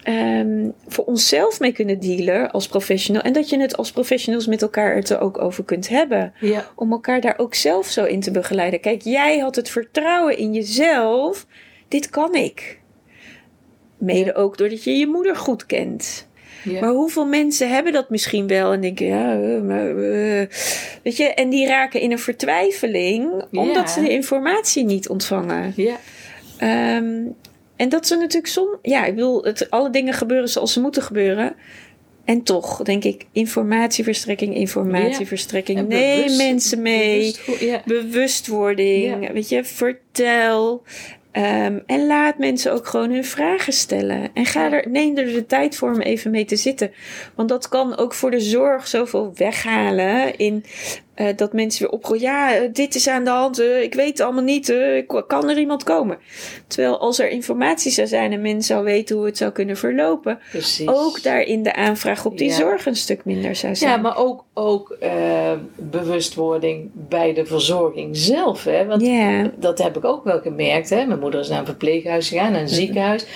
ehm, 0.03 0.71
voor 0.87 1.05
onszelf 1.05 1.61
mee 1.61 1.73
kunnen 1.73 2.01
dealen 2.01 2.51
als 2.51 2.69
professional. 2.69 3.23
En 3.23 3.33
dat 3.33 3.49
je 3.49 3.61
het 3.61 3.77
als 3.77 3.93
professionals 3.93 4.47
met 4.47 4.63
elkaar 4.63 4.97
het 4.97 5.11
er 5.11 5.21
ook 5.21 5.41
over 5.41 5.65
kunt 5.65 5.89
hebben. 5.89 6.33
Om 6.75 6.93
elkaar 6.93 7.21
daar 7.21 7.39
ook 7.39 7.55
zelf 7.55 7.87
zo 7.87 8.05
in 8.05 8.21
te 8.21 8.31
begeleiden. 8.31 8.81
Kijk, 8.81 9.03
jij 9.03 9.39
had 9.39 9.57
het 9.57 9.71
vertrouwen 9.71 10.39
in 10.39 10.53
jezelf. 10.53 11.47
Dit 11.89 12.11
kan 12.11 12.35
ik. 12.35 12.81
Mede 13.99 14.35
ook 14.35 14.59
doordat 14.59 14.85
je 14.85 14.91
je 14.97 15.07
moeder 15.07 15.37
goed 15.37 15.67
kent. 15.67 16.27
Ja. 16.65 16.81
Maar 16.81 16.91
hoeveel 16.91 17.27
mensen 17.27 17.69
hebben 17.71 17.93
dat 17.93 18.11
misschien 18.11 18.47
wel 18.47 18.73
en 18.73 18.81
denken, 18.81 19.07
ja, 19.07 19.33
eh, 19.41 19.61
maar, 19.61 19.89
eh, 19.89 20.47
weet 21.03 21.17
je, 21.17 21.25
en 21.35 21.49
die 21.49 21.67
raken 21.67 22.01
in 22.01 22.13
een 22.13 22.19
vertwijfeling 22.19 23.45
omdat 23.53 23.75
Ja. 23.75 23.87
ze 23.87 24.01
de 24.01 24.09
informatie 24.11 24.85
niet 24.85 25.09
ontvangen. 25.09 25.73
Ja. 25.77 25.97
Ehm, 26.59 27.21
en 27.77 27.89
dat 27.89 28.07
ze 28.07 28.17
natuurlijk 28.17 28.47
som, 28.53 28.79
ja, 28.83 29.05
ik 29.05 29.15
bedoel, 29.15 29.45
het, 29.45 29.71
alle 29.71 29.91
dingen 29.91 30.15
gebeuren 30.15 30.49
zoals 30.49 30.73
ze 30.73 30.81
moeten 30.81 31.03
gebeuren. 31.03 31.55
En 32.25 32.43
toch 32.43 32.83
denk 32.83 33.05
ik, 33.05 33.25
informatieverstrekking, 33.33 34.55
informatieverstrekking. 34.55 35.79
En 35.79 35.87
Neem 35.87 36.17
bewust- 36.17 36.37
mensen 36.39 36.83
mee 36.83 37.35
bewust 37.47 37.61
Ja. 37.61 37.83
bewustwording, 37.85 39.25
Ja. 39.27 39.33
weet 39.33 39.49
je, 39.49 39.65
vertel. 39.65 40.83
Ehm, 41.39 41.79
en 41.87 42.07
laat 42.07 42.39
mensen 42.39 42.73
ook 42.73 42.87
gewoon 42.87 43.11
hun 43.11 43.25
vragen 43.25 43.73
stellen. 43.73 44.31
En 44.35 44.45
ga 44.45 44.73
er, 44.73 44.89
neem 44.89 45.17
er 45.17 45.33
de 45.33 45.47
tijd 45.47 45.77
voor 45.77 45.91
om 45.91 46.01
even 46.01 46.31
mee 46.31 46.45
te 46.45 46.57
zitten. 46.57 46.93
Want 47.35 47.49
dat 47.49 47.69
kan 47.69 47.97
ook 47.97 48.15
voor 48.15 48.31
de 48.31 48.41
zorg 48.41 48.87
zoveel 48.87 49.33
weghalen 49.35 50.37
in 50.37 50.65
eh, 51.19 51.27
dat 51.37 51.53
mensen 51.53 51.83
weer 51.83 51.91
opgooien. 51.91 52.23
Ja, 52.23 52.55
eh, 52.55 52.69
dit 52.73 52.95
is 52.95 53.09
aan 53.09 53.25
de 53.25 53.31
hand. 53.31 53.59
eh, 53.59 53.83
ik 53.83 53.95
weet 53.95 54.09
het 54.09 54.21
allemaal 54.21 54.43
niet. 54.43 54.75
kan 55.27 55.49
er 55.49 55.59
iemand 55.59 55.83
komen? 55.85 56.19
Terwijl 56.67 56.99
als 56.99 57.19
er 57.19 57.29
informatie 57.29 57.91
zou 57.93 58.07
zijn 58.07 58.33
en 58.33 58.41
men 58.41 58.63
zou 58.63 58.85
weten 58.85 59.17
hoe 59.17 59.27
het 59.27 59.37
zou 59.37 59.51
kunnen 59.53 59.77
verlopen. 59.77 60.39
Precies. 60.51 60.89
Ook 60.89 61.23
daarin 61.23 61.63
de 61.63 61.75
aanvraag 61.75 62.25
op 62.25 62.39
die 62.39 62.49
Ja. 62.49 62.55
zorg 62.55 62.87
een 62.87 62.97
stuk 62.97 63.25
minder 63.25 63.57
zou 63.57 63.77
zijn. 63.77 63.91
Ja, 63.91 63.97
maar 63.97 64.17
ook, 64.17 64.45
ook 64.55 64.97
bewustwording 65.77 66.91
bij 66.95 67.35
de 67.35 67.47
verzorging 67.47 68.17
zelf. 68.17 68.65
Hè? 68.65 68.87
Want 68.87 69.09
dat 69.57 69.79
heb 69.79 69.97
ik 69.97 70.05
ook 70.05 70.25
wel 70.25 70.41
gemerkt. 70.41 70.91
Hè? 70.91 71.07
Mijn 71.07 71.21
moeder 71.21 71.41
is 71.41 71.49
naar 71.49 71.59
een 71.59 71.67
verpleeghuis 71.67 72.29
gegaan, 72.29 72.53
naar 72.53 72.61
een 72.61 72.69
ziekenhuis. 72.69 73.27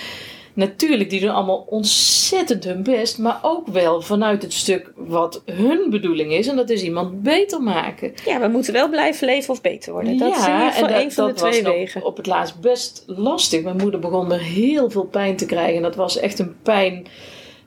Natuurlijk, 0.53 1.09
die 1.09 1.19
doen 1.19 1.29
allemaal 1.29 1.65
ontzettend 1.69 2.63
hun 2.63 2.83
best. 2.83 3.17
Maar 3.17 3.39
ook 3.41 3.67
wel 3.67 4.01
vanuit 4.01 4.41
het 4.41 4.53
stuk 4.53 4.91
wat 4.95 5.41
hun 5.45 5.89
bedoeling 5.89 6.33
is. 6.33 6.47
En 6.47 6.55
dat 6.55 6.69
is 6.69 6.83
iemand 6.83 7.23
beter 7.23 7.61
maken. 7.61 8.13
ja, 8.25 8.39
we 8.39 8.47
moeten 8.47 8.73
wel 8.73 8.89
blijven 8.89 9.27
leven 9.27 9.53
of 9.53 9.61
beter 9.61 9.91
worden. 9.91 10.17
Dat 10.17 10.37
is 10.37 10.45
in 10.45 10.53
ieder 10.53 10.71
geval 10.71 10.87
en 10.87 11.01
een 11.01 11.11
van 11.11 11.27
de 11.27 11.33
dat 11.33 11.51
twee 11.51 11.63
wegen. 11.63 12.05
op 12.05 12.17
het 12.17 12.25
laatst 12.25 12.59
best 12.59 13.03
lastig. 13.07 13.63
Mijn 13.63 13.77
moeder 13.77 13.99
begon 13.99 14.31
er 14.31 14.41
heel 14.41 14.89
veel 14.89 15.05
pijn 15.05 15.35
te 15.35 15.45
krijgen. 15.45 15.75
En 15.75 15.81
dat 15.81 15.95
was 15.95 16.17
echt 16.17 16.39
een 16.39 16.55
pijn. 16.61 17.05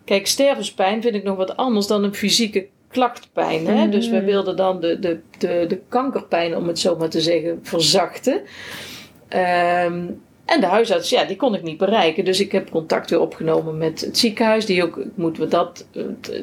Kijk, 0.05 0.27
stervenspijn 0.27 1.03
vind 1.03 1.15
ik 1.15 1.23
nog 1.23 1.37
wat 1.37 1.57
anders 1.57 1.87
dan 1.87 2.05
een 2.05 2.15
fysieke 2.15 2.67
klachtpijn. 2.89 3.67
Hè? 3.67 3.83
Mhm. 3.83 3.91
Dus 3.91 4.09
we 4.09 4.23
wilden 4.23 4.57
dan 4.57 4.81
de, 4.81 4.99
de, 4.99 5.21
de, 5.39 5.65
de 5.69 5.81
kankerpijn, 5.89 6.57
om 6.57 6.67
het 6.67 6.79
zo 6.79 6.97
maar 6.97 7.09
te 7.09 7.21
zeggen, 7.21 7.59
verzachten. 7.63 8.43
Ehm, 9.29 10.05
en 10.47 10.61
de 10.61 10.67
huisarts, 10.67 11.11
ja, 11.11 11.25
die 11.25 11.37
kon 11.37 11.55
ik 11.55 11.63
niet 11.63 11.79
bereiken. 11.79 12.25
Dus 12.25 12.41
ik 12.41 12.53
heb 12.53 12.71
contact 12.71 13.11
weer 13.11 13.21
opgenomen 13.21 13.79
met 13.79 14.01
het 14.01 14.19
ziekenhuis. 14.19 14.67
Die 14.67 14.85
ook, 14.85 14.99
moeten 15.15 15.43
we 15.43 15.49
dat, 15.49 15.87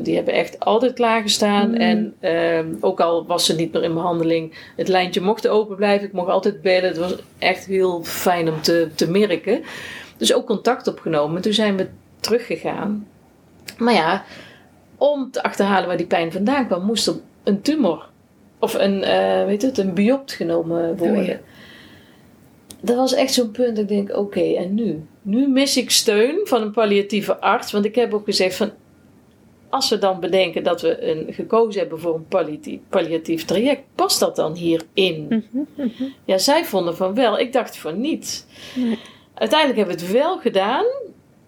die 0.02 0.16
hebben 0.16 0.34
echt 0.34 0.60
altijd 0.60 0.94
klaargestaan. 0.94 1.70
Mm. 1.70 1.76
En 1.76 2.14
ehm, 2.20 2.68
ook 2.80 3.00
al 3.00 3.26
was 3.26 3.46
ze 3.46 3.56
niet 3.56 3.74
meer 3.74 3.84
in 3.84 3.94
behandeling, 3.94 4.72
het 4.76 4.88
lijntje 4.88 5.22
mocht 5.22 5.48
open 5.48 5.76
blijven. 5.76 6.08
Ik 6.08 6.14
mocht 6.14 6.30
altijd 6.30 6.62
bellen. 6.62 6.90
Het 6.90 6.98
was 6.98 7.16
echt 7.38 7.66
heel 7.66 8.04
fijn 8.04 8.50
om 8.50 8.62
te, 8.62 8.90
te 8.96 9.10
merken. 9.10 9.64
Dus 10.18 10.34
ook 10.34 10.46
contact 10.46 10.88
opgenomen. 10.88 11.42
Toen 11.42 11.54
zijn 11.54 11.78
we 11.78 11.88
teruggegaan. 12.20 13.08
Maar 13.78 13.94
ja, 13.94 14.24
om 14.98 15.32
te 15.32 15.44
achterhalen 15.44 15.88
waar 15.88 15.98
die 15.98 16.06
pijn 16.06 16.32
vandaan 16.32 16.68
kwam, 16.68 16.86
moest 16.86 17.08
er 17.08 17.16
een 17.44 17.62
tumor 17.62 18.10
of 18.60 18.74
een, 18.74 19.04
eh 19.04 19.46
weet 19.46 19.62
het, 19.62 19.78
een 19.78 19.94
biopt 19.94 20.32
genomen 20.32 20.98
worden. 20.98 21.18
Oh 21.18 21.26
ja. 21.26 21.38
Dat 22.86 22.96
was 22.96 23.14
echt 23.14 23.34
zo'n 23.34 23.52
punt. 23.52 23.76
dat 23.76 23.78
Ik 23.78 23.88
denk, 23.88 24.18
oké, 24.18 24.54
en 24.54 24.74
nu? 24.74 25.06
Nu 25.22 25.48
mis 25.48 25.78
ik 25.78 25.90
steun 25.92 26.40
van 26.44 26.62
een 26.62 26.72
palliatieve 26.72 27.40
arts. 27.40 27.72
Want 27.72 27.86
ik 27.86 27.96
heb 27.96 28.14
ook 28.14 28.26
gezegd 28.26 28.56
van, 28.56 28.72
als 29.70 29.90
we 29.90 29.98
dan 29.98 30.20
bedenken 30.20 30.64
dat 30.64 30.82
we 30.82 31.02
een, 31.02 31.34
gekozen 31.34 31.82
hebben 31.82 32.00
voor 32.00 32.16
een 32.16 32.28
palliatief, 32.28 32.80
palliatief 32.90 33.46
traject, 33.46 33.82
past 33.96 34.20
dat 34.20 34.36
dan 34.36 34.56
hierin? 34.56 35.28
Mhm, 35.30 35.88
Ja, 36.26 36.38
zij 36.38 36.66
vonden 36.66 36.96
van 36.96 37.14
wel. 37.14 37.40
Ik 37.40 37.54
dacht 37.54 37.78
van 37.78 38.02
niet. 38.02 38.48
Nee. 38.76 39.00
Uiteindelijk 39.34 39.80
hebben 39.80 39.98
we 39.98 40.04
het 40.04 40.14
wel 40.14 40.38
gedaan, 40.40 40.86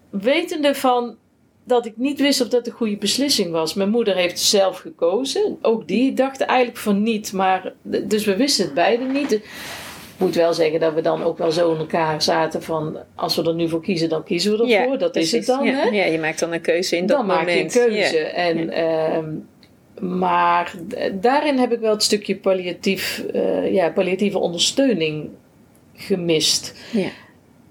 wetende 0.10 0.76
van 0.76 1.16
dat 1.64 1.86
ik 1.86 1.98
niet 1.98 2.20
wist 2.20 2.42
of 2.42 2.48
dat 2.48 2.66
de 2.66 2.72
goede 2.72 2.98
beslissing 2.98 3.52
was. 3.52 3.74
Mijn 3.74 3.90
moeder 3.90 4.16
heeft 4.16 4.40
zelf 4.40 4.78
gekozen. 4.78 5.58
Ook 5.62 5.88
die 5.88 6.14
dacht 6.14 6.42
eigenlijk 6.42 6.80
van 6.80 7.04
niet. 7.04 7.34
Maar, 7.34 7.74
dus 7.82 8.26
we 8.26 8.36
wisten 8.36 8.66
het 8.66 8.74
beide 8.74 9.04
niet. 9.04 9.42
Ik 10.16 10.22
moet 10.22 10.36
wel 10.36 10.54
zeggen 10.54 10.80
dat 10.80 10.94
we 10.94 11.02
dan 11.02 11.24
ook 11.24 11.38
wel 11.38 11.52
zo 11.52 11.72
in 11.72 11.78
elkaar 11.78 12.22
zaten 12.22 12.64
van... 12.64 12.98
als 13.16 13.36
we 13.36 13.44
er 13.44 13.54
nu 13.54 13.70
voor 13.70 13.82
kiezen, 13.82 14.10
dan 14.10 14.24
kiezen 14.24 14.58
we 14.58 14.74
ervoor. 14.74 14.98
dat 14.98 15.16
is 15.16 15.32
het 15.32 15.46
dan, 15.46 15.64
ja. 15.64 15.72
hè? 15.74 15.90
Ja, 15.90 16.06
je 16.06 16.20
maakt 16.20 16.40
dan 16.40 16.54
een 16.54 16.62
keuze 16.62 16.98
in 16.98 17.06
dat 17.06 17.18
dan 17.18 17.26
moment. 17.26 17.46
maak 17.48 17.56
je 17.56 17.62
een 17.62 17.90
keuze. 17.90 18.18
Ja. 18.18 18.26
En, 18.26 18.70
ehm, 18.70 19.30
maar 20.00 20.74
daarin 21.14 21.58
heb 21.58 21.72
ik 21.72 21.80
wel 21.80 21.92
het 21.92 22.04
stukje 22.04 22.36
palliatief, 22.36 23.26
eh, 23.34 23.74
ja, 23.74 23.90
palliatieve 23.90 24.38
ondersteuning 24.38 25.30
gemist. 25.96 26.74
Ja. 26.92 27.10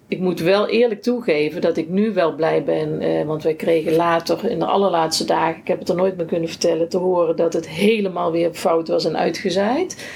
Ik 0.09 0.19
moet 0.19 0.41
wel 0.41 0.69
eerlijk 0.69 1.03
toegeven 1.03 1.61
dat 1.61 1.77
ik 1.77 1.89
nu 1.89 2.13
wel 2.13 2.35
blij 2.35 2.65
ben. 2.65 3.01
eh, 3.01 3.25
want 3.27 3.43
wij 3.43 3.55
kregen 3.55 3.97
later, 3.97 4.51
in 4.51 4.59
de 4.59 4.65
allerlaatste 4.65 5.25
dagen, 5.25 5.61
ik 5.61 5.69
heb 5.69 5.79
het 5.79 5.89
er 5.89 5.97
nooit 5.97 6.17
meer 6.17 6.27
kunnen 6.27 6.49
vertellen, 6.49 6.89
te 6.89 6.99
horen 6.99 7.37
dat 7.37 7.53
het 7.53 7.69
helemaal 7.69 8.33
weer 8.33 8.53
fout 8.53 8.89
was 8.89 9.05
en 9.05 9.17
uitgezaaid. 9.17 10.07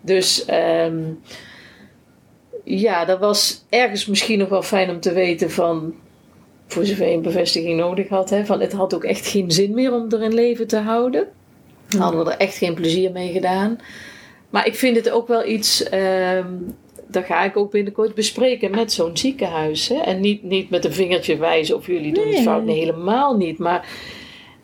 Dus 0.00 0.44
ehm, 0.44 1.02
ja, 2.78 3.04
dat 3.04 3.18
was 3.18 3.64
ergens 3.68 4.06
misschien 4.06 4.38
nog 4.38 4.48
wel 4.48 4.62
fijn 4.62 4.90
om 4.90 5.00
te 5.00 5.12
weten 5.12 5.50
van 5.50 5.94
voor 6.66 6.84
zover 6.84 7.06
je 7.06 7.14
een 7.14 7.22
bevestiging 7.22 7.76
nodig 7.78 8.08
had. 8.08 8.30
Hè, 8.30 8.46
van 8.46 8.60
het 8.60 8.72
had 8.72 8.94
ook 8.94 9.04
echt 9.04 9.26
geen 9.26 9.50
zin 9.50 9.74
meer 9.74 9.92
om 9.92 10.12
er 10.12 10.22
in 10.22 10.34
leven 10.34 10.66
te 10.66 10.78
houden. 10.78 11.28
Hadden 11.98 12.24
we 12.24 12.30
er 12.30 12.38
echt 12.38 12.56
geen 12.56 12.74
plezier 12.74 13.12
mee 13.12 13.32
gedaan. 13.32 13.78
Maar 14.50 14.66
ik 14.66 14.74
vind 14.74 14.96
het 14.96 15.10
ook 15.10 15.28
wel 15.28 15.46
iets. 15.46 15.82
ehm 15.82 16.46
dat 17.10 17.24
ga 17.24 17.44
ik 17.44 17.56
ook 17.56 17.70
binnenkort 17.70 18.14
bespreken 18.14 18.70
met 18.70 18.92
zo'n 18.92 19.16
ziekenhuis. 19.16 19.88
Hè? 19.88 19.94
En 19.94 20.20
niet, 20.20 20.42
niet 20.42 20.70
met 20.70 20.84
een 20.84 20.92
vingertje 20.92 21.36
wijzen 21.36 21.76
of 21.76 21.86
jullie 21.86 22.12
doen 22.12 22.28
het 22.28 22.42
fout. 22.42 22.64
Nee, 22.64 22.78
helemaal 22.78 23.36
niet. 23.36 23.58
Maar 23.58 23.88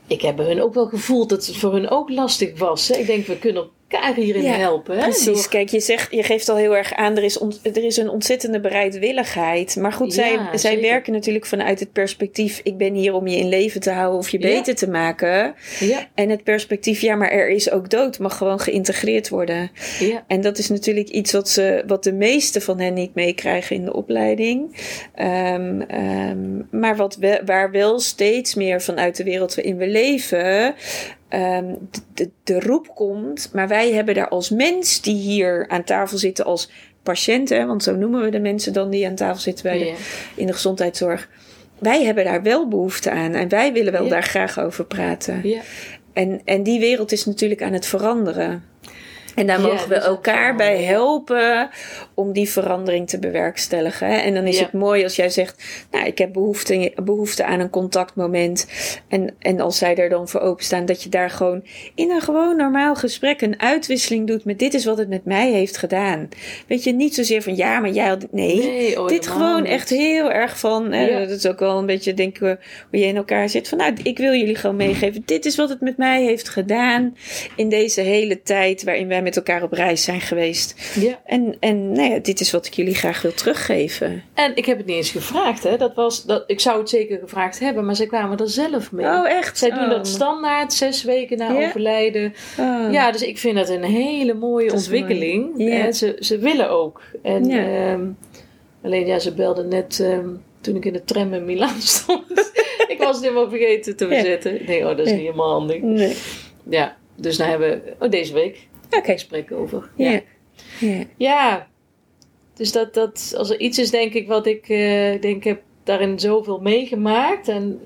ik 0.06 0.22
heb 0.22 0.38
hun 0.38 0.62
ook 0.62 0.74
wel 0.74 0.86
gevoeld 0.86 1.28
dat 1.28 1.46
het 1.46 1.56
voor 1.56 1.72
hun 1.72 1.90
ook 1.90 2.10
lastig 2.10 2.58
was. 2.58 2.88
Hè? 2.88 2.94
Ik 2.96 3.06
denk, 3.06 3.26
we 3.26 3.38
kunnen 3.38 3.68
elkaar 3.88 4.14
hierin 4.14 4.42
Ja, 4.42 4.52
helpen. 4.52 4.96
Hè? 4.96 5.02
Precies, 5.02 5.24
Door- 5.24 5.48
kijk, 5.48 5.68
je, 5.68 5.80
zegt, 5.80 6.12
je 6.12 6.22
geeft 6.22 6.48
al 6.48 6.56
heel 6.56 6.76
erg 6.76 6.94
aan, 6.94 7.16
er 7.16 7.22
is, 7.22 7.38
ont- 7.38 7.60
er 7.62 7.84
is 7.84 7.96
een 7.96 8.08
ontzettende 8.08 8.60
bereidwilligheid. 8.60 9.76
Maar 9.76 9.92
goed, 9.92 10.14
zij, 10.14 10.32
Ja, 10.32 10.56
zij 10.56 10.80
werken 10.80 11.12
natuurlijk 11.12 11.46
vanuit 11.46 11.80
het 11.80 11.92
perspectief, 11.92 12.60
ik 12.62 12.76
ben 12.76 12.94
hier 12.94 13.14
om 13.14 13.26
je 13.26 13.36
in 13.36 13.48
leven 13.48 13.80
te 13.80 13.90
houden 13.90 14.18
of 14.18 14.28
je 14.28 14.38
Ja. 14.40 14.46
beter 14.46 14.74
te 14.74 14.90
maken. 14.90 15.54
Ja, 15.80 16.08
En 16.14 16.28
het 16.28 16.42
perspectief, 16.44 17.00
ja, 17.00 17.14
maar 17.14 17.30
er 17.30 17.48
is 17.48 17.70
ook 17.70 17.90
dood, 17.90 18.18
mag 18.18 18.36
gewoon 18.36 18.60
geïntegreerd 18.60 19.28
worden. 19.28 19.70
ja, 19.98 20.24
En 20.26 20.40
dat 20.40 20.58
is 20.58 20.68
natuurlijk 20.68 21.08
iets 21.08 21.32
wat, 21.32 21.48
ze, 21.48 21.82
wat 21.86 22.04
de 22.04 22.12
meeste 22.12 22.60
van 22.60 22.80
hen 22.80 22.94
niet 22.94 23.14
meekrijgen 23.14 23.76
in 23.76 23.84
de 23.84 23.92
opleiding. 23.94 24.76
Ehm, 25.14 25.80
ehm, 25.80 26.38
maar 26.70 26.96
wat 26.96 27.16
we, 27.16 27.40
waar 27.44 27.70
wel 27.70 28.00
steeds 28.00 28.54
meer 28.54 28.82
vanuit 28.82 29.16
de 29.16 29.24
wereld 29.24 29.54
waarin 29.54 29.76
we 29.76 29.86
leven. 29.86 30.74
Ehm, 31.40 31.74
de, 31.90 32.00
de, 32.14 32.30
de 32.44 32.60
roep 32.60 32.94
komt. 32.94 33.50
Maar 33.52 33.68
wij 33.68 33.92
hebben 33.92 34.14
daar 34.14 34.28
als 34.28 34.50
mens 34.50 35.00
die 35.00 35.14
hier 35.16 35.68
aan 35.68 35.84
tafel 35.84 36.18
zitten 36.18 36.44
als 36.44 36.70
patiënten. 37.02 37.66
Want 37.66 37.82
zo 37.82 37.96
noemen 37.96 38.22
we 38.22 38.30
de 38.30 38.40
mensen 38.40 38.72
dan 38.72 38.90
die 38.90 39.06
aan 39.06 39.14
tafel 39.14 39.40
zitten 39.40 39.64
bij 39.64 39.78
de, 39.78 39.94
in 40.34 40.46
de 40.46 40.52
gezondheidszorg. 40.52 41.28
Wij 41.78 42.04
hebben 42.04 42.24
daar 42.24 42.42
wel 42.42 42.68
behoefte 42.68 43.10
aan. 43.10 43.34
En 43.34 43.48
wij 43.48 43.72
willen 43.72 43.92
wel 43.92 44.08
daar 44.08 44.22
graag 44.22 44.60
over 44.60 44.84
praten. 44.84 45.40
ja. 45.48 45.60
En, 46.12 46.40
en 46.44 46.62
die 46.62 46.80
wereld 46.80 47.12
is 47.12 47.24
natuurlijk 47.24 47.62
aan 47.62 47.72
het 47.72 47.86
veranderen. 47.86 48.64
En 49.36 49.46
daar 49.46 49.60
mogen 49.60 49.88
we 49.88 49.94
elkaar 49.94 50.56
bij 50.56 50.82
helpen 50.82 51.68
om 52.14 52.32
die 52.32 52.48
verandering 52.48 53.08
te 53.08 53.18
bewerkstelligen. 53.18 54.22
En 54.22 54.34
dan 54.34 54.46
is 54.46 54.60
het 54.60 54.72
mooi 54.72 55.02
als 55.04 55.16
jij 55.16 55.30
zegt, 55.30 55.64
nou, 55.90 56.06
ik 56.06 56.18
heb 56.18 56.32
behoefte, 56.32 56.92
behoefte 57.02 57.44
aan 57.44 57.60
een 57.60 57.70
contactmoment. 57.70 58.66
En, 59.08 59.34
en 59.38 59.60
als 59.60 59.78
zij 59.78 59.96
er 59.96 60.08
dan 60.08 60.28
voor 60.28 60.40
openstaan, 60.40 60.86
dat 60.86 61.02
je 61.02 61.08
daar 61.08 61.30
gewoon 61.30 61.64
in 61.94 62.10
een 62.10 62.20
gewoon 62.20 62.56
normaal 62.56 62.94
gesprek 62.94 63.40
een 63.40 63.60
uitwisseling 63.60 64.26
doet 64.26 64.44
met 64.44 64.58
dit 64.58 64.74
is 64.74 64.84
wat 64.84 64.98
het 64.98 65.08
met 65.08 65.24
mij 65.24 65.50
heeft 65.52 65.76
gedaan. 65.76 66.28
Weet 66.66 66.84
je, 66.84 66.92
niet 66.92 67.14
zozeer 67.14 67.42
van 67.42 67.56
ja, 67.56 67.80
maar 67.80 67.90
jij 67.90 68.06
had... 68.08 68.26
Nee, 68.30 68.56
Nee, 68.56 69.00
oh, 69.00 69.08
dit 69.08 69.26
gewoon 69.26 69.62
niet. 69.62 69.72
echt 69.72 69.88
heel 69.88 70.32
erg 70.32 70.58
van, 70.58 70.92
hè, 70.92 71.06
Ja. 71.06 71.18
dat 71.18 71.30
is 71.30 71.46
ook 71.46 71.58
wel 71.58 71.78
een 71.78 71.86
beetje 71.86 72.14
denk 72.14 72.38
ik 72.38 72.58
hoe 72.90 73.00
je 73.00 73.06
in 73.06 73.16
elkaar 73.16 73.48
zit. 73.48 73.68
Van 73.68 73.78
nou, 73.78 73.92
ik 74.02 74.18
wil 74.18 74.32
jullie 74.34 74.54
gewoon 74.54 74.76
meegeven, 74.76 75.22
dit 75.24 75.44
is 75.46 75.56
wat 75.56 75.68
het 75.68 75.80
met 75.80 75.96
mij 75.96 76.22
heeft 76.22 76.48
gedaan 76.48 77.16
in 77.56 77.68
deze 77.68 78.00
hele 78.00 78.42
tijd 78.42 78.84
waarin 78.84 79.08
wij 79.08 79.22
met 79.26 79.36
elkaar 79.36 79.62
op 79.62 79.72
reis 79.72 80.02
zijn 80.04 80.20
geweest. 80.20 80.94
ja. 81.00 81.20
En, 81.24 81.56
en 81.60 81.92
nou 81.92 82.10
ja, 82.10 82.18
dit 82.18 82.40
is 82.40 82.50
wat 82.50 82.66
ik 82.66 82.74
jullie 82.74 82.94
graag 82.94 83.22
wil 83.22 83.32
teruggeven. 83.34 84.22
En 84.34 84.56
ik 84.56 84.64
heb 84.66 84.76
het 84.76 84.86
niet 84.86 84.96
eens 84.96 85.10
gevraagd. 85.10 85.62
Hè? 85.62 85.76
Dat 85.76 85.94
was, 85.94 86.24
dat, 86.24 86.44
ik 86.46 86.60
zou 86.60 86.78
het 86.78 86.88
zeker 86.88 87.18
gevraagd 87.18 87.58
hebben, 87.58 87.84
maar 87.84 87.96
zij 87.96 88.06
kwamen 88.06 88.38
er 88.38 88.48
zelf 88.50 88.92
mee. 88.92 89.06
Oh, 89.06 89.28
echt? 89.30 89.58
Zij 89.58 89.70
doen 89.70 89.84
Oh. 89.84 89.90
dat 89.90 90.06
standaard, 90.08 90.72
zes 90.72 91.02
weken 91.04 91.38
na 91.38 91.52
Ja? 91.52 91.66
overlijden. 91.66 92.34
Oh. 92.58 92.92
Ja, 92.92 93.12
dus 93.12 93.22
ik 93.22 93.38
vind 93.38 93.56
dat 93.56 93.68
een 93.68 93.82
hele 93.84 94.34
mooie 94.34 94.66
Dat 94.68 94.76
ontwikkeling. 94.76 95.56
mooi. 95.56 95.70
Ja. 95.70 95.84
En 95.84 95.94
ze, 95.94 96.16
ze 96.20 96.38
willen 96.38 96.70
ook. 96.70 97.00
En, 97.22 97.44
Ja. 97.44 97.90
ehm, 97.92 98.06
alleen 98.82 99.06
ja, 99.06 99.18
ze 99.18 99.34
belden 99.34 99.68
net 99.68 100.00
ehm, 100.00 100.28
toen 100.60 100.76
ik 100.76 100.84
in 100.84 100.92
de 100.92 101.04
tram 101.04 101.34
in 101.34 101.44
Milaan 101.44 101.80
stond. 101.96 102.52
ik 102.88 102.96
was 102.98 103.14
het 103.16 103.24
helemaal 103.24 103.48
vergeten 103.50 103.96
te 103.96 104.04
Ja. 104.06 104.10
verzetten. 104.14 104.60
Ik 104.60 104.66
denk, 104.66 104.82
oh, 104.82 104.88
dat 104.88 104.98
is 104.98 105.06
Ja. 105.10 105.12
niet 105.16 105.24
helemaal 105.24 105.50
handig. 105.52 105.80
Nee. 105.80 106.16
Ja, 106.70 106.96
dus 107.16 107.36
daar 107.36 107.48
hebben 107.48 107.68
we 107.98 108.04
oh, 108.04 108.10
deze 108.10 108.32
week 108.32 108.68
Oké. 108.90 109.12
gesprek 109.12 109.52
over. 109.52 109.90
Ja. 109.96 110.20
Ja. 110.80 111.02
Ja, 111.16 111.66
dus 112.54 112.72
dat, 112.72 112.94
dat 112.94 113.34
als 113.36 113.50
er 113.50 113.60
iets 113.60 113.78
is, 113.78 113.90
denk 113.90 114.12
ik, 114.12 114.28
wat 114.28 114.46
ik 114.46 114.68
eh, 114.68 115.20
denk, 115.20 115.24
ik 115.36 115.44
heb 115.44 115.62
daarin 115.84 116.18
zoveel 116.18 116.58
meegemaakt. 116.60 117.48
En 117.48 117.80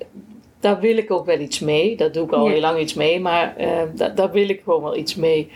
daar 0.60 0.80
wil 0.80 0.96
ik 0.96 1.10
ook 1.10 1.26
wel 1.26 1.38
iets 1.38 1.60
mee. 1.60 1.96
Dat 1.96 2.14
doe 2.14 2.24
ik 2.24 2.32
al 2.32 2.46
Ja. 2.46 2.52
heel 2.52 2.60
lang 2.60 2.78
iets 2.80 2.94
mee, 2.94 3.20
maar 3.20 3.54
da- 3.94 4.08
daar 4.08 4.30
wil 4.30 4.48
ik 4.48 4.60
gewoon 4.64 4.82
wel 4.82 4.96
iets 4.96 5.14
mee. 5.14 5.48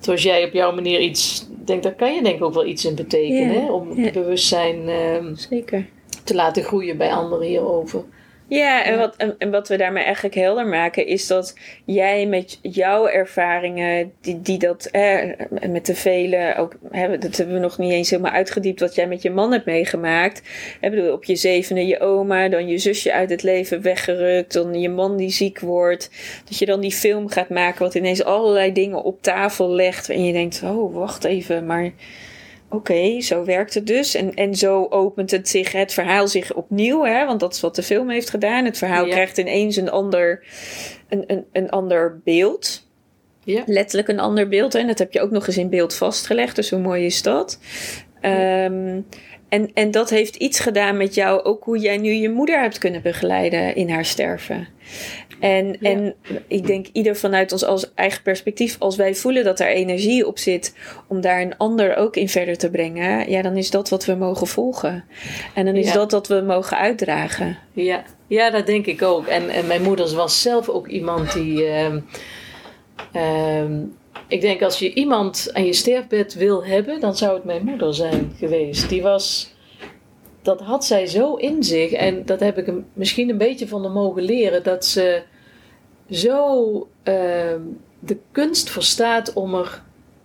Zoals 0.00 0.22
jij 0.22 0.44
op 0.44 0.52
jouw 0.52 0.74
manier 0.74 1.00
iets 1.00 1.46
denkt, 1.64 1.82
daar 1.82 1.94
kan 1.94 2.14
je 2.14 2.22
denk 2.22 2.36
ik 2.36 2.44
ook 2.44 2.54
wel 2.54 2.66
iets 2.66 2.84
in 2.84 2.94
betekenen. 2.94 3.52
Ja, 3.54 3.60
Hè? 3.60 3.72
Om 3.72 3.90
het 3.98 4.12
bewustzijn 4.12 4.88
ehm, 4.88 5.34
Zeker. 5.34 5.86
te 6.24 6.34
laten 6.34 6.62
groeien 6.62 6.96
bij 6.96 7.12
anderen 7.12 7.46
hierover. 7.46 8.04
Ja, 8.48 8.84
en. 8.84 8.98
Wat, 8.98 9.16
en, 9.16 9.34
en 9.38 9.50
wat 9.50 9.68
we 9.68 9.76
daarmee 9.76 10.04
eigenlijk 10.04 10.34
helder 10.34 10.66
maken 10.66 11.06
is 11.06 11.26
dat 11.26 11.54
jij 11.84 12.26
met 12.26 12.58
jouw 12.62 13.06
ervaringen, 13.06 14.12
die, 14.20 14.40
die 14.42 14.58
dat 14.58 14.86
eh, 14.86 15.30
met 15.68 15.86
de 15.86 15.94
vele, 15.94 16.54
ook, 16.58 16.76
hè, 16.90 17.18
dat 17.18 17.36
hebben 17.36 17.54
we 17.54 17.60
nog 17.60 17.78
niet 17.78 17.92
eens 17.92 18.10
helemaal 18.10 18.32
uitgediept, 18.32 18.80
wat 18.80 18.94
jij 18.94 19.06
met 19.06 19.22
je 19.22 19.30
man 19.30 19.52
hebt 19.52 19.64
meegemaakt. 19.64 20.42
Hè, 20.80 20.90
bedoel, 20.90 21.12
op 21.12 21.24
je 21.24 21.36
zevende 21.36 21.86
je 21.86 22.00
oma, 22.00 22.48
dan 22.48 22.68
je 22.68 22.78
zusje 22.78 23.12
uit 23.12 23.30
het 23.30 23.42
leven 23.42 23.82
weggerukt, 23.82 24.52
dan 24.52 24.80
je 24.80 24.88
man 24.88 25.16
die 25.16 25.30
ziek 25.30 25.60
wordt. 25.60 26.10
Dat 26.48 26.58
je 26.58 26.66
dan 26.66 26.80
die 26.80 26.92
film 26.92 27.28
gaat 27.28 27.48
maken 27.48 27.82
wat 27.82 27.94
ineens 27.94 28.24
allerlei 28.24 28.72
dingen 28.72 29.02
op 29.02 29.22
tafel 29.22 29.70
legt 29.70 30.08
en 30.08 30.24
je 30.24 30.32
denkt, 30.32 30.62
oh 30.64 30.94
wacht 30.94 31.24
even, 31.24 31.66
maar 31.66 31.92
oké, 32.70 33.20
zo 33.20 33.44
werkt 33.44 33.74
het 33.74 33.86
dus. 33.86 34.14
En, 34.14 34.34
en 34.34 34.54
zo 34.54 34.86
opent 34.90 35.30
het, 35.30 35.48
zich, 35.48 35.72
het 35.72 35.92
verhaal 35.92 36.28
zich 36.28 36.54
opnieuw, 36.54 37.04
hè, 37.04 37.26
want 37.26 37.40
dat 37.40 37.54
is 37.54 37.60
wat 37.60 37.74
de 37.74 37.82
film 37.82 38.10
heeft 38.10 38.30
gedaan. 38.30 38.64
Het 38.64 38.78
verhaal 38.78 39.04
Ja. 39.06 39.10
krijgt 39.12 39.38
ineens 39.38 39.76
een 39.76 39.90
ander, 39.90 40.44
een, 41.08 41.24
een, 41.26 41.44
een 41.52 41.70
ander 41.70 42.20
beeld. 42.24 42.86
Ja. 43.44 43.62
Letterlijk 43.66 44.08
een 44.08 44.20
ander 44.20 44.48
beeld. 44.48 44.72
hè, 44.72 44.78
En 44.78 44.86
dat 44.86 44.98
heb 44.98 45.12
je 45.12 45.20
ook 45.20 45.30
nog 45.30 45.46
eens 45.46 45.56
in 45.58 45.68
beeld 45.70 45.94
vastgelegd, 45.94 46.56
dus 46.56 46.70
hoe 46.70 46.80
mooi 46.80 47.04
is 47.04 47.22
dat? 47.22 47.58
Ehm, 48.20 49.00
en, 49.48 49.70
en 49.74 49.90
dat 49.90 50.10
heeft 50.10 50.36
iets 50.36 50.60
gedaan 50.60 50.96
met 50.96 51.14
jou, 51.14 51.42
ook 51.44 51.64
hoe 51.64 51.78
jij 51.78 51.96
nu 51.96 52.10
je 52.12 52.30
moeder 52.30 52.60
hebt 52.60 52.78
kunnen 52.78 53.02
begeleiden 53.02 53.74
in 53.74 53.90
haar 53.90 54.04
sterven. 54.04 54.68
En, 55.40 55.66
Ja. 55.80 55.90
en 55.90 56.14
ik 56.46 56.66
denk 56.66 56.86
ieder 56.92 57.16
vanuit 57.16 57.52
ons 57.52 57.64
als 57.64 57.94
eigen 57.94 58.22
perspectief, 58.22 58.76
als 58.78 58.96
wij 58.96 59.14
voelen 59.14 59.44
dat 59.44 59.60
er 59.60 59.66
energie 59.66 60.26
op 60.26 60.38
zit 60.38 60.74
om 61.06 61.20
daar 61.20 61.40
een 61.40 61.56
ander 61.56 61.96
ook 61.96 62.16
in 62.16 62.28
verder 62.28 62.58
te 62.58 62.70
brengen, 62.70 63.30
ja, 63.30 63.42
dan 63.42 63.56
is 63.56 63.70
dat 63.70 63.88
wat 63.88 64.04
we 64.04 64.14
mogen 64.14 64.46
volgen. 64.46 65.04
En 65.54 65.64
dan 65.64 65.74
is 65.76 65.86
Ja. 65.86 65.92
dat 65.92 66.12
wat 66.12 66.26
we 66.28 66.40
mogen 66.40 66.76
uitdragen. 66.78 67.58
Ja, 67.72 68.02
ja 68.26 68.50
dat 68.50 68.66
denk 68.66 68.86
ik 68.86 69.02
ook. 69.02 69.26
En, 69.26 69.48
en 69.48 69.66
mijn 69.66 69.82
moeder 69.82 70.14
was 70.14 70.42
zelf 70.42 70.68
ook 70.68 70.88
iemand 70.88 71.32
die. 71.32 71.64
ehm, 71.64 72.00
ehm, 73.12 73.80
ik 74.28 74.40
denk 74.40 74.62
als 74.62 74.78
je 74.78 74.94
iemand 74.94 75.50
aan 75.52 75.64
je 75.64 75.72
sterfbed 75.72 76.34
wil 76.34 76.64
hebben, 76.64 77.00
dan 77.00 77.16
zou 77.16 77.34
het 77.34 77.44
mijn 77.44 77.64
moeder 77.64 77.94
zijn 77.94 78.32
geweest. 78.38 78.88
Die 78.88 79.02
was. 79.02 79.56
Dat 80.42 80.60
had 80.60 80.84
zij 80.84 81.06
zo 81.06 81.34
in 81.34 81.62
zich. 81.62 81.92
En 81.92 82.24
dat 82.24 82.40
heb 82.40 82.58
ik 82.58 82.66
hem 82.66 82.86
misschien 82.92 83.30
een 83.30 83.38
beetje 83.38 83.68
van 83.68 83.82
haar 83.82 83.92
mogen 83.92 84.22
leren. 84.22 84.62
Dat 84.62 84.84
ze 84.84 85.22
zo 86.10 86.88
ehm, 87.02 87.60
de 87.98 88.16
kunst 88.32 88.70
verstaat 88.70 89.32
om 89.32 89.54
er 89.54 89.82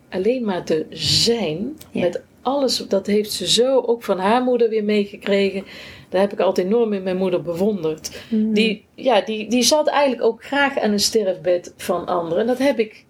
alleen 0.10 0.44
maar 0.46 0.64
te 0.64 0.86
zijn. 0.90 1.78
Ja. 1.92 2.02
Met 2.02 2.22
alles. 2.42 2.78
Dat 2.88 3.08
heeft 3.08 3.32
ze 3.32 3.48
zo 3.48 3.80
ook 3.82 4.04
van 4.04 4.20
haar 4.20 4.44
moeder 4.44 4.70
weer 4.70 4.84
meegekregen. 4.84 5.64
Daar 6.10 6.22
heb 6.22 6.32
ik 6.34 6.40
altijd 6.40 6.68
enorm 6.68 6.94
in 6.94 7.04
mijn 7.04 7.18
moeder 7.18 7.42
bewonderd. 7.42 8.22
Die, 8.30 8.86
ja, 8.96 9.22
die, 9.22 9.50
die 9.50 9.64
zat 9.64 9.88
eigenlijk 9.88 10.24
ook 10.24 10.44
graag 10.44 10.80
aan 10.80 10.92
een 10.92 11.00
sterfbed 11.00 11.74
van 11.78 12.06
anderen. 12.06 12.40
En 12.40 12.48
dat 12.48 12.58
heb 12.58 12.80
ik 12.80 13.06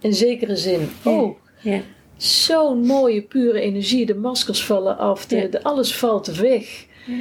in 0.00 0.14
zekere 0.14 0.56
zin 0.56 0.88
Ja. 1.04 1.10
ook. 1.10 1.38
Ja. 1.60 1.80
Zo'n 2.22 2.86
mooie, 2.86 3.22
pure 3.22 3.60
energie. 3.60 4.06
De 4.06 4.14
maskers 4.14 4.64
vallen 4.64 4.98
af. 4.98 5.26
De, 5.26 5.36
Ja. 5.36 5.46
de, 5.46 5.62
alles 5.62 5.96
valt 5.96 6.26
weg. 6.26 6.86
Ja. 7.06 7.14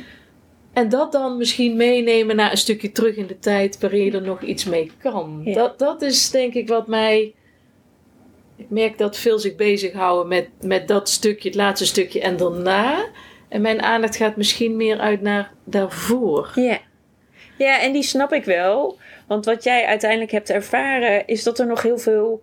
En 0.73 0.89
dat 0.89 1.11
dan 1.11 1.37
misschien 1.37 1.75
meenemen 1.75 2.35
naar 2.35 2.51
een 2.51 2.57
stukje 2.57 2.91
terug 2.91 3.15
in 3.15 3.27
de 3.27 3.39
tijd 3.39 3.79
waarin 3.79 4.03
je 4.03 4.11
er 4.11 4.21
nog 4.21 4.41
iets 4.41 4.65
mee 4.65 4.91
kan. 4.99 5.41
Ja. 5.45 5.53
Dat, 5.53 5.79
dat 5.79 6.01
is 6.01 6.29
denk 6.29 6.53
ik 6.53 6.67
wat 6.67 6.87
mij. 6.87 7.33
Ik 8.55 8.69
merk 8.69 8.97
dat 8.97 9.17
veel 9.17 9.39
zich 9.39 9.55
bezighouden 9.55 10.27
met, 10.27 10.47
met 10.61 10.87
dat 10.87 11.09
stukje, 11.09 11.47
het 11.47 11.57
laatste 11.57 11.85
stukje 11.85 12.21
en 12.21 12.37
daarna. 12.37 13.05
En 13.49 13.61
mijn 13.61 13.81
aandacht 13.81 14.15
gaat 14.15 14.35
misschien 14.35 14.75
meer 14.75 14.99
uit 14.99 15.21
naar 15.21 15.51
daarvoor. 15.63 16.51
Ja. 16.55 16.79
ja, 17.57 17.81
en 17.81 17.91
die 17.91 18.03
snap 18.03 18.33
ik 18.33 18.43
wel. 18.45 18.97
Want 19.27 19.45
wat 19.45 19.63
jij 19.63 19.85
uiteindelijk 19.85 20.31
hebt 20.31 20.49
ervaren, 20.49 21.27
is 21.27 21.43
dat 21.43 21.59
er 21.59 21.67
nog 21.67 21.81
heel 21.81 21.97
veel. 21.97 22.41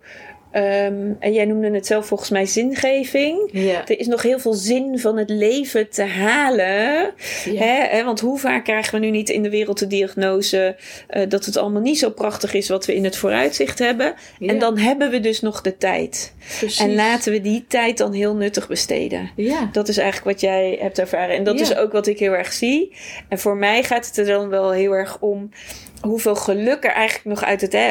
Ehm, 0.51 1.13
en 1.19 1.33
jij 1.33 1.45
noemde 1.45 1.71
het 1.71 1.87
zelf 1.87 2.07
volgens 2.07 2.31
mij 2.31 2.47
zingeving. 2.47 3.49
Ja. 3.53 3.89
Er 3.89 3.99
is 3.99 4.07
nog 4.07 4.23
heel 4.23 4.39
veel 4.39 4.53
zin 4.53 4.99
van 4.99 5.17
het 5.17 5.31
leven 5.31 5.89
te 5.91 6.03
halen. 6.03 7.15
Ja. 7.45 7.63
Hè? 7.65 7.97
hè, 7.97 8.05
Want 8.05 8.21
hoe 8.21 8.39
vaak 8.39 8.65
krijgen 8.65 9.01
we 9.01 9.07
nu 9.07 9.11
niet 9.11 9.29
in 9.29 9.43
de 9.43 9.51
wereld 9.51 9.79
de 9.79 9.87
diagnose 9.87 10.77
eh, 11.07 11.29
dat 11.29 11.45
het 11.45 11.57
allemaal 11.57 11.83
niet 11.83 11.99
zo 11.99 12.11
prachtig 12.11 12.55
is 12.55 12.69
wat 12.69 12.87
we 12.87 12.95
in 12.95 13.05
het 13.05 13.17
vooruitzicht 13.17 13.79
hebben. 13.79 14.15
Ja. 14.39 14.49
En 14.49 14.59
dan 14.59 14.79
hebben 14.79 15.11
we 15.11 15.21
dus 15.21 15.41
nog 15.41 15.61
de 15.61 15.77
tijd. 15.77 16.33
Precies. 16.59 16.79
En 16.79 16.95
laten 16.95 17.33
we 17.33 17.41
die 17.41 17.65
tijd 17.69 17.99
dan 17.99 18.13
heel 18.13 18.35
nuttig 18.35 18.69
besteden. 18.69 19.31
Ja. 19.37 19.69
Dat 19.73 19.89
is 19.89 19.97
eigenlijk 19.97 20.31
wat 20.31 20.41
jij 20.41 20.79
hebt 20.81 20.99
ervaren. 20.99 21.37
En 21.37 21.45
dat 21.45 21.61
is 21.61 21.77
ook 21.77 21.93
wat 21.93 22.07
ik 22.07 22.19
heel 22.19 22.33
erg 22.33 22.53
zie. 22.53 22.97
En 23.29 23.39
voor 23.39 23.57
mij 23.57 23.83
gaat 23.83 24.07
het 24.07 24.17
er 24.17 24.27
dan 24.27 24.49
wel 24.49 24.71
heel 24.71 24.93
erg 24.93 25.19
om 25.21 25.51
hoeveel 26.03 26.37
geluk 26.37 26.85
er 26.85 26.91
eigenlijk 26.91 27.25
nog 27.25 27.45
uit 27.49 27.61
het... 27.61 27.73
Hè, 27.73 27.91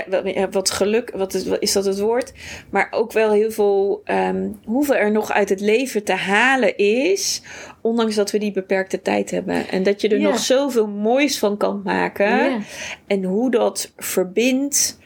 wat- 0.51 0.72
geluk, 0.72 1.12
wat 1.16 1.34
is, 1.60 1.74
dat 1.74 1.86
het 1.86 1.99
woord? 1.99 2.34
Maar 2.70 2.88
ook 2.91 3.12
wel 3.12 3.32
heel 3.32 3.51
veel... 3.51 4.01
ehm, 4.03 4.47
hoeveel 4.66 4.95
er 4.95 5.12
nog 5.12 5.32
uit 5.32 5.49
het 5.49 5.60
leven 5.60 6.03
te 6.03 6.14
halen 6.14 6.78
is... 6.78 7.41
ondanks 7.82 8.16
dat 8.16 8.32
we 8.32 8.38
die 8.38 8.51
beperkte 8.51 9.01
tijd 9.01 9.32
hebben. 9.32 9.68
En 9.70 9.84
dat 9.84 10.01
je 10.01 10.08
er 10.10 10.20
Ja. 10.20 10.30
nog 10.30 10.39
zoveel 10.39 10.88
moois 10.88 11.39
van 11.39 11.58
kan 11.58 11.82
maken. 11.84 12.26
Ja. 12.51 12.60
En 13.08 13.24
hoe 13.24 13.51
dat 13.51 13.93
verbindt... 13.97 14.99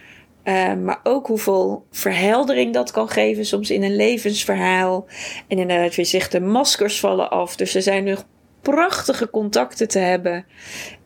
eh, 0.43 0.73
maar 0.73 0.99
ook 1.03 1.27
hoeveel 1.27 1.85
verheldering 1.91 2.73
dat 2.73 2.91
kan 2.91 3.09
geven, 3.09 3.45
soms 3.45 3.71
in 3.71 3.83
een 3.83 3.95
levensverhaal. 3.95 5.05
En 5.47 5.57
inderdaad, 5.59 5.95
je 5.95 6.03
zegt, 6.03 6.31
de 6.31 6.39
maskers 6.39 6.99
vallen 6.99 7.29
af. 7.29 7.55
Dus 7.55 7.75
er 7.75 7.81
zijn 7.81 8.03
nog 8.03 8.25
prachtige 8.61 9.29
contacten 9.29 9.87
te 9.87 9.99
hebben 9.99 10.45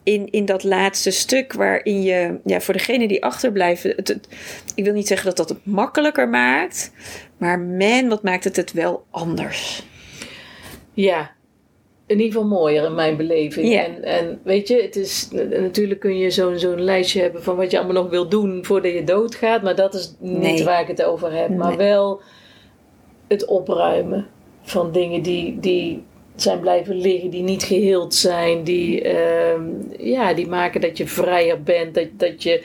in, 0.05 0.31
in 0.31 0.45
dat 0.45 0.63
laatste 0.63 1.11
stuk. 1.11 1.53
Waarin 1.53 2.01
je, 2.03 2.39
ja, 2.45 2.59
voor 2.61 2.73
degene 2.73 3.07
die 3.07 3.23
achterblijven, 3.23 3.93
het, 3.95 4.07
het- 4.07 4.27
ik 4.75 4.83
wil 4.83 4.93
niet 4.93 5.07
zeggen 5.07 5.27
dat 5.27 5.37
dat 5.37 5.49
het 5.49 5.65
makkelijker 5.65 6.29
maakt. 6.29 6.91
Maar 7.37 7.59
man, 7.59 8.07
wat 8.09 8.23
maakt 8.23 8.43
het 8.43 8.55
het 8.55 8.71
wel 8.73 9.05
anders. 9.09 9.83
Ja, 10.93 11.31
in 12.07 12.15
ieder 12.19 12.31
geval 12.33 12.47
mooier 12.47 12.85
in 12.85 12.95
mijn 12.95 13.17
beleving. 13.17 13.75
En, 13.75 14.03
en 14.03 14.39
weet 14.43 14.67
je, 14.67 14.81
het 14.81 14.95
is, 14.95 15.27
natuurlijk 15.49 15.99
kun 15.99 16.17
je 16.17 16.29
zo'n 16.29 16.59
zo'n 16.59 16.81
lijstje 16.81 17.21
hebben 17.21 17.43
van 17.43 17.55
wat 17.55 17.71
je 17.71 17.77
allemaal 17.79 18.01
nog 18.03 18.11
wil 18.11 18.29
doen 18.29 18.65
voordat 18.65 18.93
je 18.93 19.03
doodgaat. 19.03 19.61
Maar 19.63 19.75
dat 19.75 19.93
is 19.93 20.15
niet 20.19 20.37
Nee. 20.39 20.63
waar 20.63 20.81
ik 20.81 20.87
het 20.87 21.03
over 21.03 21.31
heb. 21.31 21.49
Maar 21.49 21.77
wel 21.77 22.21
het 23.27 23.45
opruimen 23.45 24.27
van 24.61 24.91
dingen 24.91 25.21
die, 25.21 25.59
die 25.59 26.03
zijn 26.35 26.59
blijven 26.59 26.95
liggen, 26.97 27.29
die 27.29 27.43
niet 27.43 27.63
geheeld 27.63 28.13
zijn. 28.15 28.63
Die, 28.63 29.01
ehm, 29.01 29.61
ja, 29.99 30.33
die 30.33 30.47
maken 30.47 30.81
dat 30.81 30.97
je 30.97 31.07
vrijer 31.07 31.63
bent. 31.63 31.93
Dat, 31.93 32.07
dat 32.17 32.43
je 32.43 32.63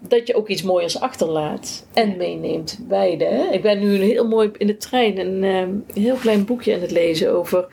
dat 0.00 0.26
je 0.26 0.34
ook 0.34 0.48
iets 0.48 0.62
mooiers 0.62 1.00
achterlaat 1.00 1.86
en 1.92 2.16
meeneemt. 2.16 2.78
Beide. 2.88 3.24
Hè? 3.24 3.52
Ik 3.52 3.62
ben 3.62 3.78
nu 3.78 3.94
een 3.94 4.00
heel 4.00 4.28
mooi 4.28 4.50
in 4.56 4.66
de 4.66 4.76
trein 4.76 5.18
een, 5.18 5.44
ehm, 5.44 5.70
een 5.94 6.02
heel 6.02 6.16
klein 6.16 6.44
boekje 6.44 6.74
aan 6.74 6.80
het 6.80 6.90
lezen 6.90 7.32
over. 7.32 7.66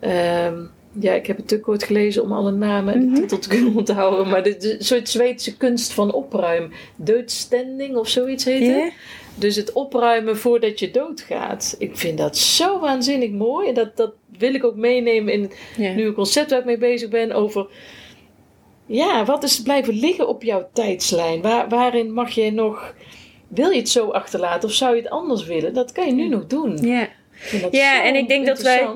ehm, 0.00 0.54
ja, 1.00 1.12
ik 1.12 1.26
heb 1.26 1.36
het 1.36 1.48
te 1.48 1.60
kort 1.60 1.82
gelezen 1.82 2.22
om 2.22 2.32
alle 2.32 2.50
namen 2.52 2.94
en 2.94 3.08
de 3.14 3.20
titel 3.20 3.38
te 3.38 3.48
kunnen 3.48 3.76
onthouden. 3.76 4.28
Maar 4.28 4.42
de, 4.42 4.56
de 4.56 4.76
soort 4.78 5.08
Zweedse 5.08 5.56
kunst 5.56 5.92
van 5.92 6.12
opruim. 6.12 6.70
Doodstending 6.96 7.96
of 7.96 8.08
zoiets 8.08 8.44
heet 8.44 8.66
het. 8.74 8.92
Dus 9.34 9.56
het 9.56 9.72
opruimen 9.72 10.36
voordat 10.36 10.78
je 10.78 10.90
doodgaat. 10.90 11.74
Ik 11.78 11.96
vind 11.96 12.18
dat 12.18 12.36
zo 12.36 12.80
waanzinnig 12.80 13.30
mooi. 13.30 13.68
En 13.68 13.74
dat, 13.74 13.96
dat 13.96 14.12
wil 14.38 14.54
ik 14.54 14.64
ook 14.64 14.76
meenemen 14.76 15.32
in 15.32 15.42
het 15.42 15.56
Ja. 15.76 15.90
een 15.96 16.12
concept 16.14 16.50
waar 16.50 16.58
ik 16.58 16.64
mee 16.64 16.78
bezig 16.78 17.08
ben 17.08 17.32
over. 17.32 17.66
Ja, 18.86 19.24
wat 19.24 19.42
is 19.42 19.62
blijven 19.62 19.94
liggen 19.94 20.28
op 20.28 20.42
jouw 20.42 20.68
tijdslijn? 20.72 21.42
Waar, 21.42 21.68
waarin 21.68 22.12
mag 22.12 22.30
je 22.30 22.52
nog. 22.52 22.94
Wil 23.48 23.70
je 23.70 23.78
het 23.78 23.88
zo 23.88 24.10
achterlaten 24.10 24.68
of 24.68 24.74
zou 24.74 24.96
je 24.96 25.02
het 25.02 25.10
anders 25.10 25.44
willen? 25.44 25.74
Dat 25.74 25.92
kan 25.92 26.06
je 26.06 26.12
nu 26.12 26.28
nog 26.28 26.46
doen. 26.46 26.76
ja. 26.76 27.08
Ja, 27.70 28.04
en 28.04 28.14
ik 28.14 28.28
denk 28.28 28.46
dat 28.46 28.62
wij-. 28.62 28.88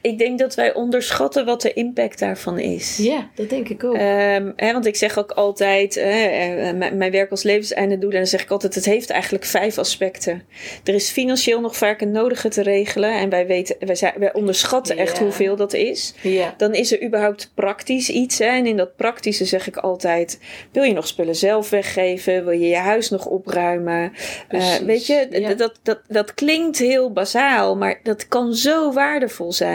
Ik 0.00 0.18
denk 0.18 0.38
dat 0.38 0.54
wij 0.54 0.74
onderschatten 0.74 1.44
wat 1.44 1.62
de 1.62 1.72
impact 1.72 2.18
daarvan 2.18 2.58
is. 2.58 2.96
Ja, 2.96 3.30
dat 3.34 3.50
denk 3.50 3.68
ik 3.68 3.84
ook. 3.84 3.94
Ehm, 3.94 4.52
hè, 4.56 4.72
want 4.72 4.86
ik 4.86 4.96
zeg 4.96 5.18
ook 5.18 5.30
altijd, 5.30 5.96
eh, 5.96 6.68
eh, 6.68 6.76
mijn, 6.92 7.10
werk 7.10 7.30
als 7.30 7.42
levenseinde 7.42 7.98
doelen, 7.98 8.18
dan 8.18 8.28
zeg 8.28 8.42
ik 8.42 8.50
altijd, 8.50 8.74
het 8.74 8.84
heeft 8.84 9.10
eigenlijk 9.10 9.44
vijf 9.44 9.78
aspecten. 9.78 10.42
Er 10.84 10.94
is 10.94 11.10
financieel 11.10 11.60
nog 11.60 11.76
vaak 11.76 12.00
een 12.00 12.10
nodige 12.10 12.48
te 12.48 12.62
regelen 12.62 13.10
en 13.14 13.28
wij, 13.28 13.46
weten, 13.46 13.76
wij, 13.78 13.94
zijn, 13.94 14.12
wij 14.16 14.32
onderschatten 14.32 14.96
echt 14.96 15.16
Ja. 15.16 15.22
hoeveel 15.22 15.56
dat 15.56 15.72
is. 15.72 16.14
ja. 16.22 16.54
Dan 16.56 16.74
is 16.74 16.92
er 16.92 17.02
überhaupt 17.02 17.52
praktisch 17.54 18.10
iets. 18.10 18.38
Hè? 18.38 18.46
En 18.46 18.66
in 18.66 18.76
dat 18.76 18.96
praktische 18.96 19.44
zeg 19.44 19.66
ik 19.66 19.76
altijd: 19.76 20.40
wil 20.72 20.82
je 20.82 20.92
nog 20.92 21.06
spullen 21.06 21.36
zelf 21.36 21.70
weggeven? 21.70 22.44
Wil 22.44 22.54
je 22.58 22.68
je 22.68 22.76
huis 22.76 23.10
nog 23.10 23.26
opruimen? 23.26 24.12
Eh, 24.48 24.74
weet 24.74 25.06
je, 25.06 25.26
ja. 25.30 25.54
dat, 25.54 25.78
dat, 25.82 26.00
dat 26.08 26.34
klinkt 26.34 26.78
heel 26.78 27.12
bazaal, 27.12 27.76
maar 27.76 28.00
dat 28.02 28.28
kan 28.28 28.54
zo 28.54 28.92
waardevol 28.92 29.52
zijn. 29.52 29.72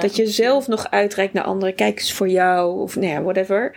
Dat 0.00 0.16
je 0.16 0.26
zelf 0.26 0.68
nog 0.68 0.90
uitreikt 0.90 1.32
naar 1.32 1.44
anderen. 1.44 1.74
Kijk 1.74 1.98
eens 1.98 2.12
voor 2.12 2.28
jou, 2.28 2.80
of 2.80 2.96
nou 2.96 3.12
ja, 3.12 3.22
whatever. 3.22 3.76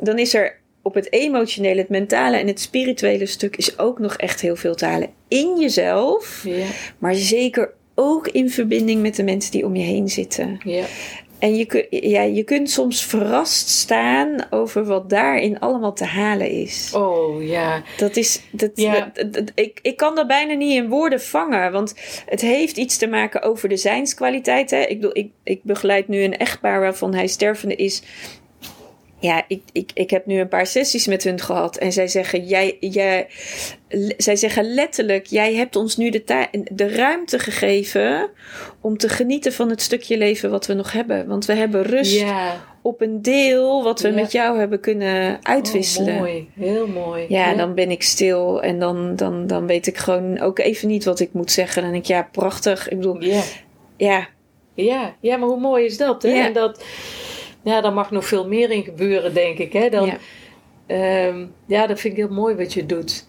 Dan 0.00 0.18
is 0.18 0.34
er 0.34 0.60
op 0.82 0.94
het 0.94 1.12
emotionele, 1.12 1.80
het 1.80 1.88
mentale 1.88 2.36
en 2.36 2.46
het 2.46 2.60
spirituele 2.60 3.26
stuk 3.26 3.56
is 3.56 3.78
ook 3.78 3.98
nog 3.98 4.16
echt 4.16 4.40
heel 4.40 4.56
veel 4.56 4.74
te 4.74 4.84
halen. 4.84 5.10
In 5.28 5.56
jezelf, 5.60 6.46
maar 6.98 7.14
zeker 7.14 7.72
ook 7.94 8.28
in 8.28 8.50
verbinding 8.50 9.02
met 9.02 9.16
de 9.16 9.22
mensen 9.22 9.50
die 9.52 9.66
om 9.66 9.76
je 9.76 9.82
heen 9.82 10.08
zitten. 10.08 10.60
En 11.42 11.56
je, 11.56 11.86
ja, 11.90 12.22
je 12.22 12.42
kunt 12.42 12.70
soms 12.70 13.04
verrast 13.04 13.68
staan 13.68 14.36
over 14.50 14.84
wat 14.84 15.10
daarin 15.10 15.58
allemaal 15.58 15.92
te 15.92 16.04
halen 16.04 16.50
is. 16.50 16.92
Oh 16.94 17.42
ja. 17.42 17.82
Dat 17.96 18.16
is, 18.16 18.40
dat, 18.50 18.70
Ja. 18.74 19.10
dat- 19.14 19.32
dat- 19.32 19.52
ik, 19.54 19.78
ik 19.82 19.96
kan 19.96 20.14
dat 20.14 20.26
bijna 20.26 20.54
niet 20.54 20.74
in 20.74 20.88
woorden 20.88 21.20
vangen. 21.20 21.72
Want 21.72 21.94
het 22.26 22.40
heeft 22.40 22.76
iets 22.76 22.96
te 22.96 23.06
maken 23.06 23.42
over 23.42 23.68
de 23.68 23.76
zijnskwaliteit. 23.76 24.70
Hè? 24.70 24.80
Ik, 24.80 25.00
bedoel, 25.00 25.16
ik, 25.18 25.30
ik 25.44 25.62
begeleid 25.62 26.08
nu 26.08 26.22
een 26.22 26.36
echtpaar 26.36 26.80
waarvan 26.80 27.14
hij 27.14 27.26
stervende 27.26 27.76
is. 27.76 28.02
Ja, 29.22 29.44
ik, 29.48 29.62
ik, 29.72 29.90
ik 29.94 30.10
heb 30.10 30.26
nu 30.26 30.40
een 30.40 30.48
paar 30.48 30.66
sessies 30.66 31.06
met 31.06 31.24
hun 31.24 31.40
gehad. 31.40 31.76
En 31.76 31.92
zij 31.92 32.08
zeggen, 32.08 32.44
jij, 32.46 32.76
jij, 32.80 33.26
zij 34.16 34.36
zeggen 34.36 34.74
letterlijk: 34.74 35.26
Jij 35.26 35.54
hebt 35.54 35.76
ons 35.76 35.96
nu 35.96 36.10
de, 36.10 36.46
de 36.72 36.88
ruimte 36.94 37.38
gegeven. 37.38 38.30
om 38.80 38.96
te 38.98 39.08
genieten 39.08 39.52
van 39.52 39.68
het 39.70 39.82
stukje 39.82 40.16
leven 40.18 40.50
wat 40.50 40.66
we 40.66 40.74
nog 40.74 40.92
hebben. 40.92 41.26
Want 41.26 41.44
we 41.44 41.52
hebben 41.54 41.82
rust 41.82 42.20
Ja. 42.20 42.60
op 42.82 43.00
een 43.00 43.22
deel 43.22 43.82
wat 43.82 44.00
we 44.00 44.08
Ja. 44.08 44.14
met 44.14 44.32
jou 44.32 44.58
hebben 44.58 44.80
kunnen 44.80 45.38
uitwisselen. 45.42 46.14
Oh, 46.14 46.20
mooi. 46.20 46.48
Heel 46.58 46.86
mooi. 46.86 47.24
Ja, 47.28 47.54
dan 47.54 47.74
ben 47.74 47.90
ik 47.90 48.02
stil 48.02 48.62
en 48.62 48.78
dan, 48.78 49.16
dan, 49.16 49.46
dan 49.46 49.66
weet 49.66 49.86
ik 49.86 49.96
gewoon 49.96 50.40
ook 50.40 50.58
even 50.58 50.88
niet 50.88 51.04
wat 51.04 51.20
ik 51.20 51.32
moet 51.32 51.50
zeggen. 51.50 51.82
Dan 51.82 51.90
denk 51.90 52.02
ik, 52.02 52.08
ja, 52.10 52.28
prachtig. 52.32 52.88
Ik 52.88 52.96
bedoel, 52.96 53.22
Ja. 53.22 53.42
ja, 53.96 54.28
Ja. 54.74 55.14
ja, 55.20 55.36
maar 55.36 55.48
hoe 55.48 55.60
mooi 55.60 55.84
is 55.84 55.96
dat? 55.96 56.22
Hè? 56.22 56.30
En 56.30 56.52
dat, 56.52 56.84
ja, 57.62 57.80
daar 57.80 57.92
mag 57.92 58.10
nog 58.10 58.26
veel 58.26 58.48
meer 58.48 58.70
in 58.70 58.82
gebeuren, 58.82 59.34
denk 59.34 59.58
ik. 59.58 59.72
Hè? 59.72 59.88
Dan, 59.88 60.06
ja. 60.06 60.18
Ehm, 60.86 61.46
ja, 61.66 61.86
dat 61.86 62.00
vind 62.00 62.16
ik 62.16 62.24
heel 62.24 62.34
mooi 62.34 62.54
wat 62.54 62.72
je 62.72 62.86
doet. 62.86 63.26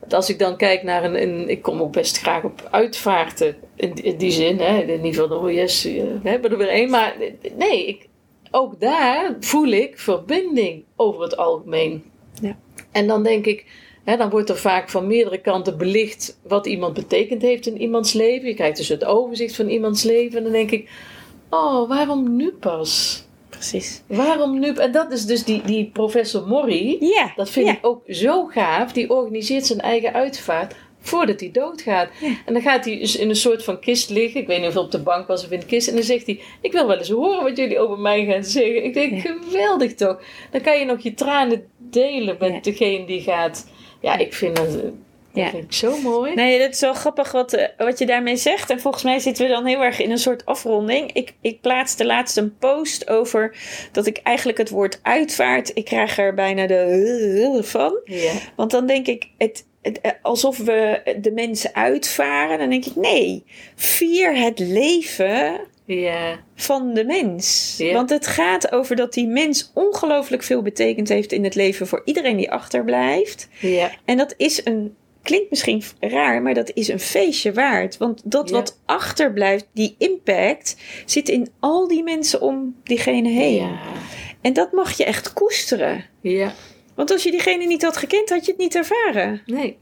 Want 0.00 0.14
als 0.14 0.30
ik 0.30 0.38
dan 0.38 0.56
kijk 0.56 0.82
naar 0.82 1.04
een, 1.04 1.22
een 1.22 1.48
ik 1.48 1.62
kom 1.62 1.80
ook 1.80 1.92
best 1.92 2.18
graag 2.18 2.42
op 2.42 2.68
uitvaarten 2.70 3.56
in, 3.74 3.94
in 3.94 4.16
die 4.16 4.30
zin, 4.30 4.58
hè, 4.58 4.78
in 4.80 5.04
ieder 5.04 5.22
geval 5.22 5.28
de 5.28 5.40
OES, 5.40 5.84
eh, 5.84 6.02
we 6.22 6.28
hebben 6.28 6.50
er 6.50 6.58
weer 6.58 6.68
één, 6.68 6.90
maar 6.90 7.16
nee, 7.56 7.86
ik, 7.86 8.08
ook 8.50 8.80
daar 8.80 9.36
voel 9.40 9.66
ik 9.66 9.98
verbinding 9.98 10.84
over 10.96 11.22
het 11.22 11.36
algemeen. 11.36 12.04
Ja. 12.42 12.56
En 12.92 13.06
dan 13.06 13.22
denk 13.22 13.46
ik, 13.46 13.66
hè, 14.04 14.16
dan 14.16 14.30
wordt 14.30 14.48
er 14.48 14.56
vaak 14.56 14.88
van 14.88 15.06
meerdere 15.06 15.40
kanten 15.40 15.78
belicht 15.78 16.38
wat 16.42 16.66
iemand 16.66 16.94
betekend 16.94 17.42
heeft 17.42 17.66
in 17.66 17.80
iemands 17.80 18.12
leven. 18.12 18.48
Je 18.48 18.54
krijgt 18.54 18.76
dus 18.76 18.88
het 18.88 19.04
overzicht 19.04 19.56
van 19.56 19.68
iemands 19.68 20.02
leven 20.02 20.36
en 20.38 20.42
dan 20.42 20.52
denk 20.52 20.70
ik, 20.70 20.90
oh, 21.50 21.88
waarom 21.88 22.36
nu 22.36 22.50
pas? 22.50 23.24
Precies. 23.56 24.02
Waarom 24.06 24.58
nu? 24.58 24.72
En 24.74 24.92
dat 24.92 25.12
is 25.12 25.24
dus 25.26 25.44
die, 25.44 25.62
die 25.62 25.90
professor 25.92 26.46
Morrie. 26.46 27.04
Ja, 27.06 27.32
Dat 27.36 27.50
vind 27.50 27.66
ja. 27.66 27.72
ik 27.72 27.86
ook 27.86 28.02
zo 28.08 28.44
gaaf. 28.46 28.92
Die 28.92 29.10
organiseert 29.10 29.66
zijn 29.66 29.80
eigen 29.80 30.12
uitvaart 30.12 30.74
voordat 31.00 31.40
hij 31.40 31.50
doodgaat. 31.50 32.08
Ja. 32.20 32.34
En 32.46 32.52
dan 32.52 32.62
gaat 32.62 32.84
hij 32.84 32.98
dus 32.98 33.16
in 33.16 33.28
een 33.28 33.36
soort 33.36 33.64
van 33.64 33.80
kist 33.80 34.10
liggen. 34.10 34.40
Ik 34.40 34.46
weet 34.46 34.58
niet 34.58 34.68
of 34.68 34.74
het 34.74 34.82
op 34.84 34.90
de 34.90 35.02
bank 35.02 35.26
was 35.26 35.44
of 35.44 35.50
in 35.50 35.60
de 35.60 35.66
kist. 35.66 35.88
En 35.88 35.94
dan 35.94 36.02
zegt 36.04 36.26
hij: 36.26 36.40
Ik 36.60 36.72
wil 36.72 36.86
wel 36.86 36.98
eens 36.98 37.08
horen 37.10 37.42
wat 37.42 37.56
jullie 37.56 37.78
over 37.78 37.98
mij 37.98 38.24
gaan 38.24 38.44
zeggen. 38.44 38.84
Ik 38.84 38.94
denk: 38.94 39.22
Ja. 39.22 39.34
geweldig 39.42 39.94
toch? 39.94 40.22
Dan 40.50 40.60
kan 40.60 40.78
je 40.78 40.84
nog 40.84 41.00
je 41.00 41.14
tranen 41.14 41.64
delen 41.78 42.36
met 42.40 42.52
Ja. 42.52 42.60
degene 42.60 43.06
die 43.06 43.20
gaat. 43.20 43.66
Ja, 44.00 44.16
ik 44.18 44.34
vind 44.34 44.56
dat, 44.56 44.78
dat 45.36 45.44
Ja. 45.44 45.50
vind 45.50 45.64
ik 45.64 45.72
zo 45.72 45.96
mooi. 46.00 46.34
Nee, 46.34 46.58
dat 46.58 46.70
is 46.74 46.80
wel 46.80 46.94
grappig 46.94 47.32
wat, 47.32 47.52
eh, 47.52 47.64
wat 47.78 47.98
je 47.98 48.06
daarmee 48.06 48.36
zegt. 48.36 48.70
En 48.70 48.80
volgens 48.80 49.02
mij 49.02 49.18
zitten 49.18 49.44
we 49.46 49.50
dan 49.50 49.64
heel 49.66 49.82
erg 49.82 50.00
in 50.00 50.10
een 50.10 50.18
soort 50.18 50.44
afronding. 50.46 51.12
Ik, 51.12 51.34
ik 51.40 51.60
plaatste 51.60 52.04
laatst 52.06 52.36
een 52.36 52.56
post 52.58 53.08
over 53.10 53.56
dat 53.92 54.06
ik 54.06 54.20
eigenlijk 54.22 54.58
het 54.58 54.70
woord 54.70 54.98
uitvaart. 55.02 55.70
Ik 55.74 55.84
krijg 55.84 56.18
er 56.18 56.34
bijna 56.34 56.66
de 56.66 57.58
van. 57.62 58.00
Ja. 58.04 58.32
Want 58.56 58.70
dan 58.70 58.86
denk 58.86 59.06
ik, 59.06 59.28
het, 59.38 59.64
eh, 59.82 60.10
alsof 60.22 60.58
we 60.58 61.02
de 61.20 61.32
mensen 61.32 61.74
uitvaren. 61.74 62.58
Dan 62.58 62.70
denk 62.70 62.84
ik, 62.84 62.96
nee, 62.96 63.44
vier 63.74 64.36
het 64.36 64.58
leven 64.58 65.60
Ja. 65.84 66.38
van 66.54 66.94
de 66.94 67.04
mens. 67.04 67.74
Ja. 67.78 67.92
Want 67.92 68.10
het 68.10 68.26
gaat 68.26 68.72
over 68.72 68.96
dat 68.96 69.12
die 69.12 69.26
mens 69.26 69.70
ongelooflijk 69.74 70.42
veel 70.42 70.62
betekend 70.62 71.08
heeft 71.08 71.32
in 71.32 71.44
het 71.44 71.54
leven 71.54 71.86
voor 71.86 72.02
iedereen 72.04 72.36
die 72.36 72.50
achterblijft. 72.50 73.48
Ja. 73.60 73.90
En 74.04 74.16
dat 74.16 74.34
is 74.36 74.60
een, 74.64 74.96
klinkt 75.26 75.50
misschien 75.50 75.82
raar, 76.00 76.42
maar 76.42 76.54
dat 76.54 76.70
is 76.74 76.88
een 76.88 77.00
feestje 77.00 77.52
waard. 77.52 77.96
Want 77.96 78.20
dat 78.24 78.48
Ja. 78.48 78.54
wat 78.54 78.80
achterblijft, 78.86 79.66
die 79.72 79.94
impact, 79.98 80.76
zit 81.06 81.28
in 81.28 81.48
al 81.60 81.88
die 81.88 82.02
mensen 82.02 82.40
om 82.40 82.76
diegene 82.84 83.28
heen. 83.28 83.54
Ja. 83.54 83.78
En 84.40 84.52
dat 84.52 84.72
mag 84.72 84.96
je 84.96 85.04
echt 85.04 85.32
koesteren. 85.32 86.04
Ja. 86.20 86.52
Want 86.94 87.10
als 87.10 87.22
je 87.22 87.30
diegene 87.30 87.66
niet 87.66 87.82
had 87.82 87.96
gekend, 87.96 88.28
had 88.28 88.44
je 88.44 88.50
het 88.50 88.60
niet 88.60 88.74
ervaren. 88.74 89.42
Nee. 89.46 89.78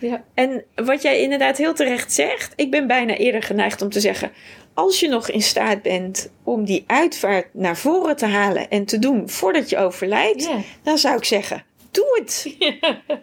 Ja. 0.00 0.24
En 0.34 0.64
wat 0.74 1.02
jij 1.02 1.20
inderdaad 1.20 1.56
heel 1.58 1.74
terecht 1.74 2.12
zegt, 2.12 2.52
ik 2.56 2.70
ben 2.70 2.86
bijna 2.86 3.16
eerder 3.16 3.42
geneigd 3.42 3.82
om 3.82 3.88
te 3.90 4.00
zeggen: 4.00 4.30
als 4.74 5.00
je 5.00 5.08
nog 5.08 5.30
in 5.30 5.42
staat 5.42 5.82
bent 5.82 6.30
om 6.44 6.64
die 6.64 6.84
uitvaart 6.86 7.46
naar 7.52 7.76
voren 7.76 8.16
te 8.16 8.26
halen 8.26 8.70
en 8.70 8.84
te 8.84 8.98
doen 8.98 9.28
voordat 9.28 9.70
je 9.70 9.76
overlijdt, 9.78 10.44
Ja. 10.44 10.60
dan 10.82 10.98
zou 10.98 11.16
ik 11.16 11.24
zeggen: 11.24 11.64
doe 11.98 12.18
het. 12.18 12.46
Ja. 12.58 12.74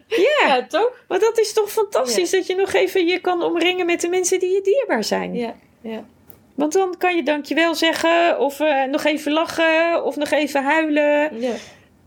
Ja, 0.07 0.47
ja, 0.47 0.65
toch? 0.67 1.03
want 1.07 1.21
dat 1.21 1.39
is 1.39 1.53
toch 1.53 1.71
fantastisch 1.71 2.29
dat 2.29 2.47
je 2.47 2.55
nog 2.55 2.73
even 2.73 3.07
je 3.07 3.19
kan 3.19 3.43
omringen 3.43 3.85
met 3.85 4.01
de 4.01 4.09
mensen 4.09 4.39
die 4.39 4.53
je 4.53 4.61
dierbaar 4.61 5.03
zijn. 5.03 5.33
Ja. 5.33 5.55
Ja. 5.81 6.05
Want 6.55 6.73
dan 6.73 6.97
kan 6.97 7.15
je 7.15 7.23
dankjewel 7.23 7.75
zeggen, 7.75 8.39
of 8.39 8.59
eh, 8.59 8.83
nog 8.83 9.03
even 9.03 9.31
lachen, 9.31 10.03
of 10.03 10.15
nog 10.15 10.31
even 10.31 10.63
huilen. 10.63 11.39
Ja. 11.39 11.53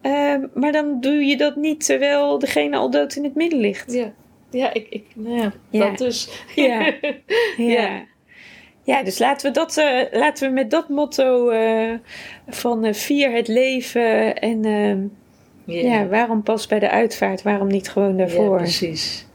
Ehm, 0.03 0.47
maar 0.55 0.73
dan 0.73 1.01
doe 1.01 1.27
je 1.27 1.37
dat 1.37 1.57
niet 1.57 1.85
terwijl 1.85 2.39
degene 2.39 2.77
al 2.77 2.91
dood 2.91 3.15
in 3.15 3.25
het 3.25 3.35
midden 3.35 3.59
ligt. 3.59 3.93
Ja, 3.93 4.13
ja, 4.51 4.73
ik, 4.73 4.87
ik, 4.91 5.05
nou 5.15 5.51
ja, 5.71 5.89
dat 5.89 5.99
dus. 5.99 6.29
Ja. 6.55 6.93
Ja. 7.57 8.05
Ja. 8.83 9.03
Dus 9.03 9.19
laten 9.19 9.47
we, 9.47 9.53
dat, 9.53 9.77
eh, 9.77 10.01
laten 10.11 10.49
we 10.49 10.55
met 10.55 10.71
dat 10.71 10.89
motto 10.89 11.49
eh, 11.49 11.95
van 12.49 12.95
vier 12.95 13.33
het 13.33 13.49
leven 13.49 14.37
en 14.37 14.65
ehm, 14.65 15.07
ja. 15.73 16.07
waarom 16.07 16.43
pas 16.43 16.67
bij 16.67 16.79
de 16.79 16.91
uitvaart, 16.91 17.43
waarom 17.43 17.69
niet 17.69 17.89
gewoon 17.91 18.11
Ja, 18.11 18.17
daarvoor? 18.17 18.51
Ja, 18.57 18.63
precies. 18.63 19.27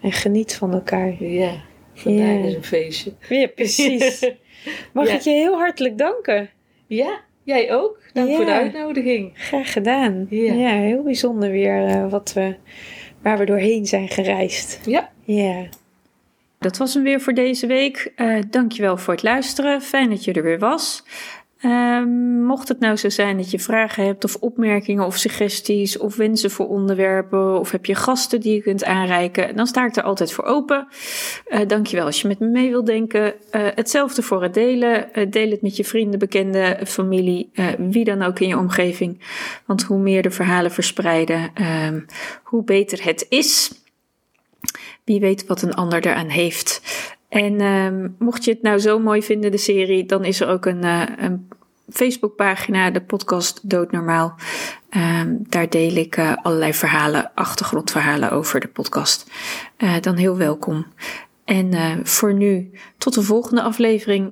en 0.00 0.12
geniet 0.12 0.54
van 0.54 0.72
elkaar. 0.72 1.22
Ja, 1.24 1.52
vandaag 1.94 2.26
Ja. 2.38 2.44
is 2.44 2.54
een 2.54 2.64
feestje. 2.64 3.12
Ja, 3.28 3.46
precies. 3.46 4.30
Mag 4.92 5.06
Ja. 5.08 5.14
ik 5.14 5.20
je 5.20 5.30
heel 5.30 5.54
hartelijk 5.58 5.98
danken. 5.98 6.50
Ja, 6.86 7.20
jij 7.42 7.72
ook. 7.74 7.98
Dank 8.12 8.28
Ja. 8.28 8.36
voor 8.36 8.44
de 8.44 8.52
uitnodiging. 8.52 9.30
Graag 9.34 9.72
gedaan. 9.72 10.26
Ja. 10.30 10.52
Ja, 10.52 10.68
heel 10.70 11.02
bijzonder 11.02 11.50
weer 11.50 11.86
eh, 11.86 12.10
wat 12.10 12.32
we, 12.32 12.54
waar 13.22 13.38
we 13.38 13.44
doorheen 13.44 13.86
zijn 13.86 14.08
gereisd. 14.08 14.80
Ja. 14.86 15.10
Ja. 15.24 15.66
Dat 16.58 16.76
was 16.76 16.94
hem 16.94 17.02
weer 17.02 17.20
voor 17.20 17.34
deze 17.34 17.66
week. 17.66 18.12
Eh 18.16 18.36
dankjewel 18.50 18.96
voor 18.96 19.12
het 19.14 19.22
luisteren. 19.22 19.82
Fijn 19.82 20.10
dat 20.10 20.24
je 20.24 20.32
er 20.32 20.42
weer 20.42 20.58
was. 20.58 21.04
Ehm, 21.62 22.42
mocht 22.44 22.68
het 22.68 22.80
nou 22.80 22.96
zo 22.96 23.08
zijn 23.08 23.36
dat 23.36 23.50
je 23.50 23.58
vragen 23.58 24.04
hebt 24.04 24.24
of 24.24 24.36
opmerkingen 24.36 25.06
of 25.06 25.16
suggesties 25.16 25.98
of 25.98 26.16
wensen 26.16 26.50
voor 26.50 26.68
onderwerpen 26.68 27.58
of 27.58 27.70
heb 27.70 27.86
je 27.86 27.94
gasten 27.94 28.40
die 28.40 28.54
je 28.54 28.62
kunt 28.62 28.84
aanreiken, 28.84 29.56
dan 29.56 29.66
sta 29.66 29.86
ik 29.86 29.96
er 29.96 30.02
altijd 30.02 30.32
voor 30.32 30.44
open. 30.44 30.88
Eh 31.46 31.60
dankjewel 31.66 32.06
als 32.06 32.20
je 32.20 32.28
met 32.28 32.38
me 32.38 32.46
mee 32.46 32.70
wilt 32.70 32.86
denken. 32.86 33.34
Eh, 33.50 33.66
hetzelfde 33.74 34.22
voor 34.22 34.42
het 34.42 34.54
delen. 34.54 35.14
Eh, 35.14 35.30
deel 35.30 35.50
het 35.50 35.62
met 35.62 35.76
je 35.76 35.84
vrienden, 35.84 36.18
bekenden, 36.18 36.86
familie, 36.86 37.50
eh, 37.52 37.66
wie 37.78 38.04
dan 38.04 38.22
ook 38.22 38.40
in 38.40 38.48
je 38.48 38.58
omgeving. 38.58 39.20
Want 39.66 39.82
hoe 39.82 39.98
meer 39.98 40.22
de 40.22 40.30
verhalen 40.30 40.70
verspreiden, 40.70 41.50
ehm, 41.54 42.00
hoe 42.42 42.64
beter 42.64 43.04
het 43.04 43.26
is. 43.28 43.72
Wie 45.04 45.20
weet 45.20 45.46
wat 45.46 45.62
een 45.62 45.74
ander 45.74 46.06
eraan 46.06 46.28
heeft. 46.28 46.80
En 47.32 47.60
ehm, 47.60 48.08
mocht 48.18 48.44
je 48.44 48.50
het 48.50 48.62
nou 48.62 48.78
zo 48.78 48.98
mooi 48.98 49.22
vinden, 49.22 49.50
de 49.50 49.58
serie, 49.58 50.06
dan 50.06 50.24
is 50.24 50.40
er 50.40 50.48
ook 50.48 50.66
een, 50.66 50.84
eh, 50.84 51.02
een 51.16 51.48
Facebookpagina, 51.90 52.90
de 52.90 53.00
podcast 53.00 53.60
Doodnormaal. 53.62 54.34
Ehm, 54.88 55.36
daar 55.38 55.68
deel 55.68 55.96
ik 55.96 56.16
eh, 56.16 56.32
allerlei 56.42 56.74
verhalen, 56.74 57.30
achtergrondverhalen 57.34 58.30
over 58.30 58.60
de 58.60 58.68
podcast. 58.68 59.30
Eh, 59.76 59.94
dan 60.00 60.16
heel 60.16 60.36
welkom. 60.36 60.86
En 61.44 61.74
eh, 61.74 61.92
voor 62.02 62.34
nu, 62.34 62.70
tot 62.98 63.14
de 63.14 63.22
volgende 63.22 63.62
aflevering. 63.62 64.30